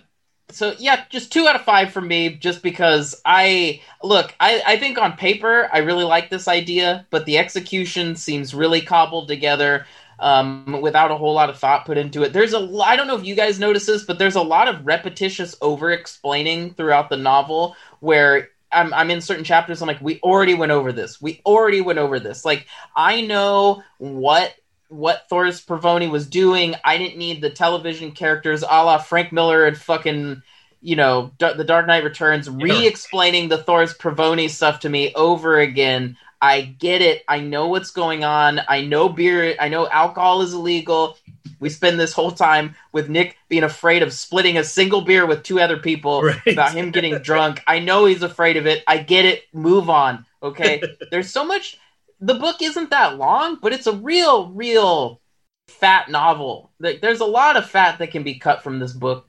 so 0.52 0.74
yeah, 0.78 1.04
just 1.10 1.32
two 1.32 1.46
out 1.46 1.56
of 1.56 1.62
five 1.62 1.92
for 1.92 2.00
me, 2.00 2.30
just 2.30 2.62
because 2.62 3.20
I 3.24 3.80
look, 4.02 4.34
I, 4.40 4.62
I 4.66 4.76
think 4.78 4.98
on 4.98 5.16
paper 5.16 5.68
I 5.72 5.78
really 5.78 6.04
like 6.04 6.30
this 6.30 6.48
idea, 6.48 7.06
but 7.10 7.26
the 7.26 7.38
execution 7.38 8.16
seems 8.16 8.54
really 8.54 8.80
cobbled 8.80 9.28
together 9.28 9.86
um, 10.18 10.80
without 10.80 11.10
a 11.10 11.16
whole 11.16 11.34
lot 11.34 11.50
of 11.50 11.58
thought 11.58 11.84
put 11.84 11.98
into 11.98 12.22
it. 12.22 12.32
There's 12.32 12.54
a 12.54 12.58
I 12.84 12.96
don't 12.96 13.06
know 13.06 13.16
if 13.16 13.24
you 13.24 13.34
guys 13.34 13.58
notice 13.58 13.86
this, 13.86 14.04
but 14.04 14.18
there's 14.18 14.36
a 14.36 14.42
lot 14.42 14.68
of 14.68 14.86
repetitious 14.86 15.56
over 15.60 15.90
explaining 15.90 16.74
throughout 16.74 17.10
the 17.10 17.16
novel 17.16 17.76
where 18.00 18.50
I'm, 18.72 18.92
I'm 18.94 19.10
in 19.10 19.20
certain 19.20 19.44
chapters. 19.44 19.82
I'm 19.82 19.88
like, 19.88 20.00
we 20.00 20.18
already 20.20 20.54
went 20.54 20.72
over 20.72 20.92
this. 20.92 21.20
We 21.20 21.42
already 21.44 21.80
went 21.80 21.98
over 21.98 22.18
this. 22.18 22.44
Like, 22.44 22.66
I 22.96 23.20
know 23.20 23.82
what 23.98 24.54
what 24.92 25.28
Thor's 25.28 25.64
Pervoni 25.64 26.10
was 26.10 26.26
doing. 26.26 26.74
I 26.84 26.98
didn't 26.98 27.18
need 27.18 27.40
the 27.40 27.50
television 27.50 28.12
characters 28.12 28.62
a 28.62 28.84
la 28.84 28.98
Frank 28.98 29.32
Miller 29.32 29.66
and 29.66 29.76
fucking, 29.76 30.42
you 30.80 30.96
know, 30.96 31.32
D- 31.38 31.52
The 31.56 31.64
Dark 31.64 31.86
Knight 31.86 32.04
Returns 32.04 32.48
re 32.50 32.86
explaining 32.86 33.48
the 33.48 33.58
Thor's 33.58 33.94
Pervoni 33.94 34.48
stuff 34.50 34.80
to 34.80 34.88
me 34.88 35.12
over 35.14 35.58
again. 35.60 36.16
I 36.40 36.62
get 36.62 37.02
it. 37.02 37.22
I 37.28 37.38
know 37.40 37.68
what's 37.68 37.90
going 37.92 38.24
on. 38.24 38.60
I 38.68 38.82
know 38.82 39.08
beer, 39.08 39.54
I 39.60 39.68
know 39.68 39.88
alcohol 39.88 40.42
is 40.42 40.52
illegal. 40.52 41.16
We 41.60 41.70
spend 41.70 42.00
this 42.00 42.12
whole 42.12 42.32
time 42.32 42.74
with 42.90 43.08
Nick 43.08 43.36
being 43.48 43.62
afraid 43.62 44.02
of 44.02 44.12
splitting 44.12 44.58
a 44.58 44.64
single 44.64 45.02
beer 45.02 45.24
with 45.24 45.44
two 45.44 45.60
other 45.60 45.76
people 45.78 46.22
Right. 46.24 46.40
about 46.48 46.72
him 46.74 46.90
getting 46.90 47.18
drunk. 47.20 47.62
I 47.68 47.78
know 47.78 48.04
he's 48.06 48.24
afraid 48.24 48.56
of 48.56 48.66
it. 48.66 48.82
I 48.88 48.98
get 48.98 49.24
it. 49.24 49.44
Move 49.52 49.88
on. 49.88 50.26
Okay. 50.42 50.82
There's 51.12 51.30
so 51.30 51.44
much. 51.44 51.78
The 52.22 52.34
book 52.34 52.62
isn't 52.62 52.90
that 52.90 53.18
long, 53.18 53.58
but 53.60 53.72
it's 53.72 53.86
a 53.86 53.92
real, 53.92 54.48
real 54.50 55.20
fat 55.68 56.08
novel. 56.08 56.70
Like, 56.78 57.00
There's 57.00 57.20
a 57.20 57.24
lot 57.26 57.56
of 57.56 57.68
fat 57.68 57.98
that 57.98 58.12
can 58.12 58.22
be 58.22 58.38
cut 58.38 58.62
from 58.62 58.78
this 58.78 58.92
book 58.92 59.26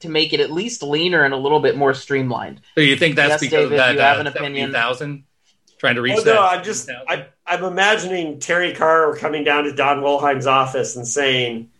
to 0.00 0.08
make 0.08 0.32
it 0.32 0.40
at 0.40 0.50
least 0.50 0.82
leaner 0.82 1.22
and 1.24 1.32
a 1.32 1.36
little 1.36 1.60
bit 1.60 1.76
more 1.76 1.94
streamlined. 1.94 2.60
So 2.74 2.80
you 2.82 2.96
think 2.96 3.16
that's 3.16 3.30
Yes, 3.34 3.40
because 3.40 3.52
David, 3.70 3.72
of 3.72 3.78
that 3.78 3.94
you 3.94 4.00
have 4.00 4.16
uh, 4.18 4.20
an 4.20 4.26
opinion. 4.26 4.72
thousand 4.72 5.24
trying 5.78 5.94
to 5.94 6.02
reach 6.02 6.16
Oh, 6.18 6.22
that. 6.22 6.34
no, 6.34 6.42
I'm 6.42 6.62
just 6.64 6.90
I, 7.08 7.26
I'm 7.46 7.64
imagining 7.64 8.38
Terry 8.40 8.74
Carr 8.74 9.16
coming 9.16 9.44
down 9.44 9.64
to 9.64 9.72
Don 9.72 10.00
Wollheim's 10.00 10.46
office 10.46 10.96
and 10.96 11.06
saying, 11.06 11.70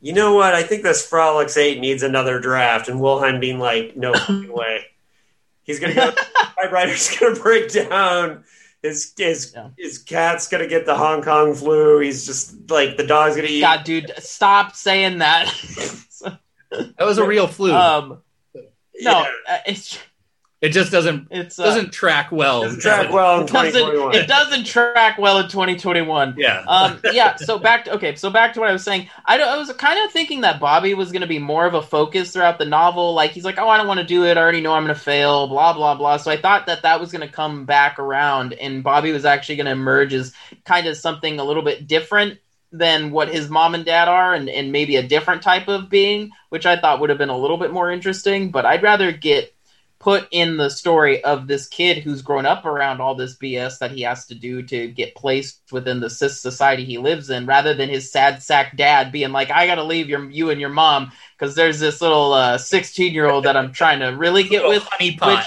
"You 0.00 0.12
know 0.12 0.34
what? 0.34 0.54
I 0.54 0.62
think 0.62 0.82
this 0.82 1.08
Frolix 1.08 1.56
Eight 1.56 1.80
needs 1.80 2.02
another 2.02 2.40
draft." 2.40 2.88
And 2.88 3.00
Wilheim 3.00 3.40
being 3.40 3.58
like, 3.58 3.96
"No 3.96 4.12
way." 4.48 4.86
He's 5.64 5.80
gonna 5.80 5.94
go. 5.94 6.12
Typewriter's 6.60 7.16
gonna 7.18 7.38
break 7.40 7.70
down. 7.72 8.44
His 8.82 9.12
his 9.16 9.52
Yeah. 9.54 9.68
his 9.78 9.98
cat's 9.98 10.48
gonna 10.48 10.66
get 10.66 10.86
the 10.86 10.96
Hong 10.96 11.22
Kong 11.22 11.54
flu. 11.54 12.00
He's 12.00 12.26
just 12.26 12.68
like 12.70 12.96
the 12.96 13.06
dog's 13.06 13.36
gonna 13.36 13.48
eat. 13.48 13.60
God, 13.60 13.84
dude, 13.84 14.12
stop 14.18 14.74
saying 14.74 15.18
that. 15.18 15.46
that 16.70 17.04
was 17.04 17.18
a 17.18 17.26
real 17.26 17.46
flu. 17.46 17.72
um, 17.72 18.22
no, 18.54 18.62
Yeah. 18.94 19.26
uh, 19.48 19.58
it's 19.66 19.98
it 20.62 20.68
just 20.70 20.92
doesn't 20.92 21.26
it's 21.32 21.58
uh, 21.58 21.64
doesn't 21.64 21.92
track 21.92 22.30
well. 22.30 22.62
doesn't 22.62 22.80
track 22.80 23.12
well 23.12 23.40
in 23.40 23.46
it 23.48 23.52
doesn't 23.52 24.14
it 24.14 24.28
doesn't 24.28 24.64
track 24.64 25.18
well 25.18 25.38
in 25.38 25.48
2021. 25.48 26.36
Yeah. 26.38 26.64
um, 26.68 27.00
yeah. 27.12 27.34
So 27.34 27.58
back 27.58 27.84
to 27.86 27.94
okay. 27.96 28.14
So 28.14 28.30
back 28.30 28.54
to 28.54 28.60
what 28.60 28.70
I 28.70 28.72
was 28.72 28.84
saying. 28.84 29.10
I, 29.26 29.36
don't- 29.36 29.48
I 29.48 29.56
was 29.58 29.72
kind 29.72 30.02
of 30.04 30.12
thinking 30.12 30.42
that 30.42 30.60
Bobby 30.60 30.94
was 30.94 31.10
going 31.10 31.22
to 31.22 31.26
be 31.26 31.40
more 31.40 31.66
of 31.66 31.74
a 31.74 31.82
focus 31.82 32.32
throughout 32.32 32.58
the 32.58 32.64
novel. 32.64 33.12
Like 33.12 33.32
he's 33.32 33.44
like, 33.44 33.58
oh, 33.58 33.68
I 33.68 33.76
don't 33.76 33.88
want 33.88 33.98
to 34.00 34.06
do 34.06 34.24
it. 34.24 34.36
I 34.36 34.40
already 34.40 34.60
know 34.60 34.72
I'm 34.72 34.84
going 34.84 34.94
to 34.94 35.00
fail. 35.00 35.48
Blah 35.48 35.72
blah 35.72 35.96
blah. 35.96 36.16
So 36.18 36.30
I 36.30 36.36
thought 36.36 36.66
that 36.66 36.82
that 36.82 37.00
was 37.00 37.10
going 37.10 37.26
to 37.26 37.32
come 37.32 37.64
back 37.64 37.98
around, 37.98 38.52
and 38.52 38.84
Bobby 38.84 39.10
was 39.10 39.24
actually 39.24 39.56
going 39.56 39.66
to 39.66 39.72
emerge 39.72 40.14
as 40.14 40.32
kind 40.64 40.86
of 40.86 40.96
something 40.96 41.40
a 41.40 41.44
little 41.44 41.64
bit 41.64 41.88
different 41.88 42.38
than 42.70 43.10
what 43.10 43.28
his 43.28 43.50
mom 43.50 43.74
and 43.74 43.84
dad 43.84 44.08
are, 44.08 44.32
and, 44.32 44.48
and 44.48 44.72
maybe 44.72 44.96
a 44.96 45.02
different 45.06 45.42
type 45.42 45.68
of 45.68 45.90
being, 45.90 46.30
which 46.48 46.64
I 46.66 46.80
thought 46.80 47.00
would 47.00 47.10
have 47.10 47.18
been 47.18 47.28
a 47.28 47.36
little 47.36 47.58
bit 47.58 47.72
more 47.72 47.90
interesting. 47.90 48.50
But 48.52 48.64
I'd 48.64 48.82
rather 48.82 49.10
get 49.12 49.52
put 50.02 50.26
in 50.32 50.56
the 50.56 50.68
story 50.68 51.22
of 51.22 51.46
this 51.46 51.68
kid 51.68 51.98
who's 51.98 52.22
grown 52.22 52.44
up 52.44 52.66
around 52.66 53.00
all 53.00 53.14
this 53.14 53.36
BS 53.36 53.78
that 53.78 53.92
he 53.92 54.02
has 54.02 54.26
to 54.26 54.34
do 54.34 54.60
to 54.64 54.88
get 54.88 55.14
placed 55.14 55.62
within 55.70 56.00
the 56.00 56.10
cis 56.10 56.40
society 56.40 56.84
he 56.84 56.98
lives 56.98 57.30
in, 57.30 57.46
rather 57.46 57.72
than 57.72 57.88
his 57.88 58.10
sad 58.10 58.42
sack 58.42 58.76
dad 58.76 59.12
being 59.12 59.30
like, 59.30 59.50
"I 59.50 59.66
got 59.66 59.76
to 59.76 59.84
leave 59.84 60.08
your 60.08 60.28
you 60.28 60.50
and 60.50 60.60
your 60.60 60.70
mom 60.70 61.12
because 61.38 61.54
there's 61.54 61.78
this 61.78 62.02
little 62.02 62.58
sixteen 62.58 63.14
year 63.14 63.30
old 63.30 63.44
that 63.44 63.56
I'm 63.56 63.72
trying 63.72 64.00
to 64.00 64.08
really 64.08 64.42
get 64.42 64.68
with." 64.68 64.82
honey 64.82 65.16
pot. 65.16 65.46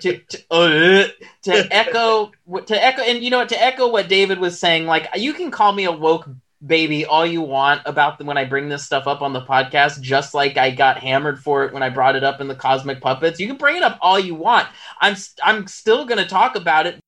to 0.00 0.18
to, 0.18 0.42
uh, 0.50 1.08
to 1.42 1.74
echo 1.74 2.32
to 2.66 2.84
echo 2.84 3.00
and 3.00 3.24
you 3.24 3.30
know 3.30 3.38
what 3.38 3.48
to 3.48 3.62
echo 3.62 3.88
what 3.88 4.06
David 4.06 4.38
was 4.38 4.58
saying 4.58 4.84
like 4.84 5.08
you 5.16 5.32
can 5.32 5.50
call 5.50 5.72
me 5.72 5.84
a 5.84 5.92
woke 5.92 6.28
baby 6.64 7.04
all 7.04 7.26
you 7.26 7.42
want 7.42 7.82
about 7.86 8.18
the, 8.18 8.24
when 8.24 8.38
I 8.38 8.44
bring 8.44 8.68
this 8.68 8.84
stuff 8.84 9.06
up 9.06 9.20
on 9.20 9.32
the 9.32 9.40
podcast 9.40 10.00
just 10.00 10.34
like 10.34 10.56
I 10.56 10.70
got 10.70 10.98
hammered 10.98 11.40
for 11.40 11.64
it 11.64 11.72
when 11.72 11.82
I 11.82 11.88
brought 11.88 12.16
it 12.16 12.22
up 12.22 12.40
in 12.40 12.48
the 12.48 12.54
cosmic 12.54 13.00
puppets 13.00 13.40
you 13.40 13.48
can 13.48 13.56
bring 13.56 13.76
it 13.76 13.82
up 13.82 13.98
all 14.00 14.18
you 14.18 14.34
want. 14.34 14.68
I'm 15.00 15.16
I'm 15.42 15.66
still 15.66 16.06
to 16.06 16.24
talk 16.24 16.54
about 16.56 16.86
it. 16.86 17.00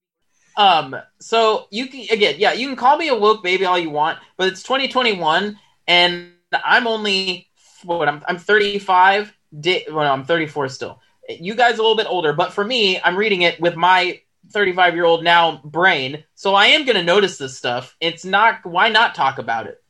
Um 0.56 0.97
so 1.20 1.66
you 1.70 1.86
can 1.86 2.06
again 2.10 2.36
yeah 2.39 2.52
you 2.52 2.66
can 2.66 2.76
call 2.76 2.97
me 2.97 3.09
a 3.09 3.14
woke 3.14 3.43
baby 3.43 3.64
all 3.64 3.78
you 3.78 3.90
want 3.90 4.18
but 4.36 4.48
it's 4.48 4.62
2021 4.62 5.59
and 5.86 6.32
I'm 6.52 6.86
only 6.86 7.48
what 7.85 8.09
I'm 8.09 8.22
I'm 8.26 8.39
35 8.39 9.32
di- 9.60 9.86
well 9.90 10.12
I'm 10.12 10.24
34 10.24 10.68
still. 10.68 11.01
You 11.28 11.55
guys 11.55 11.78
a 11.78 11.82
little 11.82 11.97
bit 11.97 12.06
older, 12.06 12.35
but 12.35 12.52
for 12.52 12.64
me, 12.64 13.01
I'm 13.01 13.16
reading 13.16 13.43
it 13.43 13.59
with 13.59 13.76
my 13.76 14.20
35 14.52 14.94
year 14.94 15.04
old 15.04 15.24
now 15.24 15.60
brain, 15.64 16.24
so 16.34 16.54
I 16.54 16.66
am 16.66 16.84
going 16.84 16.96
to 16.96 17.02
notice 17.02 17.38
this 17.38 17.56
stuff. 17.56 17.96
It's 18.00 18.24
not 18.24 18.64
why 18.64 18.88
not 18.88 19.14
talk 19.14 19.38
about 19.38 19.66
it? 19.66 19.82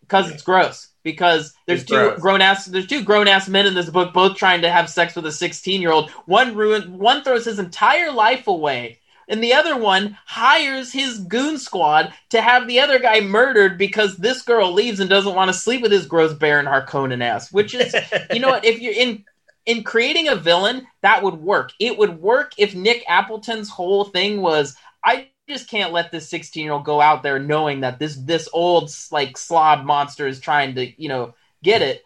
Because 0.00 0.30
it's 0.30 0.42
gross. 0.42 0.88
Because 1.02 1.52
there's 1.66 1.82
It's 1.82 1.90
two 1.90 2.16
grown 2.18 2.40
ass 2.40 2.66
there's 2.66 2.86
two 2.86 3.04
grown 3.04 3.28
ass 3.28 3.48
men 3.48 3.66
in 3.66 3.74
this 3.74 3.90
book, 3.90 4.12
both 4.14 4.36
trying 4.36 4.62
to 4.62 4.70
have 4.70 4.88
sex 4.88 5.14
with 5.14 5.26
a 5.26 5.32
16 5.32 5.80
year 5.80 5.92
old. 5.92 6.10
One 6.26 6.54
ruin 6.54 6.98
one 6.98 7.22
throws 7.22 7.44
his 7.44 7.58
entire 7.58 8.10
life 8.10 8.46
away. 8.46 9.00
And 9.26 9.42
the 9.42 9.54
other 9.54 9.76
one 9.76 10.18
hires 10.26 10.92
his 10.92 11.18
goon 11.18 11.58
squad 11.58 12.12
to 12.28 12.42
have 12.42 12.68
the 12.68 12.80
other 12.80 12.98
guy 12.98 13.20
murdered 13.20 13.78
because 13.78 14.16
this 14.18 14.42
girl 14.42 14.70
leaves 14.70 15.00
and 15.00 15.08
doesn't 15.08 15.34
want 15.34 15.48
to 15.48 15.58
sleep 15.58 15.80
with 15.80 15.92
his 15.92 16.04
gross 16.06 16.34
Baron 16.34 16.66
Harkonnen 16.66 17.22
ass. 17.22 17.50
Which 17.50 17.74
is 17.74 17.94
you 18.30 18.40
know 18.40 18.50
what? 18.50 18.64
If 18.64 18.80
you're 18.80 18.92
in 18.92 19.24
in 19.66 19.82
creating 19.82 20.28
a 20.28 20.36
villain, 20.36 20.86
that 21.02 21.22
would 21.22 21.34
work. 21.36 21.70
It 21.78 21.96
would 21.98 22.20
work 22.20 22.52
if 22.58 22.74
Nick 22.74 23.04
Appleton's 23.08 23.68
whole 23.70 24.04
thing 24.04 24.40
was, 24.42 24.76
I 25.04 25.28
just 25.48 25.68
can't 25.68 25.92
let 25.92 26.10
this 26.10 26.28
16 26.28 26.62
year 26.64 26.72
old 26.72 26.84
go 26.84 27.00
out 27.00 27.22
there 27.22 27.38
knowing 27.38 27.80
that 27.80 27.98
this 27.98 28.16
this 28.16 28.48
old 28.52 28.90
like 29.10 29.36
slob 29.36 29.84
monster 29.84 30.26
is 30.26 30.40
trying 30.40 30.74
to 30.76 31.02
you 31.02 31.08
know 31.08 31.34
get 31.62 31.82
it, 31.82 32.02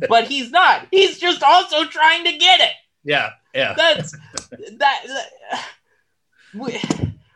but 0.08 0.28
he's 0.28 0.50
not. 0.50 0.86
He's 0.90 1.18
just 1.18 1.42
also 1.42 1.84
trying 1.86 2.24
to 2.24 2.32
get 2.38 2.60
it. 2.60 2.72
yeah, 3.04 3.30
yeah. 3.54 3.74
That's 3.76 4.12
that. 4.50 4.78
that 4.78 5.64
we- 6.54 6.80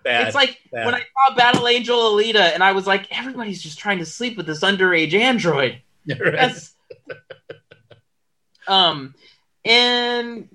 Bad. 0.04 0.28
it's 0.28 0.36
like 0.36 0.60
bad. 0.70 0.86
when 0.86 0.94
I 0.94 1.00
saw 1.00 1.34
Battle 1.34 1.66
Angel 1.66 1.98
Alita, 1.98 2.54
and 2.54 2.62
I 2.62 2.70
was 2.70 2.86
like, 2.86 3.08
everybody's 3.10 3.60
just 3.60 3.76
trying 3.76 3.98
to 3.98 4.06
sleep 4.06 4.36
with 4.36 4.46
this 4.46 4.60
underage 4.60 5.12
android. 5.14 5.82
Right. 6.08 6.32
That's 6.32 6.72
um, 8.68 9.14
and 9.66 10.48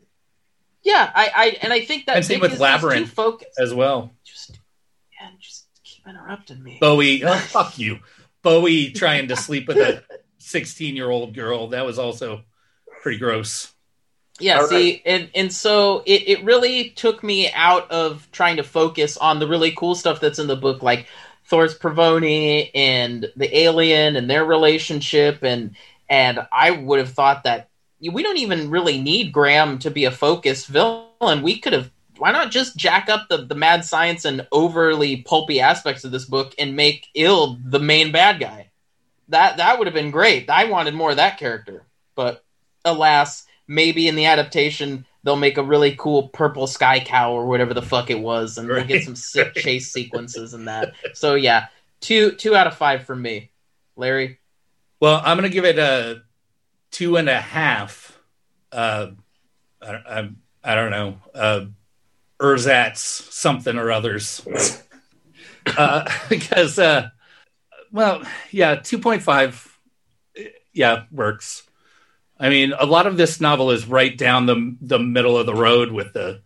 yeah, 0.83 1.11
I, 1.13 1.31
I 1.35 1.57
and 1.61 1.73
I 1.73 1.81
think 1.81 2.05
that 2.05 2.17
And 2.17 2.25
same 2.25 2.35
Nick 2.35 2.43
with 2.43 2.53
is 2.53 2.59
just 2.59 2.81
too 2.81 2.87
Labyrinth. 2.87 3.09
focused. 3.11 3.59
as 3.59 3.73
well. 3.73 4.11
Just 4.23 4.51
man, 5.21 5.33
just 5.39 5.67
keep 5.83 6.07
interrupting 6.07 6.63
me. 6.63 6.77
Bowie, 6.79 7.23
oh, 7.25 7.35
fuck 7.37 7.77
you. 7.77 7.99
Bowie 8.41 8.91
trying 8.91 9.27
to 9.27 9.35
sleep 9.35 9.67
with 9.67 9.77
a 9.77 10.03
16 10.39 10.95
year 10.95 11.09
old 11.09 11.33
girl. 11.35 11.67
That 11.69 11.85
was 11.85 11.99
also 11.99 12.41
pretty 13.01 13.19
gross. 13.19 13.71
Yeah, 14.39 14.59
All 14.61 14.67
see, 14.67 15.03
and 15.05 15.29
and 15.35 15.53
so 15.53 16.01
it, 16.07 16.27
it 16.27 16.43
really 16.43 16.89
took 16.89 17.23
me 17.23 17.51
out 17.51 17.91
of 17.91 18.27
trying 18.31 18.57
to 18.57 18.63
focus 18.63 19.17
on 19.17 19.37
the 19.37 19.47
really 19.47 19.71
cool 19.71 19.93
stuff 19.93 20.19
that's 20.19 20.39
in 20.39 20.47
the 20.47 20.55
book, 20.55 20.81
like 20.81 21.05
Thor's 21.45 21.77
Pravoni 21.77 22.71
and 22.73 23.31
the 23.35 23.55
alien 23.55 24.15
and 24.15 24.27
their 24.27 24.43
relationship, 24.43 25.43
and 25.43 25.75
and 26.09 26.39
I 26.51 26.71
would 26.71 26.97
have 26.97 27.11
thought 27.11 27.43
that 27.43 27.69
we 28.09 28.23
don't 28.23 28.37
even 28.37 28.69
really 28.69 28.99
need 28.99 29.31
Graham 29.31 29.79
to 29.79 29.91
be 29.91 30.05
a 30.05 30.11
focus 30.11 30.65
villain. 30.65 31.41
We 31.41 31.59
could 31.59 31.73
have 31.73 31.91
why 32.17 32.31
not 32.31 32.51
just 32.51 32.77
jack 32.77 33.09
up 33.09 33.29
the, 33.29 33.37
the 33.37 33.55
mad 33.55 33.83
science 33.83 34.25
and 34.25 34.47
overly 34.51 35.23
pulpy 35.23 35.59
aspects 35.59 36.03
of 36.03 36.11
this 36.11 36.25
book 36.25 36.53
and 36.59 36.75
make 36.75 37.07
Ild 37.15 37.71
the 37.71 37.79
main 37.79 38.11
bad 38.11 38.39
guy. 38.39 38.69
That 39.29 39.57
that 39.57 39.77
would 39.77 39.87
have 39.87 39.93
been 39.93 40.11
great. 40.11 40.49
I 40.49 40.65
wanted 40.65 40.93
more 40.93 41.11
of 41.11 41.17
that 41.17 41.39
character, 41.39 41.85
but 42.15 42.43
alas, 42.85 43.45
maybe 43.67 44.07
in 44.07 44.15
the 44.15 44.25
adaptation 44.25 45.05
they'll 45.23 45.35
make 45.35 45.57
a 45.57 45.63
really 45.63 45.95
cool 45.95 46.29
purple 46.29 46.67
sky 46.67 46.99
cow 46.99 47.31
or 47.31 47.45
whatever 47.45 47.73
the 47.73 47.81
fuck 47.81 48.09
it 48.09 48.19
was, 48.19 48.57
and 48.57 48.67
we'll 48.67 48.83
get 48.83 49.03
some 49.03 49.15
sick 49.15 49.53
chase 49.55 49.91
sequences 49.91 50.53
in 50.53 50.65
that. 50.65 50.93
So 51.13 51.35
yeah, 51.35 51.67
two 51.99 52.31
two 52.31 52.55
out 52.55 52.67
of 52.67 52.75
five 52.75 53.03
from 53.05 53.21
me, 53.21 53.51
Larry. 53.95 54.39
Well, 54.99 55.21
I'm 55.23 55.37
going 55.37 55.49
to 55.49 55.53
give 55.53 55.65
it 55.65 55.79
a 55.79 56.21
two 56.91 57.17
and 57.17 57.29
a 57.29 57.39
half. 57.39 58.19
Uh, 58.71 59.11
I, 59.81 59.91
I, 59.91 60.29
I 60.63 60.75
don't 60.75 60.91
know. 60.91 61.17
Uh, 61.33 61.65
Erzatz 62.39 62.97
something 62.97 63.77
or 63.77 63.91
others. 63.91 64.45
uh, 65.77 66.09
because, 66.29 66.77
uh, 66.79 67.09
well, 67.91 68.23
yeah, 68.51 68.75
2.5, 68.75 69.67
yeah, 70.73 71.03
works. 71.11 71.63
I 72.41 72.49
mean, 72.49 72.73
a 72.77 72.87
lot 72.87 73.05
of 73.05 73.17
this 73.17 73.39
novel 73.39 73.69
is 73.69 73.85
right 73.85 74.17
down 74.17 74.47
the 74.47 74.75
the 74.81 74.97
middle 74.97 75.37
of 75.37 75.45
the 75.45 75.53
road 75.53 75.91
with 75.91 76.13
the 76.13 76.41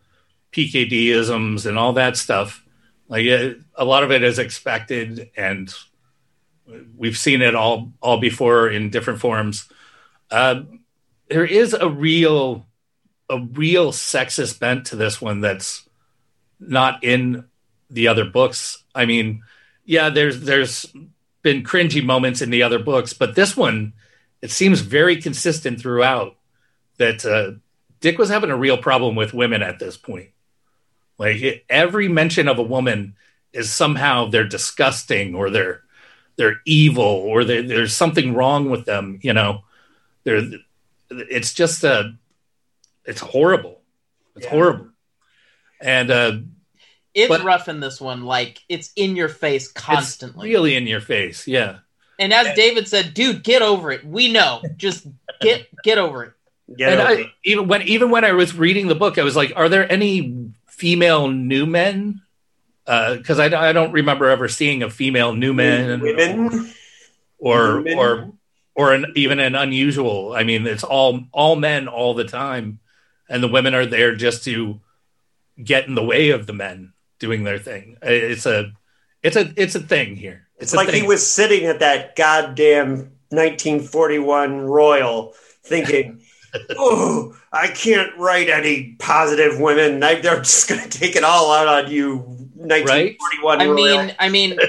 PKD 0.52 1.08
isms 1.08 1.66
and 1.66 1.78
all 1.78 1.94
that 1.94 2.18
stuff. 2.18 2.66
Like 3.08 3.24
it, 3.24 3.62
a 3.76 3.86
lot 3.86 4.04
of 4.04 4.12
it 4.12 4.22
is 4.22 4.38
expected, 4.38 5.30
and 5.38 5.74
we've 6.98 7.18
seen 7.18 7.42
it 7.42 7.56
all 7.56 7.94
all 8.02 8.20
before 8.20 8.70
in 8.70 8.90
different 8.90 9.22
forms. 9.22 9.70
Uh, 10.32 10.64
there 11.30 11.46
is 11.46 11.74
a 11.74 11.90
real 11.90 12.66
a 13.30 13.40
real 13.40 13.92
sexist 13.92 14.60
bent 14.60 14.86
to 14.86 14.96
this 14.96 15.20
one 15.20 15.42
that's 15.42 15.88
not 16.60 17.04
in 17.04 17.46
the 17.90 18.08
other 18.08 18.26
books. 18.26 18.84
I 18.94 19.06
mean, 19.06 19.44
yeah, 19.84 20.10
there's 20.10 20.42
there's 20.42 20.86
been 21.42 21.64
cringy 21.64 22.04
moments 22.04 22.42
in 22.42 22.50
the 22.50 22.64
other 22.64 22.80
books, 22.80 23.14
but 23.14 23.36
this 23.36 23.56
one 23.56 23.94
it 24.42 24.52
seems 24.52 24.82
very 24.82 25.22
consistent 25.22 25.82
throughout 25.82 26.36
that 26.98 27.26
uh, 27.26 27.60
Dick 28.00 28.18
was 28.18 28.30
having 28.30 28.52
a 28.52 28.58
real 28.58 28.78
problem 28.78 29.16
with 29.16 29.34
women 29.34 29.64
at 29.64 29.80
this 29.80 29.98
point. 29.98 30.30
Like 31.18 31.66
every 31.70 32.08
mention 32.08 32.48
of 32.48 32.60
a 32.60 32.64
woman 32.64 33.16
is 33.54 33.72
somehow 33.72 34.28
they're 34.28 34.48
disgusting 34.48 35.34
or 35.34 35.50
they're 35.50 35.82
they're 36.36 36.62
evil 36.66 37.04
or 37.04 37.44
they, 37.44 37.62
there's 37.62 37.94
something 37.94 38.34
wrong 38.34 38.70
with 38.70 38.86
them. 38.86 39.20
You 39.24 39.34
know, 39.34 39.64
they're 40.26 40.42
it's 41.10 41.54
just 41.54 41.84
a 41.84 42.16
it's 43.06 43.22
horrible. 43.22 43.82
It's 44.36 44.46
Yeah. 44.46 44.52
horrible. 44.52 44.90
And 45.82 46.12
uh, 46.12 46.38
It's 47.14 47.30
But- 47.30 47.44
rough 47.44 47.70
in 47.70 47.80
this 47.80 48.02
one, 48.02 48.24
like 48.26 48.60
it's 48.68 48.92
in 48.98 49.16
your 49.16 49.30
face 49.30 49.66
it's 49.66 49.72
constantly. 49.74 50.50
really 50.50 50.76
in 50.76 50.86
your 50.88 51.00
face. 51.02 51.48
Yeah. 51.48 51.78
and 52.20 52.34
as 52.34 52.56
David 52.56 52.88
said, 52.88 53.14
dude, 53.14 53.44
get 53.44 53.62
over 53.62 53.92
it. 53.92 54.06
We 54.06 54.32
know. 54.32 54.62
Just 54.78 55.06
get 55.42 55.68
get 55.84 55.98
over 55.98 56.24
it. 56.26 56.32
Get 56.78 56.94
and 56.94 57.02
over 57.02 57.10
I, 57.12 57.14
it. 57.22 57.28
even 57.44 57.68
when 57.68 57.82
even 57.84 58.10
when 58.10 58.24
I 58.26 58.32
was 58.34 58.56
reading 58.56 58.88
the 58.88 58.96
book, 58.96 59.18
I 59.18 59.24
was 59.24 59.36
like, 59.36 59.54
"Are 59.56 59.70
there 59.70 59.90
any 59.92 60.50
female 60.68 61.28
new 61.30 61.66
men 61.66 62.22
because 62.86 63.38
I, 63.40 63.46
I 63.70 63.72
don't 63.74 63.92
remember 63.92 64.30
ever 64.30 64.48
seeing 64.48 64.82
a 64.84 64.90
female 64.90 65.34
Newman 65.34 66.00
Women. 66.02 66.74
or 67.38 67.82
Women. 67.82 67.98
or 67.98 68.04
or 68.04 68.34
an, 68.78 69.06
even 69.16 69.40
an 69.40 69.56
unusual. 69.56 70.34
I 70.34 70.44
mean, 70.44 70.68
it's 70.68 70.84
all 70.84 71.24
all 71.32 71.56
men 71.56 71.88
all 71.88 72.14
the 72.14 72.26
time, 72.26 72.80
and 73.30 73.42
the 73.42 73.48
women 73.48 73.74
are 73.74 73.86
there 73.86 74.16
just 74.16 74.44
to 74.46 74.82
get 75.64 75.88
in 75.88 75.96
the 75.96 76.04
way 76.04 76.32
of 76.32 76.48
the 76.48 76.54
men 76.54 76.94
doing 77.20 77.44
their 77.44 77.60
thing. 77.60 77.98
It's 78.02 78.46
a 78.46 78.72
it's 79.24 79.36
a 79.36 79.54
it's 79.56 79.76
a 79.76 79.80
thing 79.80 80.16
here. 80.16 80.48
It's 80.58 80.74
a 80.74 80.78
like 80.78 80.90
he 80.90 81.04
was 81.04 81.26
sitting 81.26 81.66
at 81.66 81.80
that 81.80 82.16
goddamn 82.16 83.12
1941 83.30 84.62
Royal 84.62 85.34
thinking, 85.64 86.22
oh, 86.78 87.36
I 87.52 87.68
can't 87.68 88.16
write 88.18 88.50
any 88.50 88.96
positive 89.00 89.60
women. 89.60 90.02
I, 90.04 90.22
they're 90.22 90.38
just 90.38 90.70
going 90.70 90.82
to 90.82 90.90
take 90.90 91.16
it 91.16 91.24
all 91.24 91.52
out 91.52 91.68
on 91.68 91.92
you, 91.92 92.35
1941 92.68 93.62
I 93.62 93.68
mean, 93.68 94.16
I 94.20 94.30
mean, 94.30 94.60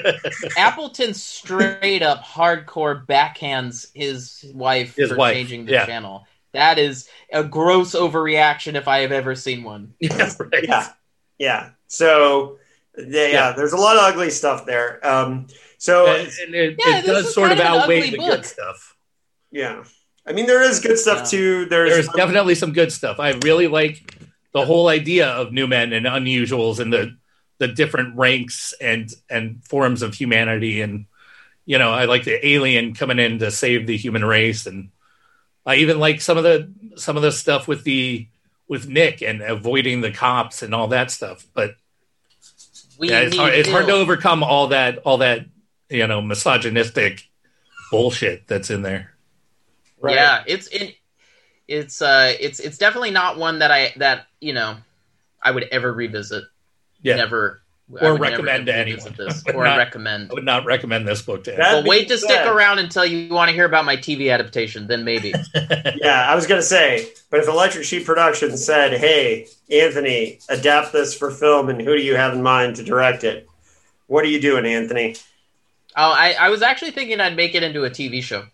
Appleton 0.56 1.14
straight 1.14 2.02
up 2.02 2.22
hardcore 2.24 3.04
backhands 3.06 3.86
his 3.94 4.44
wife 4.54 4.94
His 4.96 5.10
for 5.10 5.16
wife, 5.16 5.34
changing 5.34 5.66
the 5.66 5.72
yeah. 5.72 5.86
channel. 5.86 6.26
That 6.52 6.78
is 6.78 7.08
a 7.32 7.44
gross 7.44 7.94
overreaction 7.94 8.74
if 8.74 8.88
I 8.88 9.00
have 9.00 9.12
ever 9.12 9.34
seen 9.34 9.62
one. 9.62 9.94
yeah, 10.00 10.30
right. 10.38 10.64
yeah. 10.64 10.88
Yeah. 11.38 11.70
So, 11.86 12.58
yeah, 12.96 13.26
Yeah. 13.26 13.52
there's 13.52 13.72
a 13.74 13.76
lot 13.76 13.96
of 13.96 14.02
ugly 14.04 14.30
stuff 14.30 14.64
there. 14.64 15.06
Um, 15.06 15.48
so, 15.78 16.06
And, 16.06 16.28
and 16.44 16.54
it, 16.54 16.76
Yeah, 16.78 16.98
it 16.98 17.04
this 17.04 17.14
does 17.14 17.26
is 17.26 17.34
sort 17.34 17.52
of 17.52 17.58
kind 17.58 17.74
of 17.74 17.82
outweigh 17.82 17.98
ugly 17.98 18.10
the 18.12 18.16
book. 18.18 18.30
good 18.30 18.46
stuff. 18.46 18.96
yeah. 19.50 19.84
I 20.28 20.32
mean, 20.32 20.46
there 20.46 20.62
is 20.62 20.80
good 20.80 20.98
stuff 20.98 21.18
Yeah. 21.18 21.24
too. 21.38 21.64
There's, 21.66 21.90
There's 21.92 22.08
definitely 22.08 22.54
some 22.56 22.72
good 22.72 22.90
stuff. 22.90 23.20
I 23.20 23.32
really 23.44 23.68
like 23.68 24.14
the 24.52 24.64
whole 24.64 24.88
idea 24.88 25.28
of 25.28 25.52
new 25.52 25.66
men 25.66 25.92
and 25.92 26.06
unusuals 26.06 26.80
and 26.80 26.90
the 26.92 27.16
the 27.58 27.68
different 27.68 28.16
ranks 28.16 28.74
and 28.80 29.10
and 29.30 29.64
forms 29.64 30.02
of 30.02 30.14
humanity 30.14 30.80
and 30.80 31.06
you 31.64 31.78
know 31.78 31.90
I 31.90 32.04
like 32.04 32.24
the 32.24 32.46
alien 32.46 32.94
coming 32.94 33.18
in 33.18 33.38
to 33.38 33.50
save 33.50 33.86
the 33.86 33.96
human 33.96 34.24
race 34.24 34.66
and 34.66 34.90
I 35.66 35.76
even 35.76 35.98
like 35.98 36.20
some 36.20 36.38
of 36.38 36.44
the 36.44 36.70
some 36.96 37.16
of 37.16 37.22
the 37.22 37.32
stuff 37.32 37.66
with 37.66 37.82
the 37.84 38.28
with 38.68 38.88
Nick 38.88 39.22
and 39.22 39.42
avoiding 39.42 40.00
the 40.00 40.12
cops 40.12 40.62
and 40.62 40.74
all 40.74 40.88
that 40.88 41.10
stuff. 41.10 41.44
But 41.54 41.76
We 42.98 43.10
yeah, 43.10 43.20
it's 43.20 43.36
hard, 43.36 43.54
it's 43.54 43.68
hard 43.68 43.86
to 43.86 43.92
overcome 43.92 44.42
all 44.42 44.68
that 44.68 44.98
all 44.98 45.18
that 45.18 45.46
you 45.90 46.06
know 46.06 46.20
misogynistic 46.22 47.28
bullshit 47.90 48.46
that's 48.46 48.70
in 48.70 48.82
there. 48.82 49.12
Right. 50.00 50.14
Yeah, 50.14 50.44
it's 50.46 50.68
it, 50.68 50.96
it's 51.66 52.00
uh 52.00 52.32
it's 52.38 52.60
it's 52.60 52.78
definitely 52.78 53.10
not 53.10 53.36
one 53.36 53.58
that 53.58 53.70
I 53.72 53.92
that 53.96 54.26
you 54.40 54.52
know 54.52 54.76
I 55.42 55.50
would 55.50 55.64
ever 55.64 55.92
revisit. 55.92 56.44
Yeah. 57.06 57.16
Never 57.16 57.60
Or 57.88 57.92
would 57.92 58.02
never 58.02 58.18
recommend 58.18 58.66
to 58.66 58.74
anyone. 58.74 59.14
this 59.16 59.44
or 59.54 59.64
not- 59.64 59.78
recommend. 59.78 60.30
I 60.30 60.34
would 60.34 60.44
not 60.44 60.64
recommend 60.64 61.06
this 61.06 61.22
book 61.22 61.44
to 61.44 61.54
anyone. 61.54 61.82
But 61.84 61.88
wait 61.88 62.02
to 62.08 62.14
being 62.14 62.18
stick 62.18 62.46
around 62.46 62.78
until 62.80 63.04
you 63.04 63.32
want 63.32 63.48
to 63.48 63.54
hear 63.54 63.64
about 63.64 63.84
my 63.84 63.96
TV 63.96 64.32
adaptation. 64.32 64.86
Then 64.86 65.04
maybe. 65.04 65.32
Yeah, 65.54 66.30
I 66.30 66.34
was 66.34 66.46
going 66.46 66.60
to 66.60 66.66
say, 66.66 67.08
but 67.30 67.40
if 67.40 67.48
Electric 67.48 67.84
Sheep 67.84 68.04
Productions 68.04 68.64
said, 68.64 68.92
hey, 68.92 69.46
Anthony, 69.70 70.38
adapt 70.48 70.92
this 70.92 71.16
for 71.16 71.30
film, 71.30 71.68
and 71.68 71.80
who 71.80 71.96
do 71.96 72.02
you 72.02 72.14
have 72.16 72.34
in 72.34 72.42
mind 72.42 72.76
to 72.76 72.84
direct 72.84 73.24
it? 73.24 73.48
What 74.06 74.24
are 74.24 74.28
you 74.28 74.40
doing, 74.40 74.66
Anthony? 74.66 75.16
Oh, 75.96 76.12
I, 76.12 76.36
I 76.38 76.48
was 76.50 76.62
actually 76.62 76.90
thinking 76.92 77.20
I'd 77.20 77.34
make 77.36 77.54
it 77.54 77.62
into 77.62 77.84
a 77.84 77.90
TV 77.90 78.22
show. 78.22 78.44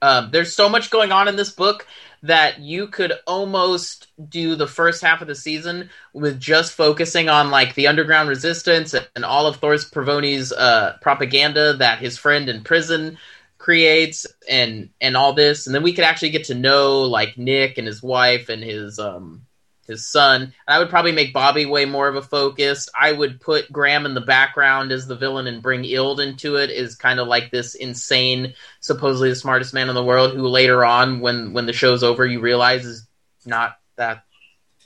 Um, 0.00 0.30
there's 0.30 0.54
so 0.54 0.68
much 0.68 0.90
going 0.90 1.10
on 1.12 1.26
in 1.28 1.36
this 1.36 1.50
book 1.50 1.86
that 2.22 2.60
you 2.60 2.88
could 2.88 3.12
almost 3.26 4.08
do 4.28 4.56
the 4.56 4.66
first 4.66 5.02
half 5.02 5.20
of 5.20 5.28
the 5.28 5.34
season 5.34 5.90
with 6.12 6.40
just 6.40 6.72
focusing 6.72 7.28
on 7.28 7.50
like 7.50 7.74
the 7.74 7.86
underground 7.86 8.28
resistance 8.28 8.94
and 9.14 9.24
all 9.24 9.46
of 9.46 9.56
Thors 9.56 9.88
Provoni's 9.88 10.52
uh, 10.52 10.96
propaganda 11.00 11.74
that 11.74 11.98
his 11.98 12.18
friend 12.18 12.48
in 12.48 12.64
prison 12.64 13.18
creates 13.58 14.26
and 14.48 14.90
and 15.00 15.16
all 15.16 15.32
this. 15.32 15.66
And 15.66 15.74
then 15.74 15.82
we 15.82 15.92
could 15.92 16.04
actually 16.04 16.30
get 16.30 16.44
to 16.44 16.54
know 16.54 17.02
like 17.02 17.36
Nick 17.38 17.78
and 17.78 17.86
his 17.86 18.02
wife 18.02 18.48
and 18.48 18.62
his 18.62 18.98
um 18.98 19.42
his 19.88 20.06
son. 20.06 20.42
And 20.42 20.52
I 20.68 20.78
would 20.78 20.90
probably 20.90 21.12
make 21.12 21.32
Bobby 21.32 21.66
way 21.66 21.84
more 21.84 22.06
of 22.06 22.14
a 22.14 22.22
focus. 22.22 22.88
I 22.98 23.10
would 23.10 23.40
put 23.40 23.72
Gram 23.72 24.06
in 24.06 24.14
the 24.14 24.20
background 24.20 24.92
as 24.92 25.08
the 25.08 25.16
villain 25.16 25.48
and 25.48 25.62
bring 25.62 25.84
Ild 25.84 26.20
into 26.20 26.56
it 26.56 26.70
is 26.70 26.94
kind 26.94 27.18
of 27.18 27.26
like 27.26 27.50
this 27.50 27.74
insane, 27.74 28.54
supposedly 28.80 29.30
the 29.30 29.34
smartest 29.34 29.74
man 29.74 29.88
in 29.88 29.94
the 29.96 30.04
world 30.04 30.34
who 30.34 30.46
later 30.46 30.84
on, 30.84 31.20
when 31.20 31.52
when 31.52 31.66
the 31.66 31.72
show's 31.72 32.04
over, 32.04 32.24
you 32.24 32.38
realize 32.40 32.84
is 32.84 33.08
not 33.44 33.78
that 33.96 34.24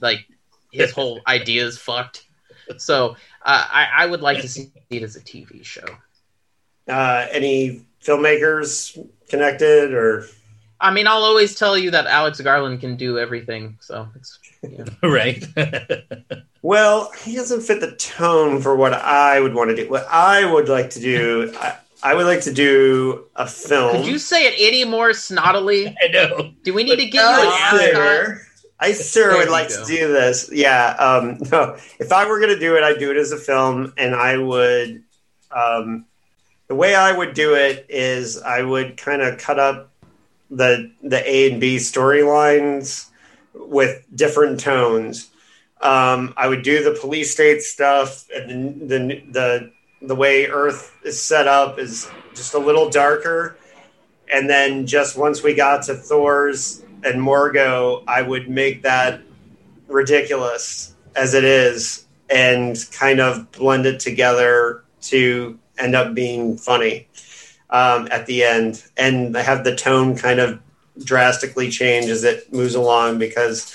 like 0.01 0.27
his 0.71 0.91
whole 0.95 1.21
idea 1.27 1.67
is 1.67 1.77
fucked. 1.77 2.25
So 2.79 3.17
uh, 3.43 3.67
I, 3.71 3.89
I 3.99 4.07
would 4.07 4.23
like 4.23 4.41
to 4.41 4.49
see 4.49 4.73
it 4.89 5.03
as 5.03 5.17
a 5.17 5.21
TV 5.21 5.65
show. 5.65 5.85
Uh, 6.89 7.27
any 7.31 7.85
filmmakers 8.03 8.99
connected 9.29 9.93
or 9.93 10.27
I 10.83 10.91
mean, 10.91 11.07
I'll 11.07 11.23
always 11.23 11.55
tell 11.55 11.79
you 11.79 11.93
that 11.93 12.07
Alex 12.07 12.41
Garland 12.41 12.81
can 12.81 12.97
do 12.97 13.17
everything. 13.17 13.79
So 13.81 14.09
it's 14.17 14.37
yeah. 14.63 14.85
right. 15.03 15.45
well 16.63 17.11
he 17.25 17.35
doesn't 17.35 17.63
fit 17.63 17.81
the 17.81 17.93
tone 17.97 18.61
for 18.61 18.77
what 18.77 18.93
i 18.93 19.41
would 19.41 19.55
want 19.55 19.71
to 19.71 19.77
do 19.77 19.89
what 19.91 20.07
i 20.09 20.45
would 20.45 20.69
like 20.69 20.91
to 20.91 21.01
do 21.01 21.53
i, 21.59 21.77
I 22.03 22.15
would 22.15 22.27
like 22.27 22.43
to 22.43 22.53
do 22.53 23.27
a 23.37 23.47
film 23.47 23.97
could 23.97 24.07
you 24.07 24.19
say 24.19 24.47
it 24.47 24.55
any 24.59 24.85
more 24.85 25.11
snottily? 25.11 25.95
I 26.03 26.09
know. 26.09 26.53
Do 26.65 26.75
we 26.75 26.83
need 26.83 26.97
to 26.97 27.07
get 27.07 27.15
you 27.15 27.21
I 27.21 27.81
an 27.81 27.95
ascot? 27.95 28.39
I 28.81 28.93
sure 28.93 29.29
There 29.29 29.39
would 29.39 29.51
like 29.51 29.69
go. 29.69 29.81
to 29.81 29.87
do 29.87 30.09
this. 30.13 30.51
Yeah. 30.53 30.97
Um, 30.99 31.39
no, 31.53 31.77
if 32.01 32.11
I 32.11 32.27
were 32.27 32.41
going 32.41 32.53
to 32.53 32.59
do 32.59 32.75
it, 32.77 32.83
I'd 32.83 32.99
do 32.99 33.13
it 33.13 33.17
as 33.17 33.31
a 33.31 33.37
film, 33.37 33.93
and 33.97 34.15
I 34.15 34.37
would. 34.37 35.05
Um, 35.53 36.07
the 36.67 36.75
way 36.75 36.97
I 36.97 37.13
would 37.13 37.35
do 37.35 37.55
it 37.55 37.87
is 37.89 38.43
I 38.43 38.63
would 38.63 38.97
kind 38.97 39.23
of 39.23 39.39
cut 39.39 39.61
up 39.61 39.93
the 40.51 40.91
the 41.03 41.23
A 41.31 41.53
and 41.53 41.61
B 41.61 41.77
storylines 41.77 43.07
with 43.55 44.05
different 44.15 44.61
tones. 44.61 45.31
Um, 45.81 46.33
I 46.37 46.49
would 46.49 46.63
do 46.63 46.83
the 46.83 46.99
police 46.99 47.33
state 47.33 47.63
stuff, 47.63 48.27
and 48.35 48.89
the, 48.89 48.99
the 48.99 49.23
the 49.31 49.73
the 50.03 50.15
way 50.15 50.47
Earth 50.47 50.97
is 51.05 51.21
set 51.21 51.47
up 51.47 51.79
is 51.79 52.09
just 52.35 52.55
a 52.55 52.59
little 52.59 52.91
darker. 52.91 53.57
And 54.33 54.49
then 54.49 54.87
just 54.87 55.17
once 55.17 55.43
we 55.43 55.55
got 55.55 55.83
to 55.85 55.95
Thors 55.95 56.83
and 57.05 57.21
Morgo, 57.21 58.03
I 58.07 58.23
would 58.23 58.49
make 58.49 58.83
that 58.83 59.21
ridiculous 59.89 60.95
as 61.15 61.35
it 61.35 61.45
is 61.45 62.07
and 62.31 62.77
kind 62.93 63.21
of 63.21 63.51
blend 63.53 63.87
it 63.87 64.01
together 64.01 64.85
to 65.03 65.59
end 65.79 65.95
up 65.95 66.15
being 66.15 66.57
funny 66.57 67.09
um, 67.71 68.09
at 68.11 68.27
the 68.27 68.43
end. 68.43 68.83
And 68.97 69.37
have 69.37 69.65
the 69.65 69.77
tone 69.77 70.17
kind 70.17 70.41
of 70.41 70.61
drastically 70.99 71.71
change 71.71 72.07
as 72.07 72.25
it 72.25 72.53
moves 72.53 72.75
along 72.75 73.19
because 73.19 73.75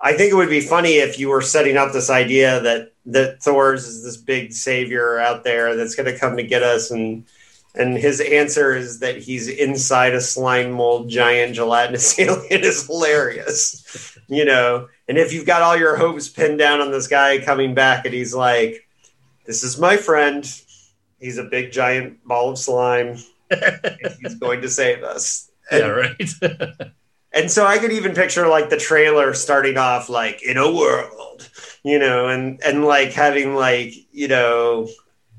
I 0.00 0.12
think 0.12 0.32
it 0.32 0.36
would 0.36 0.50
be 0.50 0.60
funny 0.60 0.94
if 0.94 1.18
you 1.18 1.28
were 1.28 1.42
setting 1.42 1.76
up 1.76 1.92
this 1.92 2.10
idea 2.10 2.60
that 2.60 2.92
that 3.06 3.42
Thors 3.42 3.86
is 3.86 4.02
this 4.02 4.16
big 4.16 4.52
savior 4.52 5.18
out 5.18 5.44
there 5.44 5.76
that's 5.76 5.94
going 5.94 6.10
to 6.10 6.18
come 6.18 6.36
to 6.36 6.42
get 6.42 6.62
us 6.62 6.90
and 6.90 7.24
and 7.76 7.96
his 7.96 8.20
answer 8.20 8.74
is 8.76 9.00
that 9.00 9.16
he's 9.16 9.48
inside 9.48 10.14
a 10.14 10.20
slime 10.20 10.70
mold 10.70 11.10
giant 11.10 11.54
gelatinous 11.54 12.18
alien 12.18 12.64
is 12.64 12.86
hilarious 12.86 14.14
you 14.28 14.44
know? 14.44 14.88
And 15.08 15.18
if 15.18 15.32
you've 15.32 15.46
got 15.46 15.62
all 15.62 15.76
your 15.76 15.96
hopes 15.96 16.28
pinned 16.28 16.58
down 16.58 16.80
on 16.80 16.90
this 16.90 17.06
guy 17.06 17.38
coming 17.38 17.74
back 17.74 18.04
and 18.04 18.14
he's 18.14 18.34
like 18.34 18.86
this 19.46 19.62
is 19.62 19.78
my 19.78 19.96
friend. 19.98 20.44
He's 21.20 21.36
a 21.36 21.44
big 21.44 21.70
giant 21.70 22.24
ball 22.26 22.50
of 22.50 22.58
slime. 22.58 23.18
He's 24.22 24.36
going 24.36 24.62
to 24.62 24.70
save 24.70 25.02
us 25.02 25.50
and, 25.70 25.80
yeah, 25.80 25.86
right. 25.88 26.90
and 27.32 27.50
so 27.50 27.66
I 27.66 27.78
could 27.78 27.92
even 27.92 28.14
picture 28.14 28.46
like 28.48 28.70
the 28.70 28.76
trailer 28.76 29.34
starting 29.34 29.76
off 29.76 30.08
like 30.08 30.42
in 30.42 30.56
a 30.56 30.70
world, 30.72 31.48
you 31.82 31.98
know, 31.98 32.28
and 32.28 32.60
and 32.64 32.84
like 32.84 33.12
having 33.12 33.54
like 33.54 33.92
you 34.12 34.28
know, 34.28 34.88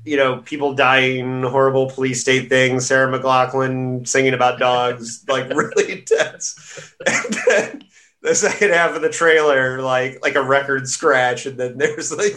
you 0.04 0.16
know, 0.16 0.38
people 0.38 0.74
dying, 0.74 1.42
horrible 1.42 1.90
police 1.90 2.20
state 2.20 2.48
things, 2.48 2.86
Sarah 2.86 3.10
McLachlan 3.18 4.06
singing 4.06 4.34
about 4.34 4.58
dogs, 4.58 5.24
like 5.28 5.48
really 5.54 5.92
intense. 5.92 6.94
And 7.06 7.34
then 7.48 7.84
the 8.22 8.34
second 8.34 8.70
half 8.72 8.94
of 8.94 9.02
the 9.02 9.10
trailer, 9.10 9.80
like 9.82 10.18
like 10.22 10.34
a 10.34 10.42
record 10.42 10.88
scratch, 10.88 11.46
and 11.46 11.58
then 11.58 11.78
there's 11.78 12.14
like 12.16 12.34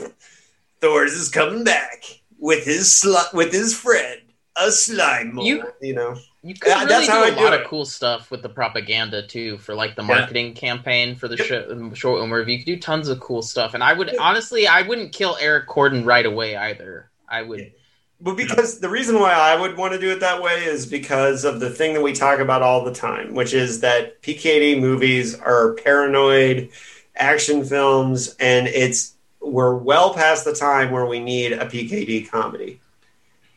Thors 0.82 1.14
is 1.14 1.30
coming 1.30 1.64
back 1.64 2.04
with 2.38 2.64
his 2.66 2.96
sl- 2.96 3.36
with 3.36 3.52
his 3.52 3.74
friend, 3.78 4.22
a 4.56 4.72
slime 4.72 5.36
mold, 5.36 5.48
You- 5.48 5.64
you 5.82 5.94
know. 5.94 6.16
You 6.42 6.54
could 6.56 6.70
Yeah, 6.70 6.86
really 6.86 7.06
do 7.06 7.24
a 7.24 7.32
do 7.32 7.36
lot 7.44 7.54
it. 7.54 7.62
of 7.62 7.68
cool 7.68 7.86
stuff 7.86 8.32
with 8.32 8.42
the 8.42 8.50
propaganda 8.50 9.28
too, 9.28 9.58
for 9.58 9.76
like 9.76 9.96
the 9.96 10.02
Yeah. 10.02 10.08
marketing 10.08 10.54
campaign 10.54 11.16
for 11.16 11.28
the 11.28 11.36
Yep. 11.38 11.46
show, 11.46 11.68
um, 11.72 11.94
short 11.94 12.20
film 12.20 12.32
review. 12.32 12.54
You 12.54 12.60
could 12.60 12.66
do 12.72 12.80
tons 12.80 13.10
of 13.10 13.20
cool 13.20 13.42
stuff, 13.42 13.74
and 13.74 13.84
I 13.84 13.94
would 13.94 14.16
honestly, 14.18 14.66
I 14.68 14.84
wouldn't 14.84 15.12
kill 15.12 15.38
Eric 15.40 15.68
Cordon 15.68 16.06
right 16.06 16.26
away 16.26 16.56
either. 16.56 17.10
I 17.28 17.42
would. 17.42 17.74
But 18.22 18.36
because 18.36 18.80
the 18.80 18.90
reason 18.90 19.20
why 19.20 19.32
I 19.32 19.56
would 19.60 19.78
want 19.78 19.94
to 19.94 20.00
do 20.00 20.12
it 20.12 20.20
that 20.22 20.42
way 20.42 20.64
is 20.66 20.86
because 20.86 21.46
of 21.46 21.60
the 21.60 21.70
thing 21.70 21.94
that 21.94 22.02
we 22.02 22.12
talk 22.14 22.40
about 22.40 22.62
all 22.62 22.84
the 22.84 22.94
time, 22.94 23.34
which 23.34 23.54
is 23.54 23.82
that 23.82 24.22
PKD 24.22 24.76
movies 24.80 25.36
are 25.36 25.74
paranoid 25.74 26.70
action 27.16 27.64
films, 27.64 28.36
and 28.40 28.68
it's 28.68 29.14
we're 29.42 29.76
well 29.76 30.14
past 30.14 30.46
the 30.46 30.54
time 30.54 30.92
where 30.92 31.06
we 31.06 31.20
need 31.20 31.54
a 31.54 31.66
PKD 31.66 32.30
comedy. 32.30 32.80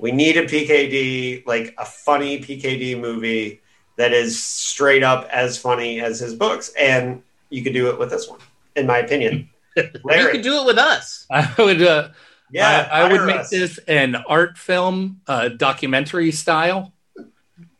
We 0.03 0.11
need 0.11 0.37
a 0.37 0.45
PKD, 0.45 1.47
like 1.47 1.75
a 1.79 1.85
funny 1.85 2.41
PKD 2.41 3.01
movie 3.01 3.63
that 3.97 4.13
is 4.13 4.43
straight 4.43 5.05
up 5.05 5.29
as 5.31 5.57
funny 5.57 6.01
as 6.01 6.19
his 6.19 6.35
books. 6.35 6.73
And 6.79 7.23
you 7.51 7.63
could 7.63 7.73
do 7.73 7.89
it 7.89 7.99
with 7.99 8.11
this 8.11 8.29
one, 8.29 8.41
in 8.77 8.87
my 8.87 8.99
opinion. 8.99 9.49
You 9.77 10.29
could 10.31 10.43
do 10.43 10.61
it 10.61 10.67
with 10.67 10.77
us. 10.77 11.25
I 11.31 11.51
would. 11.57 11.81
Uh, 11.81 12.09
Yeah, 12.51 12.91
I, 12.93 13.01
I 13.01 13.13
would 13.13 13.25
make 13.25 13.37
us. 13.37 13.49
this 13.49 13.79
an 13.89 14.17
art 14.17 14.59
film, 14.59 15.23
uh, 15.27 15.49
documentary 15.49 16.31
style. 16.33 16.93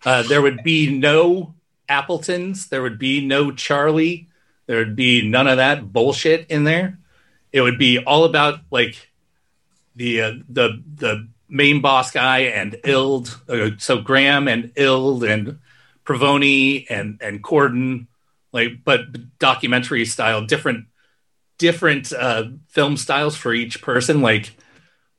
Uh, 0.03 0.23
there 0.23 0.41
would 0.41 0.63
be 0.65 0.91
no 0.91 1.53
Appletons. 1.91 2.69
There 2.69 2.81
would 2.81 2.99
be 2.99 3.21
no 3.21 3.51
Charlie. 3.53 4.29
There 4.67 4.79
would 4.79 4.97
be 4.97 5.29
none 5.29 5.47
of 5.47 5.59
that 5.59 5.93
bullshit 5.93 6.47
in 6.49 6.65
there. 6.65 6.99
It 7.53 7.61
would 7.61 7.79
be 7.79 7.99
all 7.99 8.25
about 8.25 8.61
like 8.71 9.11
the 9.95 10.23
uh, 10.23 10.33
the 10.49 10.83
the 10.97 11.29
main 11.53 11.83
boss 11.83 12.11
guy 12.11 12.39
and 12.41 12.77
Ild. 12.85 13.39
Uh, 13.49 13.71
so 13.79 14.01
Gram 14.01 14.49
and 14.49 14.73
Ild 14.77 15.23
and 15.23 15.59
Provoni 16.05 16.87
and 16.91 17.21
and 17.23 17.45
Cordon, 17.45 18.09
like 18.53 18.83
but 18.85 19.39
documentary 19.39 20.05
style, 20.05 20.45
different 20.45 20.87
different 21.59 22.13
uh, 22.13 22.45
film 22.69 22.97
styles 22.97 23.37
for 23.37 23.53
each 23.55 23.83
person. 23.83 24.23
Like 24.23 24.57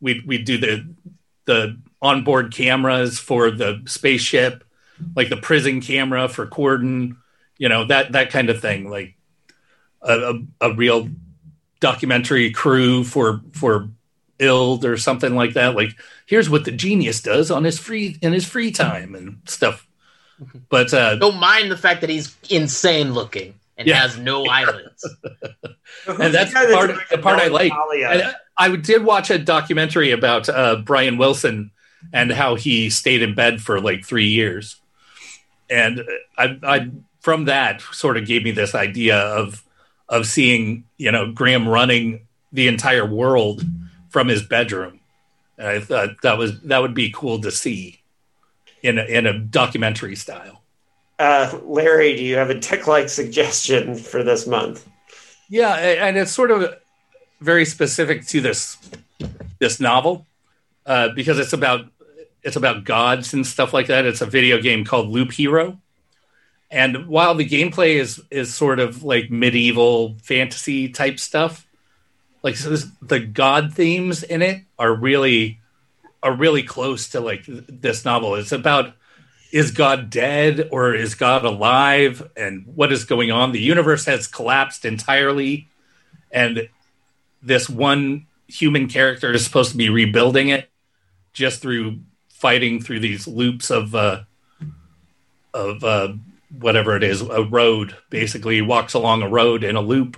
we 0.01 0.21
we 0.25 0.39
do 0.39 0.57
the 0.57 0.93
the 1.45 1.79
onboard 2.01 2.53
cameras 2.53 3.19
for 3.19 3.51
the 3.51 3.81
spaceship, 3.85 4.63
like 5.15 5.29
the 5.29 5.37
prison 5.37 5.79
camera 5.79 6.27
for 6.27 6.47
Cordon, 6.47 7.17
you 7.57 7.69
know 7.69 7.85
that 7.85 8.11
that 8.11 8.31
kind 8.31 8.49
of 8.49 8.59
thing. 8.59 8.89
Like 8.89 9.15
a, 10.01 10.33
a, 10.33 10.69
a 10.69 10.73
real 10.73 11.09
documentary 11.79 12.51
crew 12.51 13.03
for 13.03 13.41
for 13.53 13.89
Ild 14.39 14.85
or 14.85 14.97
something 14.97 15.35
like 15.35 15.53
that. 15.53 15.75
Like 15.75 15.91
here's 16.25 16.49
what 16.49 16.65
the 16.65 16.71
genius 16.71 17.21
does 17.21 17.51
on 17.51 17.63
his 17.63 17.79
free 17.79 18.17
in 18.21 18.33
his 18.33 18.45
free 18.45 18.71
time 18.71 19.15
and 19.15 19.37
stuff. 19.45 19.87
But 20.69 20.93
uh, 20.93 21.15
Don't 21.15 21.37
mind 21.39 21.71
the 21.71 21.77
fact 21.77 22.01
that 22.01 22.09
he's 22.09 22.35
insane 22.49 23.13
looking 23.13 23.53
and 23.77 23.87
Yeah. 23.87 24.01
has 24.01 24.17
no 24.17 24.45
eyelids. 24.45 25.07
And 26.07 26.33
that's 26.33 26.51
the 26.53 26.69
part- 26.73 27.09
the 27.11 27.17
part 27.19 27.39
I 27.39 27.47
like. 27.47 27.71
Melancholia? 27.71 28.07
And 28.09 28.35
I 28.57 28.75
did 28.75 29.03
watch 29.05 29.29
a 29.29 29.37
documentary 29.37 30.11
about 30.11 30.49
uh, 30.49 30.77
Brian 30.77 31.17
Wilson 31.17 31.71
and 32.11 32.31
how 32.31 32.55
he 32.55 32.89
stayed 32.89 33.21
in 33.21 33.35
bed 33.35 33.61
for 33.61 33.79
like 33.79 34.03
three 34.03 34.27
years, 34.27 34.75
and 35.69 36.03
I, 36.37 36.59
I 36.63 36.91
from 37.21 37.45
that 37.45 37.81
sort 37.81 38.17
of 38.17 38.25
gave 38.25 38.43
me 38.43 38.51
this 38.51 38.75
idea 38.75 39.17
of 39.17 39.63
of 40.09 40.25
seeing 40.25 40.83
you 40.97 41.11
know 41.11 41.31
Gram 41.31 41.69
running 41.69 42.27
the 42.51 42.67
entire 42.67 43.05
world 43.05 43.63
from 44.13 44.27
his 44.27 44.43
bedroom. 44.43 45.01
And 45.57 45.67
I 45.67 45.79
thought 45.79 46.21
that 46.21 46.37
was 46.37 46.61
that 46.61 46.81
would 46.81 46.93
be 46.93 47.11
cool 47.13 47.41
to 47.41 47.51
see 47.51 47.99
in 48.81 48.99
a, 48.99 49.03
in 49.03 49.25
a 49.25 49.37
documentary 49.37 50.15
style. 50.15 50.61
Uh, 51.19 51.59
Larry, 51.63 52.15
do 52.15 52.23
you 52.23 52.35
have 52.35 52.49
a 52.49 52.59
dick-like 52.59 53.09
suggestion 53.09 53.95
for 53.95 54.23
this 54.23 54.47
month? 54.47 54.87
Yeah, 55.49 55.73
and 55.75 56.17
it's 56.17 56.31
sort 56.31 56.51
of 56.51 56.75
very 57.41 57.65
specific 57.65 58.25
to 58.27 58.39
this 58.39 58.77
this 59.59 59.79
novel 59.79 60.25
uh, 60.85 61.09
because 61.15 61.39
it's 61.39 61.53
about 61.53 61.87
it's 62.43 62.55
about 62.55 62.83
gods 62.83 63.33
and 63.33 63.45
stuff 63.45 63.73
like 63.73 63.87
that. 63.87 64.05
It's 64.05 64.21
a 64.21 64.25
video 64.25 64.61
game 64.61 64.85
called 64.85 65.09
Loop 65.09 65.31
Hero, 65.31 65.79
and 66.69 67.07
while 67.07 67.35
the 67.35 67.47
gameplay 67.47 67.95
is 67.95 68.21
is 68.29 68.53
sort 68.53 68.79
of 68.79 69.03
like 69.03 69.31
medieval 69.31 70.17
fantasy 70.23 70.89
type 70.89 71.19
stuff, 71.19 71.67
like 72.43 72.55
so 72.55 72.69
this, 72.69 72.85
the 73.01 73.19
god 73.19 73.73
themes 73.73 74.21
in 74.21 74.41
it 74.41 74.63
are 74.77 74.93
really 74.93 75.59
are 76.23 76.33
really 76.33 76.63
close 76.63 77.09
to 77.09 77.19
like 77.19 77.43
this 77.45 78.05
novel. 78.05 78.35
It's 78.35 78.53
about 78.53 78.93
is 79.51 79.69
God 79.69 80.09
dead 80.09 80.69
or 80.71 80.95
is 80.95 81.13
God 81.13 81.45
alive 81.45 82.27
and 82.35 82.65
what 82.65 82.91
is 82.91 83.03
going 83.03 83.29
on? 83.29 83.51
The 83.51 83.59
universe 83.59 84.05
has 84.05 84.25
collapsed 84.25 84.85
entirely 84.85 85.67
and 86.31 86.69
this 87.43 87.69
one 87.69 88.25
human 88.47 88.87
character 88.87 89.31
is 89.31 89.43
supposed 89.43 89.71
to 89.71 89.77
be 89.77 89.89
rebuilding 89.89 90.49
it 90.49 90.69
just 91.33 91.61
through 91.61 91.99
fighting 92.29 92.81
through 92.81 92.99
these 92.99 93.27
loops 93.27 93.69
of 93.69 93.95
uh 93.95 94.21
of 95.53 95.83
uh 95.83 96.13
whatever 96.59 96.95
it 96.95 97.03
is 97.03 97.21
a 97.21 97.43
road 97.43 97.95
basically 98.09 98.55
he 98.55 98.61
walks 98.61 98.93
along 98.93 99.21
a 99.21 99.29
road 99.29 99.63
in 99.63 99.75
a 99.75 99.81
loop 99.81 100.17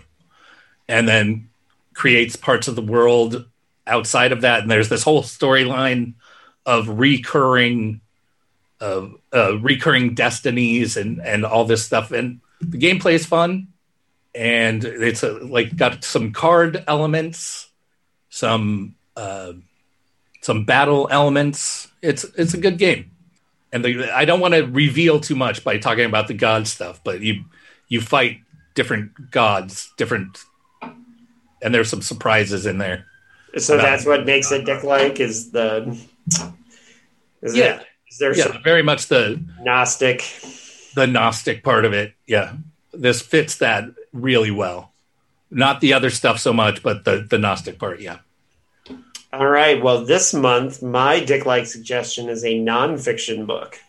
and 0.88 1.08
then 1.08 1.50
creates 1.96 2.36
parts 2.36 2.68
of 2.68 2.76
the 2.76 2.82
world 2.84 3.46
outside 3.88 4.32
of 4.32 4.42
that. 4.42 4.62
And 4.62 4.70
there's 4.70 4.90
this 4.90 5.04
whole 5.04 5.24
storyline 5.24 6.14
of 6.66 6.88
recurring 6.88 8.02
of 8.80 9.16
uh, 9.34 9.58
recurring 9.60 10.14
destinies 10.14 10.98
and 10.98 11.20
and 11.20 11.46
all 11.46 11.66
this 11.66 11.84
stuff. 11.84 12.12
And 12.12 12.42
the 12.62 12.78
gameplay 12.78 13.14
is 13.14 13.26
fun. 13.26 13.70
And 14.36 14.84
it's 14.84 15.24
a, 15.24 15.32
like 15.32 15.76
got 15.76 16.04
some 16.04 16.34
card 16.34 16.84
elements 16.88 17.70
some 18.36 18.96
uh, 19.16 19.54
some 20.42 20.66
battle 20.66 21.08
elements. 21.10 21.88
It's 22.02 22.26
it's 22.38 22.54
a 22.54 22.58
good 22.58 22.78
game. 22.78 23.12
And 23.72 23.84
the, 23.84 24.16
i 24.16 24.24
don't 24.24 24.40
want 24.40 24.54
to 24.54 24.62
reveal 24.62 25.20
too 25.20 25.36
much 25.36 25.64
by 25.64 25.78
talking 25.78 26.06
about 26.06 26.30
the 26.30 26.34
god 26.34 26.66
stuff 26.66 27.02
but 27.04 27.20
you 27.20 27.44
you 27.90 28.00
fight 28.00 28.40
different 28.74 29.32
gods 29.32 29.92
different 29.98 30.46
and 31.66 31.74
there's 31.74 31.90
some 31.90 32.02
surprises 32.02 32.66
in 32.66 32.78
there 32.78 33.06
So 33.58 33.76
No. 33.76 33.82
Uh, 33.82 33.86
that's 33.86 34.06
what 34.06 34.26
makes 34.26 34.52
it 34.52 34.66
dick-like 34.66 35.20
is 35.20 35.52
the 35.52 35.98
is 37.42 37.56
Yeah. 37.56 37.80
it, 37.80 37.88
is 38.12 38.18
there 38.20 38.36
yeah 38.38 38.58
very 38.64 38.84
much 38.84 39.08
the 39.08 39.42
Gnostic? 39.62 40.24
the 40.96 41.08
Gnostic 41.08 41.64
part 41.64 41.84
of 41.84 41.92
it. 41.94 42.14
Yeah, 42.28 42.54
this 42.94 43.22
fits 43.22 43.58
that 43.58 43.84
really 44.14 44.52
well. 44.52 44.94
Not 45.52 45.82
the 45.82 45.92
other 45.94 46.10
stuff 46.10 46.40
so 46.40 46.54
much, 46.54 46.82
but 46.84 47.04
the 47.04 47.26
the 47.30 47.38
Gnostic 47.38 47.80
part. 47.80 48.00
Yeah. 48.00 48.20
All 49.34 49.48
right. 49.48 49.84
Well, 49.84 50.06
this 50.06 50.34
month 50.34 50.82
my 50.82 51.20
dick-like 51.20 51.66
suggestion 51.66 52.30
is 52.30 52.44
a 52.46 52.54
nonfiction 52.56 53.46
book. 53.46 53.80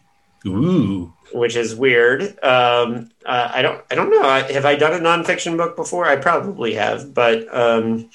Ooh. 0.47 1.13
which 1.33 1.57
is 1.57 1.75
weird. 1.75 2.23
Um, 2.43 3.11
uh, 3.25 3.51
I 3.53 3.63
don't, 3.63 3.85
I 3.91 3.95
don't 3.95 4.11
know. 4.11 4.23
I, 4.23 4.53
have 4.53 4.65
I 4.65 4.77
done 4.77 4.95
a 4.95 5.05
nonfiction 5.05 5.57
book 5.57 5.77
before? 5.77 6.07
I 6.07 6.17
probably 6.17 6.75
have, 6.75 7.13
but, 7.13 7.53
um, 7.55 8.11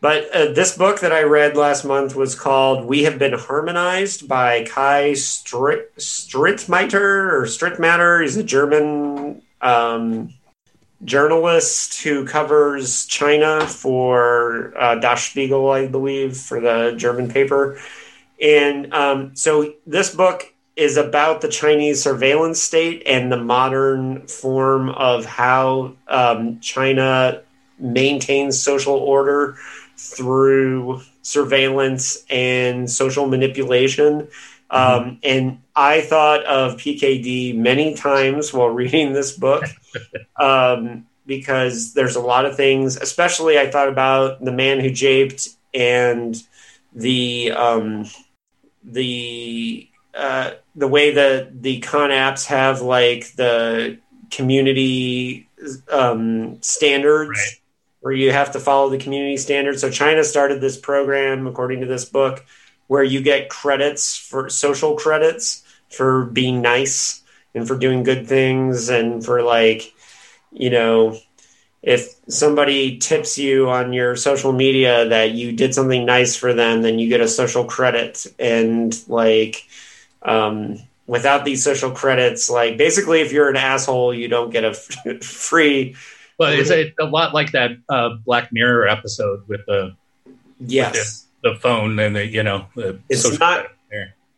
but 0.00 0.34
uh, 0.34 0.52
this 0.52 0.76
book 0.76 1.00
that 1.00 1.12
I 1.12 1.22
read 1.22 1.56
last 1.56 1.84
month 1.84 2.16
was 2.16 2.34
called 2.34 2.86
"We 2.86 3.04
Have 3.04 3.20
Been 3.20 3.34
Harmonized" 3.34 4.26
by 4.26 4.64
Kai 4.64 5.12
Strit- 5.12 5.94
Strittmatter 5.96 7.32
or 7.32 7.42
Strittmatter. 7.46 8.22
He's 8.22 8.36
a 8.36 8.42
German 8.42 9.42
um, 9.60 10.34
journalist 11.04 12.02
who 12.02 12.26
covers 12.26 13.06
China 13.06 13.64
for 13.66 14.72
uh, 14.76 14.96
Das 14.96 15.24
Spiegel, 15.24 15.70
I 15.70 15.86
believe, 15.86 16.36
for 16.36 16.60
the 16.60 16.94
German 16.96 17.30
paper. 17.30 17.78
And 18.40 18.92
um, 18.92 19.36
so 19.36 19.74
this 19.86 20.12
book 20.12 20.52
is 20.76 20.96
about 20.96 21.40
the 21.40 21.48
Chinese 21.48 22.02
surveillance 22.02 22.62
state 22.62 23.02
and 23.06 23.30
the 23.30 23.36
modern 23.36 24.26
form 24.26 24.88
of 24.90 25.24
how 25.24 25.94
um, 26.08 26.60
China 26.60 27.42
maintains 27.78 28.60
social 28.60 28.94
order 28.94 29.56
through 29.96 31.02
surveillance 31.22 32.24
and 32.30 32.90
social 32.90 33.26
manipulation. 33.26 34.28
Um, 34.70 35.18
and 35.22 35.60
I 35.76 36.00
thought 36.00 36.44
of 36.44 36.76
PKD 36.78 37.54
many 37.54 37.94
times 37.94 38.52
while 38.54 38.68
reading 38.70 39.12
this 39.12 39.36
book 39.36 39.64
um, 40.40 41.06
because 41.26 41.92
there's 41.92 42.16
a 42.16 42.20
lot 42.20 42.46
of 42.46 42.56
things, 42.56 42.96
especially 42.96 43.58
I 43.58 43.70
thought 43.70 43.88
about 43.88 44.42
the 44.42 44.52
man 44.52 44.80
who 44.80 44.90
japed 44.90 45.54
and 45.74 46.42
the 46.94 47.52
um, 47.52 48.06
the 48.82 49.88
uh, 50.14 50.52
the 50.74 50.88
way 50.88 51.12
that 51.14 51.62
the 51.62 51.80
conapts 51.80 52.46
have 52.46 52.80
like 52.80 53.32
the 53.34 53.98
community 54.30 55.48
um, 55.90 56.60
standards 56.62 57.30
Right. 57.38 57.60
where 58.00 58.12
you 58.12 58.32
have 58.32 58.52
to 58.52 58.60
follow 58.60 58.88
the 58.90 58.98
community 58.98 59.36
standards. 59.36 59.80
So 59.80 59.90
China 59.90 60.24
started 60.24 60.60
this 60.60 60.78
program, 60.78 61.46
according 61.46 61.80
to 61.80 61.86
this 61.86 62.04
book, 62.04 62.44
where 62.88 63.04
you 63.04 63.20
get 63.22 63.48
credits 63.48 64.16
for 64.16 64.48
social 64.48 64.96
credits 64.96 65.62
for 65.90 66.24
being 66.24 66.62
nice 66.62 67.22
and 67.54 67.66
for 67.68 67.76
doing 67.78 68.02
good 68.02 68.26
things 68.26 68.88
and 68.88 69.24
for 69.24 69.42
like, 69.42 69.92
you 70.50 70.70
know, 70.70 71.16
if 71.82 72.14
somebody 72.28 72.98
tips 72.98 73.38
you 73.38 73.68
on 73.68 73.92
your 73.92 74.16
social 74.16 74.52
media 74.52 75.08
that 75.08 75.32
you 75.32 75.52
did 75.52 75.74
something 75.74 76.04
nice 76.06 76.36
for 76.36 76.52
them, 76.54 76.82
then 76.82 76.98
you 76.98 77.08
get 77.08 77.20
a 77.20 77.28
social 77.28 77.64
credit. 77.64 78.24
And 78.38 78.96
like, 79.08 79.66
um, 80.24 80.78
without 81.06 81.44
these 81.44 81.62
social 81.64 81.90
credits, 81.90 82.48
like 82.50 82.76
basically, 82.76 83.20
if 83.20 83.32
you're 83.32 83.48
an 83.50 83.56
asshole, 83.56 84.14
you 84.14 84.28
don't 84.28 84.50
get 84.50 84.64
a 84.64 84.68
f- 84.70 85.22
free 85.24 85.94
Well, 86.38 86.52
it's 86.52 86.70
a, 86.70 86.92
a 87.00 87.04
lot 87.04 87.34
like 87.34 87.52
that 87.52 87.72
uh, 87.88 88.16
Black 88.24 88.52
Mirror 88.52 88.88
episode 88.88 89.46
with 89.48 89.60
the 89.66 89.94
Yes, 90.64 91.26
the 91.42 91.56
phone 91.56 91.98
and 91.98 92.14
the 92.14 92.26
you 92.26 92.42
know 92.42 92.66
the 92.76 92.98
It's 93.08 93.38
not- 93.38 93.66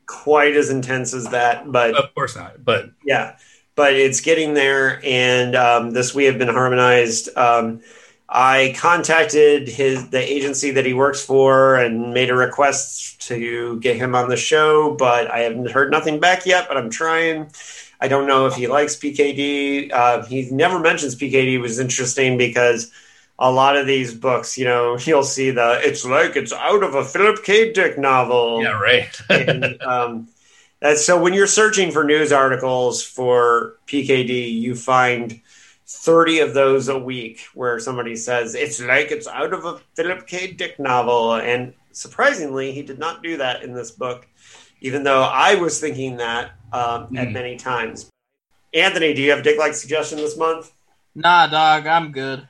quite 0.06 0.54
as 0.54 0.68
intense 0.68 1.14
as 1.14 1.28
that, 1.28 1.70
but 1.72 1.96
Of 1.96 2.14
course 2.14 2.36
not, 2.36 2.62
but 2.62 2.90
Yeah, 3.04 3.36
but 3.74 3.94
it's 3.94 4.20
getting 4.20 4.52
there, 4.54 5.00
and 5.04 5.56
um, 5.56 5.90
this 5.92 6.14
we 6.14 6.24
have 6.24 6.38
been 6.38 6.48
harmonized. 6.48 7.34
Um, 7.36 7.80
I 8.28 8.74
contacted 8.76 9.68
his 9.68 10.08
the 10.08 10.20
agency 10.20 10.70
that 10.72 10.86
he 10.86 10.94
works 10.94 11.24
for 11.24 11.76
and 11.76 12.14
made 12.14 12.30
a 12.30 12.34
request 12.34 13.20
to 13.28 13.78
get 13.80 13.96
him 13.96 14.14
on 14.14 14.28
the 14.28 14.36
show, 14.36 14.94
but 14.94 15.30
I 15.30 15.40
haven't 15.40 15.70
heard 15.70 15.90
nothing 15.90 16.20
back 16.20 16.46
yet. 16.46 16.66
But 16.68 16.76
I'm 16.76 16.90
trying. 16.90 17.50
I 18.00 18.08
don't 18.08 18.26
know 18.26 18.46
if 18.46 18.54
he 18.54 18.66
likes 18.66 18.96
PKD. 18.96 19.92
Uh, 19.92 20.24
he 20.24 20.50
never 20.50 20.80
mentions 20.80 21.16
PKD, 21.16 21.60
which 21.60 21.70
is 21.70 21.78
interesting 21.78 22.36
because 22.36 22.90
a 23.38 23.50
lot 23.50 23.76
of 23.76 23.86
these 23.86 24.14
books, 24.14 24.56
you 24.56 24.64
know, 24.64 24.96
you'll 25.04 25.22
see 25.22 25.50
the 25.50 25.80
it's 25.82 26.04
like 26.04 26.36
it's 26.36 26.52
out 26.52 26.82
of 26.82 26.94
a 26.94 27.04
Philip 27.04 27.44
K. 27.44 27.72
Dick 27.72 27.98
novel 27.98 28.62
yeah, 28.62 28.72
right. 28.72 29.20
and 29.30 29.80
um, 29.82 30.28
that's 30.80 31.04
so 31.04 31.20
when 31.20 31.34
you're 31.34 31.46
searching 31.46 31.90
for 31.90 32.04
news 32.04 32.32
articles 32.32 33.02
for 33.02 33.76
PKD, 33.86 34.52
you 34.52 34.74
find 34.74 35.40
30 35.96 36.40
of 36.40 36.54
those 36.54 36.88
a 36.88 36.98
week 36.98 37.46
where 37.54 37.78
somebody 37.78 38.16
says 38.16 38.54
it's 38.54 38.80
like 38.80 39.10
it's 39.10 39.26
out 39.28 39.52
of 39.52 39.64
a 39.64 39.80
Philip 39.94 40.26
K. 40.26 40.52
Dick 40.52 40.78
novel. 40.78 41.34
And 41.34 41.72
surprisingly, 41.92 42.72
he 42.72 42.82
did 42.82 42.98
not 42.98 43.22
do 43.22 43.36
that 43.38 43.62
in 43.62 43.72
this 43.74 43.90
book, 43.90 44.26
even 44.80 45.02
though 45.04 45.22
I 45.22 45.54
was 45.54 45.80
thinking 45.80 46.16
that 46.18 46.52
um, 46.72 47.16
at 47.16 47.28
Hmm. 47.28 47.32
many 47.32 47.56
times. 47.56 48.10
Anthony, 48.74 49.14
do 49.14 49.22
you 49.22 49.30
have 49.30 49.38
a 49.40 49.42
Dick 49.42 49.58
like 49.58 49.74
suggestion 49.74 50.18
this 50.18 50.36
month? 50.36 50.72
Nah, 51.14 51.46
dog, 51.46 51.86
I'm 51.86 52.10
good. 52.10 52.48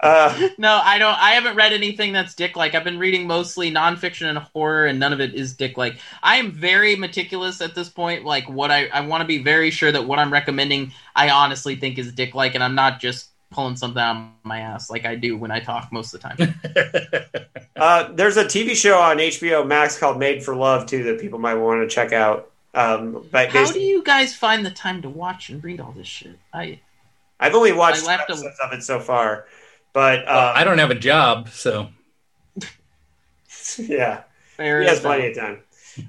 Uh, 0.00 0.48
No, 0.58 0.80
I 0.82 0.98
don't. 0.98 1.14
I 1.18 1.32
haven't 1.32 1.56
read 1.56 1.72
anything 1.72 2.12
that's 2.12 2.34
dick 2.34 2.56
like. 2.56 2.74
I've 2.74 2.84
been 2.84 2.98
reading 2.98 3.26
mostly 3.26 3.70
nonfiction 3.70 4.28
and 4.28 4.38
horror, 4.38 4.86
and 4.86 5.00
none 5.00 5.12
of 5.12 5.20
it 5.20 5.34
is 5.34 5.54
dick 5.54 5.76
like. 5.76 5.98
I 6.22 6.36
am 6.36 6.52
very 6.52 6.94
meticulous 6.96 7.60
at 7.60 7.74
this 7.74 7.88
point. 7.88 8.24
Like, 8.24 8.48
what 8.48 8.70
I 8.70 8.86
I 8.86 9.00
want 9.00 9.22
to 9.22 9.26
be 9.26 9.42
very 9.42 9.70
sure 9.70 9.90
that 9.90 10.06
what 10.06 10.18
I'm 10.18 10.32
recommending, 10.32 10.92
I 11.16 11.30
honestly 11.30 11.76
think 11.76 11.98
is 11.98 12.12
dick 12.12 12.34
like, 12.34 12.54
and 12.54 12.62
I'm 12.62 12.74
not 12.74 13.00
just 13.00 13.30
pulling 13.50 13.76
something 13.76 14.02
out 14.02 14.16
of 14.16 14.22
my 14.42 14.60
ass 14.60 14.90
like 14.90 15.06
I 15.06 15.14
do 15.14 15.36
when 15.36 15.50
I 15.50 15.60
talk 15.60 15.92
most 15.92 16.12
of 16.12 16.20
the 16.20 16.28
time. 16.28 17.56
uh, 17.76 18.12
there's 18.12 18.36
a 18.36 18.44
TV 18.44 18.74
show 18.74 18.98
on 18.98 19.18
HBO 19.18 19.66
Max 19.66 19.96
called 19.98 20.18
Made 20.18 20.42
for 20.42 20.54
Love, 20.54 20.86
too, 20.86 21.04
that 21.04 21.20
people 21.20 21.38
might 21.38 21.54
want 21.54 21.88
to 21.88 21.94
check 21.94 22.12
out. 22.12 22.50
Um, 22.74 23.24
but 23.30 23.50
How 23.50 23.70
do 23.70 23.80
you 23.80 24.02
guys 24.02 24.34
find 24.34 24.66
the 24.66 24.70
time 24.70 25.02
to 25.02 25.08
watch 25.08 25.48
and 25.48 25.62
read 25.62 25.80
all 25.80 25.92
this 25.92 26.08
shit? 26.08 26.38
I 26.52 26.80
I've 27.44 27.54
only 27.54 27.72
watched 27.72 28.04
I 28.04 28.06
left 28.06 28.30
a- 28.30 28.32
episodes 28.32 28.58
of 28.64 28.72
it 28.72 28.82
so 28.82 28.98
far, 29.00 29.46
but 29.92 30.24
Well, 30.26 30.38
uh, 30.48 30.52
I 30.54 30.64
don't 30.64 30.78
have 30.78 30.90
a 30.90 30.94
job, 30.94 31.50
so 31.50 31.88
yeah, 33.78 34.22
fair 34.56 34.80
he 34.80 34.88
has 34.88 35.00
enough. 35.00 35.12
plenty 35.12 35.28
of 35.28 35.36
time. 35.36 35.60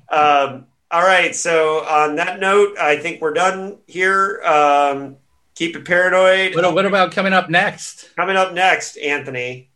Um, 0.09 0.65
all 0.89 1.01
right, 1.03 1.35
so 1.35 1.83
on 1.85 2.15
that 2.15 2.39
note, 2.39 2.77
I 2.77 2.97
think 2.97 3.21
we're 3.21 3.33
done 3.33 3.77
here. 3.85 4.41
Um, 4.43 5.17
keep 5.55 5.75
it 5.75 5.83
paranoid. 5.85 6.55
what, 6.55 6.73
what 6.73 6.85
about 6.85 7.11
coming 7.11 7.33
up 7.33 7.49
next? 7.49 8.15
Coming 8.15 8.37
up 8.37 8.53
next, 8.53 8.97
Anthony. 8.97 9.69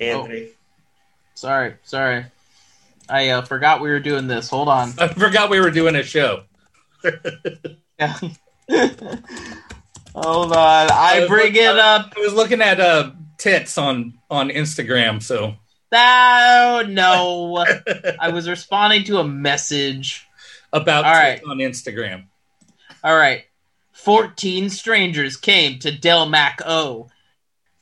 Anthony. 0.00 0.48
Sorry, 1.34 1.74
sorry. 1.84 2.26
I 3.08 3.28
uh, 3.28 3.42
forgot 3.42 3.80
we 3.80 3.90
were 3.90 4.00
doing 4.00 4.26
this. 4.26 4.50
Hold 4.50 4.68
on. 4.68 4.92
I 4.98 5.06
forgot 5.08 5.50
we 5.50 5.60
were 5.60 5.70
doing 5.70 5.94
a 5.94 6.02
show. 6.02 6.42
Yeah. 7.98 8.18
Hold 10.16 10.52
on. 10.52 10.90
I 10.90 11.20
was 11.20 11.28
bring 11.28 11.54
it 11.54 11.78
up. 11.78 12.12
I 12.16 12.20
was 12.20 12.32
looking 12.32 12.62
at 12.62 12.80
uh, 12.80 13.10
tits 13.38 13.76
on 13.78 14.14
on 14.30 14.48
Instagram, 14.48 15.22
so 15.22 15.56
Oh 15.92 16.84
no. 16.88 17.64
I 18.20 18.30
was 18.30 18.48
responding 18.48 19.04
to 19.04 19.18
a 19.18 19.24
message. 19.24 20.26
about 20.72 21.04
All 21.04 21.12
right. 21.12 21.40
on 21.46 21.58
Instagram. 21.58 22.24
All 23.04 23.16
right. 23.16 23.44
14 23.92 24.70
strangers 24.70 25.36
came 25.36 25.78
to 25.80 25.90
Delmak-O. 25.90 27.08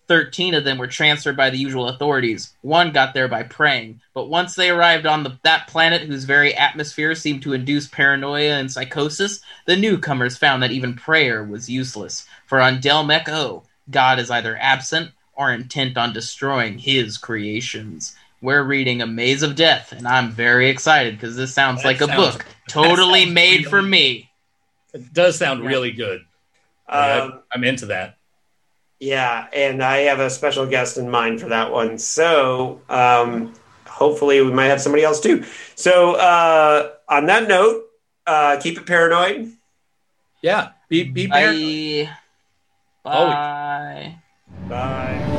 13 0.06 0.54
of 0.54 0.64
them 0.64 0.78
were 0.78 0.86
transferred 0.86 1.36
by 1.36 1.50
the 1.50 1.56
usual 1.58 1.88
authorities. 1.88 2.52
One 2.62 2.92
got 2.92 3.14
there 3.14 3.28
by 3.28 3.42
praying. 3.42 4.00
But 4.12 4.28
once 4.28 4.54
they 4.54 4.70
arrived 4.70 5.06
on 5.06 5.22
the, 5.22 5.38
that 5.44 5.66
planet 5.68 6.02
whose 6.02 6.24
very 6.24 6.54
atmosphere 6.54 7.14
seemed 7.14 7.42
to 7.42 7.52
induce 7.54 7.88
paranoia 7.88 8.52
and 8.58 8.70
psychosis, 8.70 9.40
the 9.66 9.76
newcomers 9.76 10.36
found 10.36 10.62
that 10.62 10.72
even 10.72 10.94
prayer 10.94 11.42
was 11.42 11.70
useless. 11.70 12.26
For 12.46 12.60
on 12.60 12.80
Delmak-O, 12.80 13.62
God 13.90 14.18
is 14.18 14.30
either 14.30 14.58
absent 14.60 15.10
or 15.34 15.52
intent 15.52 15.96
on 15.96 16.12
destroying 16.12 16.78
his 16.78 17.16
creations. 17.18 18.14
We're 18.40 18.62
reading 18.62 19.00
A 19.00 19.06
Maze 19.06 19.42
of 19.42 19.56
Death, 19.56 19.92
and 19.92 20.06
I'm 20.06 20.30
very 20.30 20.68
excited 20.68 21.14
because 21.14 21.34
this 21.36 21.54
sounds 21.54 21.82
That 21.82 21.88
like 21.88 22.00
a 22.02 22.06
book 22.06 22.44
totally 22.68 23.22
sounds 23.24 23.34
made 23.34 23.66
for 23.66 23.80
me. 23.80 24.30
It 24.92 25.12
does 25.14 25.38
sound 25.38 25.62
Yeah. 25.62 25.70
really 25.70 25.92
good. 25.92 26.20
Um, 26.86 26.98
I, 27.00 27.30
I'm 27.52 27.64
into 27.64 27.86
that. 27.86 28.16
Yeah, 29.04 29.46
and 29.52 29.82
I 29.82 29.98
have 30.08 30.18
a 30.18 30.30
special 30.30 30.66
guest 30.66 30.96
in 30.96 31.10
mind 31.10 31.40
for 31.40 31.48
that 31.48 31.70
one. 31.70 31.98
So 31.98 32.80
um, 32.88 33.54
hopefully 33.86 34.40
we 34.40 34.50
might 34.50 34.66
have 34.66 34.80
somebody 34.80 35.04
else 35.04 35.20
too. 35.20 35.44
So 35.74 36.14
uh, 36.14 36.92
on 37.08 37.26
that 37.26 37.46
note, 37.46 37.84
uh, 38.26 38.58
keep 38.60 38.78
it 38.78 38.86
paranoid. 38.86 39.52
Yeah, 40.40 40.70
be 40.88 41.04
be 41.04 41.28
paranoid. 41.28 42.08
Bye. 43.02 43.12
Bye. 43.12 44.16
Bye. 44.68 45.33